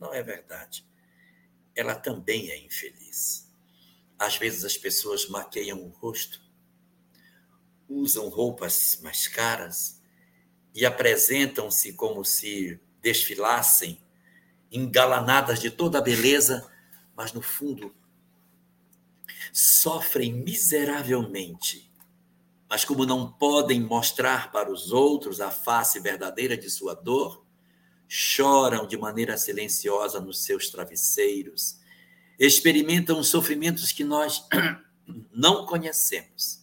não 0.00 0.14
é 0.14 0.22
verdade. 0.22 0.86
Ela 1.74 1.94
também 1.94 2.50
é 2.50 2.58
infeliz. 2.64 3.48
Às 4.18 4.36
vezes 4.36 4.64
as 4.64 4.76
pessoas 4.76 5.28
maqueiam 5.28 5.80
o 5.80 5.88
rosto, 5.88 6.42
usam 7.88 8.28
roupas 8.28 8.98
mais 9.02 9.26
caras 9.26 10.00
e 10.74 10.84
apresentam-se 10.84 11.94
como 11.94 12.24
se 12.24 12.78
desfilassem, 13.00 14.00
engalanadas 14.70 15.60
de 15.60 15.70
toda 15.70 15.98
a 15.98 16.02
beleza, 16.02 16.70
mas 17.16 17.32
no 17.32 17.40
fundo 17.40 17.94
sofrem 19.52 20.32
miseravelmente, 20.32 21.90
mas 22.68 22.84
como 22.84 23.06
não 23.06 23.32
podem 23.32 23.80
mostrar 23.80 24.52
para 24.52 24.70
os 24.70 24.92
outros 24.92 25.40
a 25.40 25.50
face 25.50 25.98
verdadeira 26.00 26.56
de 26.56 26.68
sua 26.68 26.94
dor, 26.94 27.44
choram 28.06 28.86
de 28.86 28.96
maneira 28.96 29.36
silenciosa 29.38 30.20
nos 30.20 30.44
seus 30.44 30.68
travesseiros, 30.68 31.78
experimentam 32.38 33.22
sofrimentos 33.22 33.90
que 33.90 34.04
nós 34.04 34.46
não 35.32 35.64
conhecemos 35.64 36.57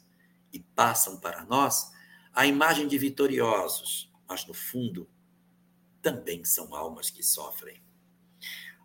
passam 0.76 1.20
para 1.20 1.44
nós 1.46 1.92
a 2.34 2.46
imagem 2.46 2.88
de 2.88 2.98
vitoriosos, 2.98 4.12
mas 4.28 4.46
no 4.46 4.54
fundo 4.54 5.10
também 6.02 6.44
são 6.44 6.76
almas 6.76 7.10
que 7.10 7.24
sofrem. 7.24 7.82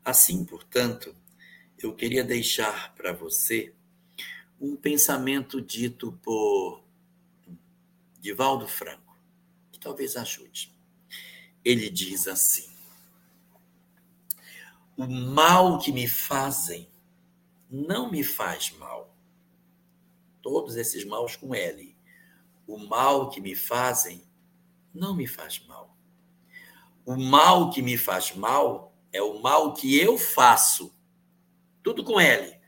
Assim, 0.05 0.45
portanto, 0.45 1.15
eu 1.79 1.95
queria 1.95 2.25
deixar 2.25 2.95
para 2.95 3.13
você 3.13 3.75
um 4.61 4.77
pensamento 4.77 5.61
dito 5.61 6.13
por 6.23 6.83
Divaldo 8.21 8.69
Franco, 8.69 9.19
que 9.73 9.81
talvez 9.81 10.17
ajude. 10.17 10.73
Ele 11.65 11.91
diz 11.91 12.29
assim: 12.29 12.71
O 14.97 15.07
mal 15.07 15.79
que 15.79 15.91
me 15.91 16.07
fazem 16.07 16.89
não 17.71 18.11
me 18.11 18.23
faz 18.23 18.71
mal. 18.73 19.10
Todos 20.51 20.75
esses 20.75 21.05
maus 21.05 21.37
com 21.37 21.55
L. 21.55 21.97
O 22.67 22.77
mal 22.77 23.31
que 23.31 23.41
me 23.41 23.55
fazem 23.55 24.29
não 24.93 25.15
me 25.15 25.25
faz 25.25 25.65
mal. 25.65 25.97
O 27.07 27.17
mal 27.17 27.71
que 27.71 27.81
me 27.81 27.97
faz 27.97 28.35
mal 28.35 28.93
é 29.13 29.23
o 29.23 29.41
mal 29.41 29.73
que 29.75 29.97
eu 29.97 30.19
faço. 30.19 30.93
Tudo 31.85 32.03
com 32.03 32.19
L. 32.19 32.61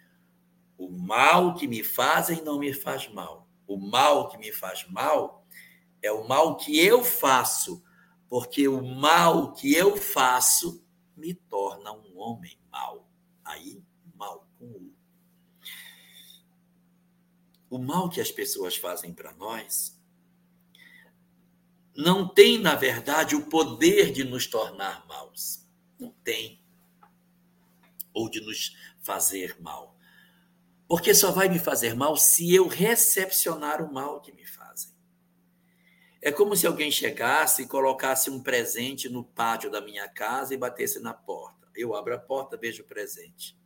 O 0.78 0.88
mal 0.88 1.56
que 1.56 1.66
me 1.66 1.82
fazem 1.82 2.40
não 2.44 2.60
me 2.60 2.72
faz 2.72 3.12
mal. 3.12 3.48
O 3.66 3.76
mal 3.76 4.28
que 4.28 4.38
me 4.38 4.52
faz 4.52 4.88
mal 4.88 5.44
é 6.00 6.12
o 6.12 6.28
mal 6.28 6.56
que 6.56 6.78
eu 6.78 7.02
faço, 7.02 7.82
porque 8.28 8.68
o 8.68 8.80
mal 8.80 9.54
que 9.54 9.74
eu 9.74 9.96
faço 9.96 10.86
me 11.16 11.34
torna 11.34 11.90
um 11.90 12.16
homem 12.16 12.56
mau. 12.70 13.08
Aí, 13.44 13.82
mal 14.14 14.46
com 14.56 14.66
o. 14.66 14.92
O 17.71 17.71
mal 17.82 18.08
que 18.08 18.20
as 18.20 18.30
pessoas 18.30 18.76
fazem 18.76 19.12
para 19.12 19.32
nós 19.34 20.00
não 21.94 22.26
tem, 22.26 22.58
na 22.58 22.74
verdade, 22.74 23.36
o 23.36 23.46
poder 23.46 24.12
de 24.12 24.24
nos 24.24 24.46
tornar 24.46 25.06
maus. 25.06 25.66
Não 25.98 26.10
tem. 26.24 26.58
Ou 28.14 28.30
de 28.30 28.40
nos 28.40 28.74
fazer 29.02 29.60
mal 29.60 29.92
porque 30.92 31.14
só 31.14 31.30
vai 31.30 31.48
me 31.48 31.58
fazer 31.58 31.94
mal 31.94 32.18
se 32.18 32.54
eu 32.54 32.68
recepcionar 32.68 33.82
o 33.82 33.90
mal 33.90 34.20
que 34.20 34.30
me 34.30 34.44
fazem. 34.44 34.92
É 36.20 36.30
como 36.30 36.54
se 36.54 36.66
alguém 36.66 36.90
chegasse 36.90 37.62
e 37.62 37.66
colocasse 37.66 38.28
um 38.28 38.42
presente 38.42 39.08
no 39.08 39.24
pátio 39.24 39.70
da 39.70 39.80
minha 39.80 40.06
casa 40.06 40.52
e 40.52 40.58
batesse 40.58 41.00
na 41.00 41.14
porta. 41.14 41.66
Eu 41.74 41.96
abro 41.96 42.14
a 42.14 42.18
porta, 42.18 42.58
vejo 42.58 42.82
o 42.82 42.86
presente. 42.86 43.58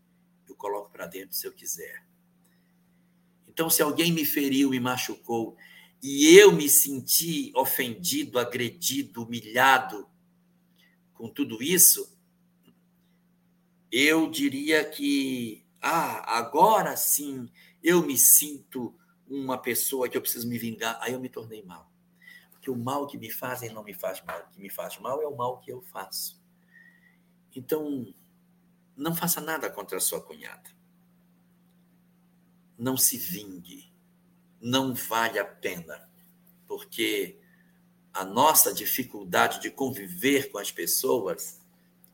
Eu 0.49 0.55
coloco 0.55 0.89
para 0.93 1.09
dentro 1.09 1.35
se 1.35 1.45
eu 1.45 1.53
quiser. 1.53 2.07
Então, 3.57 3.71
se 3.71 3.81
alguém 3.81 4.13
me 4.13 4.27
feriu, 4.27 4.69
me 4.69 4.79
machucou, 4.79 5.57
e 6.03 6.37
eu 6.37 6.53
me 6.53 6.69
senti 6.69 7.51
ofendido, 7.57 8.39
agredido, 8.39 9.23
humilhado 9.25 10.07
com 11.15 11.27
tudo 11.27 11.63
isso, 11.63 12.15
eu 13.91 14.31
diria 14.31 14.85
que, 14.85 15.65
ah, 15.81 16.37
agora 16.37 16.99
sim 16.99 17.51
eu 17.83 18.03
me 18.07 18.19
sinto 18.19 18.95
uma 19.27 19.57
pessoa 19.57 20.07
que 20.07 20.19
eu 20.19 20.21
preciso 20.21 20.47
me 20.47 20.59
vingar. 20.59 20.99
Aí 21.01 21.15
eu 21.15 21.21
me 21.21 21.31
tornei 21.31 21.63
mal. 21.63 21.91
Porque 22.51 22.71
o 22.71 22.77
mal 22.77 23.07
que 23.07 23.17
me 23.17 23.31
fazem 23.31 23.73
não 23.73 23.83
me 23.83 23.95
faz 23.95 24.23
mal. 24.23 24.39
O 24.39 24.51
que 24.51 24.61
me 24.61 24.69
faz 24.69 24.99
mal 24.99 25.23
é 25.23 25.27
o 25.27 25.35
mal 25.35 25.61
que 25.61 25.73
eu 25.73 25.81
faço. 25.81 26.39
Então, 27.55 28.15
não 28.95 29.17
faça 29.17 29.41
nada 29.41 29.71
contra 29.71 29.97
a 29.97 30.01
sua 30.01 30.21
cunhada. 30.21 30.76
Não 32.79 32.97
se 32.97 33.17
vingue. 33.17 33.93
Não 34.61 34.95
vale 34.95 35.39
a 35.39 35.45
pena. 35.45 36.09
Porque 36.67 37.39
a 38.17 38.25
nossa 38.25 38.73
dificuldade 38.73 39.61
de 39.61 39.71
conviver 39.71 40.51
com 40.51 40.57
as 40.59 40.71
pessoas, 40.71 41.61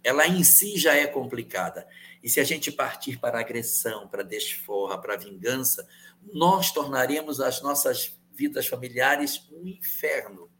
ela 0.02 0.26
em 0.26 0.42
si 0.42 0.76
já 0.76 0.94
é 0.94 1.06
complicada. 1.06 1.86
E 2.22 2.28
se 2.28 2.40
a 2.40 2.44
gente 2.44 2.72
partir 2.72 3.20
para 3.20 3.38
agressão, 3.38 4.08
para 4.08 4.24
desforra, 4.24 4.98
para 4.98 5.16
vingança, 5.16 5.88
nós 6.32 6.72
tornaremos 6.72 7.40
as 7.40 7.62
nossas 7.62 8.18
vidas 8.32 8.66
familiares 8.66 9.48
um 9.52 9.66
inferno. 9.66 10.50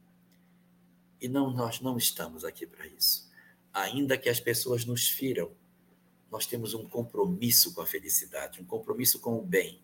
E 1.19 1.27
não, 1.27 1.51
nós 1.51 1.81
não 1.81 1.97
estamos 1.97 2.45
aqui 2.45 2.65
para 2.65 2.87
isso. 2.87 3.29
Ainda 3.73 4.17
que 4.17 4.29
as 4.29 4.39
pessoas 4.39 4.85
nos 4.85 5.09
firam, 5.09 5.51
nós 6.31 6.45
temos 6.45 6.73
um 6.73 6.87
compromisso 6.87 7.73
com 7.73 7.81
a 7.81 7.85
felicidade, 7.85 8.61
um 8.61 8.65
compromisso 8.65 9.19
com 9.19 9.37
o 9.37 9.41
bem. 9.41 9.82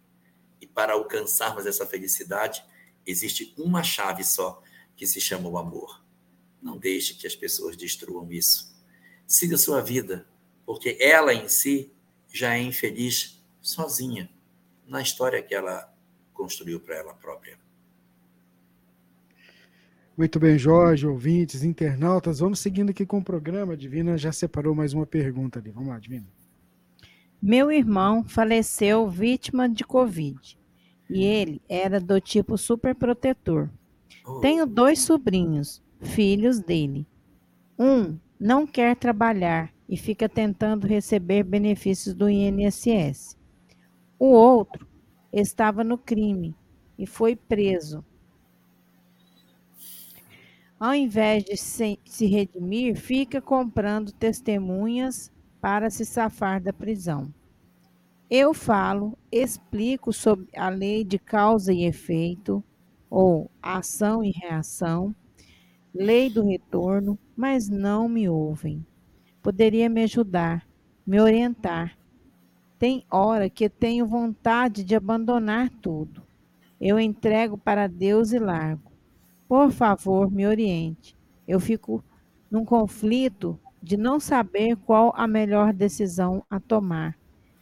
E 0.61 0.67
para 0.67 0.93
alcançarmos 0.93 1.65
essa 1.65 1.85
felicidade, 1.85 2.63
existe 3.05 3.53
uma 3.57 3.83
chave 3.83 4.23
só, 4.23 4.61
que 4.95 5.07
se 5.07 5.21
chama 5.21 5.49
o 5.49 5.57
amor. 5.57 6.03
Não 6.61 6.77
deixe 6.77 7.13
que 7.13 7.25
as 7.25 7.35
pessoas 7.35 7.77
destruam 7.77 8.31
isso. 8.31 8.75
Siga 9.25 9.57
sua 9.57 9.81
vida, 9.81 10.27
porque 10.65 10.97
ela 10.99 11.33
em 11.33 11.47
si 11.47 11.93
já 12.31 12.55
é 12.55 12.61
infeliz 12.61 13.41
sozinha 13.61 14.29
na 14.87 15.01
história 15.01 15.41
que 15.41 15.55
ela 15.55 15.93
construiu 16.33 16.79
para 16.79 16.95
ela 16.95 17.13
própria. 17.13 17.57
Muito 20.17 20.37
bem, 20.37 20.57
Jorge, 20.57 21.07
ouvintes, 21.07 21.63
internautas, 21.63 22.39
vamos 22.39 22.59
seguindo 22.59 22.89
aqui 22.89 23.05
com 23.05 23.19
o 23.19 23.23
programa. 23.23 23.73
A 23.73 23.77
Divina 23.77 24.17
já 24.17 24.33
separou 24.33 24.75
mais 24.75 24.93
uma 24.93 25.05
pergunta 25.05 25.59
ali. 25.59 25.71
Vamos 25.71 25.89
lá, 25.89 25.97
Divina. 25.97 26.27
Meu 27.41 27.71
irmão 27.71 28.23
faleceu 28.23 29.07
vítima 29.09 29.69
de 29.69 29.85
Covid 29.85 30.59
e 31.09 31.23
ele 31.23 31.61
era 31.69 31.99
do 31.99 32.19
tipo 32.19 32.57
superprotetor. 32.57 33.69
Oh. 34.25 34.39
Tenho 34.41 34.65
dois 34.65 34.99
sobrinhos, 34.99 35.81
filhos 36.01 36.59
dele. 36.59 37.07
Um 37.77 38.19
não 38.37 38.67
quer 38.67 38.95
trabalhar 38.95 39.73
e 39.87 39.95
fica 39.95 40.27
tentando 40.27 40.85
receber 40.85 41.43
benefícios 41.43 42.13
do 42.13 42.29
INSS. 42.29 43.37
O 44.19 44.27
outro 44.27 44.85
estava 45.31 45.83
no 45.83 45.97
crime 45.97 46.53
e 46.97 47.05
foi 47.05 47.37
preso. 47.37 48.03
Ao 50.77 50.93
invés 50.93 51.43
de 51.43 51.57
se, 51.57 51.99
se 52.05 52.25
redimir, 52.25 52.97
fica 52.97 53.41
comprando 53.41 54.11
testemunhas 54.11 55.31
para 55.61 55.89
se 55.89 56.05
safar 56.05 56.61
da 56.61 56.71
prisão. 56.71 57.33
Eu 58.29 58.53
falo, 58.53 59.17
explico 59.31 60.13
sobre 60.13 60.47
a 60.55 60.69
lei 60.69 61.03
de 61.03 61.17
causa 61.17 61.73
e 61.73 61.83
efeito, 61.83 62.63
ou 63.09 63.49
ação 63.61 64.23
e 64.23 64.29
reação, 64.29 65.15
lei 65.93 66.29
do 66.29 66.45
retorno, 66.45 67.17
mas 67.35 67.67
não 67.67 68.07
me 68.07 68.29
ouvem. 68.29 68.85
Poderia 69.41 69.89
me 69.89 70.03
ajudar, 70.03 70.67
me 71.05 71.19
orientar. 71.19 71.97
Tem 72.77 73.03
hora 73.09 73.49
que 73.49 73.67
tenho 73.67 74.05
vontade 74.05 74.83
de 74.83 74.95
abandonar 74.95 75.69
tudo. 75.81 76.21
Eu 76.79 76.99
entrego 76.99 77.57
para 77.57 77.87
Deus 77.87 78.31
e 78.31 78.39
largo. 78.39 78.91
Por 79.47 79.71
favor, 79.71 80.31
me 80.31 80.45
oriente. 80.45 81.17
Eu 81.47 81.59
fico 81.59 82.03
num 82.49 82.63
conflito 82.63 83.59
de 83.81 83.97
não 83.97 84.19
saber 84.19 84.75
qual 84.75 85.13
a 85.15 85.27
melhor 85.27 85.73
decisão 85.73 86.45
a 86.49 86.59
tomar. 86.59 87.17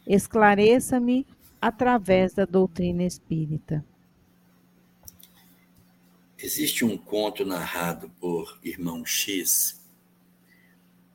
Esclareça-me 0.06 1.26
através 1.60 2.34
da 2.34 2.44
doutrina 2.44 3.04
espírita. 3.04 3.84
Existe 6.38 6.84
um 6.84 6.96
conto 6.96 7.44
narrado 7.44 8.10
por 8.20 8.58
Irmão 8.62 9.04
X, 9.04 9.84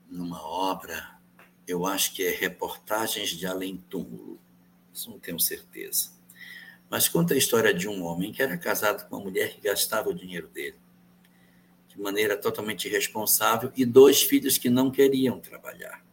numa 0.09 0.41
obra, 0.41 1.17
eu 1.65 1.85
acho 1.85 2.13
que 2.13 2.23
é 2.23 2.29
Reportagens 2.29 3.29
de 3.29 3.47
Além 3.47 3.77
Túmulo, 3.89 4.39
isso 4.93 5.09
não 5.09 5.17
tenho 5.17 5.39
certeza. 5.39 6.11
Mas 6.89 7.07
conta 7.07 7.33
a 7.33 7.37
história 7.37 7.73
de 7.73 7.87
um 7.87 8.03
homem 8.03 8.31
que 8.31 8.43
era 8.43 8.57
casado 8.57 9.07
com 9.07 9.15
uma 9.15 9.23
mulher 9.23 9.55
que 9.55 9.61
gastava 9.61 10.09
o 10.09 10.13
dinheiro 10.13 10.47
dele 10.49 10.82
de 11.95 12.01
maneira 12.01 12.35
totalmente 12.35 12.87
irresponsável 12.87 13.71
e 13.75 13.85
dois 13.85 14.21
filhos 14.21 14.57
que 14.57 14.69
não 14.69 14.89
queriam 14.89 15.39
trabalhar. 15.39 16.03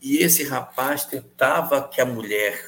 E 0.00 0.18
esse 0.18 0.42
rapaz 0.42 1.04
tentava 1.04 1.88
que 1.88 2.00
a 2.00 2.06
mulher 2.06 2.60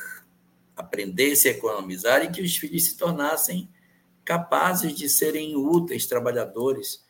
aprendesse 0.76 1.48
a 1.48 1.50
economizar 1.50 2.22
e 2.22 2.30
que 2.30 2.40
os 2.40 2.56
filhos 2.56 2.84
se 2.84 2.96
tornassem 2.96 3.68
capazes 4.24 4.94
de 4.94 5.08
serem 5.08 5.56
úteis 5.56 6.06
trabalhadores. 6.06 7.04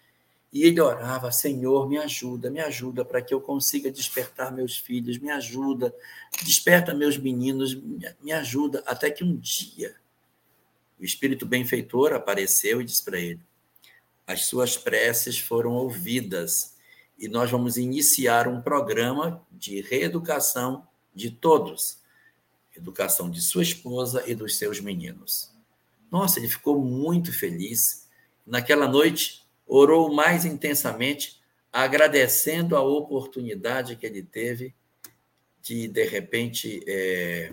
E 0.50 0.62
ele 0.62 0.80
orava: 0.80 1.30
Senhor, 1.30 1.88
me 1.88 1.98
ajuda, 1.98 2.50
me 2.50 2.60
ajuda 2.60 3.04
para 3.04 3.20
que 3.20 3.34
eu 3.34 3.40
consiga 3.40 3.90
despertar 3.90 4.50
meus 4.50 4.78
filhos, 4.78 5.18
me 5.18 5.30
ajuda, 5.30 5.94
desperta 6.42 6.94
meus 6.94 7.18
meninos, 7.18 7.74
me 8.22 8.32
ajuda. 8.32 8.82
Até 8.86 9.10
que 9.10 9.22
um 9.22 9.36
dia 9.36 9.94
o 10.98 11.04
espírito 11.04 11.44
benfeitor 11.44 12.12
apareceu 12.12 12.80
e 12.80 12.84
disse 12.84 13.04
para 13.04 13.20
ele: 13.20 13.40
As 14.26 14.46
suas 14.46 14.76
preces 14.76 15.38
foram 15.38 15.72
ouvidas 15.72 16.74
e 17.18 17.28
nós 17.28 17.50
vamos 17.50 17.76
iniciar 17.76 18.48
um 18.48 18.60
programa 18.60 19.44
de 19.52 19.80
reeducação 19.80 20.86
de 21.14 21.30
todos 21.30 22.02
educação 22.76 23.30
de 23.30 23.40
sua 23.40 23.62
esposa 23.62 24.24
e 24.26 24.34
dos 24.34 24.58
seus 24.58 24.80
meninos. 24.80 25.52
Nossa, 26.10 26.38
ele 26.38 26.48
ficou 26.48 26.80
muito 26.80 27.32
feliz. 27.32 28.08
Naquela 28.46 28.88
noite, 28.88 29.44
orou 29.66 30.12
mais 30.12 30.44
intensamente, 30.44 31.40
agradecendo 31.72 32.76
a 32.76 32.82
oportunidade 32.82 33.96
que 33.96 34.06
ele 34.06 34.22
teve 34.22 34.74
de, 35.62 35.88
de 35.88 36.04
repente, 36.04 36.82
é, 36.86 37.52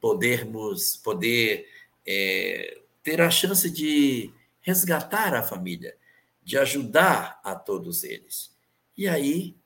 podermos, 0.00 0.96
poder 0.96 1.68
é, 2.06 2.78
ter 3.02 3.20
a 3.20 3.30
chance 3.30 3.68
de 3.68 4.32
resgatar 4.62 5.34
a 5.34 5.42
família, 5.42 5.96
de 6.42 6.56
ajudar 6.56 7.40
a 7.44 7.54
todos 7.54 8.04
eles. 8.04 8.56
E 8.96 9.06
aí, 9.06 9.56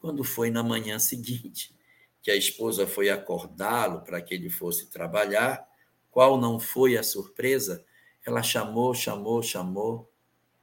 quando 0.00 0.24
foi 0.24 0.50
na 0.50 0.62
manhã 0.62 0.98
seguinte, 0.98 1.74
que 2.22 2.30
a 2.30 2.36
esposa 2.36 2.86
foi 2.86 3.10
acordá-lo 3.10 4.02
para 4.02 4.20
que 4.20 4.34
ele 4.34 4.50
fosse 4.50 4.86
trabalhar, 4.86 5.66
qual 6.10 6.40
não 6.40 6.58
foi 6.58 6.96
a 6.96 7.02
surpresa? 7.02 7.84
Ela 8.24 8.42
chamou, 8.42 8.94
chamou, 8.94 9.42
chamou, 9.42 10.10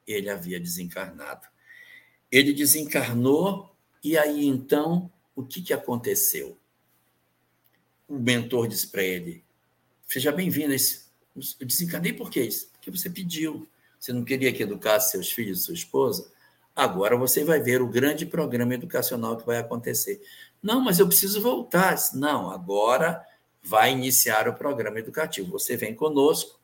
ele 0.05 0.29
havia 0.29 0.59
desencarnado. 0.59 1.47
Ele 2.31 2.53
desencarnou, 2.53 3.75
e 4.03 4.17
aí 4.17 4.45
então, 4.45 5.11
o 5.35 5.43
que, 5.43 5.61
que 5.61 5.73
aconteceu? 5.73 6.57
O 8.07 8.17
mentor 8.17 8.67
disse 8.67 8.87
para 8.87 9.03
ele: 9.03 9.43
Seja 10.05 10.31
bem-vindo. 10.31 10.73
Eu 11.59 11.67
desencarnei 11.67 12.13
por 12.13 12.29
quê? 12.29 12.49
Porque 12.73 12.89
você 12.89 13.09
pediu. 13.09 13.67
Você 13.99 14.11
não 14.11 14.23
queria 14.23 14.51
que 14.51 14.63
educasse 14.63 15.11
seus 15.11 15.31
filhos 15.31 15.59
e 15.59 15.63
sua 15.63 15.73
esposa? 15.73 16.31
Agora 16.75 17.17
você 17.17 17.43
vai 17.43 17.59
ver 17.59 17.81
o 17.81 17.87
grande 17.87 18.25
programa 18.25 18.73
educacional 18.73 19.37
que 19.37 19.45
vai 19.45 19.57
acontecer. 19.57 20.21
Não, 20.61 20.81
mas 20.81 20.99
eu 20.99 21.07
preciso 21.07 21.41
voltar. 21.41 21.95
Não, 22.13 22.51
agora 22.51 23.25
vai 23.63 23.91
iniciar 23.91 24.47
o 24.47 24.53
programa 24.53 24.99
educativo. 24.99 25.51
Você 25.51 25.75
vem 25.75 25.93
conosco 25.93 26.59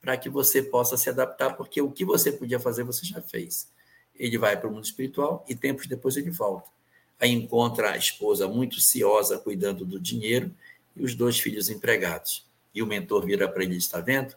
para 0.00 0.16
que 0.16 0.28
você 0.28 0.62
possa 0.62 0.96
se 0.96 1.08
adaptar, 1.08 1.56
porque 1.56 1.80
o 1.80 1.90
que 1.90 2.04
você 2.04 2.32
podia 2.32 2.58
fazer, 2.58 2.82
você 2.82 3.06
já 3.06 3.20
fez. 3.20 3.68
Ele 4.14 4.36
vai 4.36 4.58
para 4.58 4.68
o 4.68 4.72
mundo 4.72 4.84
espiritual 4.84 5.44
e 5.48 5.54
tempos 5.54 5.86
depois 5.86 6.16
ele 6.16 6.30
volta. 6.30 6.68
Aí 7.20 7.30
encontra 7.30 7.92
a 7.92 7.96
esposa 7.96 8.48
muito 8.48 8.80
ciosa, 8.80 9.38
cuidando 9.38 9.84
do 9.84 10.00
dinheiro, 10.00 10.52
e 10.96 11.04
os 11.04 11.14
dois 11.14 11.38
filhos 11.38 11.70
empregados. 11.70 12.44
E 12.74 12.82
o 12.82 12.86
mentor 12.86 13.24
vira 13.26 13.48
para 13.48 13.62
ele: 13.62 13.76
está 13.76 14.00
vendo? 14.00 14.34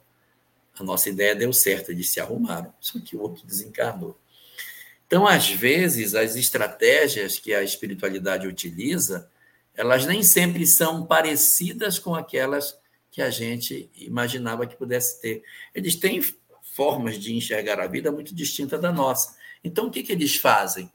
A 0.77 0.83
nossa 0.83 1.09
ideia 1.09 1.35
deu 1.35 1.53
certo, 1.53 1.91
eles 1.91 2.09
se 2.09 2.19
arrumaram, 2.19 2.73
só 2.79 2.99
que 2.99 3.15
o 3.15 3.21
outro 3.21 3.45
desencarnou. 3.45 4.17
Então, 5.07 5.25
às 5.25 5.49
vezes, 5.49 6.15
as 6.15 6.35
estratégias 6.35 7.37
que 7.39 7.53
a 7.53 7.63
espiritualidade 7.63 8.47
utiliza, 8.47 9.29
elas 9.75 10.05
nem 10.05 10.23
sempre 10.23 10.65
são 10.65 11.05
parecidas 11.05 11.99
com 11.99 12.15
aquelas 12.15 12.77
que 13.11 13.21
a 13.21 13.29
gente 13.29 13.89
imaginava 13.95 14.67
que 14.67 14.75
pudesse 14.75 15.21
ter. 15.21 15.43
Eles 15.73 15.95
têm 15.95 16.21
formas 16.61 17.17
de 17.17 17.33
enxergar 17.33 17.79
a 17.79 17.87
vida 17.87 18.11
muito 18.11 18.35
distintas 18.35 18.81
da 18.81 18.91
nossa. 18.91 19.37
Então, 19.63 19.87
o 19.87 19.91
que, 19.91 20.03
que 20.03 20.11
eles 20.11 20.35
fazem? 20.35 20.91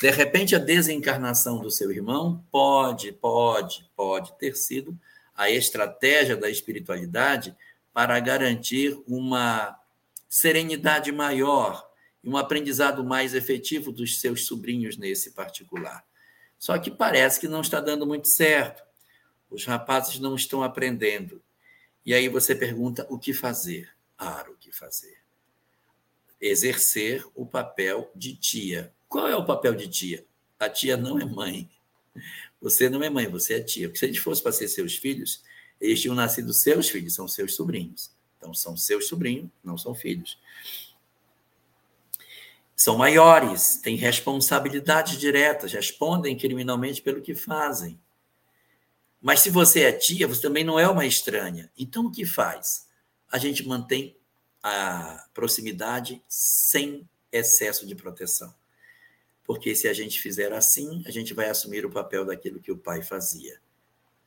De 0.00 0.10
repente, 0.10 0.56
a 0.56 0.58
desencarnação 0.58 1.60
do 1.60 1.70
seu 1.70 1.92
irmão 1.92 2.44
pode, 2.50 3.12
pode, 3.12 3.88
pode 3.94 4.32
ter 4.38 4.56
sido 4.56 4.98
a 5.40 5.48
estratégia 5.50 6.36
da 6.36 6.50
espiritualidade 6.50 7.56
para 7.94 8.20
garantir 8.20 8.94
uma 9.08 9.74
serenidade 10.28 11.10
maior 11.10 11.90
e 12.22 12.28
um 12.28 12.36
aprendizado 12.36 13.02
mais 13.02 13.32
efetivo 13.32 13.90
dos 13.90 14.20
seus 14.20 14.44
sobrinhos 14.44 14.98
nesse 14.98 15.30
particular. 15.30 16.04
Só 16.58 16.78
que 16.78 16.90
parece 16.90 17.40
que 17.40 17.48
não 17.48 17.62
está 17.62 17.80
dando 17.80 18.06
muito 18.06 18.28
certo. 18.28 18.82
Os 19.48 19.64
rapazes 19.64 20.18
não 20.18 20.34
estão 20.34 20.62
aprendendo. 20.62 21.42
E 22.04 22.12
aí 22.12 22.28
você 22.28 22.54
pergunta 22.54 23.06
o 23.08 23.18
que 23.18 23.32
fazer? 23.32 23.88
Ah, 24.18 24.44
o 24.46 24.56
que 24.56 24.70
fazer? 24.70 25.22
Exercer 26.38 27.24
o 27.34 27.46
papel 27.46 28.10
de 28.14 28.36
tia. 28.36 28.92
Qual 29.08 29.26
é 29.26 29.34
o 29.34 29.46
papel 29.46 29.74
de 29.74 29.88
tia? 29.88 30.22
A 30.58 30.68
tia 30.68 30.98
não 30.98 31.18
é 31.18 31.24
mãe. 31.24 31.70
Você 32.60 32.88
não 32.88 33.02
é 33.02 33.08
mãe, 33.08 33.26
você 33.26 33.54
é 33.54 33.60
tia. 33.60 33.88
Porque 33.88 33.98
se 33.98 34.04
a 34.04 34.08
gente 34.08 34.20
fosse 34.20 34.42
para 34.42 34.52
ser 34.52 34.68
seus 34.68 34.96
filhos, 34.96 35.42
eles 35.80 36.00
tinham 36.00 36.14
nascido 36.14 36.52
seus 36.52 36.88
filhos, 36.88 37.14
são 37.14 37.26
seus 37.26 37.54
sobrinhos. 37.54 38.10
Então, 38.36 38.52
são 38.54 38.76
seus 38.76 39.08
sobrinhos, 39.08 39.50
não 39.62 39.76
são 39.76 39.94
filhos. 39.94 40.38
São 42.76 42.96
maiores, 42.96 43.76
têm 43.76 43.96
responsabilidades 43.96 45.18
diretas, 45.18 45.72
respondem 45.72 46.36
criminalmente 46.36 47.02
pelo 47.02 47.20
que 47.20 47.34
fazem. 47.34 48.00
Mas 49.20 49.40
se 49.40 49.50
você 49.50 49.82
é 49.82 49.92
tia, 49.92 50.26
você 50.26 50.40
também 50.40 50.64
não 50.64 50.78
é 50.78 50.88
uma 50.88 51.04
estranha. 51.04 51.70
Então 51.76 52.06
o 52.06 52.10
que 52.10 52.24
faz? 52.24 52.86
A 53.30 53.36
gente 53.36 53.66
mantém 53.66 54.16
a 54.62 55.26
proximidade 55.34 56.22
sem 56.26 57.06
excesso 57.30 57.86
de 57.86 57.94
proteção. 57.94 58.54
Porque 59.44 59.74
se 59.74 59.88
a 59.88 59.92
gente 59.92 60.20
fizer 60.20 60.52
assim, 60.52 61.02
a 61.06 61.10
gente 61.10 61.34
vai 61.34 61.48
assumir 61.48 61.84
o 61.84 61.90
papel 61.90 62.24
daquilo 62.24 62.60
que 62.60 62.70
o 62.70 62.78
pai 62.78 63.02
fazia. 63.02 63.60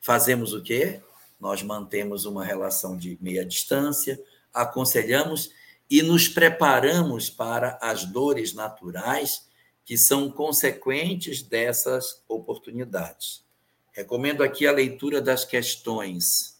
Fazemos 0.00 0.52
o 0.52 0.62
quê? 0.62 1.00
Nós 1.40 1.62
mantemos 1.62 2.24
uma 2.24 2.44
relação 2.44 2.96
de 2.96 3.18
meia 3.20 3.44
distância, 3.44 4.22
aconselhamos 4.52 5.50
e 5.90 6.02
nos 6.02 6.28
preparamos 6.28 7.30
para 7.30 7.78
as 7.80 8.04
dores 8.04 8.54
naturais 8.54 9.48
que 9.84 9.96
são 9.96 10.30
consequentes 10.30 11.42
dessas 11.42 12.22
oportunidades. 12.28 13.44
Recomendo 13.92 14.42
aqui 14.42 14.66
a 14.66 14.72
leitura 14.72 15.20
das 15.20 15.44
questões 15.44 16.54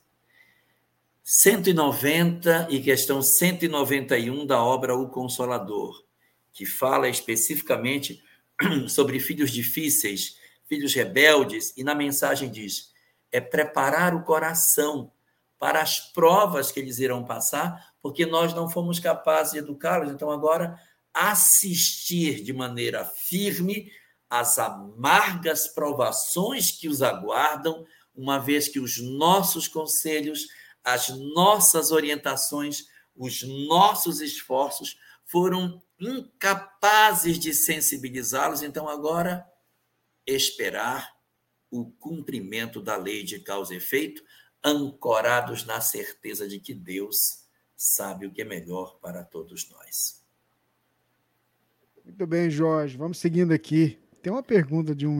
190 1.22 2.68
e 2.70 2.80
questão 2.80 3.22
191 3.22 4.46
da 4.46 4.62
obra 4.62 4.94
O 4.94 5.08
Consolador, 5.08 6.04
que 6.52 6.66
fala 6.66 7.08
especificamente 7.08 8.22
sobre 8.88 9.20
filhos 9.20 9.50
difíceis, 9.50 10.36
filhos 10.66 10.94
rebeldes, 10.94 11.72
e 11.76 11.84
na 11.84 11.94
mensagem 11.94 12.50
diz: 12.50 12.92
é 13.30 13.40
preparar 13.40 14.14
o 14.14 14.22
coração 14.22 15.10
para 15.58 15.80
as 15.80 15.98
provas 15.98 16.70
que 16.70 16.78
eles 16.78 16.98
irão 16.98 17.24
passar, 17.24 17.94
porque 18.02 18.26
nós 18.26 18.52
não 18.54 18.68
fomos 18.68 18.98
capazes 19.00 19.54
de 19.54 19.58
educá-los. 19.58 20.10
Então, 20.10 20.30
agora, 20.30 20.78
assistir 21.12 22.42
de 22.42 22.52
maneira 22.52 23.04
firme 23.04 23.90
as 24.28 24.58
amargas 24.58 25.68
provações 25.68 26.70
que 26.70 26.88
os 26.88 27.02
aguardam, 27.02 27.86
uma 28.14 28.38
vez 28.38 28.68
que 28.68 28.78
os 28.78 29.00
nossos 29.00 29.66
conselhos, 29.68 30.48
as 30.82 31.08
nossas 31.08 31.90
orientações, 31.90 32.84
os 33.16 33.42
nossos 33.42 34.20
esforços 34.20 34.98
foram 35.24 35.82
incapazes 36.04 37.38
de 37.38 37.54
sensibilizá-los. 37.54 38.62
Então, 38.62 38.88
agora, 38.88 39.46
esperar 40.26 41.14
o 41.70 41.86
cumprimento 41.86 42.80
da 42.80 42.96
lei 42.96 43.22
de 43.22 43.40
causa 43.40 43.74
e 43.74 43.78
efeito, 43.78 44.22
ancorados 44.62 45.64
na 45.64 45.80
certeza 45.80 46.48
de 46.48 46.60
que 46.60 46.72
Deus 46.72 47.44
sabe 47.76 48.26
o 48.26 48.32
que 48.32 48.42
é 48.42 48.44
melhor 48.44 48.98
para 49.00 49.24
todos 49.24 49.68
nós. 49.70 50.22
Muito 52.04 52.26
bem, 52.26 52.50
Jorge. 52.50 52.96
Vamos 52.96 53.18
seguindo 53.18 53.52
aqui. 53.52 53.98
Tem 54.22 54.32
uma 54.32 54.42
pergunta 54.42 54.94
de, 54.94 55.06
um, 55.06 55.18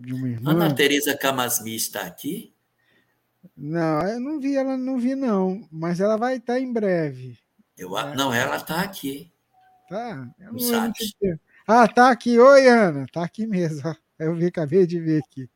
de 0.00 0.14
uma 0.14 0.28
irmã. 0.28 0.52
Ana 0.52 0.74
Tereza 0.74 1.16
Camasmi 1.16 1.74
está 1.74 2.02
aqui? 2.02 2.54
Não, 3.56 4.02
eu 4.08 4.20
não 4.20 4.40
vi 4.40 4.56
ela, 4.56 4.76
não 4.76 4.98
vi 4.98 5.14
não, 5.14 5.66
mas 5.70 6.00
ela 6.00 6.16
vai 6.16 6.36
estar 6.36 6.58
em 6.58 6.72
breve. 6.72 7.38
Eu. 7.76 7.90
Não, 8.14 8.32
ela 8.32 8.56
está 8.56 8.80
aqui. 8.80 9.32
Tá. 9.88 10.28
Eu 10.38 10.52
não, 10.52 10.60
não 10.60 11.38
ah, 11.66 11.88
tá 11.88 12.10
aqui. 12.10 12.38
Oi, 12.38 12.68
Ana. 12.68 13.06
Tá 13.12 13.24
aqui 13.24 13.46
mesmo. 13.46 13.82
Eu 14.18 14.34
vi, 14.34 14.46
acabei 14.46 14.86
de 14.86 15.00
ver 15.00 15.22
aqui. 15.22 15.50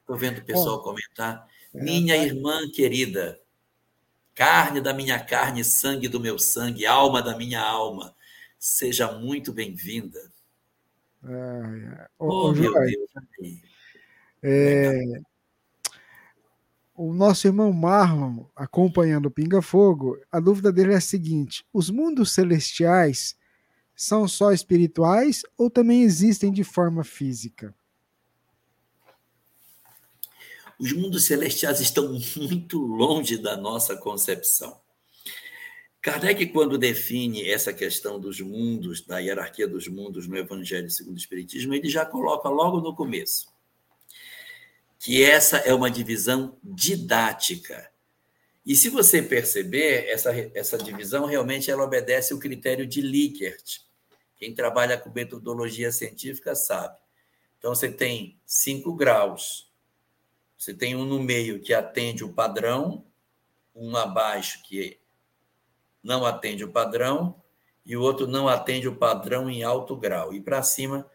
Estou 0.00 0.16
vendo 0.16 0.38
o 0.38 0.44
pessoal 0.44 0.78
Bom, 0.78 0.82
comentar. 0.82 1.46
É, 1.74 1.82
minha 1.82 2.16
irmã 2.16 2.68
querida, 2.70 3.40
carne 4.34 4.80
da 4.80 4.92
minha 4.92 5.18
carne, 5.22 5.64
sangue 5.64 6.08
do 6.08 6.20
meu 6.20 6.38
sangue, 6.38 6.84
alma 6.84 7.22
da 7.22 7.36
minha 7.36 7.60
alma, 7.60 8.14
seja 8.58 9.12
muito 9.12 9.52
bem-vinda. 9.52 10.20
Ah, 11.24 12.08
oh, 12.18 12.52
meu 12.52 12.72
Deus. 12.72 13.10
É, 14.42 15.20
o 16.94 17.14
nosso 17.14 17.46
irmão 17.46 17.72
Marlon, 17.72 18.44
acompanhando 18.56 19.26
o 19.26 19.30
Pinga 19.30 19.62
Fogo, 19.62 20.18
a 20.30 20.40
dúvida 20.40 20.72
dele 20.72 20.92
é 20.92 20.96
a 20.96 21.00
seguinte: 21.00 21.64
os 21.72 21.88
mundos 21.88 22.32
celestiais 22.32 23.37
são 23.98 24.28
só 24.28 24.52
espirituais 24.52 25.42
ou 25.56 25.68
também 25.68 26.04
existem 26.04 26.52
de 26.52 26.62
forma 26.62 27.02
física? 27.02 27.74
Os 30.78 30.92
mundos 30.92 31.26
celestiais 31.26 31.80
estão 31.80 32.16
muito 32.38 32.78
longe 32.78 33.36
da 33.36 33.56
nossa 33.56 33.96
concepção. 33.96 34.80
Kardec, 36.00 36.46
quando 36.46 36.78
define 36.78 37.50
essa 37.50 37.72
questão 37.72 38.20
dos 38.20 38.40
mundos, 38.40 39.04
da 39.04 39.18
hierarquia 39.18 39.66
dos 39.66 39.88
mundos 39.88 40.28
no 40.28 40.36
Evangelho 40.36 40.88
segundo 40.88 41.16
o 41.16 41.18
Espiritismo, 41.18 41.74
ele 41.74 41.88
já 41.88 42.06
coloca 42.06 42.48
logo 42.48 42.80
no 42.80 42.94
começo 42.94 43.48
que 45.00 45.24
essa 45.24 45.58
é 45.58 45.74
uma 45.74 45.90
divisão 45.90 46.56
didática. 46.62 47.90
E 48.64 48.76
se 48.76 48.88
você 48.88 49.22
perceber, 49.22 50.06
essa, 50.08 50.30
essa 50.54 50.78
divisão 50.78 51.24
realmente 51.24 51.68
ela 51.68 51.84
obedece 51.84 52.32
o 52.32 52.38
critério 52.38 52.86
de 52.86 53.00
Likert. 53.00 53.87
Quem 54.38 54.54
trabalha 54.54 54.96
com 54.96 55.10
metodologia 55.10 55.90
científica 55.90 56.54
sabe. 56.54 56.98
Então, 57.58 57.74
você 57.74 57.90
tem 57.90 58.38
cinco 58.46 58.94
graus. 58.94 59.72
Você 60.56 60.72
tem 60.72 60.94
um 60.94 61.04
no 61.04 61.20
meio 61.20 61.60
que 61.60 61.74
atende 61.74 62.24
o 62.24 62.32
padrão, 62.32 63.04
um 63.74 63.96
abaixo 63.96 64.62
que 64.62 64.98
não 66.02 66.24
atende 66.24 66.64
o 66.64 66.72
padrão 66.72 67.40
e 67.84 67.96
o 67.96 68.02
outro 68.02 68.26
não 68.26 68.48
atende 68.48 68.88
o 68.88 68.96
padrão 68.96 69.48
em 69.48 69.62
alto 69.62 69.96
grau. 69.96 70.32
E 70.34 70.40
para 70.40 70.62
cima 70.62 71.08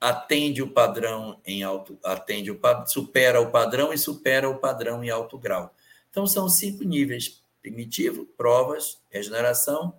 atende 0.00 0.62
o 0.62 0.70
padrão 0.70 1.40
em 1.44 1.62
alto, 1.62 1.98
atende 2.04 2.50
o 2.50 2.60
supera 2.86 3.40
o 3.40 3.50
padrão 3.50 3.92
e 3.92 3.98
supera 3.98 4.48
o 4.48 4.58
padrão 4.58 5.02
em 5.02 5.10
alto 5.10 5.38
grau. 5.38 5.74
Então 6.10 6.26
são 6.26 6.48
cinco 6.48 6.84
níveis: 6.84 7.42
primitivo, 7.60 8.26
provas, 8.36 9.00
regeneração, 9.10 9.96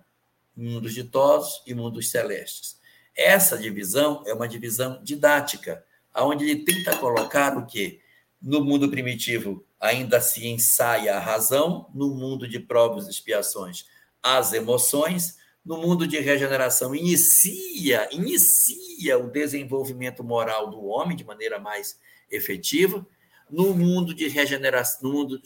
mundos 0.56 0.94
ditosos 0.94 1.62
e 1.66 1.74
mundos 1.74 2.10
celestes. 2.10 2.78
Essa 3.16 3.58
divisão 3.58 4.22
é 4.26 4.34
uma 4.34 4.48
divisão 4.48 5.00
didática, 5.02 5.84
aonde 6.12 6.44
ele 6.44 6.64
tenta 6.64 6.96
colocar 6.96 7.56
o 7.56 7.66
quê? 7.66 8.00
No 8.40 8.62
mundo 8.62 8.90
primitivo 8.90 9.64
ainda 9.80 10.20
se 10.20 10.46
ensaia 10.46 11.16
a 11.16 11.20
razão, 11.20 11.90
no 11.94 12.14
mundo 12.14 12.48
de 12.48 12.58
provas 12.58 13.06
e 13.06 13.10
expiações 13.10 13.86
as 14.24 14.54
emoções, 14.54 15.36
no 15.62 15.76
mundo 15.76 16.06
de 16.06 16.18
regeneração 16.18 16.94
inicia, 16.94 18.08
inicia 18.10 19.18
o 19.18 19.30
desenvolvimento 19.30 20.24
moral 20.24 20.70
do 20.70 20.82
homem 20.86 21.14
de 21.14 21.24
maneira 21.24 21.58
mais 21.58 22.00
efetiva. 22.30 23.06
No 23.50 23.74
mundo 23.74 24.14
de 24.14 24.26
regeneração, 24.26 25.02
no 25.02 25.12
mundo 25.12 25.42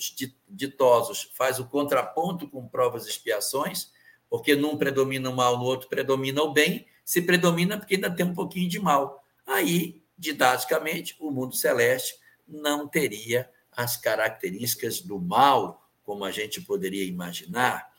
ditosos, 0.49 1.29
faz 1.35 1.59
o 1.59 1.67
contraponto 1.67 2.49
com 2.49 2.69
provas 2.69 3.07
e 3.07 3.11
expiações, 3.11 3.91
porque 4.29 4.55
num 4.55 4.77
predomina 4.77 5.31
o 5.31 5.35
mal, 5.35 5.59
no 5.59 5.65
outro 5.65 5.89
predomina 5.89 6.43
o 6.43 6.53
bem. 6.53 6.87
Se 7.05 7.23
predomina 7.23 7.79
porque 7.79 7.95
ainda 7.95 8.11
tem 8.11 8.27
um 8.27 8.35
pouquinho 8.35 8.69
de 8.69 8.79
mal. 8.79 9.25
Aí, 9.47 10.03
didaticamente, 10.17 11.17
o 11.19 11.31
mundo 11.31 11.55
celeste 11.55 12.17
não 12.47 12.87
teria 12.87 13.49
as 13.73 13.97
características 13.97 15.01
do 15.01 15.19
mal, 15.19 15.89
como 16.05 16.25
a 16.25 16.31
gente 16.31 16.61
poderia 16.61 17.05
imaginar. 17.05 17.91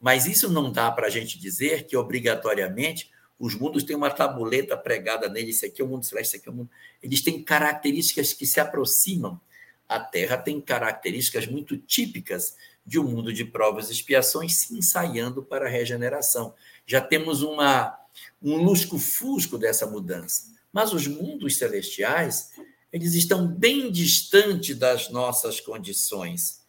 Mas 0.00 0.26
isso 0.26 0.50
não 0.50 0.72
dá 0.72 0.90
para 0.90 1.06
a 1.06 1.10
gente 1.10 1.38
dizer 1.38 1.84
que 1.86 1.96
obrigatoriamente 1.96 3.10
os 3.38 3.54
mundos 3.54 3.84
têm 3.84 3.94
uma 3.94 4.10
tabuleta 4.10 4.76
pregada 4.76 5.28
nele, 5.28 5.50
esse 5.50 5.66
aqui 5.66 5.80
é 5.80 5.84
o 5.84 5.88
mundo 5.88 6.04
celeste, 6.04 6.30
esse 6.30 6.36
aqui 6.38 6.48
é 6.48 6.52
o 6.52 6.54
mundo. 6.54 6.70
Eles 7.02 7.22
têm 7.22 7.42
características 7.42 8.32
que 8.32 8.46
se 8.46 8.58
aproximam. 8.58 9.40
A 9.88 10.00
Terra 10.00 10.36
tem 10.36 10.60
características 10.60 11.46
muito 11.46 11.76
típicas 11.78 12.56
de 12.88 12.98
um 12.98 13.04
mundo 13.04 13.30
de 13.34 13.44
provas 13.44 13.90
e 13.90 13.92
expiações 13.92 14.54
se 14.54 14.74
ensaiando 14.74 15.42
para 15.42 15.66
a 15.66 15.68
regeneração. 15.68 16.54
Já 16.86 17.02
temos 17.02 17.42
uma, 17.42 17.94
um 18.42 18.56
lusco-fusco 18.56 19.58
dessa 19.58 19.86
mudança. 19.86 20.44
Mas 20.72 20.94
os 20.94 21.06
mundos 21.06 21.58
celestiais, 21.58 22.52
eles 22.90 23.12
estão 23.12 23.46
bem 23.46 23.92
distante 23.92 24.74
das 24.74 25.10
nossas 25.10 25.60
condições. 25.60 26.62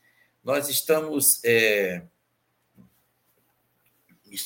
Nós 0.44 0.68
estamos. 0.68 1.40
É, 1.46 2.04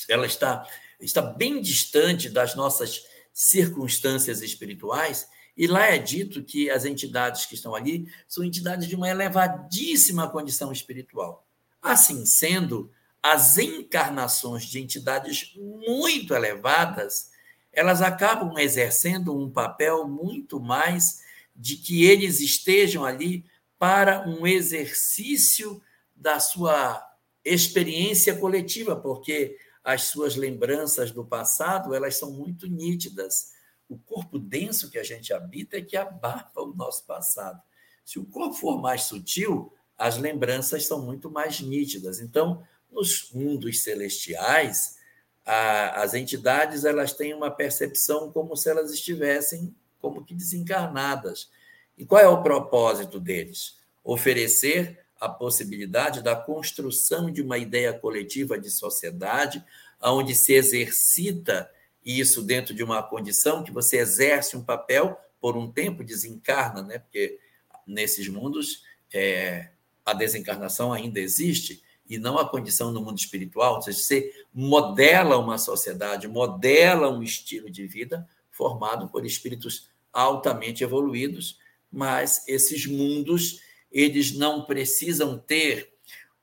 ela 0.07 0.27
está 0.27 0.69
está 0.99 1.21
bem 1.21 1.59
distante 1.59 2.29
das 2.29 2.55
nossas 2.55 3.03
circunstâncias 3.33 4.41
espirituais, 4.41 5.27
e 5.57 5.65
lá 5.67 5.87
é 5.87 5.97
dito 5.97 6.43
que 6.43 6.69
as 6.69 6.85
entidades 6.85 7.45
que 7.47 7.55
estão 7.55 7.75
ali 7.75 8.07
são 8.27 8.43
entidades 8.43 8.87
de 8.87 8.95
uma 8.95 9.09
elevadíssima 9.09 10.29
condição 10.29 10.71
espiritual. 10.71 11.45
Assim 11.83 12.25
sendo, 12.25 12.89
as 13.21 13.57
encarnações 13.57 14.63
de 14.63 14.79
entidades 14.79 15.53
muito 15.55 16.33
elevadas, 16.33 17.29
elas 17.73 18.01
acabam 18.01 18.57
exercendo 18.57 19.37
um 19.37 19.51
papel 19.51 20.07
muito 20.07 20.61
mais 20.61 21.21
de 21.53 21.75
que 21.75 22.05
eles 22.05 22.39
estejam 22.39 23.03
ali 23.03 23.45
para 23.77 24.27
um 24.27 24.47
exercício 24.47 25.81
da 26.15 26.39
sua 26.39 27.05
experiência 27.43 28.35
coletiva, 28.37 28.95
porque 28.95 29.57
as 29.83 30.03
suas 30.03 30.37
lembranças 30.37 31.11
do 31.11 31.25
passado, 31.25 31.93
elas 31.93 32.15
são 32.15 32.31
muito 32.31 32.67
nítidas. 32.67 33.51
O 33.89 33.97
corpo 33.97 34.39
denso 34.39 34.89
que 34.89 34.97
a 34.97 35.03
gente 35.03 35.33
habita 35.33 35.77
é 35.77 35.81
que 35.81 35.97
abarca 35.97 36.61
o 36.61 36.73
nosso 36.73 37.05
passado. 37.05 37.61
Se 38.05 38.17
o 38.17 38.25
corpo 38.25 38.55
for 38.55 38.81
mais 38.81 39.03
sutil, 39.03 39.73
as 40.03 40.17
lembranças 40.17 40.85
são 40.85 41.01
muito 41.01 41.31
mais 41.31 41.61
nítidas. 41.61 42.19
Então, 42.19 42.61
nos 42.91 43.31
mundos 43.31 43.83
celestiais, 43.83 44.97
a, 45.45 46.01
as 46.01 46.13
entidades 46.13 46.83
elas 46.83 47.13
têm 47.13 47.33
uma 47.33 47.49
percepção 47.49 48.29
como 48.29 48.53
se 48.57 48.69
elas 48.69 48.91
estivessem 48.91 49.73
como 50.01 50.25
que 50.25 50.35
desencarnadas. 50.35 51.49
E 51.97 52.05
qual 52.05 52.21
é 52.21 52.27
o 52.27 52.43
propósito 52.43 53.17
deles? 53.17 53.77
Oferecer 54.03 54.99
a 55.21 55.29
possibilidade 55.29 56.21
da 56.21 56.35
construção 56.35 57.31
de 57.31 57.41
uma 57.41 57.57
ideia 57.57 57.93
coletiva 57.93 58.59
de 58.59 58.69
sociedade, 58.69 59.63
onde 60.01 60.35
se 60.35 60.51
exercita 60.51 61.71
isso 62.03 62.41
dentro 62.41 62.73
de 62.73 62.83
uma 62.83 63.01
condição 63.01 63.63
que 63.63 63.71
você 63.71 63.99
exerce 63.99 64.57
um 64.57 64.65
papel 64.65 65.17
por 65.39 65.55
um 65.55 65.71
tempo, 65.71 66.03
desencarna, 66.03 66.83
né? 66.83 66.99
porque 66.99 67.39
nesses 67.87 68.27
mundos 68.27 68.83
é, 69.13 69.69
a 70.05 70.13
desencarnação 70.13 70.91
ainda 70.91 71.19
existe, 71.19 71.81
e 72.09 72.17
não 72.17 72.37
a 72.37 72.47
condição 72.47 72.91
no 72.91 73.01
mundo 73.01 73.17
espiritual, 73.17 73.75
ou 73.75 73.81
seja, 73.81 73.97
você 73.99 74.45
modela 74.53 75.37
uma 75.37 75.57
sociedade, 75.57 76.27
modela 76.27 77.09
um 77.09 77.23
estilo 77.23 77.69
de 77.69 77.87
vida 77.87 78.27
formado 78.51 79.07
por 79.07 79.25
espíritos 79.25 79.89
altamente 80.11 80.83
evoluídos, 80.83 81.57
mas 81.91 82.47
esses 82.47 82.85
mundos 82.85 83.61
eles 83.91 84.33
não 84.33 84.65
precisam 84.65 85.37
ter 85.37 85.93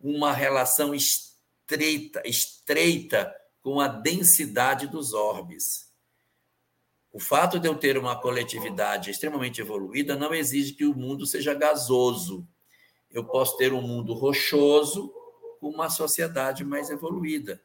uma 0.01 0.33
relação 0.33 0.95
estreita, 0.95 2.23
estreita 2.25 3.35
com 3.61 3.81
a 3.81 3.89
densidade 3.89 4.87
dos 4.87 5.13
orbes. 5.13 5.91
O 7.13 7.19
fato 7.19 7.59
de 7.59 7.67
eu 7.69 7.75
ter 7.75 7.99
uma 7.99 8.21
coletividade 8.21 9.11
extremamente 9.11 9.61
evoluída 9.61 10.17
não 10.17 10.33
exige 10.33 10.73
que 10.73 10.85
o 10.85 10.95
mundo 10.95 11.27
seja 11.27 11.53
gasoso. 11.53 12.47
Eu 13.13 13.25
posso 13.25 13.57
ter 13.57 13.73
um 13.73 13.83
mundo 13.83 14.15
rochoso 14.15 15.13
com 15.61 15.69
uma 15.69 15.91
sociedade 15.91 16.65
mais 16.65 16.91
evoluída. 16.91 17.61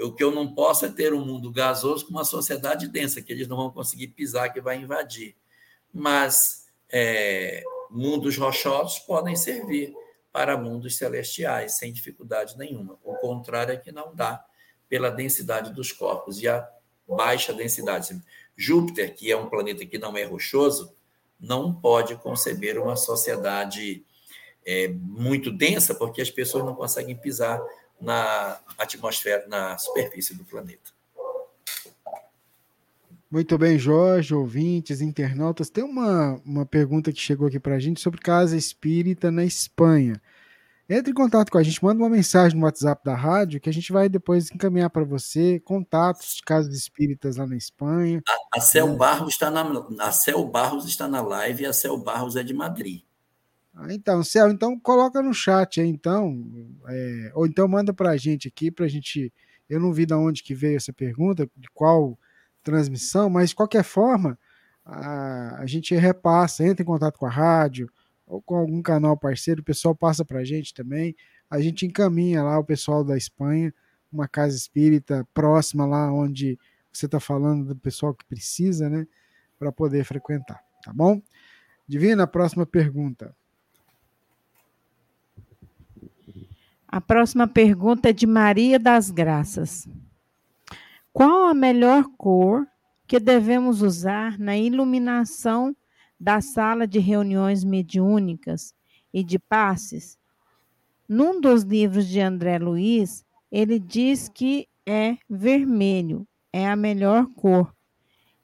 O 0.00 0.12
que 0.12 0.22
eu 0.22 0.30
não 0.30 0.54
posso 0.54 0.86
é 0.86 0.88
ter 0.88 1.12
um 1.12 1.24
mundo 1.24 1.50
gasoso 1.50 2.06
com 2.06 2.12
uma 2.12 2.24
sociedade 2.24 2.88
densa, 2.88 3.20
que 3.20 3.32
eles 3.32 3.48
não 3.48 3.56
vão 3.56 3.70
conseguir 3.70 4.08
pisar, 4.08 4.52
que 4.52 4.60
vai 4.60 4.76
invadir. 4.76 5.36
Mas 5.92 6.66
é, 6.90 7.62
mundos 7.90 8.36
rochosos 8.36 8.98
podem 9.00 9.36
servir 9.36 9.94
para 10.32 10.56
mundos 10.56 10.96
celestiais, 10.96 11.76
sem 11.76 11.92
dificuldade 11.92 12.56
nenhuma. 12.56 12.98
O 13.04 13.14
contrário 13.16 13.74
é 13.74 13.76
que 13.76 13.92
não 13.92 14.14
dá 14.14 14.44
pela 14.88 15.10
densidade 15.10 15.72
dos 15.72 15.92
corpos 15.92 16.40
e 16.40 16.48
a 16.48 16.66
baixa 17.06 17.52
densidade. 17.52 18.20
Júpiter, 18.56 19.14
que 19.14 19.30
é 19.30 19.36
um 19.36 19.48
planeta 19.48 19.84
que 19.84 19.98
não 19.98 20.16
é 20.16 20.24
rochoso, 20.24 20.94
não 21.38 21.74
pode 21.74 22.16
conceber 22.16 22.78
uma 22.78 22.96
sociedade 22.96 24.04
é, 24.66 24.88
muito 24.88 25.50
densa, 25.50 25.94
porque 25.94 26.20
as 26.20 26.30
pessoas 26.30 26.64
não 26.64 26.74
conseguem 26.74 27.16
pisar 27.16 27.60
na 28.00 28.58
atmosfera, 28.78 29.46
na 29.48 29.78
superfície 29.78 30.34
do 30.34 30.44
planeta. 30.44 30.90
Muito 33.30 33.56
bem, 33.56 33.78
Jorge, 33.78 34.34
ouvintes, 34.34 35.00
internautas. 35.00 35.70
Tem 35.70 35.82
uma, 35.82 36.38
uma 36.44 36.66
pergunta 36.66 37.10
que 37.10 37.18
chegou 37.18 37.48
aqui 37.48 37.58
para 37.58 37.76
a 37.76 37.78
gente 37.78 37.98
sobre 37.98 38.20
casa 38.20 38.56
espírita 38.56 39.30
na 39.30 39.42
Espanha. 39.42 40.20
Entre 40.86 41.12
em 41.12 41.14
contato 41.14 41.50
com 41.50 41.56
a 41.56 41.62
gente, 41.62 41.82
manda 41.82 42.02
uma 42.02 42.10
mensagem 42.10 42.58
no 42.58 42.66
WhatsApp 42.66 43.02
da 43.02 43.14
rádio 43.14 43.58
que 43.58 43.70
a 43.70 43.72
gente 43.72 43.90
vai 43.90 44.10
depois 44.10 44.50
encaminhar 44.50 44.90
para 44.90 45.04
você 45.04 45.58
contatos 45.60 46.34
de 46.34 46.42
casas 46.42 46.74
espíritas 46.74 47.36
lá 47.38 47.46
na 47.46 47.56
Espanha. 47.56 48.20
A, 48.28 48.58
a 48.58 48.60
Cel. 48.60 48.94
Barros 48.96 49.32
está 49.32 49.50
na 49.50 49.62
a 50.00 50.12
Cel 50.12 50.44
Barros 50.44 50.84
está 50.84 51.08
na 51.08 51.22
live 51.22 51.62
e 51.62 51.66
a 51.66 51.72
Cel 51.72 51.96
Barros 51.96 52.36
é 52.36 52.42
de 52.42 52.52
Madrid. 52.52 53.00
Ah, 53.74 53.92
então, 53.92 54.22
Cel, 54.22 54.50
então 54.50 54.78
coloca 54.78 55.22
no 55.22 55.32
chat 55.32 55.80
aí, 55.80 55.88
então, 55.88 56.46
é, 56.88 57.32
ou 57.34 57.46
então 57.46 57.66
manda 57.66 57.92
para 57.92 58.10
a 58.10 58.16
gente 58.16 58.46
aqui 58.48 58.70
para 58.70 58.84
a 58.84 58.88
gente. 58.88 59.32
Eu 59.68 59.80
não 59.80 59.92
vi 59.92 60.04
de 60.04 60.12
onde 60.12 60.42
que 60.42 60.54
veio 60.54 60.76
essa 60.76 60.92
pergunta, 60.92 61.48
de 61.56 61.68
qual 61.72 62.18
transmissão, 62.62 63.30
mas 63.30 63.50
de 63.50 63.54
qualquer 63.54 63.82
forma, 63.82 64.38
a, 64.84 65.62
a 65.62 65.66
gente 65.66 65.94
repassa, 65.94 66.64
entra 66.64 66.82
em 66.82 66.86
contato 66.86 67.18
com 67.18 67.26
a 67.26 67.30
rádio 67.30 67.88
ou 68.26 68.42
com 68.42 68.56
algum 68.56 68.82
canal 68.82 69.16
parceiro, 69.16 69.62
o 69.62 69.64
pessoal 69.64 69.94
passa 69.94 70.24
para 70.24 70.40
a 70.40 70.44
gente 70.44 70.74
também. 70.74 71.14
A 71.50 71.60
gente 71.60 71.86
encaminha 71.86 72.42
lá 72.42 72.58
o 72.58 72.64
pessoal 72.64 73.04
da 73.04 73.16
Espanha, 73.16 73.74
uma 74.12 74.28
casa 74.28 74.56
espírita 74.56 75.26
próxima 75.32 75.86
lá 75.86 76.12
onde 76.12 76.58
você 76.92 77.06
está 77.06 77.18
falando 77.18 77.66
do 77.66 77.76
pessoal 77.76 78.14
que 78.14 78.24
precisa, 78.26 78.88
né? 78.88 79.06
Para 79.58 79.72
poder 79.72 80.04
frequentar, 80.04 80.60
tá 80.84 80.92
bom? 80.92 81.22
Divina, 81.86 82.26
próxima 82.26 82.66
pergunta. 82.66 83.34
A 86.92 87.00
próxima 87.00 87.48
pergunta 87.48 88.10
é 88.10 88.12
de 88.12 88.26
Maria 88.26 88.78
das 88.78 89.10
Graças. 89.10 89.88
Qual 91.10 91.44
a 91.44 91.54
melhor 91.54 92.04
cor 92.18 92.66
que 93.06 93.18
devemos 93.18 93.80
usar 93.80 94.38
na 94.38 94.58
iluminação 94.58 95.74
da 96.20 96.42
sala 96.42 96.86
de 96.86 96.98
reuniões 96.98 97.64
mediúnicas 97.64 98.74
e 99.10 99.24
de 99.24 99.38
passes? 99.38 100.18
Num 101.08 101.40
dos 101.40 101.62
livros 101.62 102.06
de 102.06 102.20
André 102.20 102.58
Luiz, 102.58 103.24
ele 103.50 103.78
diz 103.78 104.28
que 104.28 104.68
é 104.84 105.16
vermelho, 105.30 106.28
é 106.52 106.68
a 106.68 106.76
melhor 106.76 107.26
cor. 107.36 107.74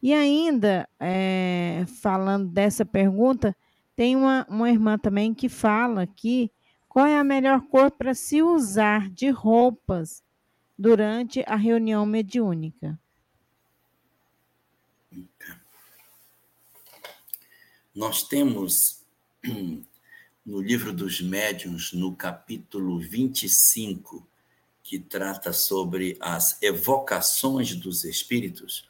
E 0.02 0.14
ainda, 0.14 0.88
é, 0.98 1.84
falando 2.00 2.48
dessa 2.48 2.86
pergunta, 2.86 3.54
tem 3.94 4.16
uma, 4.16 4.46
uma 4.48 4.70
irmã 4.70 4.96
também 4.96 5.34
que 5.34 5.50
fala 5.50 6.06
que 6.06 6.50
qual 6.88 7.06
é 7.06 7.18
a 7.18 7.24
melhor 7.24 7.60
cor 7.68 7.90
para 7.90 8.14
se 8.14 8.42
usar 8.42 9.10
de 9.10 9.28
roupas 9.30 10.22
durante 10.78 11.42
a 11.46 11.56
reunião 11.56 12.06
mediúnica. 12.06 12.98
Nós 17.94 18.22
temos 18.22 19.02
no 20.46 20.62
livro 20.62 20.92
dos 20.92 21.20
médiuns, 21.20 21.92
no 21.92 22.14
capítulo 22.14 22.98
25, 22.98 24.26
que 24.82 24.98
trata 24.98 25.52
sobre 25.52 26.16
as 26.20 26.62
evocações 26.62 27.74
dos 27.74 28.04
espíritos, 28.04 28.88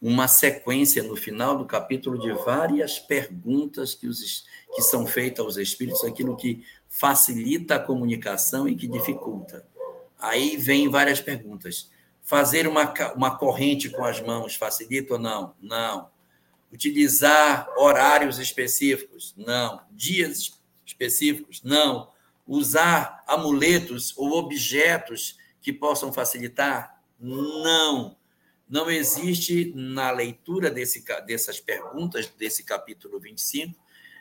uma 0.00 0.26
sequência 0.26 1.02
no 1.02 1.14
final 1.14 1.58
do 1.58 1.64
capítulo 1.64 2.18
de 2.18 2.32
várias 2.32 2.98
perguntas 2.98 3.94
que, 3.94 4.06
os, 4.06 4.46
que 4.74 4.82
são 4.82 5.06
feitas 5.06 5.44
aos 5.44 5.56
espíritos, 5.56 6.04
aquilo 6.04 6.36
que 6.36 6.64
facilita 6.88 7.76
a 7.76 7.80
comunicação 7.80 8.68
e 8.68 8.74
que 8.74 8.86
dificulta. 8.86 9.66
Aí 10.18 10.56
vem 10.56 10.88
várias 10.88 11.20
perguntas. 11.20 11.90
Fazer 12.22 12.66
uma, 12.66 12.92
uma 13.14 13.38
corrente 13.38 13.88
com 13.88 14.04
as 14.04 14.20
mãos 14.20 14.54
facilita 14.54 15.14
ou 15.14 15.20
não? 15.20 15.54
Não. 15.60 16.10
Utilizar 16.72 17.68
horários 17.76 18.38
específicos? 18.38 19.34
Não. 19.36 19.80
Dias 19.90 20.58
específicos? 20.84 21.62
Não. 21.62 22.10
Usar 22.46 23.22
amuletos 23.26 24.16
ou 24.16 24.32
objetos 24.32 25.38
que 25.62 25.72
possam 25.72 26.12
facilitar? 26.12 27.02
Não. 27.18 28.16
Não 28.68 28.90
existe 28.90 29.72
na 29.74 30.10
leitura 30.10 30.70
desse, 30.70 31.02
dessas 31.26 31.58
perguntas, 31.58 32.26
desse 32.36 32.62
capítulo 32.62 33.18
25, 33.18 33.74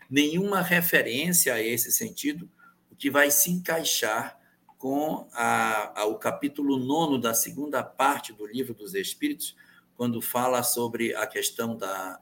nenhuma 0.10 0.62
referência 0.62 1.54
a 1.54 1.62
esse 1.62 1.92
sentido, 1.92 2.50
o 2.92 2.96
que 2.96 3.10
vai 3.10 3.30
se 3.30 3.52
encaixar 3.52 4.40
com 4.78 5.28
a, 5.34 6.02
a, 6.02 6.06
o 6.06 6.16
capítulo 6.16 6.78
9 6.78 7.20
da 7.22 7.34
segunda 7.34 7.84
parte 7.84 8.32
do 8.32 8.46
Livro 8.46 8.74
dos 8.74 8.94
Espíritos, 8.94 9.56
quando 9.96 10.22
fala 10.22 10.62
sobre 10.62 11.16
a 11.16 11.26
questão 11.26 11.76
da, 11.76 12.20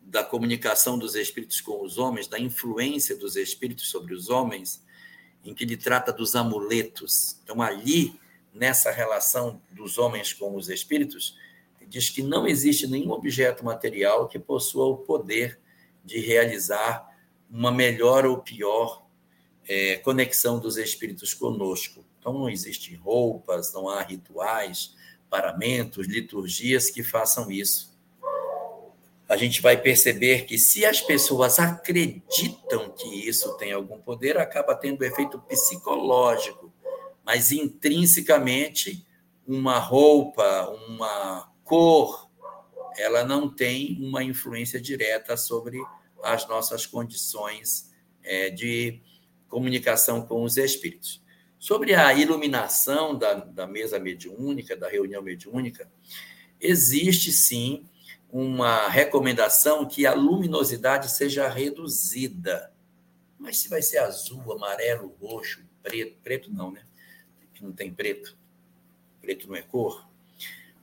da 0.00 0.24
comunicação 0.24 0.98
dos 0.98 1.14
espíritos 1.14 1.60
com 1.60 1.82
os 1.82 1.98
homens, 1.98 2.26
da 2.26 2.38
influência 2.38 3.16
dos 3.16 3.36
espíritos 3.36 3.88
sobre 3.88 4.14
os 4.14 4.30
homens, 4.30 4.82
em 5.44 5.54
que 5.54 5.64
ele 5.64 5.76
trata 5.76 6.12
dos 6.12 6.34
amuletos. 6.34 7.38
Então, 7.42 7.60
ali, 7.60 8.18
nessa 8.54 8.90
relação 8.90 9.60
dos 9.70 9.98
homens 9.98 10.32
com 10.32 10.56
os 10.56 10.68
espíritos, 10.68 11.36
diz 11.92 12.08
que 12.08 12.22
não 12.22 12.46
existe 12.46 12.86
nenhum 12.86 13.10
objeto 13.10 13.62
material 13.62 14.26
que 14.26 14.38
possua 14.38 14.86
o 14.86 14.96
poder 14.96 15.60
de 16.02 16.18
realizar 16.18 17.06
uma 17.50 17.70
melhor 17.70 18.24
ou 18.24 18.38
pior 18.38 19.04
é, 19.68 19.96
conexão 19.98 20.58
dos 20.58 20.78
espíritos 20.78 21.34
conosco. 21.34 22.02
Então, 22.18 22.32
não 22.32 22.48
existem 22.48 22.96
roupas, 22.96 23.74
não 23.74 23.90
há 23.90 24.00
rituais, 24.00 24.94
paramentos, 25.28 26.06
liturgias 26.08 26.88
que 26.88 27.02
façam 27.02 27.50
isso. 27.50 27.92
A 29.28 29.36
gente 29.36 29.60
vai 29.60 29.76
perceber 29.76 30.46
que, 30.46 30.56
se 30.56 30.86
as 30.86 31.00
pessoas 31.00 31.58
acreditam 31.58 32.88
que 32.88 33.28
isso 33.28 33.54
tem 33.58 33.72
algum 33.72 33.98
poder, 33.98 34.38
acaba 34.38 34.74
tendo 34.74 35.04
efeito 35.04 35.38
psicológico, 35.40 36.72
mas 37.22 37.52
intrinsecamente, 37.52 39.06
uma 39.46 39.78
roupa, 39.78 40.68
uma 40.88 41.51
cor, 41.72 42.30
ela 42.98 43.24
não 43.24 43.48
tem 43.48 43.96
uma 43.98 44.22
influência 44.22 44.78
direta 44.78 45.38
sobre 45.38 45.82
as 46.22 46.46
nossas 46.46 46.84
condições 46.84 47.90
é, 48.22 48.50
de 48.50 49.00
comunicação 49.48 50.20
com 50.20 50.42
os 50.42 50.58
espíritos. 50.58 51.24
Sobre 51.58 51.94
a 51.94 52.12
iluminação 52.12 53.16
da, 53.16 53.32
da 53.32 53.66
mesa 53.66 53.98
mediúnica, 53.98 54.76
da 54.76 54.86
reunião 54.86 55.22
mediúnica, 55.22 55.90
existe 56.60 57.32
sim 57.32 57.86
uma 58.30 58.86
recomendação 58.88 59.88
que 59.88 60.04
a 60.04 60.12
luminosidade 60.12 61.10
seja 61.10 61.48
reduzida. 61.48 62.70
Mas 63.38 63.60
se 63.60 63.70
vai 63.70 63.80
ser 63.80 63.96
azul, 63.96 64.52
amarelo, 64.52 65.16
roxo, 65.18 65.64
preto, 65.82 66.18
preto 66.22 66.52
não, 66.52 66.70
né? 66.70 66.84
Não 67.62 67.72
tem 67.72 67.90
preto. 67.90 68.36
Preto 69.22 69.48
não 69.48 69.56
é 69.56 69.62
cor. 69.62 70.11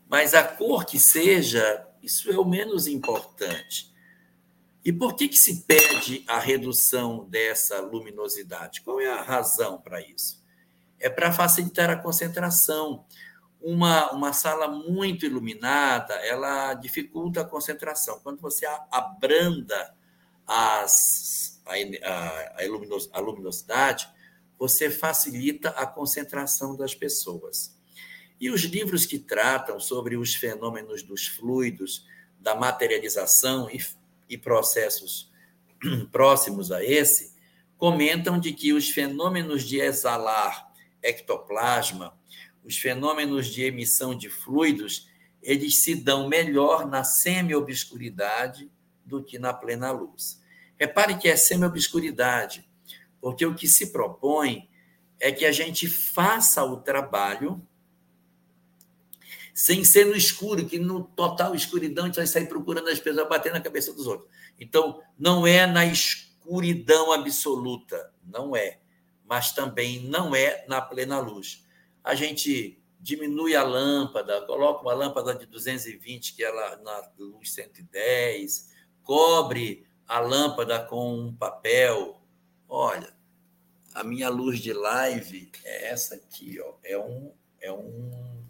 Mas 0.09 0.33
a 0.33 0.43
cor 0.43 0.85
que 0.85 0.99
seja, 0.99 1.87
isso 2.03 2.29
é 2.29 2.37
o 2.37 2.43
menos 2.43 2.87
importante. 2.87 3.93
E 4.83 4.91
por 4.91 5.15
que, 5.15 5.29
que 5.29 5.37
se 5.37 5.61
pede 5.61 6.25
a 6.27 6.39
redução 6.39 7.25
dessa 7.29 7.79
luminosidade? 7.79 8.81
Qual 8.81 8.99
é 8.99 9.09
a 9.09 9.21
razão 9.21 9.79
para 9.79 10.01
isso? 10.01 10.39
é 10.99 11.09
para 11.09 11.31
facilitar 11.31 11.89
a 11.89 11.95
concentração. 11.95 13.05
Uma, 13.61 14.11
uma 14.11 14.31
sala 14.31 14.67
muito 14.67 15.25
iluminada, 15.25 16.13
ela 16.15 16.73
dificulta 16.75 17.41
a 17.41 17.45
concentração. 17.45 18.19
Quando 18.21 18.39
você 18.39 18.65
abranda 18.89 19.93
as, 20.47 21.61
a, 21.65 21.73
a, 22.09 22.63
a 23.15 23.19
luminosidade, 23.19 24.09
você 24.57 24.89
facilita 24.89 25.69
a 25.71 25.85
concentração 25.85 26.75
das 26.75 26.95
pessoas. 26.95 27.77
E 28.39 28.49
os 28.49 28.61
livros 28.61 29.05
que 29.05 29.19
tratam 29.19 29.79
sobre 29.79 30.15
os 30.15 30.33
fenômenos 30.33 31.03
dos 31.03 31.27
fluidos, 31.27 32.05
da 32.39 32.55
materialização 32.55 33.69
e, 33.69 33.83
e 34.29 34.37
processos 34.37 35.29
próximos 36.11 36.71
a 36.71 36.83
esse, 36.83 37.33
comentam 37.77 38.39
de 38.39 38.53
que 38.53 38.73
os 38.73 38.89
fenômenos 38.89 39.63
de 39.63 39.79
exalar 39.79 40.71
ectoplasma, 41.01 42.17
os 42.63 42.77
fenômenos 42.77 43.47
de 43.47 43.63
emissão 43.63 44.15
de 44.15 44.29
fluidos, 44.29 45.09
eles 45.41 45.81
se 45.81 45.95
dão 45.95 46.27
melhor 46.27 46.87
na 46.87 47.03
semi-obscuridade 47.03 48.69
do 49.05 49.23
que 49.23 49.39
na 49.39 49.53
plena 49.53 49.91
luz. 49.91 50.41
Repare 50.77 51.17
que 51.17 51.27
é 51.27 51.35
semi-obscuridade, 51.35 52.69
porque 53.19 53.45
o 53.45 53.55
que 53.55 53.67
se 53.67 53.91
propõe 53.91 54.69
é 55.19 55.31
que 55.31 55.45
a 55.45 55.51
gente 55.51 55.87
faça 55.87 56.63
o 56.63 56.77
trabalho 56.77 57.65
sem 59.61 59.83
ser 59.83 60.05
no 60.05 60.15
escuro, 60.15 60.65
que 60.65 60.79
no 60.79 61.03
total 61.03 61.55
escuridão 61.55 62.05
a 62.05 62.07
gente 62.07 62.15
vai 62.17 62.27
sair 62.27 62.47
procurando 62.47 62.89
as 62.89 62.99
pessoas, 62.99 63.27
bater 63.27 63.51
na 63.51 63.61
cabeça 63.61 63.93
dos 63.93 64.07
outros. 64.07 64.29
Então, 64.59 65.01
não 65.17 65.45
é 65.45 65.65
na 65.65 65.85
escuridão 65.85 67.11
absoluta, 67.11 68.13
não 68.23 68.55
é 68.55 68.79
mas 69.29 69.51
também 69.51 69.99
não 70.05 70.35
é 70.35 70.65
na 70.67 70.81
plena 70.81 71.19
luz. 71.19 71.63
A 72.03 72.15
gente 72.15 72.81
diminui 72.99 73.55
a 73.55 73.61
lâmpada, 73.61 74.41
coloca 74.47 74.81
uma 74.81 74.93
lâmpada 74.93 75.35
de 75.35 75.45
220 75.45 76.35
que 76.35 76.43
ela 76.43 76.77
na 76.77 77.11
luz 77.15 77.53
110, 77.53 78.69
cobre 79.03 79.85
a 80.07 80.19
lâmpada 80.19 80.83
com 80.83 81.13
um 81.13 81.35
papel. 81.35 82.19
Olha, 82.67 83.13
a 83.93 84.03
minha 84.03 84.29
luz 84.29 84.59
de 84.59 84.73
live 84.73 85.51
é 85.63 85.89
essa 85.89 86.15
aqui, 86.15 86.59
ó. 86.59 86.73
É 86.83 86.97
um 86.97 87.31
é 87.61 87.71
um 87.71 88.43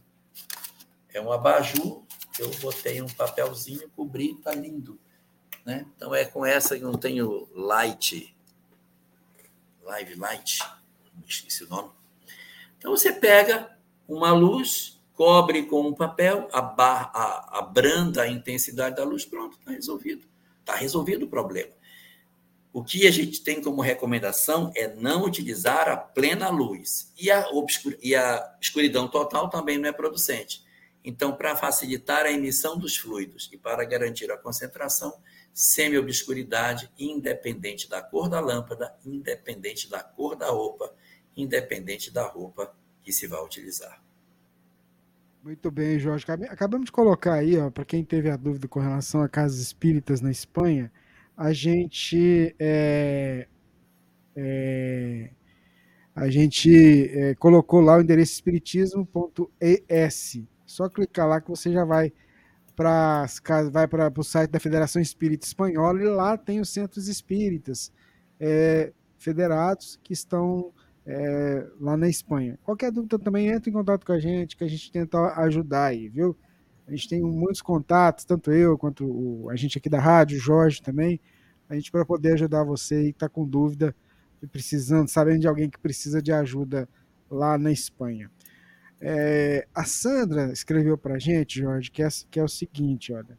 é 1.13 1.21
um 1.21 1.31
abajur, 1.31 2.03
eu 2.37 2.49
botei 2.61 3.01
um 3.01 3.07
papelzinho, 3.07 3.89
cobri, 3.95 4.35
tá 4.35 4.53
lindo, 4.53 4.99
né? 5.65 5.85
Então 5.95 6.13
é 6.13 6.25
com 6.25 6.45
essa 6.45 6.77
que 6.77 6.83
não 6.83 6.93
tenho 6.93 7.49
light 7.53 8.35
Live 9.89 10.15
Light, 10.15 10.59
esqueci 11.27 11.63
o 11.63 11.69
nome. 11.69 11.89
Então 12.77 12.91
você 12.91 13.11
pega 13.11 13.75
uma 14.07 14.31
luz, 14.31 15.01
cobre 15.13 15.63
com 15.63 15.81
um 15.81 15.93
papel, 15.93 16.47
abranda 16.53 18.21
a 18.21 18.27
intensidade 18.27 18.95
da 18.95 19.03
luz, 19.03 19.25
pronto, 19.25 19.57
está 19.57 19.71
resolvido. 19.71 20.27
Está 20.59 20.75
resolvido 20.75 21.25
o 21.25 21.27
problema. 21.27 21.71
O 22.71 22.83
que 22.83 23.07
a 23.07 23.11
gente 23.11 23.41
tem 23.41 23.61
como 23.61 23.81
recomendação 23.81 24.71
é 24.75 24.93
não 24.93 25.25
utilizar 25.25 25.89
a 25.89 25.97
plena 25.97 26.49
luz. 26.49 27.11
E 27.17 27.31
a, 27.31 27.47
e 28.01 28.15
a 28.15 28.57
escuridão 28.61 29.07
total 29.07 29.49
também 29.49 29.79
não 29.79 29.89
é 29.89 29.91
producente. 29.91 30.63
Então, 31.03 31.35
para 31.35 31.55
facilitar 31.55 32.25
a 32.25 32.31
emissão 32.31 32.77
dos 32.77 32.97
fluidos 32.97 33.49
e 33.51 33.57
para 33.57 33.85
garantir 33.85 34.31
a 34.31 34.37
concentração, 34.37 35.13
semi-obscuridade, 35.53 36.91
independente 36.99 37.89
da 37.89 38.01
cor 38.01 38.29
da 38.29 38.39
lâmpada, 38.39 38.95
independente 39.05 39.89
da 39.89 40.03
cor 40.03 40.35
da 40.35 40.49
roupa, 40.49 40.93
independente 41.35 42.11
da 42.11 42.27
roupa 42.27 42.73
que 43.03 43.11
se 43.11 43.27
vai 43.27 43.43
utilizar. 43.43 44.01
Muito 45.41 45.71
bem, 45.71 45.97
Jorge. 45.97 46.25
Acabamos 46.49 46.87
de 46.87 46.91
colocar 46.91 47.33
aí, 47.33 47.55
para 47.71 47.85
quem 47.85 48.03
teve 48.03 48.29
a 48.29 48.35
dúvida 48.35 48.67
com 48.67 48.79
relação 48.79 49.21
a 49.21 49.29
casas 49.29 49.59
espíritas 49.59 50.19
na 50.19 50.29
Espanha, 50.29 50.91
a 51.35 51.53
gente 51.53 52.53
é, 52.59 53.47
é, 54.35 55.29
a 56.13 56.29
gente 56.29 57.09
é, 57.17 57.33
colocou 57.35 57.79
lá 57.79 57.97
o 57.97 58.01
endereço 58.01 58.33
espiritismo.es. 58.33 60.43
Só 60.79 60.87
clicar 60.87 61.27
lá 61.27 61.41
que 61.41 61.49
você 61.49 61.73
já 61.73 61.83
vai 61.83 62.13
para 62.73 63.25
vai 63.69 63.85
para 63.85 64.13
o 64.15 64.23
site 64.23 64.49
da 64.49 64.61
Federação 64.61 65.01
Espírita 65.01 65.45
Espanhola 65.45 66.01
e 66.01 66.05
lá 66.05 66.37
tem 66.37 66.61
os 66.61 66.69
centros 66.69 67.09
espíritas 67.09 67.91
é, 68.39 68.93
federados 69.17 69.99
que 70.01 70.13
estão 70.13 70.71
é, 71.05 71.67
lá 71.81 71.97
na 71.97 72.07
Espanha. 72.07 72.57
Qualquer 72.63 72.93
dúvida 72.93 73.19
também 73.19 73.49
entre 73.49 73.69
em 73.69 73.73
contato 73.73 74.05
com 74.05 74.13
a 74.13 74.19
gente, 74.19 74.55
que 74.55 74.63
a 74.63 74.69
gente 74.69 74.89
tenta 74.89 75.17
ajudar 75.41 75.87
aí, 75.87 76.07
viu? 76.07 76.33
A 76.87 76.91
gente 76.91 77.09
tem 77.09 77.21
muitos 77.21 77.61
contatos, 77.61 78.23
tanto 78.23 78.49
eu 78.49 78.77
quanto 78.77 79.05
o, 79.05 79.49
a 79.49 79.57
gente 79.57 79.77
aqui 79.77 79.89
da 79.89 79.99
rádio, 79.99 80.37
o 80.37 80.41
Jorge 80.41 80.81
também, 80.81 81.19
a 81.67 81.75
gente 81.75 81.91
para 81.91 82.05
poder 82.05 82.35
ajudar 82.35 82.63
você 82.63 83.03
que 83.03 83.09
está 83.09 83.27
com 83.27 83.45
dúvida 83.45 83.93
e 84.41 84.47
precisando, 84.47 85.09
sabendo 85.09 85.41
de 85.41 85.47
alguém 85.49 85.69
que 85.69 85.77
precisa 85.77 86.21
de 86.21 86.31
ajuda 86.31 86.87
lá 87.29 87.57
na 87.57 87.69
Espanha. 87.69 88.31
É, 89.01 89.65
a 89.73 89.85
Sandra 89.85 90.51
escreveu 90.51 90.97
para 90.97 91.15
a 91.15 91.19
gente, 91.19 91.59
Jorge, 91.59 91.89
que 91.89 92.03
é, 92.03 92.07
que 92.29 92.39
é, 92.39 92.43
o 92.43 92.47
seguinte, 92.47 93.13
olha. 93.13 93.37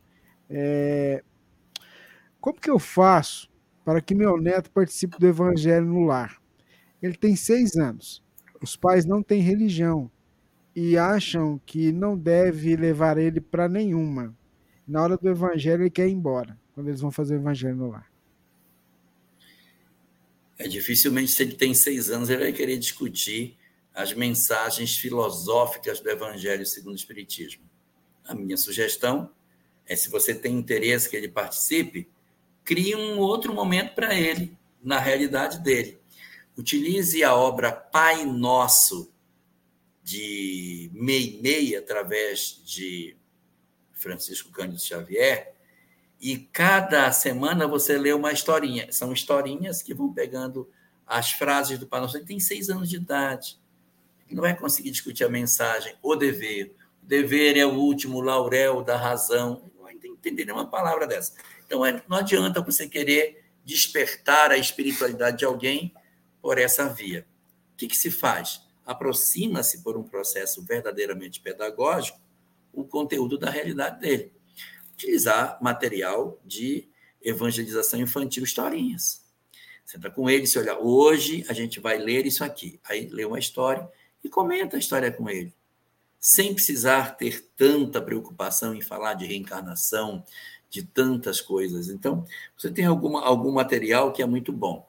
É, 0.48 1.22
como 2.40 2.58
que 2.58 2.70
eu 2.70 2.78
faço 2.78 3.50
para 3.84 4.00
que 4.00 4.14
meu 4.14 4.40
neto 4.40 4.70
participe 4.70 5.18
do 5.18 5.26
evangelho 5.26 5.86
no 5.86 6.04
lar? 6.04 6.40
Ele 7.02 7.14
tem 7.14 7.36
seis 7.36 7.76
anos. 7.76 8.22
Os 8.62 8.76
pais 8.76 9.04
não 9.04 9.22
têm 9.22 9.40
religião 9.40 10.10
e 10.74 10.96
acham 10.96 11.60
que 11.66 11.92
não 11.92 12.16
deve 12.16 12.76
levar 12.76 13.18
ele 13.18 13.40
para 13.40 13.68
nenhuma. 13.68 14.36
Na 14.86 15.02
hora 15.02 15.16
do 15.16 15.28
evangelho 15.28 15.82
ele 15.82 15.90
quer 15.90 16.08
ir 16.08 16.12
embora, 16.12 16.58
quando 16.74 16.88
eles 16.88 17.00
vão 17.00 17.10
fazer 17.10 17.36
o 17.36 17.40
evangelho 17.40 17.76
no 17.76 17.90
lar. 17.90 18.10
É 20.58 20.68
dificilmente 20.68 21.30
se 21.30 21.42
ele 21.42 21.54
tem 21.54 21.72
seis 21.72 22.10
anos 22.10 22.28
ele 22.28 22.42
vai 22.42 22.52
querer 22.52 22.76
discutir 22.78 23.56
as 23.94 24.12
mensagens 24.12 24.96
filosóficas 24.96 26.00
do 26.00 26.08
Evangelho 26.10 26.64
segundo 26.64 26.92
o 26.92 26.96
Espiritismo. 26.96 27.68
A 28.24 28.34
minha 28.34 28.56
sugestão 28.56 29.30
é, 29.90 29.96
se 29.96 30.08
você 30.08 30.32
tem 30.32 30.56
interesse 30.56 31.10
que 31.10 31.16
ele 31.16 31.28
participe, 31.28 32.08
crie 32.62 32.94
um 32.94 33.18
outro 33.18 33.52
momento 33.52 33.92
para 33.92 34.14
ele, 34.14 34.56
na 34.80 35.00
realidade 35.00 35.58
dele. 35.58 36.00
Utilize 36.56 37.24
a 37.24 37.34
obra 37.34 37.72
Pai 37.72 38.24
Nosso, 38.24 39.12
de 40.00 40.88
Meimei, 40.94 41.74
através 41.74 42.62
de 42.64 43.16
Francisco 43.92 44.52
Cândido 44.52 44.80
Xavier, 44.80 45.54
e 46.20 46.38
cada 46.38 47.10
semana 47.10 47.66
você 47.66 47.98
lê 47.98 48.12
uma 48.12 48.30
historinha. 48.30 48.92
São 48.92 49.12
historinhas 49.12 49.82
que 49.82 49.92
vão 49.92 50.12
pegando 50.12 50.70
as 51.04 51.32
frases 51.32 51.80
do 51.80 51.86
Pai 51.88 52.00
Nosso. 52.00 52.16
Ele 52.16 52.26
tem 52.26 52.38
seis 52.38 52.70
anos 52.70 52.88
de 52.88 52.94
idade. 52.94 53.58
Não 54.34 54.42
vai 54.42 54.56
conseguir 54.56 54.90
discutir 54.90 55.24
a 55.24 55.28
mensagem, 55.28 55.94
o 56.02 56.14
dever. 56.14 56.74
O 57.02 57.06
dever 57.06 57.56
é 57.56 57.66
o 57.66 57.74
último 57.74 58.20
laurel 58.20 58.82
da 58.82 58.96
razão. 58.96 59.70
Não 59.74 59.84
vai 59.84 59.94
entender 59.94 60.44
nenhuma 60.44 60.68
palavra 60.68 61.06
dessa. 61.06 61.32
Então, 61.66 61.84
é, 61.84 62.02
não 62.08 62.16
adianta 62.16 62.60
você 62.60 62.88
querer 62.88 63.44
despertar 63.64 64.50
a 64.50 64.56
espiritualidade 64.56 65.38
de 65.38 65.44
alguém 65.44 65.94
por 66.40 66.58
essa 66.58 66.88
via. 66.88 67.26
O 67.72 67.76
que, 67.76 67.86
que 67.86 67.96
se 67.96 68.10
faz? 68.10 68.62
Aproxima-se 68.84 69.82
por 69.82 69.96
um 69.96 70.02
processo 70.02 70.62
verdadeiramente 70.64 71.40
pedagógico 71.40 72.20
o 72.72 72.84
conteúdo 72.84 73.38
da 73.38 73.50
realidade 73.50 74.00
dele. 74.00 74.32
Utilizar 74.92 75.58
material 75.62 76.40
de 76.44 76.88
evangelização 77.22 78.00
infantil, 78.00 78.44
historinhas. 78.44 79.24
Senta 79.84 80.10
com 80.10 80.30
ele 80.30 80.46
se 80.46 80.58
olha, 80.58 80.78
hoje 80.78 81.44
a 81.48 81.52
gente 81.52 81.80
vai 81.80 81.98
ler 81.98 82.26
isso 82.26 82.44
aqui. 82.44 82.80
Aí 82.84 83.08
lê 83.08 83.24
uma 83.24 83.38
história 83.38 83.88
e 84.22 84.28
comenta 84.28 84.76
a 84.76 84.78
história 84.78 85.10
com 85.10 85.28
ele. 85.28 85.52
Sem 86.18 86.52
precisar 86.52 87.16
ter 87.16 87.48
tanta 87.56 88.00
preocupação 88.00 88.74
em 88.74 88.82
falar 88.82 89.14
de 89.14 89.26
reencarnação, 89.26 90.24
de 90.68 90.82
tantas 90.82 91.40
coisas. 91.40 91.88
Então, 91.88 92.24
você 92.56 92.70
tem 92.70 92.84
alguma, 92.84 93.22
algum 93.22 93.50
material 93.52 94.12
que 94.12 94.22
é 94.22 94.26
muito 94.26 94.52
bom. 94.52 94.88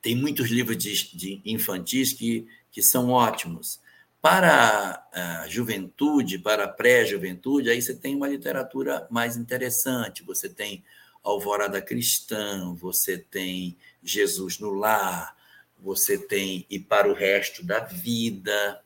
Tem 0.00 0.16
muitos 0.16 0.50
livros 0.50 0.76
de, 0.76 1.16
de 1.16 1.40
infantis 1.44 2.12
que, 2.12 2.46
que 2.70 2.82
são 2.82 3.10
ótimos. 3.10 3.80
Para 4.20 5.04
a 5.12 5.48
juventude, 5.48 6.38
para 6.38 6.64
a 6.64 6.68
pré-juventude, 6.68 7.70
aí 7.70 7.80
você 7.80 7.94
tem 7.94 8.14
uma 8.14 8.28
literatura 8.28 9.06
mais 9.10 9.36
interessante. 9.36 10.22
Você 10.24 10.48
tem 10.48 10.84
Alvorada 11.22 11.80
Cristã, 11.80 12.74
você 12.74 13.16
tem 13.16 13.76
Jesus 14.02 14.58
no 14.58 14.70
Lar, 14.70 15.36
você 15.82 16.16
tem 16.16 16.64
E 16.70 16.78
para 16.78 17.10
o 17.10 17.12
Resto 17.12 17.64
da 17.64 17.80
Vida, 17.80 18.82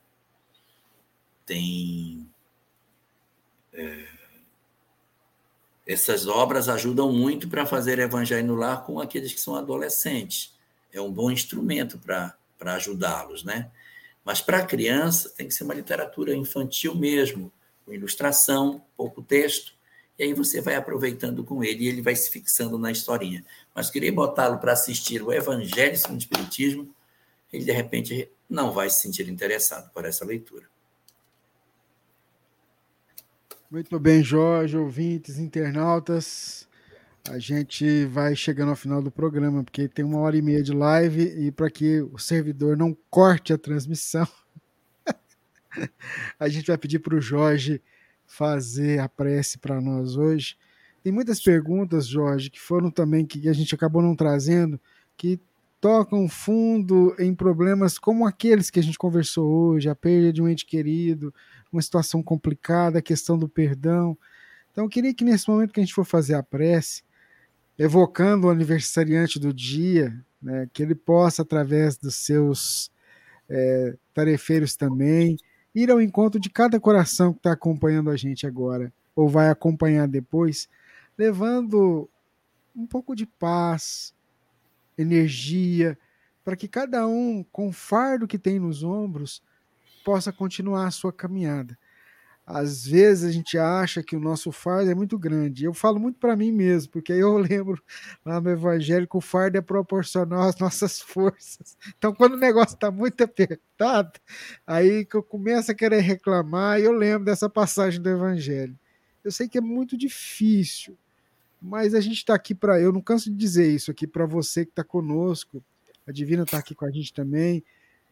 tem. 1.45 2.27
É, 3.71 4.07
essas 5.85 6.27
obras 6.27 6.67
ajudam 6.67 7.11
muito 7.13 7.47
para 7.47 7.65
fazer 7.65 7.99
evangelho 7.99 8.47
no 8.47 8.55
lar 8.55 8.83
com 8.83 8.99
aqueles 8.99 9.31
que 9.31 9.39
são 9.39 9.55
adolescentes. 9.55 10.53
É 10.91 10.99
um 10.99 11.11
bom 11.11 11.31
instrumento 11.31 11.97
para 11.99 12.35
ajudá-los, 12.59 13.43
né? 13.43 13.71
Mas 14.25 14.41
para 14.41 14.57
a 14.57 14.65
criança 14.65 15.29
tem 15.29 15.47
que 15.47 15.53
ser 15.53 15.63
uma 15.63 15.73
literatura 15.73 16.35
infantil 16.35 16.93
mesmo, 16.93 17.53
com 17.85 17.93
ilustração, 17.93 18.83
pouco 18.97 19.21
texto, 19.21 19.77
e 20.19 20.23
aí 20.23 20.33
você 20.33 20.59
vai 20.59 20.75
aproveitando 20.75 21.43
com 21.43 21.63
ele 21.63 21.85
e 21.85 21.87
ele 21.87 22.01
vai 22.01 22.15
se 22.15 22.29
fixando 22.29 22.77
na 22.77 22.91
historinha. 22.91 23.45
Mas 23.77 23.91
querer 23.91 24.09
botá-lo 24.09 24.57
para 24.57 24.73
assistir 24.73 25.21
o 25.21 25.31
Evangelho 25.31 25.95
segundo 25.95 26.15
o 26.15 26.23
Espiritismo, 26.23 26.95
ele 27.53 27.63
de 27.63 27.71
repente 27.71 28.27
não 28.49 28.71
vai 28.71 28.89
se 28.89 29.03
sentir 29.03 29.29
interessado 29.29 29.91
por 29.91 30.03
essa 30.03 30.25
leitura. 30.25 30.65
Muito 33.69 33.99
bem, 33.99 34.23
Jorge, 34.23 34.75
ouvintes, 34.75 35.37
internautas. 35.37 36.67
A 37.29 37.37
gente 37.37 38.03
vai 38.05 38.35
chegando 38.35 38.69
ao 38.69 38.75
final 38.75 38.99
do 38.99 39.11
programa, 39.11 39.63
porque 39.63 39.87
tem 39.87 40.03
uma 40.03 40.21
hora 40.21 40.35
e 40.35 40.41
meia 40.41 40.63
de 40.63 40.73
live 40.73 41.21
e 41.21 41.51
para 41.51 41.69
que 41.69 42.01
o 42.01 42.17
servidor 42.17 42.75
não 42.75 42.97
corte 43.11 43.53
a 43.53 43.59
transmissão, 43.59 44.27
a 46.39 46.49
gente 46.49 46.65
vai 46.65 46.79
pedir 46.79 46.97
para 46.97 47.15
o 47.15 47.21
Jorge 47.21 47.79
fazer 48.25 48.99
a 48.99 49.07
prece 49.07 49.59
para 49.59 49.79
nós 49.79 50.15
hoje. 50.15 50.57
Tem 51.07 51.13
muitas 51.13 51.39
perguntas, 51.39 52.05
Jorge, 52.05 52.49
que 52.49 52.59
foram 52.59 52.91
também 52.91 53.25
que 53.25 53.47
a 53.47 53.53
gente 53.53 53.73
acabou 53.73 54.01
não 54.01 54.13
trazendo, 54.13 54.77
que 55.15 55.39
tocam 55.79 56.27
fundo 56.27 57.15
em 57.17 57.33
problemas 57.33 57.97
como 57.97 58.27
aqueles 58.27 58.69
que 58.69 58.77
a 58.77 58.83
gente 58.83 58.97
conversou 58.97 59.49
hoje, 59.49 59.87
a 59.87 59.95
perda 59.95 60.33
de 60.33 60.41
um 60.41 60.49
ente 60.49 60.65
querido, 60.65 61.33
uma 61.71 61.81
situação 61.81 62.21
complicada, 62.21 62.99
a 62.99 63.01
questão 63.01 63.37
do 63.37 63.47
perdão. 63.47 64.17
Então, 64.69 64.83
eu 64.83 64.89
queria 64.89 65.13
que 65.13 65.23
nesse 65.23 65.49
momento 65.49 65.71
que 65.71 65.79
a 65.79 65.83
gente 65.83 65.93
for 65.93 66.03
fazer 66.03 66.33
a 66.33 66.43
prece, 66.43 67.03
evocando 67.79 68.47
o 68.47 68.49
aniversariante 68.49 69.39
do 69.39 69.53
dia, 69.53 70.13
né, 70.41 70.67
que 70.73 70.83
ele 70.83 70.93
possa, 70.93 71.41
através 71.41 71.97
dos 71.97 72.15
seus 72.15 72.91
é, 73.47 73.95
tarefeiros 74.13 74.75
também, 74.75 75.37
ir 75.73 75.89
ao 75.89 76.01
encontro 76.01 76.37
de 76.37 76.49
cada 76.49 76.77
coração 76.81 77.31
que 77.31 77.39
está 77.39 77.53
acompanhando 77.53 78.09
a 78.09 78.17
gente 78.17 78.45
agora, 78.45 78.91
ou 79.15 79.29
vai 79.29 79.47
acompanhar 79.47 80.05
depois, 80.05 80.67
levando 81.17 82.09
um 82.75 82.85
pouco 82.85 83.15
de 83.15 83.25
paz, 83.25 84.13
energia, 84.97 85.97
para 86.43 86.55
que 86.55 86.67
cada 86.67 87.07
um, 87.07 87.43
com 87.51 87.69
o 87.69 87.73
fardo 87.73 88.27
que 88.27 88.37
tem 88.37 88.59
nos 88.59 88.83
ombros, 88.83 89.41
possa 90.05 90.31
continuar 90.31 90.87
a 90.87 90.91
sua 90.91 91.11
caminhada 91.11 91.77
às 92.47 92.87
vezes 92.87 93.25
a 93.25 93.31
gente 93.31 93.57
acha 93.57 94.01
que 94.01 94.15
o 94.15 94.21
nosso 94.21 94.53
fardo 94.53 94.89
é 94.89 94.95
muito 94.95 95.19
grande. 95.19 95.65
Eu 95.65 95.73
falo 95.73 95.99
muito 95.99 96.17
para 96.17 96.33
mim 96.33 96.49
mesmo, 96.49 96.93
porque 96.93 97.11
eu 97.11 97.35
lembro 97.37 97.83
lá 98.23 98.39
no 98.39 98.49
Evangelho 98.49 99.05
que 99.05 99.17
o 99.17 99.21
fardo 99.21 99.57
é 99.57 99.61
proporcional 99.61 100.43
às 100.43 100.57
nossas 100.57 101.01
forças. 101.03 101.77
Então, 101.97 102.13
quando 102.13 102.35
o 102.35 102.39
negócio 102.39 102.75
está 102.75 102.89
muito 102.89 103.21
apertado, 103.21 104.17
aí 104.65 105.03
que 105.03 105.17
eu 105.17 105.23
começo 105.23 105.69
a 105.71 105.75
querer 105.75 105.99
reclamar, 105.99 106.79
e 106.79 106.85
eu 106.85 106.93
lembro 106.93 107.25
dessa 107.25 107.49
passagem 107.49 108.01
do 108.01 108.09
Evangelho. 108.09 108.79
Eu 109.25 109.31
sei 109.31 109.49
que 109.49 109.57
é 109.57 109.61
muito 109.61 109.97
difícil, 109.97 110.97
mas 111.61 111.93
a 111.93 111.99
gente 111.99 112.17
está 112.17 112.35
aqui 112.35 112.53
para. 112.53 112.79
Eu 112.79 112.91
não 112.91 113.01
canso 113.01 113.29
de 113.29 113.35
dizer 113.35 113.67
isso 113.73 113.91
aqui 113.91 114.05
para 114.07 114.25
você 114.25 114.65
que 114.65 114.71
está 114.71 114.83
conosco. 114.83 115.63
A 116.07 116.11
Divina 116.11 116.43
está 116.43 116.57
aqui 116.57 116.73
com 116.73 116.85
a 116.85 116.91
gente 116.91 117.13
também 117.13 117.63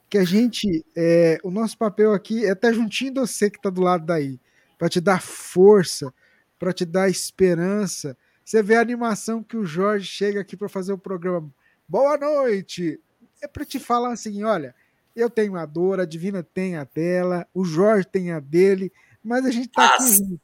que 0.09 0.17
a 0.17 0.23
gente, 0.23 0.85
é, 0.95 1.37
o 1.43 1.51
nosso 1.51 1.77
papel 1.77 2.13
aqui 2.13 2.45
é 2.45 2.51
estar 2.51 2.69
tá 2.69 2.73
juntinho 2.73 3.13
de 3.13 3.19
você 3.19 3.49
que 3.49 3.57
está 3.57 3.69
do 3.69 3.81
lado 3.81 4.05
daí, 4.05 4.39
para 4.77 4.89
te 4.89 5.01
dar 5.01 5.21
força, 5.21 6.13
para 6.59 6.71
te 6.71 6.85
dar 6.85 7.09
esperança. 7.09 8.17
Você 8.43 8.61
vê 8.61 8.75
a 8.75 8.81
animação 8.81 9.43
que 9.43 9.57
o 9.57 9.65
Jorge 9.65 10.05
chega 10.05 10.39
aqui 10.39 10.55
para 10.55 10.69
fazer 10.69 10.93
o 10.93 10.97
programa. 10.97 11.49
Boa 11.87 12.17
noite! 12.17 12.99
É 13.41 13.47
para 13.47 13.65
te 13.65 13.79
falar 13.79 14.13
assim: 14.13 14.43
olha, 14.43 14.75
eu 15.15 15.29
tenho 15.29 15.55
a 15.55 15.65
dor, 15.65 15.99
a 15.99 16.05
Divina 16.05 16.43
tem 16.43 16.75
a 16.75 16.83
dela, 16.83 17.47
o 17.53 17.65
Jorge 17.65 18.07
tem 18.07 18.31
a 18.31 18.39
dele, 18.39 18.91
mas 19.23 19.45
a 19.45 19.51
gente 19.51 19.67
está 19.67 19.95
aqui. 19.95 20.39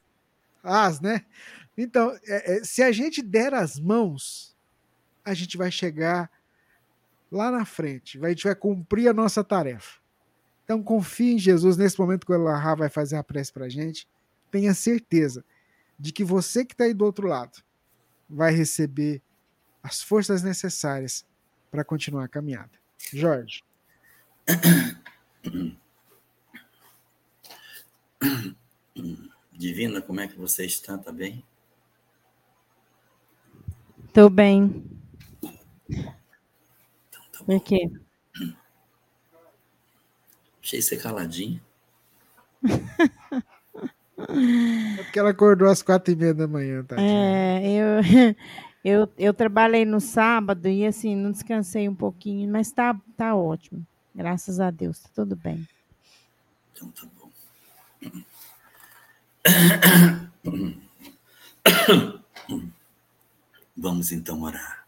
As, 0.62 1.00
né? 1.00 1.24
Então, 1.76 2.16
é, 2.24 2.56
é, 2.56 2.64
se 2.64 2.82
a 2.82 2.92
gente 2.92 3.22
der 3.22 3.54
as 3.54 3.78
mãos, 3.78 4.56
a 5.24 5.34
gente 5.34 5.56
vai 5.56 5.70
chegar 5.70 6.30
lá 7.30 7.50
na 7.50 7.64
frente. 7.64 8.22
A 8.22 8.28
gente 8.28 8.44
vai 8.44 8.54
cumprir 8.54 9.08
a 9.08 9.14
nossa 9.14 9.42
tarefa. 9.42 10.00
Então 10.64 10.82
confie 10.82 11.34
em 11.34 11.38
Jesus 11.38 11.76
nesse 11.76 11.98
momento 11.98 12.24
que 12.26 12.32
o 12.32 12.34
Elahá 12.34 12.74
vai 12.74 12.88
fazer 12.88 13.16
a 13.16 13.24
prece 13.24 13.52
para 13.52 13.66
a 13.66 13.68
gente. 13.68 14.08
Tenha 14.50 14.72
certeza 14.74 15.44
de 15.98 16.12
que 16.12 16.24
você 16.24 16.64
que 16.64 16.72
está 16.74 16.84
aí 16.84 16.94
do 16.94 17.04
outro 17.04 17.26
lado 17.26 17.62
vai 18.28 18.52
receber 18.52 19.20
as 19.82 20.00
forças 20.02 20.42
necessárias 20.42 21.26
para 21.70 21.84
continuar 21.84 22.24
a 22.24 22.28
caminhada. 22.28 22.70
Jorge. 23.12 23.62
Divina, 29.52 30.00
como 30.00 30.20
é 30.20 30.28
que 30.28 30.38
você 30.38 30.64
está? 30.64 30.96
Tá 30.96 31.10
bem? 31.12 31.44
Estou 34.12 34.28
bem. 34.28 34.84
Por 37.46 37.60
quê? 37.64 37.90
Achei 40.62 40.82
você 40.82 40.98
caladinho. 40.98 41.58
É 44.98 45.02
porque 45.02 45.18
ela 45.18 45.30
acordou 45.30 45.68
às 45.68 45.82
quatro 45.82 46.12
e 46.12 46.16
meia 46.16 46.32
da 46.32 46.46
manhã, 46.46 46.84
tá? 46.84 46.96
É, 47.00 47.66
eu, 47.66 48.36
eu, 48.84 49.08
eu 49.18 49.34
trabalhei 49.34 49.84
no 49.84 50.00
sábado 50.00 50.68
e 50.68 50.86
assim, 50.86 51.16
não 51.16 51.32
descansei 51.32 51.88
um 51.88 51.94
pouquinho, 51.94 52.48
mas 52.52 52.70
tá, 52.70 52.94
tá 53.16 53.34
ótimo. 53.34 53.84
Graças 54.14 54.60
a 54.60 54.70
Deus, 54.70 55.00
tá 55.00 55.08
tudo 55.14 55.34
bem. 55.34 55.66
Então 56.72 56.88
tá 56.90 57.08
bom. 57.16 57.30
Vamos 63.76 64.12
então 64.12 64.42
orar. 64.42 64.86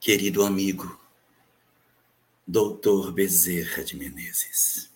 Querido 0.00 0.44
amigo, 0.44 0.98
doutor 2.46 3.12
Bezerra 3.12 3.84
de 3.84 3.94
Menezes. 3.96 4.90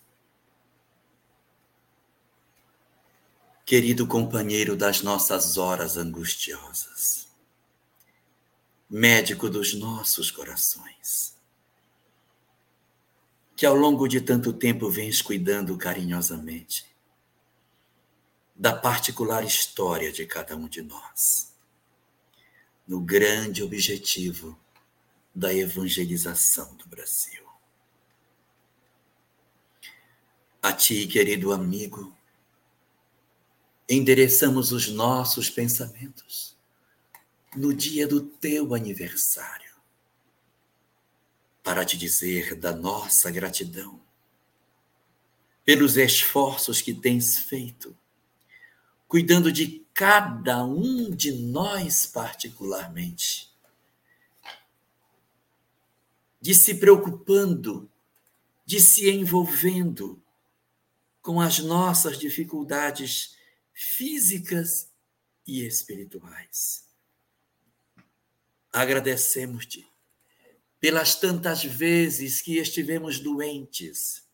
Querido 3.65 4.05
companheiro 4.07 4.75
das 4.75 5.01
nossas 5.01 5.57
horas 5.57 5.97
angustiosas, 5.97 7.27
médico 8.89 9.49
dos 9.49 9.73
nossos 9.73 10.29
corações, 10.29 11.32
que 13.55 13.65
ao 13.65 13.75
longo 13.75 14.07
de 14.07 14.19
tanto 14.19 14.51
tempo 14.51 14.89
vens 14.89 15.21
cuidando 15.21 15.77
carinhosamente 15.77 16.93
da 18.55 18.75
particular 18.75 19.43
história 19.43 20.11
de 20.11 20.25
cada 20.25 20.55
um 20.55 20.67
de 20.67 20.81
nós, 20.81 21.53
no 22.87 22.99
grande 22.99 23.63
objetivo 23.63 24.57
da 25.33 25.53
evangelização 25.53 26.75
do 26.75 26.87
Brasil. 26.87 27.43
A 30.61 30.71
ti, 30.71 31.07
querido 31.07 31.51
amigo, 31.51 32.15
endereçamos 33.89 34.71
os 34.71 34.87
nossos 34.87 35.49
pensamentos 35.49 36.55
no 37.55 37.73
dia 37.73 38.07
do 38.07 38.21
teu 38.21 38.73
aniversário, 38.73 39.62
para 41.63 41.85
te 41.85 41.97
dizer 41.97 42.55
da 42.55 42.75
nossa 42.75 43.31
gratidão 43.31 43.99
pelos 45.63 45.95
esforços 45.95 46.81
que 46.81 46.93
tens 46.93 47.37
feito, 47.37 47.97
cuidando 49.07 49.49
de 49.49 49.81
cada 49.93 50.65
um 50.65 51.09
de 51.09 51.31
nós 51.31 52.05
particularmente, 52.05 53.49
de 56.41 56.53
se 56.53 56.75
preocupando, 56.75 57.89
de 58.65 58.81
se 58.81 59.09
envolvendo 59.09 60.21
com 61.21 61.39
as 61.39 61.59
nossas 61.59 62.19
dificuldades 62.19 63.37
físicas 63.71 64.89
e 65.47 65.65
espirituais. 65.65 66.85
Agradecemos-te 68.73 69.92
pelas 70.83 71.15
tantas 71.15 71.63
vezes 71.63 72.41
que 72.41 72.57
estivemos 72.57 73.17
doentes 73.17 74.27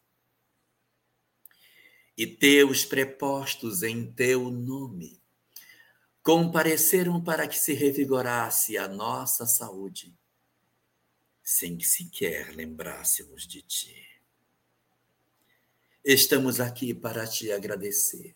e 2.17 2.25
teus 2.25 2.83
prepostos 2.83 3.83
em 3.83 4.11
teu 4.11 4.49
nome 4.49 5.21
compareceram 6.23 7.23
para 7.23 7.47
que 7.47 7.55
se 7.55 7.73
revigorasse 7.73 8.79
a 8.79 8.87
nossa 8.87 9.45
saúde, 9.45 10.11
sem 11.43 11.77
que 11.77 11.85
sequer 11.85 12.55
lembrássemos 12.55 13.47
de 13.47 13.61
ti. 13.61 13.95
Estamos 16.03 16.59
aqui 16.59 16.95
para 16.95 17.27
te 17.27 17.51
agradecer 17.51 18.35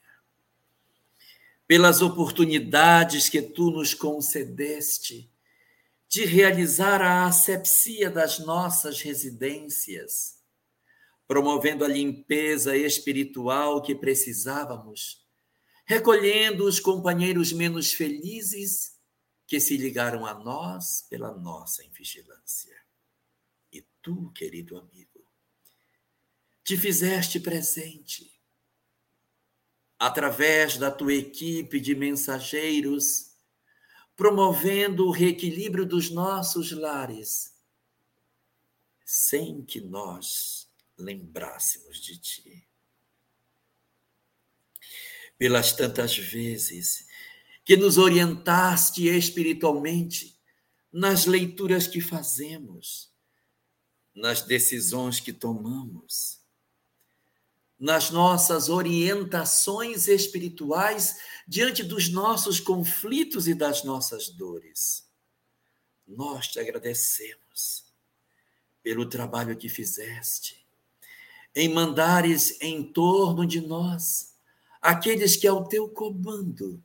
pelas 1.65 2.03
oportunidades 2.03 3.27
que 3.27 3.41
tu 3.41 3.71
nos 3.71 3.95
concedeste 3.95 5.32
de 6.13 6.25
realizar 6.25 7.01
a 7.01 7.25
asepsia 7.25 8.07
das 8.07 8.37
nossas 8.37 9.01
residências, 9.01 10.39
promovendo 11.27 11.83
a 11.83 11.87
limpeza 11.87 12.77
espiritual 12.77 13.81
que 13.81 13.95
precisávamos, 13.95 15.25
recolhendo 15.87 16.65
os 16.65 16.79
companheiros 16.79 17.51
menos 17.51 17.93
felizes 17.93 18.95
que 19.47 19.59
se 19.59 19.75
ligaram 19.75 20.23
a 20.23 20.35
nós 20.35 21.03
pela 21.09 21.35
nossa 21.35 21.83
invigilância. 21.83 22.77
E 23.71 23.81
tu, 23.99 24.31
querido 24.33 24.77
amigo, 24.77 25.25
te 26.63 26.77
fizeste 26.77 27.39
presente 27.39 28.39
através 29.97 30.77
da 30.77 30.91
tua 30.91 31.15
equipe 31.15 31.79
de 31.79 31.95
mensageiros, 31.95 33.32
promovendo 34.15 35.07
o 35.07 35.11
reequilíbrio 35.11 35.85
dos 35.85 36.09
nossos 36.09 36.71
lares, 36.71 37.53
sem 39.03 39.63
que 39.63 39.81
nós 39.81 40.69
lembrássemos 40.97 41.99
de 41.99 42.17
ti. 42.17 42.67
Pelas 45.37 45.73
tantas 45.73 46.17
vezes 46.17 47.07
que 47.65 47.75
nos 47.75 47.97
orientaste 47.97 49.07
espiritualmente 49.07 50.39
nas 50.91 51.25
leituras 51.25 51.87
que 51.87 51.99
fazemos, 51.99 53.11
nas 54.13 54.43
decisões 54.43 55.19
que 55.19 55.33
tomamos, 55.33 56.42
nas 57.83 58.09
nossas 58.11 58.69
orientações 58.69 60.07
espirituais 60.07 61.19
diante 61.45 61.83
dos 61.83 62.07
nossos 62.07 62.57
conflitos 62.57 63.45
e 63.45 63.53
das 63.53 63.83
nossas 63.83 64.29
dores. 64.29 65.05
Nós 66.07 66.47
te 66.47 66.61
agradecemos 66.61 67.83
pelo 68.81 69.05
trabalho 69.05 69.57
que 69.57 69.67
fizeste, 69.67 70.65
em 71.53 71.67
mandares 71.67 72.57
em 72.61 72.81
torno 72.81 73.45
de 73.45 73.59
nós 73.59 74.33
aqueles 74.81 75.35
que, 75.35 75.45
ao 75.45 75.67
teu 75.67 75.89
comando, 75.89 76.81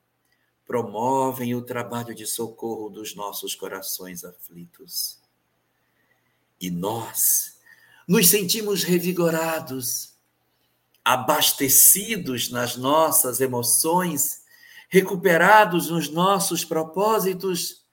promovem 0.66 1.54
o 1.54 1.62
trabalho 1.62 2.12
de 2.12 2.26
socorro 2.26 2.90
dos 2.90 3.14
nossos 3.14 3.54
corações 3.54 4.24
aflitos. 4.24 5.20
E 6.60 6.72
nós 6.72 7.56
nos 8.08 8.26
sentimos 8.26 8.82
revigorados 8.82 10.17
abastecidos 11.08 12.50
nas 12.50 12.76
nossas 12.76 13.40
emoções, 13.40 14.42
recuperados 14.90 15.88
nos 15.88 16.10
nossos 16.10 16.66
propósitos, 16.66 17.86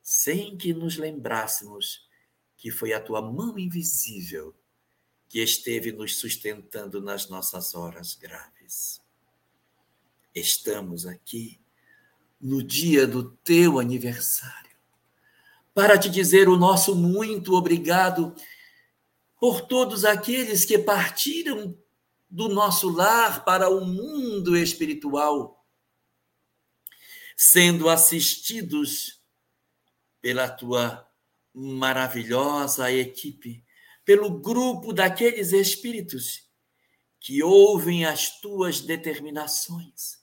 sem 0.00 0.56
que 0.56 0.72
nos 0.72 0.96
lembrássemos 0.96 2.08
que 2.56 2.70
foi 2.70 2.92
a 2.92 3.00
tua 3.00 3.20
mão 3.20 3.58
invisível 3.58 4.54
que 5.28 5.42
esteve 5.42 5.90
nos 5.90 6.16
sustentando 6.18 7.00
nas 7.00 7.28
nossas 7.28 7.74
horas 7.74 8.14
graves. 8.14 9.02
Estamos 10.32 11.06
aqui 11.06 11.58
no 12.40 12.62
dia 12.62 13.04
do 13.04 13.32
teu 13.42 13.80
aniversário 13.80 14.76
para 15.74 15.98
te 15.98 16.08
dizer 16.08 16.48
o 16.48 16.56
nosso 16.56 16.94
muito 16.94 17.52
obrigado 17.54 18.32
por 19.40 19.60
todos 19.62 20.04
aqueles 20.04 20.64
que 20.64 20.78
partiram 20.78 21.76
do 22.30 22.48
nosso 22.48 22.88
lar 22.88 23.44
para 23.44 23.68
o 23.68 23.84
mundo 23.84 24.56
espiritual, 24.56 25.66
sendo 27.36 27.88
assistidos 27.88 29.20
pela 30.20 30.48
tua 30.48 31.08
maravilhosa 31.52 32.92
equipe, 32.92 33.64
pelo 34.04 34.30
grupo 34.30 34.92
daqueles 34.92 35.52
espíritos 35.52 36.48
que 37.18 37.42
ouvem 37.42 38.04
as 38.04 38.40
tuas 38.40 38.80
determinações 38.80 40.20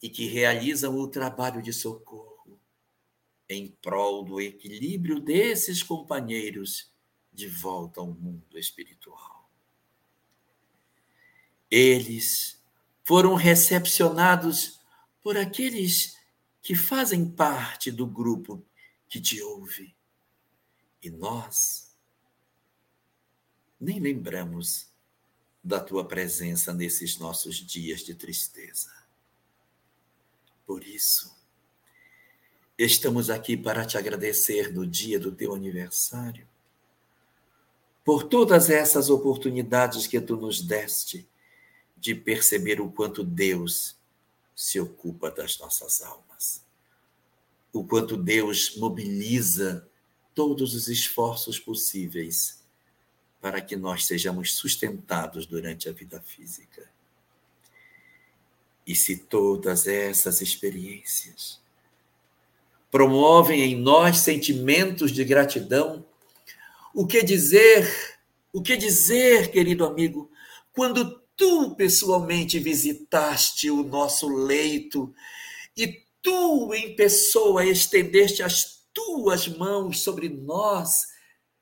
e 0.00 0.08
que 0.08 0.26
realizam 0.26 0.96
o 0.98 1.08
trabalho 1.08 1.60
de 1.60 1.72
socorro 1.72 2.60
em 3.48 3.66
prol 3.82 4.24
do 4.24 4.40
equilíbrio 4.40 5.20
desses 5.20 5.82
companheiros 5.82 6.92
de 7.32 7.48
volta 7.48 8.00
ao 8.00 8.06
mundo 8.06 8.56
espiritual. 8.56 9.29
Eles 11.70 12.60
foram 13.04 13.34
recepcionados 13.34 14.80
por 15.22 15.36
aqueles 15.36 16.16
que 16.62 16.74
fazem 16.74 17.28
parte 17.28 17.90
do 17.90 18.06
grupo 18.06 18.64
que 19.08 19.20
te 19.20 19.40
ouve. 19.42 19.94
E 21.02 21.10
nós 21.10 21.90
nem 23.80 23.98
lembramos 23.98 24.88
da 25.62 25.80
tua 25.80 26.04
presença 26.04 26.72
nesses 26.72 27.18
nossos 27.18 27.56
dias 27.56 28.00
de 28.00 28.14
tristeza. 28.14 28.92
Por 30.66 30.84
isso, 30.84 31.34
estamos 32.78 33.28
aqui 33.28 33.56
para 33.56 33.84
te 33.84 33.98
agradecer 33.98 34.72
no 34.72 34.86
dia 34.86 35.18
do 35.18 35.32
teu 35.32 35.54
aniversário, 35.54 36.48
por 38.04 38.24
todas 38.24 38.70
essas 38.70 39.10
oportunidades 39.10 40.06
que 40.06 40.20
tu 40.20 40.36
nos 40.36 40.62
deste 40.62 41.28
de 42.00 42.14
perceber 42.14 42.80
o 42.80 42.90
quanto 42.90 43.22
Deus 43.22 43.96
se 44.56 44.80
ocupa 44.80 45.30
das 45.30 45.58
nossas 45.58 46.02
almas, 46.02 46.64
o 47.72 47.84
quanto 47.84 48.16
Deus 48.16 48.76
mobiliza 48.76 49.86
todos 50.34 50.74
os 50.74 50.88
esforços 50.88 51.58
possíveis 51.58 52.60
para 53.40 53.60
que 53.60 53.76
nós 53.76 54.06
sejamos 54.06 54.54
sustentados 54.54 55.46
durante 55.46 55.88
a 55.88 55.92
vida 55.92 56.20
física. 56.20 56.90
E 58.86 58.94
se 58.94 59.16
todas 59.16 59.86
essas 59.86 60.40
experiências 60.40 61.60
promovem 62.90 63.62
em 63.62 63.76
nós 63.76 64.18
sentimentos 64.18 65.12
de 65.12 65.24
gratidão 65.24 66.04
O 66.92 67.06
que 67.06 67.22
dizer, 67.22 68.18
o 68.52 68.60
que 68.60 68.76
dizer, 68.76 69.50
querido 69.52 69.84
amigo, 69.86 70.30
quando 70.74 71.19
tu 71.40 71.74
pessoalmente 71.74 72.58
visitaste 72.58 73.70
o 73.70 73.82
nosso 73.82 74.28
leito 74.28 75.10
e 75.74 76.04
tu 76.20 76.74
em 76.74 76.94
pessoa 76.94 77.64
estendeste 77.64 78.42
as 78.42 78.84
tuas 78.92 79.48
mãos 79.48 80.00
sobre 80.00 80.28
nós, 80.28 81.00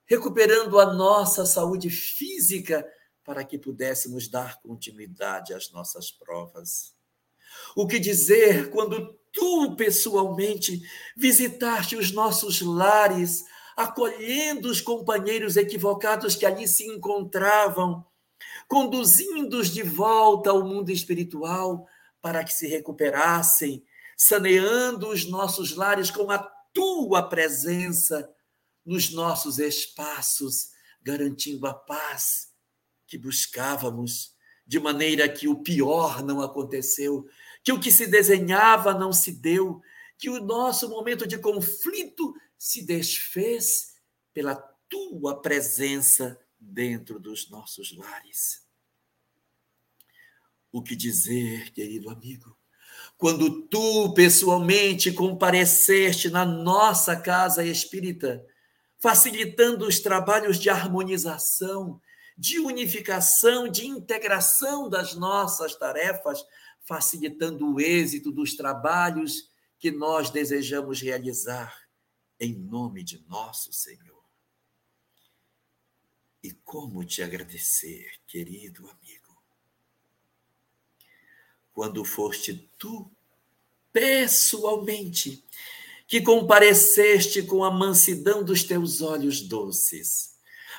recuperando 0.05 0.81
a 0.81 0.93
nossa 0.93 1.47
saúde 1.47 1.91
física 1.91 2.85
para 3.23 3.45
que 3.45 3.57
pudéssemos 3.57 4.27
dar 4.27 4.61
continuidade 4.63 5.55
às 5.55 5.71
nossas 5.71 6.11
provas. 6.11 6.93
O 7.77 7.87
que 7.87 8.01
dizer 8.01 8.71
quando 8.71 9.17
tu 9.31 9.77
pessoalmente 9.77 10.83
visitaste 11.17 11.95
os 11.95 12.11
nossos 12.11 12.61
lares, 12.61 13.45
acolhendo 13.77 14.69
os 14.69 14.81
companheiros 14.81 15.57
equivocados 15.57 16.35
que 16.35 16.45
ali 16.45 16.67
se 16.67 16.85
encontravam, 16.85 18.05
conduzindo-os 18.69 19.70
de 19.70 19.82
volta 19.82 20.51
ao 20.51 20.62
mundo 20.62 20.93
espiritual 20.93 21.89
para 22.20 22.45
que 22.45 22.53
se 22.53 22.69
recuperassem, 22.69 23.82
saneando 24.16 25.09
os 25.09 25.24
nossos 25.24 25.74
lares 25.74 26.11
com 26.11 26.31
a 26.31 26.39
tua 26.73 27.23
presença 27.23 28.31
nos 28.85 29.11
nossos 29.11 29.59
espaços, 29.59 30.70
garantindo 31.03 31.66
a 31.66 31.73
paz 31.73 32.49
que 33.07 33.16
buscávamos, 33.16 34.36
de 34.66 34.78
maneira 34.78 35.27
que 35.28 35.49
o 35.49 35.62
pior 35.62 36.23
não 36.23 36.43
aconteceu, 36.43 37.27
que 37.65 37.73
o 37.73 37.81
que 37.81 37.90
se 37.90 38.07
desenhava 38.07 38.93
não 38.93 39.15
se 39.15 39.32
deu, 39.32 39.81
que 40.19 40.28
o 40.28 40.43
nosso 40.43 40.90
momento 40.90 41.27
de 41.27 41.39
conflito 41.39 42.35
se 42.59 42.85
desfez 42.85 43.95
pela 44.35 44.57
tua 44.89 45.40
presença 45.40 46.39
dentro 46.59 47.18
dos 47.18 47.51
nossos 47.51 47.97
lares. 47.97 48.66
O 50.70 50.82
que 50.82 50.94
dizer, 50.94 51.72
querido 51.72 52.10
amigo, 52.10 52.56
quando 53.16 53.62
tu 53.68 54.12
pessoalmente 54.14 55.12
compareceste 55.12 56.30
na 56.30 56.44
nossa 56.44 57.16
casa 57.16 57.64
espírita, 57.64 58.44
facilitando 58.98 59.86
os 59.86 60.01
trabalhos 60.01 60.59
de 60.59 60.68
harmonização, 60.68 62.01
de 62.36 62.59
unificação, 62.60 63.68
de 63.68 63.86
integração 63.86 64.89
das 64.89 65.14
nossas 65.14 65.74
tarefas, 65.74 66.44
facilitando 66.82 67.74
o 67.74 67.80
êxito 67.80 68.30
dos 68.30 68.55
trabalhos 68.55 69.51
que 69.78 69.90
nós 69.90 70.30
desejamos 70.30 71.01
realizar 71.01 71.76
em 72.40 72.55
nome 72.55 73.02
de 73.02 73.24
nosso 73.28 73.72
Senhor. 73.72 74.18
E 76.43 76.52
como 76.52 77.05
te 77.05 77.23
agradecer, 77.23 78.12
querido 78.27 78.89
amigo, 78.89 79.36
quando 81.73 82.05
foste 82.05 82.69
tu, 82.78 83.10
pessoalmente, 83.93 85.44
que 86.06 86.20
compareceste 86.20 87.43
com 87.43 87.62
a 87.62 87.70
mansidão 87.70 88.43
dos 88.43 88.65
teus 88.65 89.02
olhos 89.02 89.40
doces, 89.40 90.36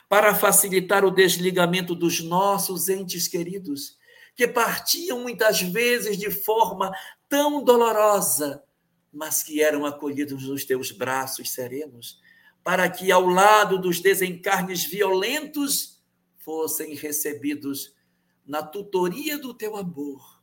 para 0.07 0.33
facilitar 0.33 1.05
o 1.05 1.11
desligamento 1.11 1.93
dos 1.93 2.19
nossos 2.19 2.89
entes 2.89 3.27
queridos 3.27 3.97
que 4.35 4.47
partiam 4.47 5.19
muitas 5.19 5.61
vezes 5.61 6.17
de 6.17 6.31
forma 6.31 6.91
tão 7.27 7.63
dolorosa, 7.63 8.63
mas 9.11 9.43
que 9.43 9.61
eram 9.61 9.85
acolhidos 9.85 10.47
nos 10.47 10.63
teus 10.63 10.91
braços 10.91 11.51
serenos, 11.51 12.19
para 12.63 12.89
que 12.89 13.11
ao 13.11 13.25
lado 13.25 13.79
dos 13.79 13.99
desencarnes 13.99 14.83
violentos 14.83 16.03
fossem 16.37 16.95
recebidos 16.95 17.95
na 18.45 18.63
tutoria 18.63 19.37
do 19.37 19.53
teu 19.53 19.75
amor, 19.75 20.41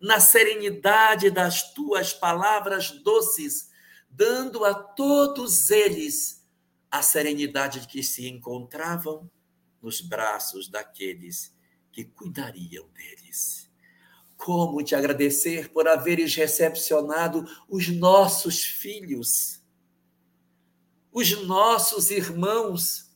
na 0.00 0.20
serenidade 0.20 1.30
das 1.30 1.72
tuas 1.72 2.12
palavras 2.12 2.90
doces, 3.02 3.70
dando 4.08 4.64
a 4.64 4.74
todos 4.74 5.70
eles 5.70 6.46
a 6.90 7.02
serenidade 7.02 7.80
de 7.80 7.88
que 7.88 8.02
se 8.02 8.28
encontravam 8.28 9.28
nos 9.82 10.00
braços 10.00 10.68
daqueles 10.68 11.52
que 11.90 12.04
cuidariam 12.04 12.88
deles. 12.90 13.68
Como 14.36 14.82
te 14.84 14.94
agradecer 14.94 15.72
por 15.72 15.88
haveres 15.88 16.34
recepcionado 16.36 17.44
os 17.68 17.88
nossos 17.88 18.62
filhos, 18.62 19.63
os 21.14 21.30
nossos 21.46 22.10
irmãos, 22.10 23.08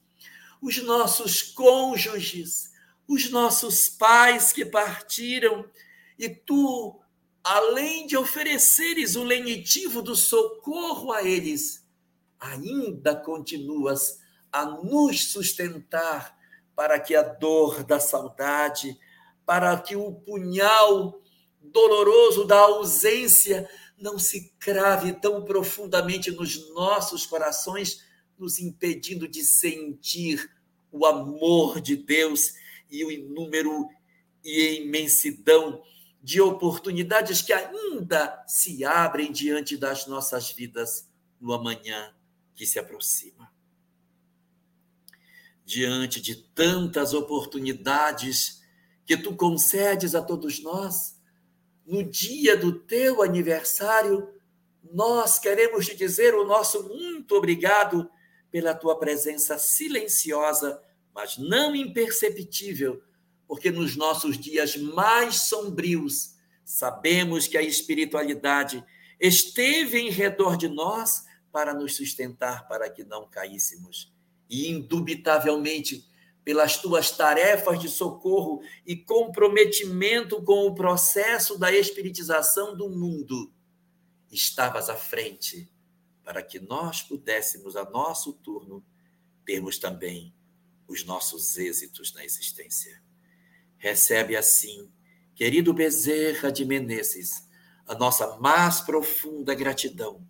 os 0.63 0.81
nossos 0.85 1.43
cônjuges, 1.43 2.71
os 3.09 3.29
nossos 3.29 3.89
pais 3.89 4.53
que 4.53 4.65
partiram 4.65 5.69
e 6.17 6.29
tu, 6.29 7.01
além 7.43 8.07
de 8.07 8.17
ofereceres 8.17 9.17
o 9.17 9.25
lenitivo 9.25 10.01
do 10.01 10.15
socorro 10.15 11.11
a 11.11 11.25
eles, 11.25 11.85
ainda 12.39 13.17
continuas 13.17 14.21
a 14.53 14.65
nos 14.65 15.33
sustentar 15.33 16.39
para 16.77 17.01
que 17.01 17.17
a 17.17 17.23
dor 17.23 17.83
da 17.83 17.99
saudade, 17.99 18.97
para 19.45 19.77
que 19.77 19.97
o 19.97 20.13
punhal 20.13 21.21
doloroso 21.61 22.45
da 22.45 22.59
ausência 22.59 23.69
não 24.01 24.19
se 24.19 24.53
crave 24.59 25.13
tão 25.13 25.45
profundamente 25.45 26.31
nos 26.31 26.73
nossos 26.73 27.27
corações, 27.27 28.05
nos 28.39 28.59
impedindo 28.59 29.27
de 29.27 29.43
sentir 29.45 30.51
o 30.91 31.05
amor 31.05 31.81
de 31.81 31.97
Deus 31.97 32.53
e 32.91 33.05
o 33.05 33.11
inúmero 33.11 33.89
e 34.45 34.61
a 34.61 34.73
imensidão 34.75 35.83
de 36.23 36.41
oportunidades 36.41 37.43
que 37.43 37.53
ainda 37.53 38.45
se 38.47 38.85
abrem 38.85 39.33
diante 39.33 39.77
das 39.77 40.07
nossas 40.07 40.51
vidas 40.51 41.09
no 41.41 41.53
amanhã 41.53 42.15
que 42.55 42.67
se 42.67 42.79
aproxima. 42.79 43.53
Diante 45.65 46.21
de 46.21 46.35
tantas 46.35 47.15
oportunidades 47.15 48.63
que 49.07 49.17
tu 49.17 49.37
concedes 49.37 50.15
a 50.15 50.23
todos 50.23 50.63
nós, 50.63 51.18
no 51.89 52.05
dia 52.05 52.55
do 52.55 52.71
teu 52.81 53.23
aniversário, 53.23 54.29
nós 54.93 55.39
queremos 55.39 55.87
te 55.87 55.97
dizer 55.97 56.35
o 56.35 56.45
nosso 56.45 56.87
muito 56.87 57.35
obrigado 57.35 58.09
pela 58.51 58.75
tua 58.75 58.99
presença 58.99 59.59
silenciosa, 59.59 60.83
mas 61.15 61.39
não 61.39 61.75
imperceptível, 61.75 63.03
porque 63.47 63.71
nos 63.71 63.97
nossos 63.97 64.39
dias 64.39 64.77
mais 64.77 65.43
sombrios, 65.43 66.35
sabemos 66.63 67.49
que 67.49 67.57
a 67.57 67.63
espiritualidade 67.63 68.85
esteve 69.19 69.99
em 69.99 70.11
redor 70.11 70.59
de 70.59 70.69
nós 70.69 71.25
para 71.51 71.73
nos 71.73 71.97
sustentar, 71.97 72.69
para 72.69 72.91
que 72.91 73.03
não 73.03 73.27
caíssemos. 73.27 74.13
E 74.49 74.71
indubitavelmente 74.71 76.07
pelas 76.49 76.79
tuas 76.79 77.11
tarefas 77.11 77.79
de 77.79 77.91
socorro 77.91 78.63
e 78.87 78.97
comprometimento 78.97 80.43
com 80.43 80.67
o 80.67 80.75
processo 80.75 81.59
da 81.59 81.71
espiritização 81.71 82.75
do 82.75 82.89
mundo, 82.89 83.53
estavas 84.33 84.89
à 84.89 84.97
frente 84.97 85.71
para 86.25 86.43
que 86.43 86.59
nós 86.59 87.03
pudéssemos, 87.03 87.77
a 87.77 87.85
nosso 87.91 88.33
turno, 88.33 88.83
termos 89.45 89.77
também 89.77 90.35
os 90.89 91.05
nossos 91.05 91.59
êxitos 91.59 92.15
na 92.15 92.25
existência. 92.25 92.99
Recebe 93.77 94.35
assim, 94.35 94.91
querido 95.35 95.75
Bezerra 95.75 96.51
de 96.51 96.65
Menezes, 96.65 97.47
a 97.87 97.95
nossa 97.95 98.39
mais 98.39 98.81
profunda 98.81 99.55
gratidão 99.55 100.27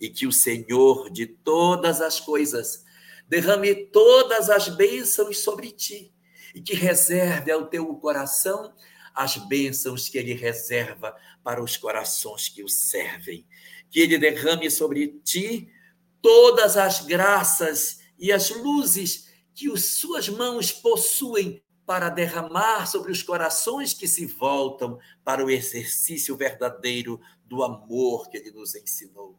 e 0.00 0.08
que 0.08 0.28
o 0.28 0.32
Senhor 0.32 1.10
de 1.10 1.26
todas 1.26 2.00
as 2.00 2.20
coisas 2.20 2.85
derrame 3.28 3.74
todas 3.86 4.50
as 4.50 4.68
bênçãos 4.68 5.38
sobre 5.38 5.70
ti 5.70 6.12
e 6.54 6.60
que 6.60 6.74
reserve 6.74 7.50
ao 7.50 7.66
teu 7.66 7.86
coração 7.96 8.72
as 9.14 9.36
bênçãos 9.36 10.08
que 10.08 10.18
ele 10.18 10.34
reserva 10.34 11.16
para 11.42 11.62
os 11.62 11.76
corações 11.76 12.48
que 12.48 12.62
o 12.62 12.68
servem. 12.68 13.46
Que 13.90 14.00
ele 14.00 14.18
derrame 14.18 14.70
sobre 14.70 15.20
ti 15.24 15.68
todas 16.20 16.76
as 16.76 17.00
graças 17.00 18.00
e 18.18 18.30
as 18.32 18.50
luzes 18.50 19.28
que 19.54 19.72
as 19.72 19.86
suas 19.86 20.28
mãos 20.28 20.70
possuem 20.70 21.62
para 21.86 22.10
derramar 22.10 22.86
sobre 22.86 23.12
os 23.12 23.22
corações 23.22 23.94
que 23.94 24.08
se 24.08 24.26
voltam 24.26 24.98
para 25.24 25.44
o 25.44 25.50
exercício 25.50 26.36
verdadeiro 26.36 27.20
do 27.44 27.62
amor 27.62 28.28
que 28.28 28.36
ele 28.36 28.50
nos 28.50 28.74
ensinou. 28.74 29.38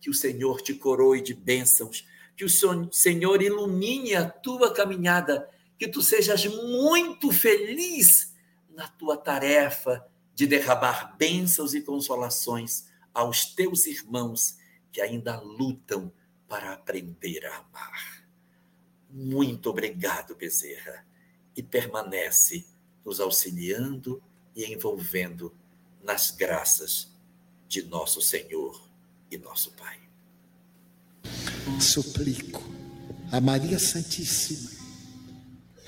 Que 0.00 0.10
o 0.10 0.14
Senhor 0.14 0.60
te 0.60 0.74
coroe 0.74 1.20
de 1.20 1.34
bênçãos 1.34 2.06
que 2.38 2.44
o 2.44 2.92
Senhor 2.92 3.42
ilumine 3.42 4.14
a 4.14 4.30
tua 4.30 4.72
caminhada, 4.72 5.50
que 5.76 5.88
tu 5.88 6.00
sejas 6.00 6.46
muito 6.46 7.32
feliz 7.32 8.32
na 8.70 8.86
tua 8.86 9.16
tarefa 9.16 10.08
de 10.36 10.46
derramar 10.46 11.16
bênçãos 11.18 11.74
e 11.74 11.80
consolações 11.80 12.86
aos 13.12 13.46
teus 13.56 13.86
irmãos 13.86 14.56
que 14.92 15.00
ainda 15.00 15.40
lutam 15.40 16.12
para 16.46 16.74
aprender 16.74 17.44
a 17.44 17.56
amar. 17.56 18.24
Muito 19.10 19.68
obrigado, 19.70 20.36
Bezerra. 20.36 21.04
E 21.56 21.62
permanece 21.62 22.64
nos 23.04 23.18
auxiliando 23.18 24.22
e 24.54 24.64
envolvendo 24.72 25.52
nas 26.00 26.30
graças 26.30 27.12
de 27.66 27.82
nosso 27.82 28.22
Senhor 28.22 28.80
e 29.28 29.36
nosso 29.36 29.72
Pai. 29.72 30.07
Suplico 31.80 32.68
a 33.30 33.40
Maria 33.40 33.78
Santíssima, 33.78 34.70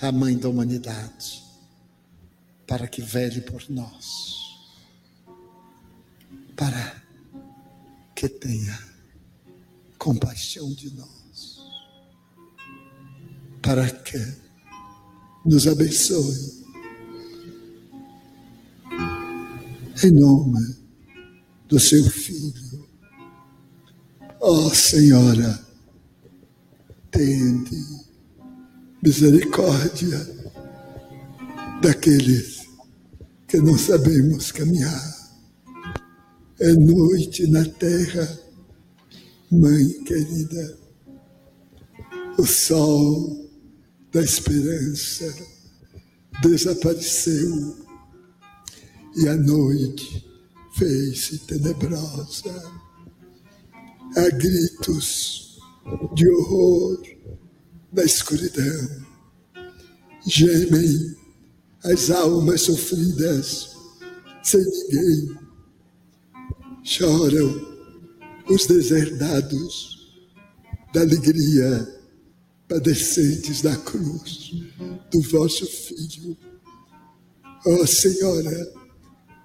a 0.01 0.13
Mãe 0.13 0.37
da 0.37 0.49
Humanidade, 0.49 1.43
para 2.67 2.87
que 2.87 3.01
vele 3.01 3.41
por 3.41 3.69
nós, 3.71 4.59
para 6.55 7.03
que 8.15 8.29
tenha 8.29 8.79
compaixão 9.99 10.73
de 10.75 10.91
nós, 10.95 11.61
para 13.63 13.89
que 13.89 14.19
nos 15.45 15.67
abençoe. 15.67 16.61
Em 20.03 20.11
nome 20.13 20.77
do 21.69 21.79
seu 21.79 22.03
Filho. 22.11 22.70
Ó 24.43 24.53
oh, 24.53 24.75
Senhora, 24.75 25.61
tende 27.11 27.77
misericórdia 29.03 30.19
daqueles 31.83 32.67
que 33.47 33.59
não 33.59 33.77
sabemos 33.77 34.51
caminhar. 34.51 35.21
É 36.59 36.73
noite 36.73 37.47
na 37.49 37.67
terra, 37.67 38.39
Mãe 39.53 40.05
querida, 40.05 40.79
o 42.39 42.47
sol 42.47 43.51
da 44.13 44.23
esperança 44.23 45.35
desapareceu 46.41 47.77
e 49.17 49.29
a 49.29 49.37
noite 49.37 50.25
fez-se 50.79 51.39
tenebrosa. 51.41 52.90
Há 54.17 54.29
gritos 54.31 55.59
de 56.15 56.29
horror 56.29 57.01
na 57.93 58.03
escuridão. 58.03 59.07
Gemem 60.27 61.17
as 61.85 62.11
almas 62.11 62.63
sofridas 62.63 63.77
sem 64.43 64.61
ninguém. 64.61 65.39
Choram 66.83 67.71
os 68.49 68.67
deserdados 68.67 70.01
da 70.93 71.03
alegria 71.03 72.01
padecentes 72.69 73.63
da 73.63 73.77
cruz 73.77 74.53
do 75.11 75.21
vosso 75.23 75.67
Filho. 75.67 76.37
Ó 77.67 77.75
oh, 77.75 77.87
Senhora, 77.87 78.73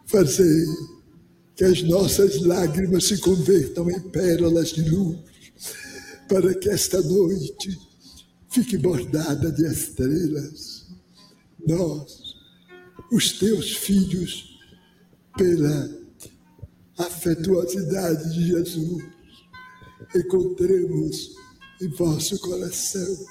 fazei 0.06 0.66
que 1.56 1.64
as 1.64 1.82
nossas 1.84 2.42
lágrimas 2.42 3.06
se 3.06 3.18
convertam 3.20 3.90
em 3.90 4.00
pérolas 4.10 4.70
de 4.74 4.90
luz, 4.90 5.18
para 6.28 6.54
que 6.54 6.70
esta 6.70 7.02
noite 7.02 7.80
fique 8.50 8.78
bordada 8.78 9.52
de 9.52 9.66
estrelas. 9.66 10.86
Nós, 11.66 12.36
os 13.12 13.34
teus 13.34 13.78
filhos, 13.78 14.60
pela 15.38 15.90
afetuosidade 16.98 18.34
de 18.34 18.48
Jesus, 18.48 19.04
encontremos 20.16 21.36
em 21.82 21.88
vosso 21.90 22.38
coração 22.40 23.26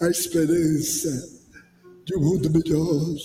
a 0.00 0.08
esperança 0.08 1.28
de 2.04 2.16
um 2.16 2.20
mundo 2.20 2.50
melhor 2.50 3.16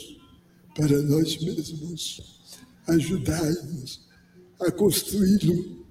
para 0.75 1.01
nós 1.01 1.39
mesmos 1.41 2.38
ajudai-nos 2.89 4.07
a 4.59 4.71
construí-lo 4.71 5.85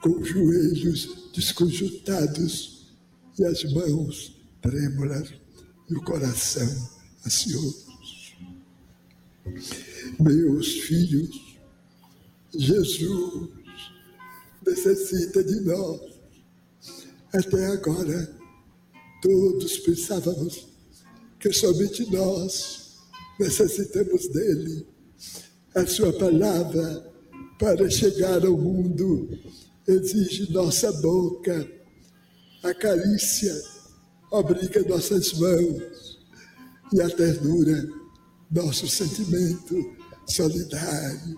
com 0.00 0.10
os 0.10 0.28
joelhos 0.28 1.30
desconjuntados 1.34 2.94
e 3.38 3.44
as 3.44 3.64
mãos 3.72 4.36
trêmulas 4.60 5.32
e 5.88 5.94
o 5.94 6.02
coração 6.02 6.90
ansioso. 7.26 7.86
Meus 10.18 10.80
filhos, 10.80 11.58
Jesus 12.56 13.48
necessita 14.66 15.42
de 15.42 15.60
nós. 15.60 16.00
Até 17.32 17.66
agora, 17.66 18.38
todos 19.22 19.78
pensávamos 19.78 20.66
que 21.38 21.52
somente 21.52 22.10
nós 22.10 22.98
necessitamos 23.38 24.28
dele 24.28 24.86
a 25.74 25.86
sua 25.86 26.12
palavra 26.12 27.06
para 27.58 27.88
chegar 27.88 28.44
ao 28.44 28.56
mundo 28.56 29.28
exige 29.86 30.52
nossa 30.52 30.90
boca, 31.00 31.70
a 32.62 32.74
carícia 32.74 33.54
obriga 34.32 34.82
nossas 34.88 35.32
mãos 35.34 36.18
e 36.92 37.00
a 37.00 37.08
ternura, 37.10 37.88
nosso 38.50 38.88
sentimento 38.88 39.96
solidário. 40.26 41.36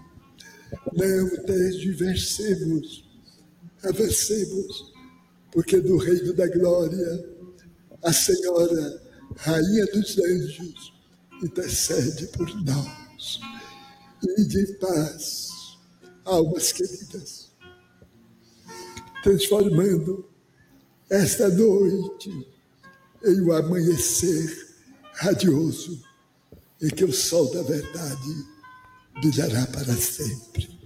Não 0.94 1.28
tergiversemos, 1.44 3.04
avancemos, 3.82 4.92
porque 5.52 5.78
do 5.80 5.98
Reino 5.98 6.32
da 6.32 6.48
Glória, 6.48 7.28
a 8.02 8.12
Senhora, 8.12 9.02
Rainha 9.36 9.86
dos 9.86 10.18
Anjos, 10.18 10.92
intercede 11.42 12.26
por 12.28 12.48
nós 12.64 13.40
e 14.22 14.44
de 14.44 14.66
paz, 14.74 15.48
almas 16.24 16.72
queridas, 16.72 17.50
transformando 19.22 20.28
esta 21.10 21.48
noite 21.48 22.46
em 23.24 23.40
um 23.40 23.52
amanhecer 23.52 24.76
radioso, 25.14 26.02
em 26.80 26.88
que 26.88 27.04
o 27.04 27.12
sol 27.12 27.52
da 27.52 27.62
verdade 27.62 28.46
brilhará 29.20 29.66
para 29.66 29.94
sempre. 29.94 30.80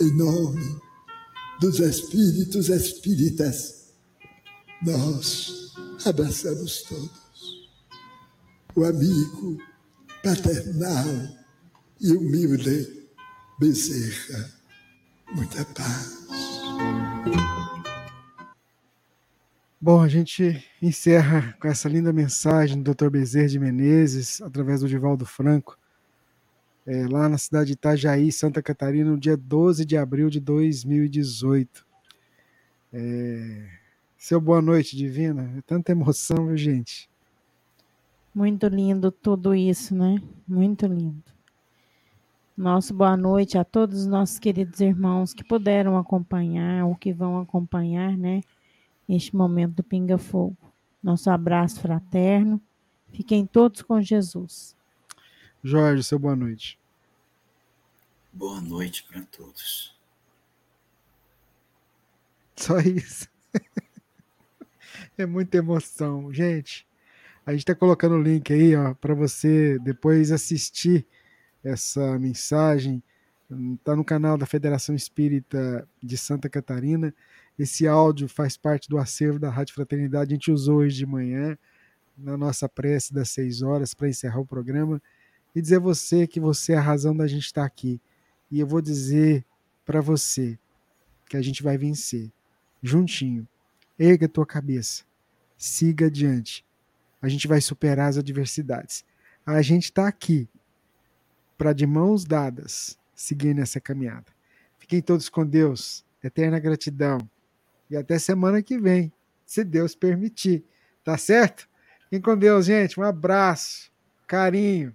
Em 0.00 0.16
nome 0.16 0.80
dos 1.60 1.78
Espíritos 1.80 2.68
Espíritas, 2.68 3.92
nós 4.82 5.72
abraçamos 6.04 6.82
todos 6.82 7.24
o 8.76 8.84
amigo 8.84 9.58
paternal 10.22 11.43
e 12.00 12.12
humilde 12.12 13.08
Bezerra. 13.58 14.50
Muita 15.34 15.64
paz. 15.64 16.24
Bom, 19.80 20.00
a 20.00 20.08
gente 20.08 20.64
encerra 20.80 21.54
com 21.60 21.68
essa 21.68 21.88
linda 21.88 22.12
mensagem 22.12 22.82
do 22.82 22.94
Dr. 22.94 23.10
Bezerra 23.10 23.48
de 23.48 23.58
Menezes, 23.58 24.40
através 24.40 24.80
do 24.80 24.88
Divaldo 24.88 25.26
Franco, 25.26 25.78
é, 26.86 27.06
lá 27.06 27.28
na 27.28 27.38
cidade 27.38 27.66
de 27.66 27.72
Itajaí, 27.74 28.32
Santa 28.32 28.62
Catarina, 28.62 29.10
no 29.10 29.18
dia 29.18 29.36
12 29.36 29.84
de 29.84 29.96
abril 29.96 30.30
de 30.30 30.40
2018. 30.40 31.86
É... 32.92 33.68
Seu 34.16 34.40
boa 34.40 34.62
noite, 34.62 34.96
Divina. 34.96 35.52
É 35.58 35.60
tanta 35.62 35.92
emoção, 35.92 36.46
viu, 36.46 36.56
gente? 36.56 37.10
Muito 38.34 38.66
lindo 38.68 39.10
tudo 39.10 39.54
isso, 39.54 39.94
né? 39.94 40.22
Muito 40.48 40.86
lindo. 40.86 41.33
Nosso 42.56 42.94
boa 42.94 43.16
noite 43.16 43.58
a 43.58 43.64
todos 43.64 44.02
os 44.02 44.06
nossos 44.06 44.38
queridos 44.38 44.78
irmãos 44.78 45.34
que 45.34 45.42
puderam 45.42 45.98
acompanhar 45.98 46.84
ou 46.84 46.94
que 46.94 47.12
vão 47.12 47.40
acompanhar, 47.40 48.16
né, 48.16 48.42
este 49.08 49.34
momento 49.34 49.74
do 49.74 49.82
Pinga 49.82 50.16
Fogo. 50.16 50.56
Nosso 51.02 51.28
abraço 51.30 51.80
fraterno. 51.80 52.62
Fiquem 53.12 53.44
todos 53.44 53.82
com 53.82 54.00
Jesus. 54.00 54.76
Jorge, 55.64 56.04
seu 56.04 56.16
boa 56.16 56.36
noite. 56.36 56.78
Boa 58.32 58.60
noite 58.60 59.02
para 59.02 59.22
todos. 59.22 59.92
Só 62.54 62.78
isso. 62.78 63.28
é 65.18 65.26
muita 65.26 65.56
emoção. 65.56 66.32
Gente, 66.32 66.86
a 67.44 67.50
gente 67.50 67.62
está 67.62 67.74
colocando 67.74 68.14
o 68.14 68.22
link 68.22 68.52
aí, 68.52 68.76
ó, 68.76 68.94
para 68.94 69.12
você 69.12 69.76
depois 69.80 70.30
assistir 70.30 71.04
essa 71.64 72.18
mensagem. 72.18 73.02
Está 73.74 73.96
no 73.96 74.04
canal 74.04 74.36
da 74.36 74.46
Federação 74.46 74.94
Espírita 74.94 75.88
de 76.02 76.16
Santa 76.18 76.48
Catarina. 76.48 77.14
Esse 77.58 77.86
áudio 77.88 78.28
faz 78.28 78.56
parte 78.56 78.88
do 78.88 78.98
acervo 78.98 79.38
da 79.38 79.50
Rádio 79.50 79.74
Fraternidade. 79.74 80.32
A 80.32 80.36
gente 80.36 80.52
usou 80.52 80.78
hoje 80.78 80.96
de 80.96 81.06
manhã, 81.06 81.56
na 82.16 82.36
nossa 82.36 82.68
prece 82.68 83.12
das 83.12 83.30
seis 83.30 83.62
horas, 83.62 83.94
para 83.94 84.08
encerrar 84.08 84.40
o 84.40 84.46
programa. 84.46 85.00
E 85.54 85.62
dizer 85.62 85.76
a 85.76 85.80
você 85.80 86.26
que 86.26 86.40
você 86.40 86.72
é 86.72 86.76
a 86.76 86.80
razão 86.80 87.16
da 87.16 87.26
gente 87.26 87.44
estar 87.44 87.64
aqui. 87.64 88.00
E 88.50 88.60
eu 88.60 88.66
vou 88.66 88.80
dizer 88.80 89.44
para 89.84 90.00
você 90.00 90.58
que 91.28 91.36
a 91.36 91.42
gente 91.42 91.62
vai 91.62 91.78
vencer. 91.78 92.30
Juntinho. 92.82 93.46
Erga 93.98 94.26
a 94.26 94.28
tua 94.28 94.46
cabeça. 94.46 95.04
siga 95.56 96.06
adiante. 96.06 96.64
A 97.22 97.28
gente 97.28 97.46
vai 97.46 97.60
superar 97.60 98.08
as 98.08 98.18
adversidades. 98.18 99.04
A 99.46 99.62
gente 99.62 99.84
está 99.84 100.06
aqui 100.06 100.48
para 101.56 101.72
de 101.72 101.86
mãos 101.86 102.24
dadas 102.24 102.98
seguir 103.14 103.54
nessa 103.54 103.80
caminhada. 103.80 104.26
Fiquem 104.78 105.00
todos 105.00 105.28
com 105.28 105.46
Deus. 105.46 106.04
Eterna 106.22 106.58
gratidão. 106.58 107.18
E 107.90 107.96
até 107.96 108.18
semana 108.18 108.62
que 108.62 108.78
vem, 108.78 109.12
se 109.44 109.62
Deus 109.62 109.94
permitir. 109.94 110.64
Tá 111.02 111.18
certo? 111.18 111.68
Fiquem 112.04 112.20
com 112.20 112.36
Deus, 112.36 112.66
gente. 112.66 112.98
Um 112.98 113.02
abraço, 113.02 113.90
carinho. 114.26 114.94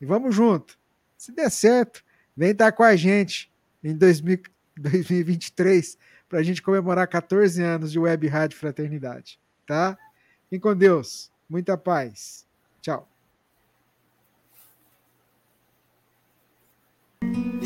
E 0.00 0.06
vamos 0.06 0.34
junto. 0.34 0.78
Se 1.16 1.32
der 1.32 1.50
certo, 1.50 2.02
vem 2.36 2.50
estar 2.50 2.72
com 2.72 2.82
a 2.82 2.96
gente 2.96 3.50
em 3.82 3.96
2023 3.96 5.98
para 6.28 6.38
a 6.38 6.42
gente 6.42 6.62
comemorar 6.62 7.08
14 7.08 7.62
anos 7.62 7.90
de 7.90 7.98
Web 7.98 8.26
Rádio 8.28 8.58
Fraternidade. 8.58 9.40
Tá? 9.66 9.98
Fiquem 10.44 10.60
com 10.60 10.76
Deus. 10.76 11.32
Muita 11.48 11.76
paz. 11.76 12.46
Tchau. 12.80 13.09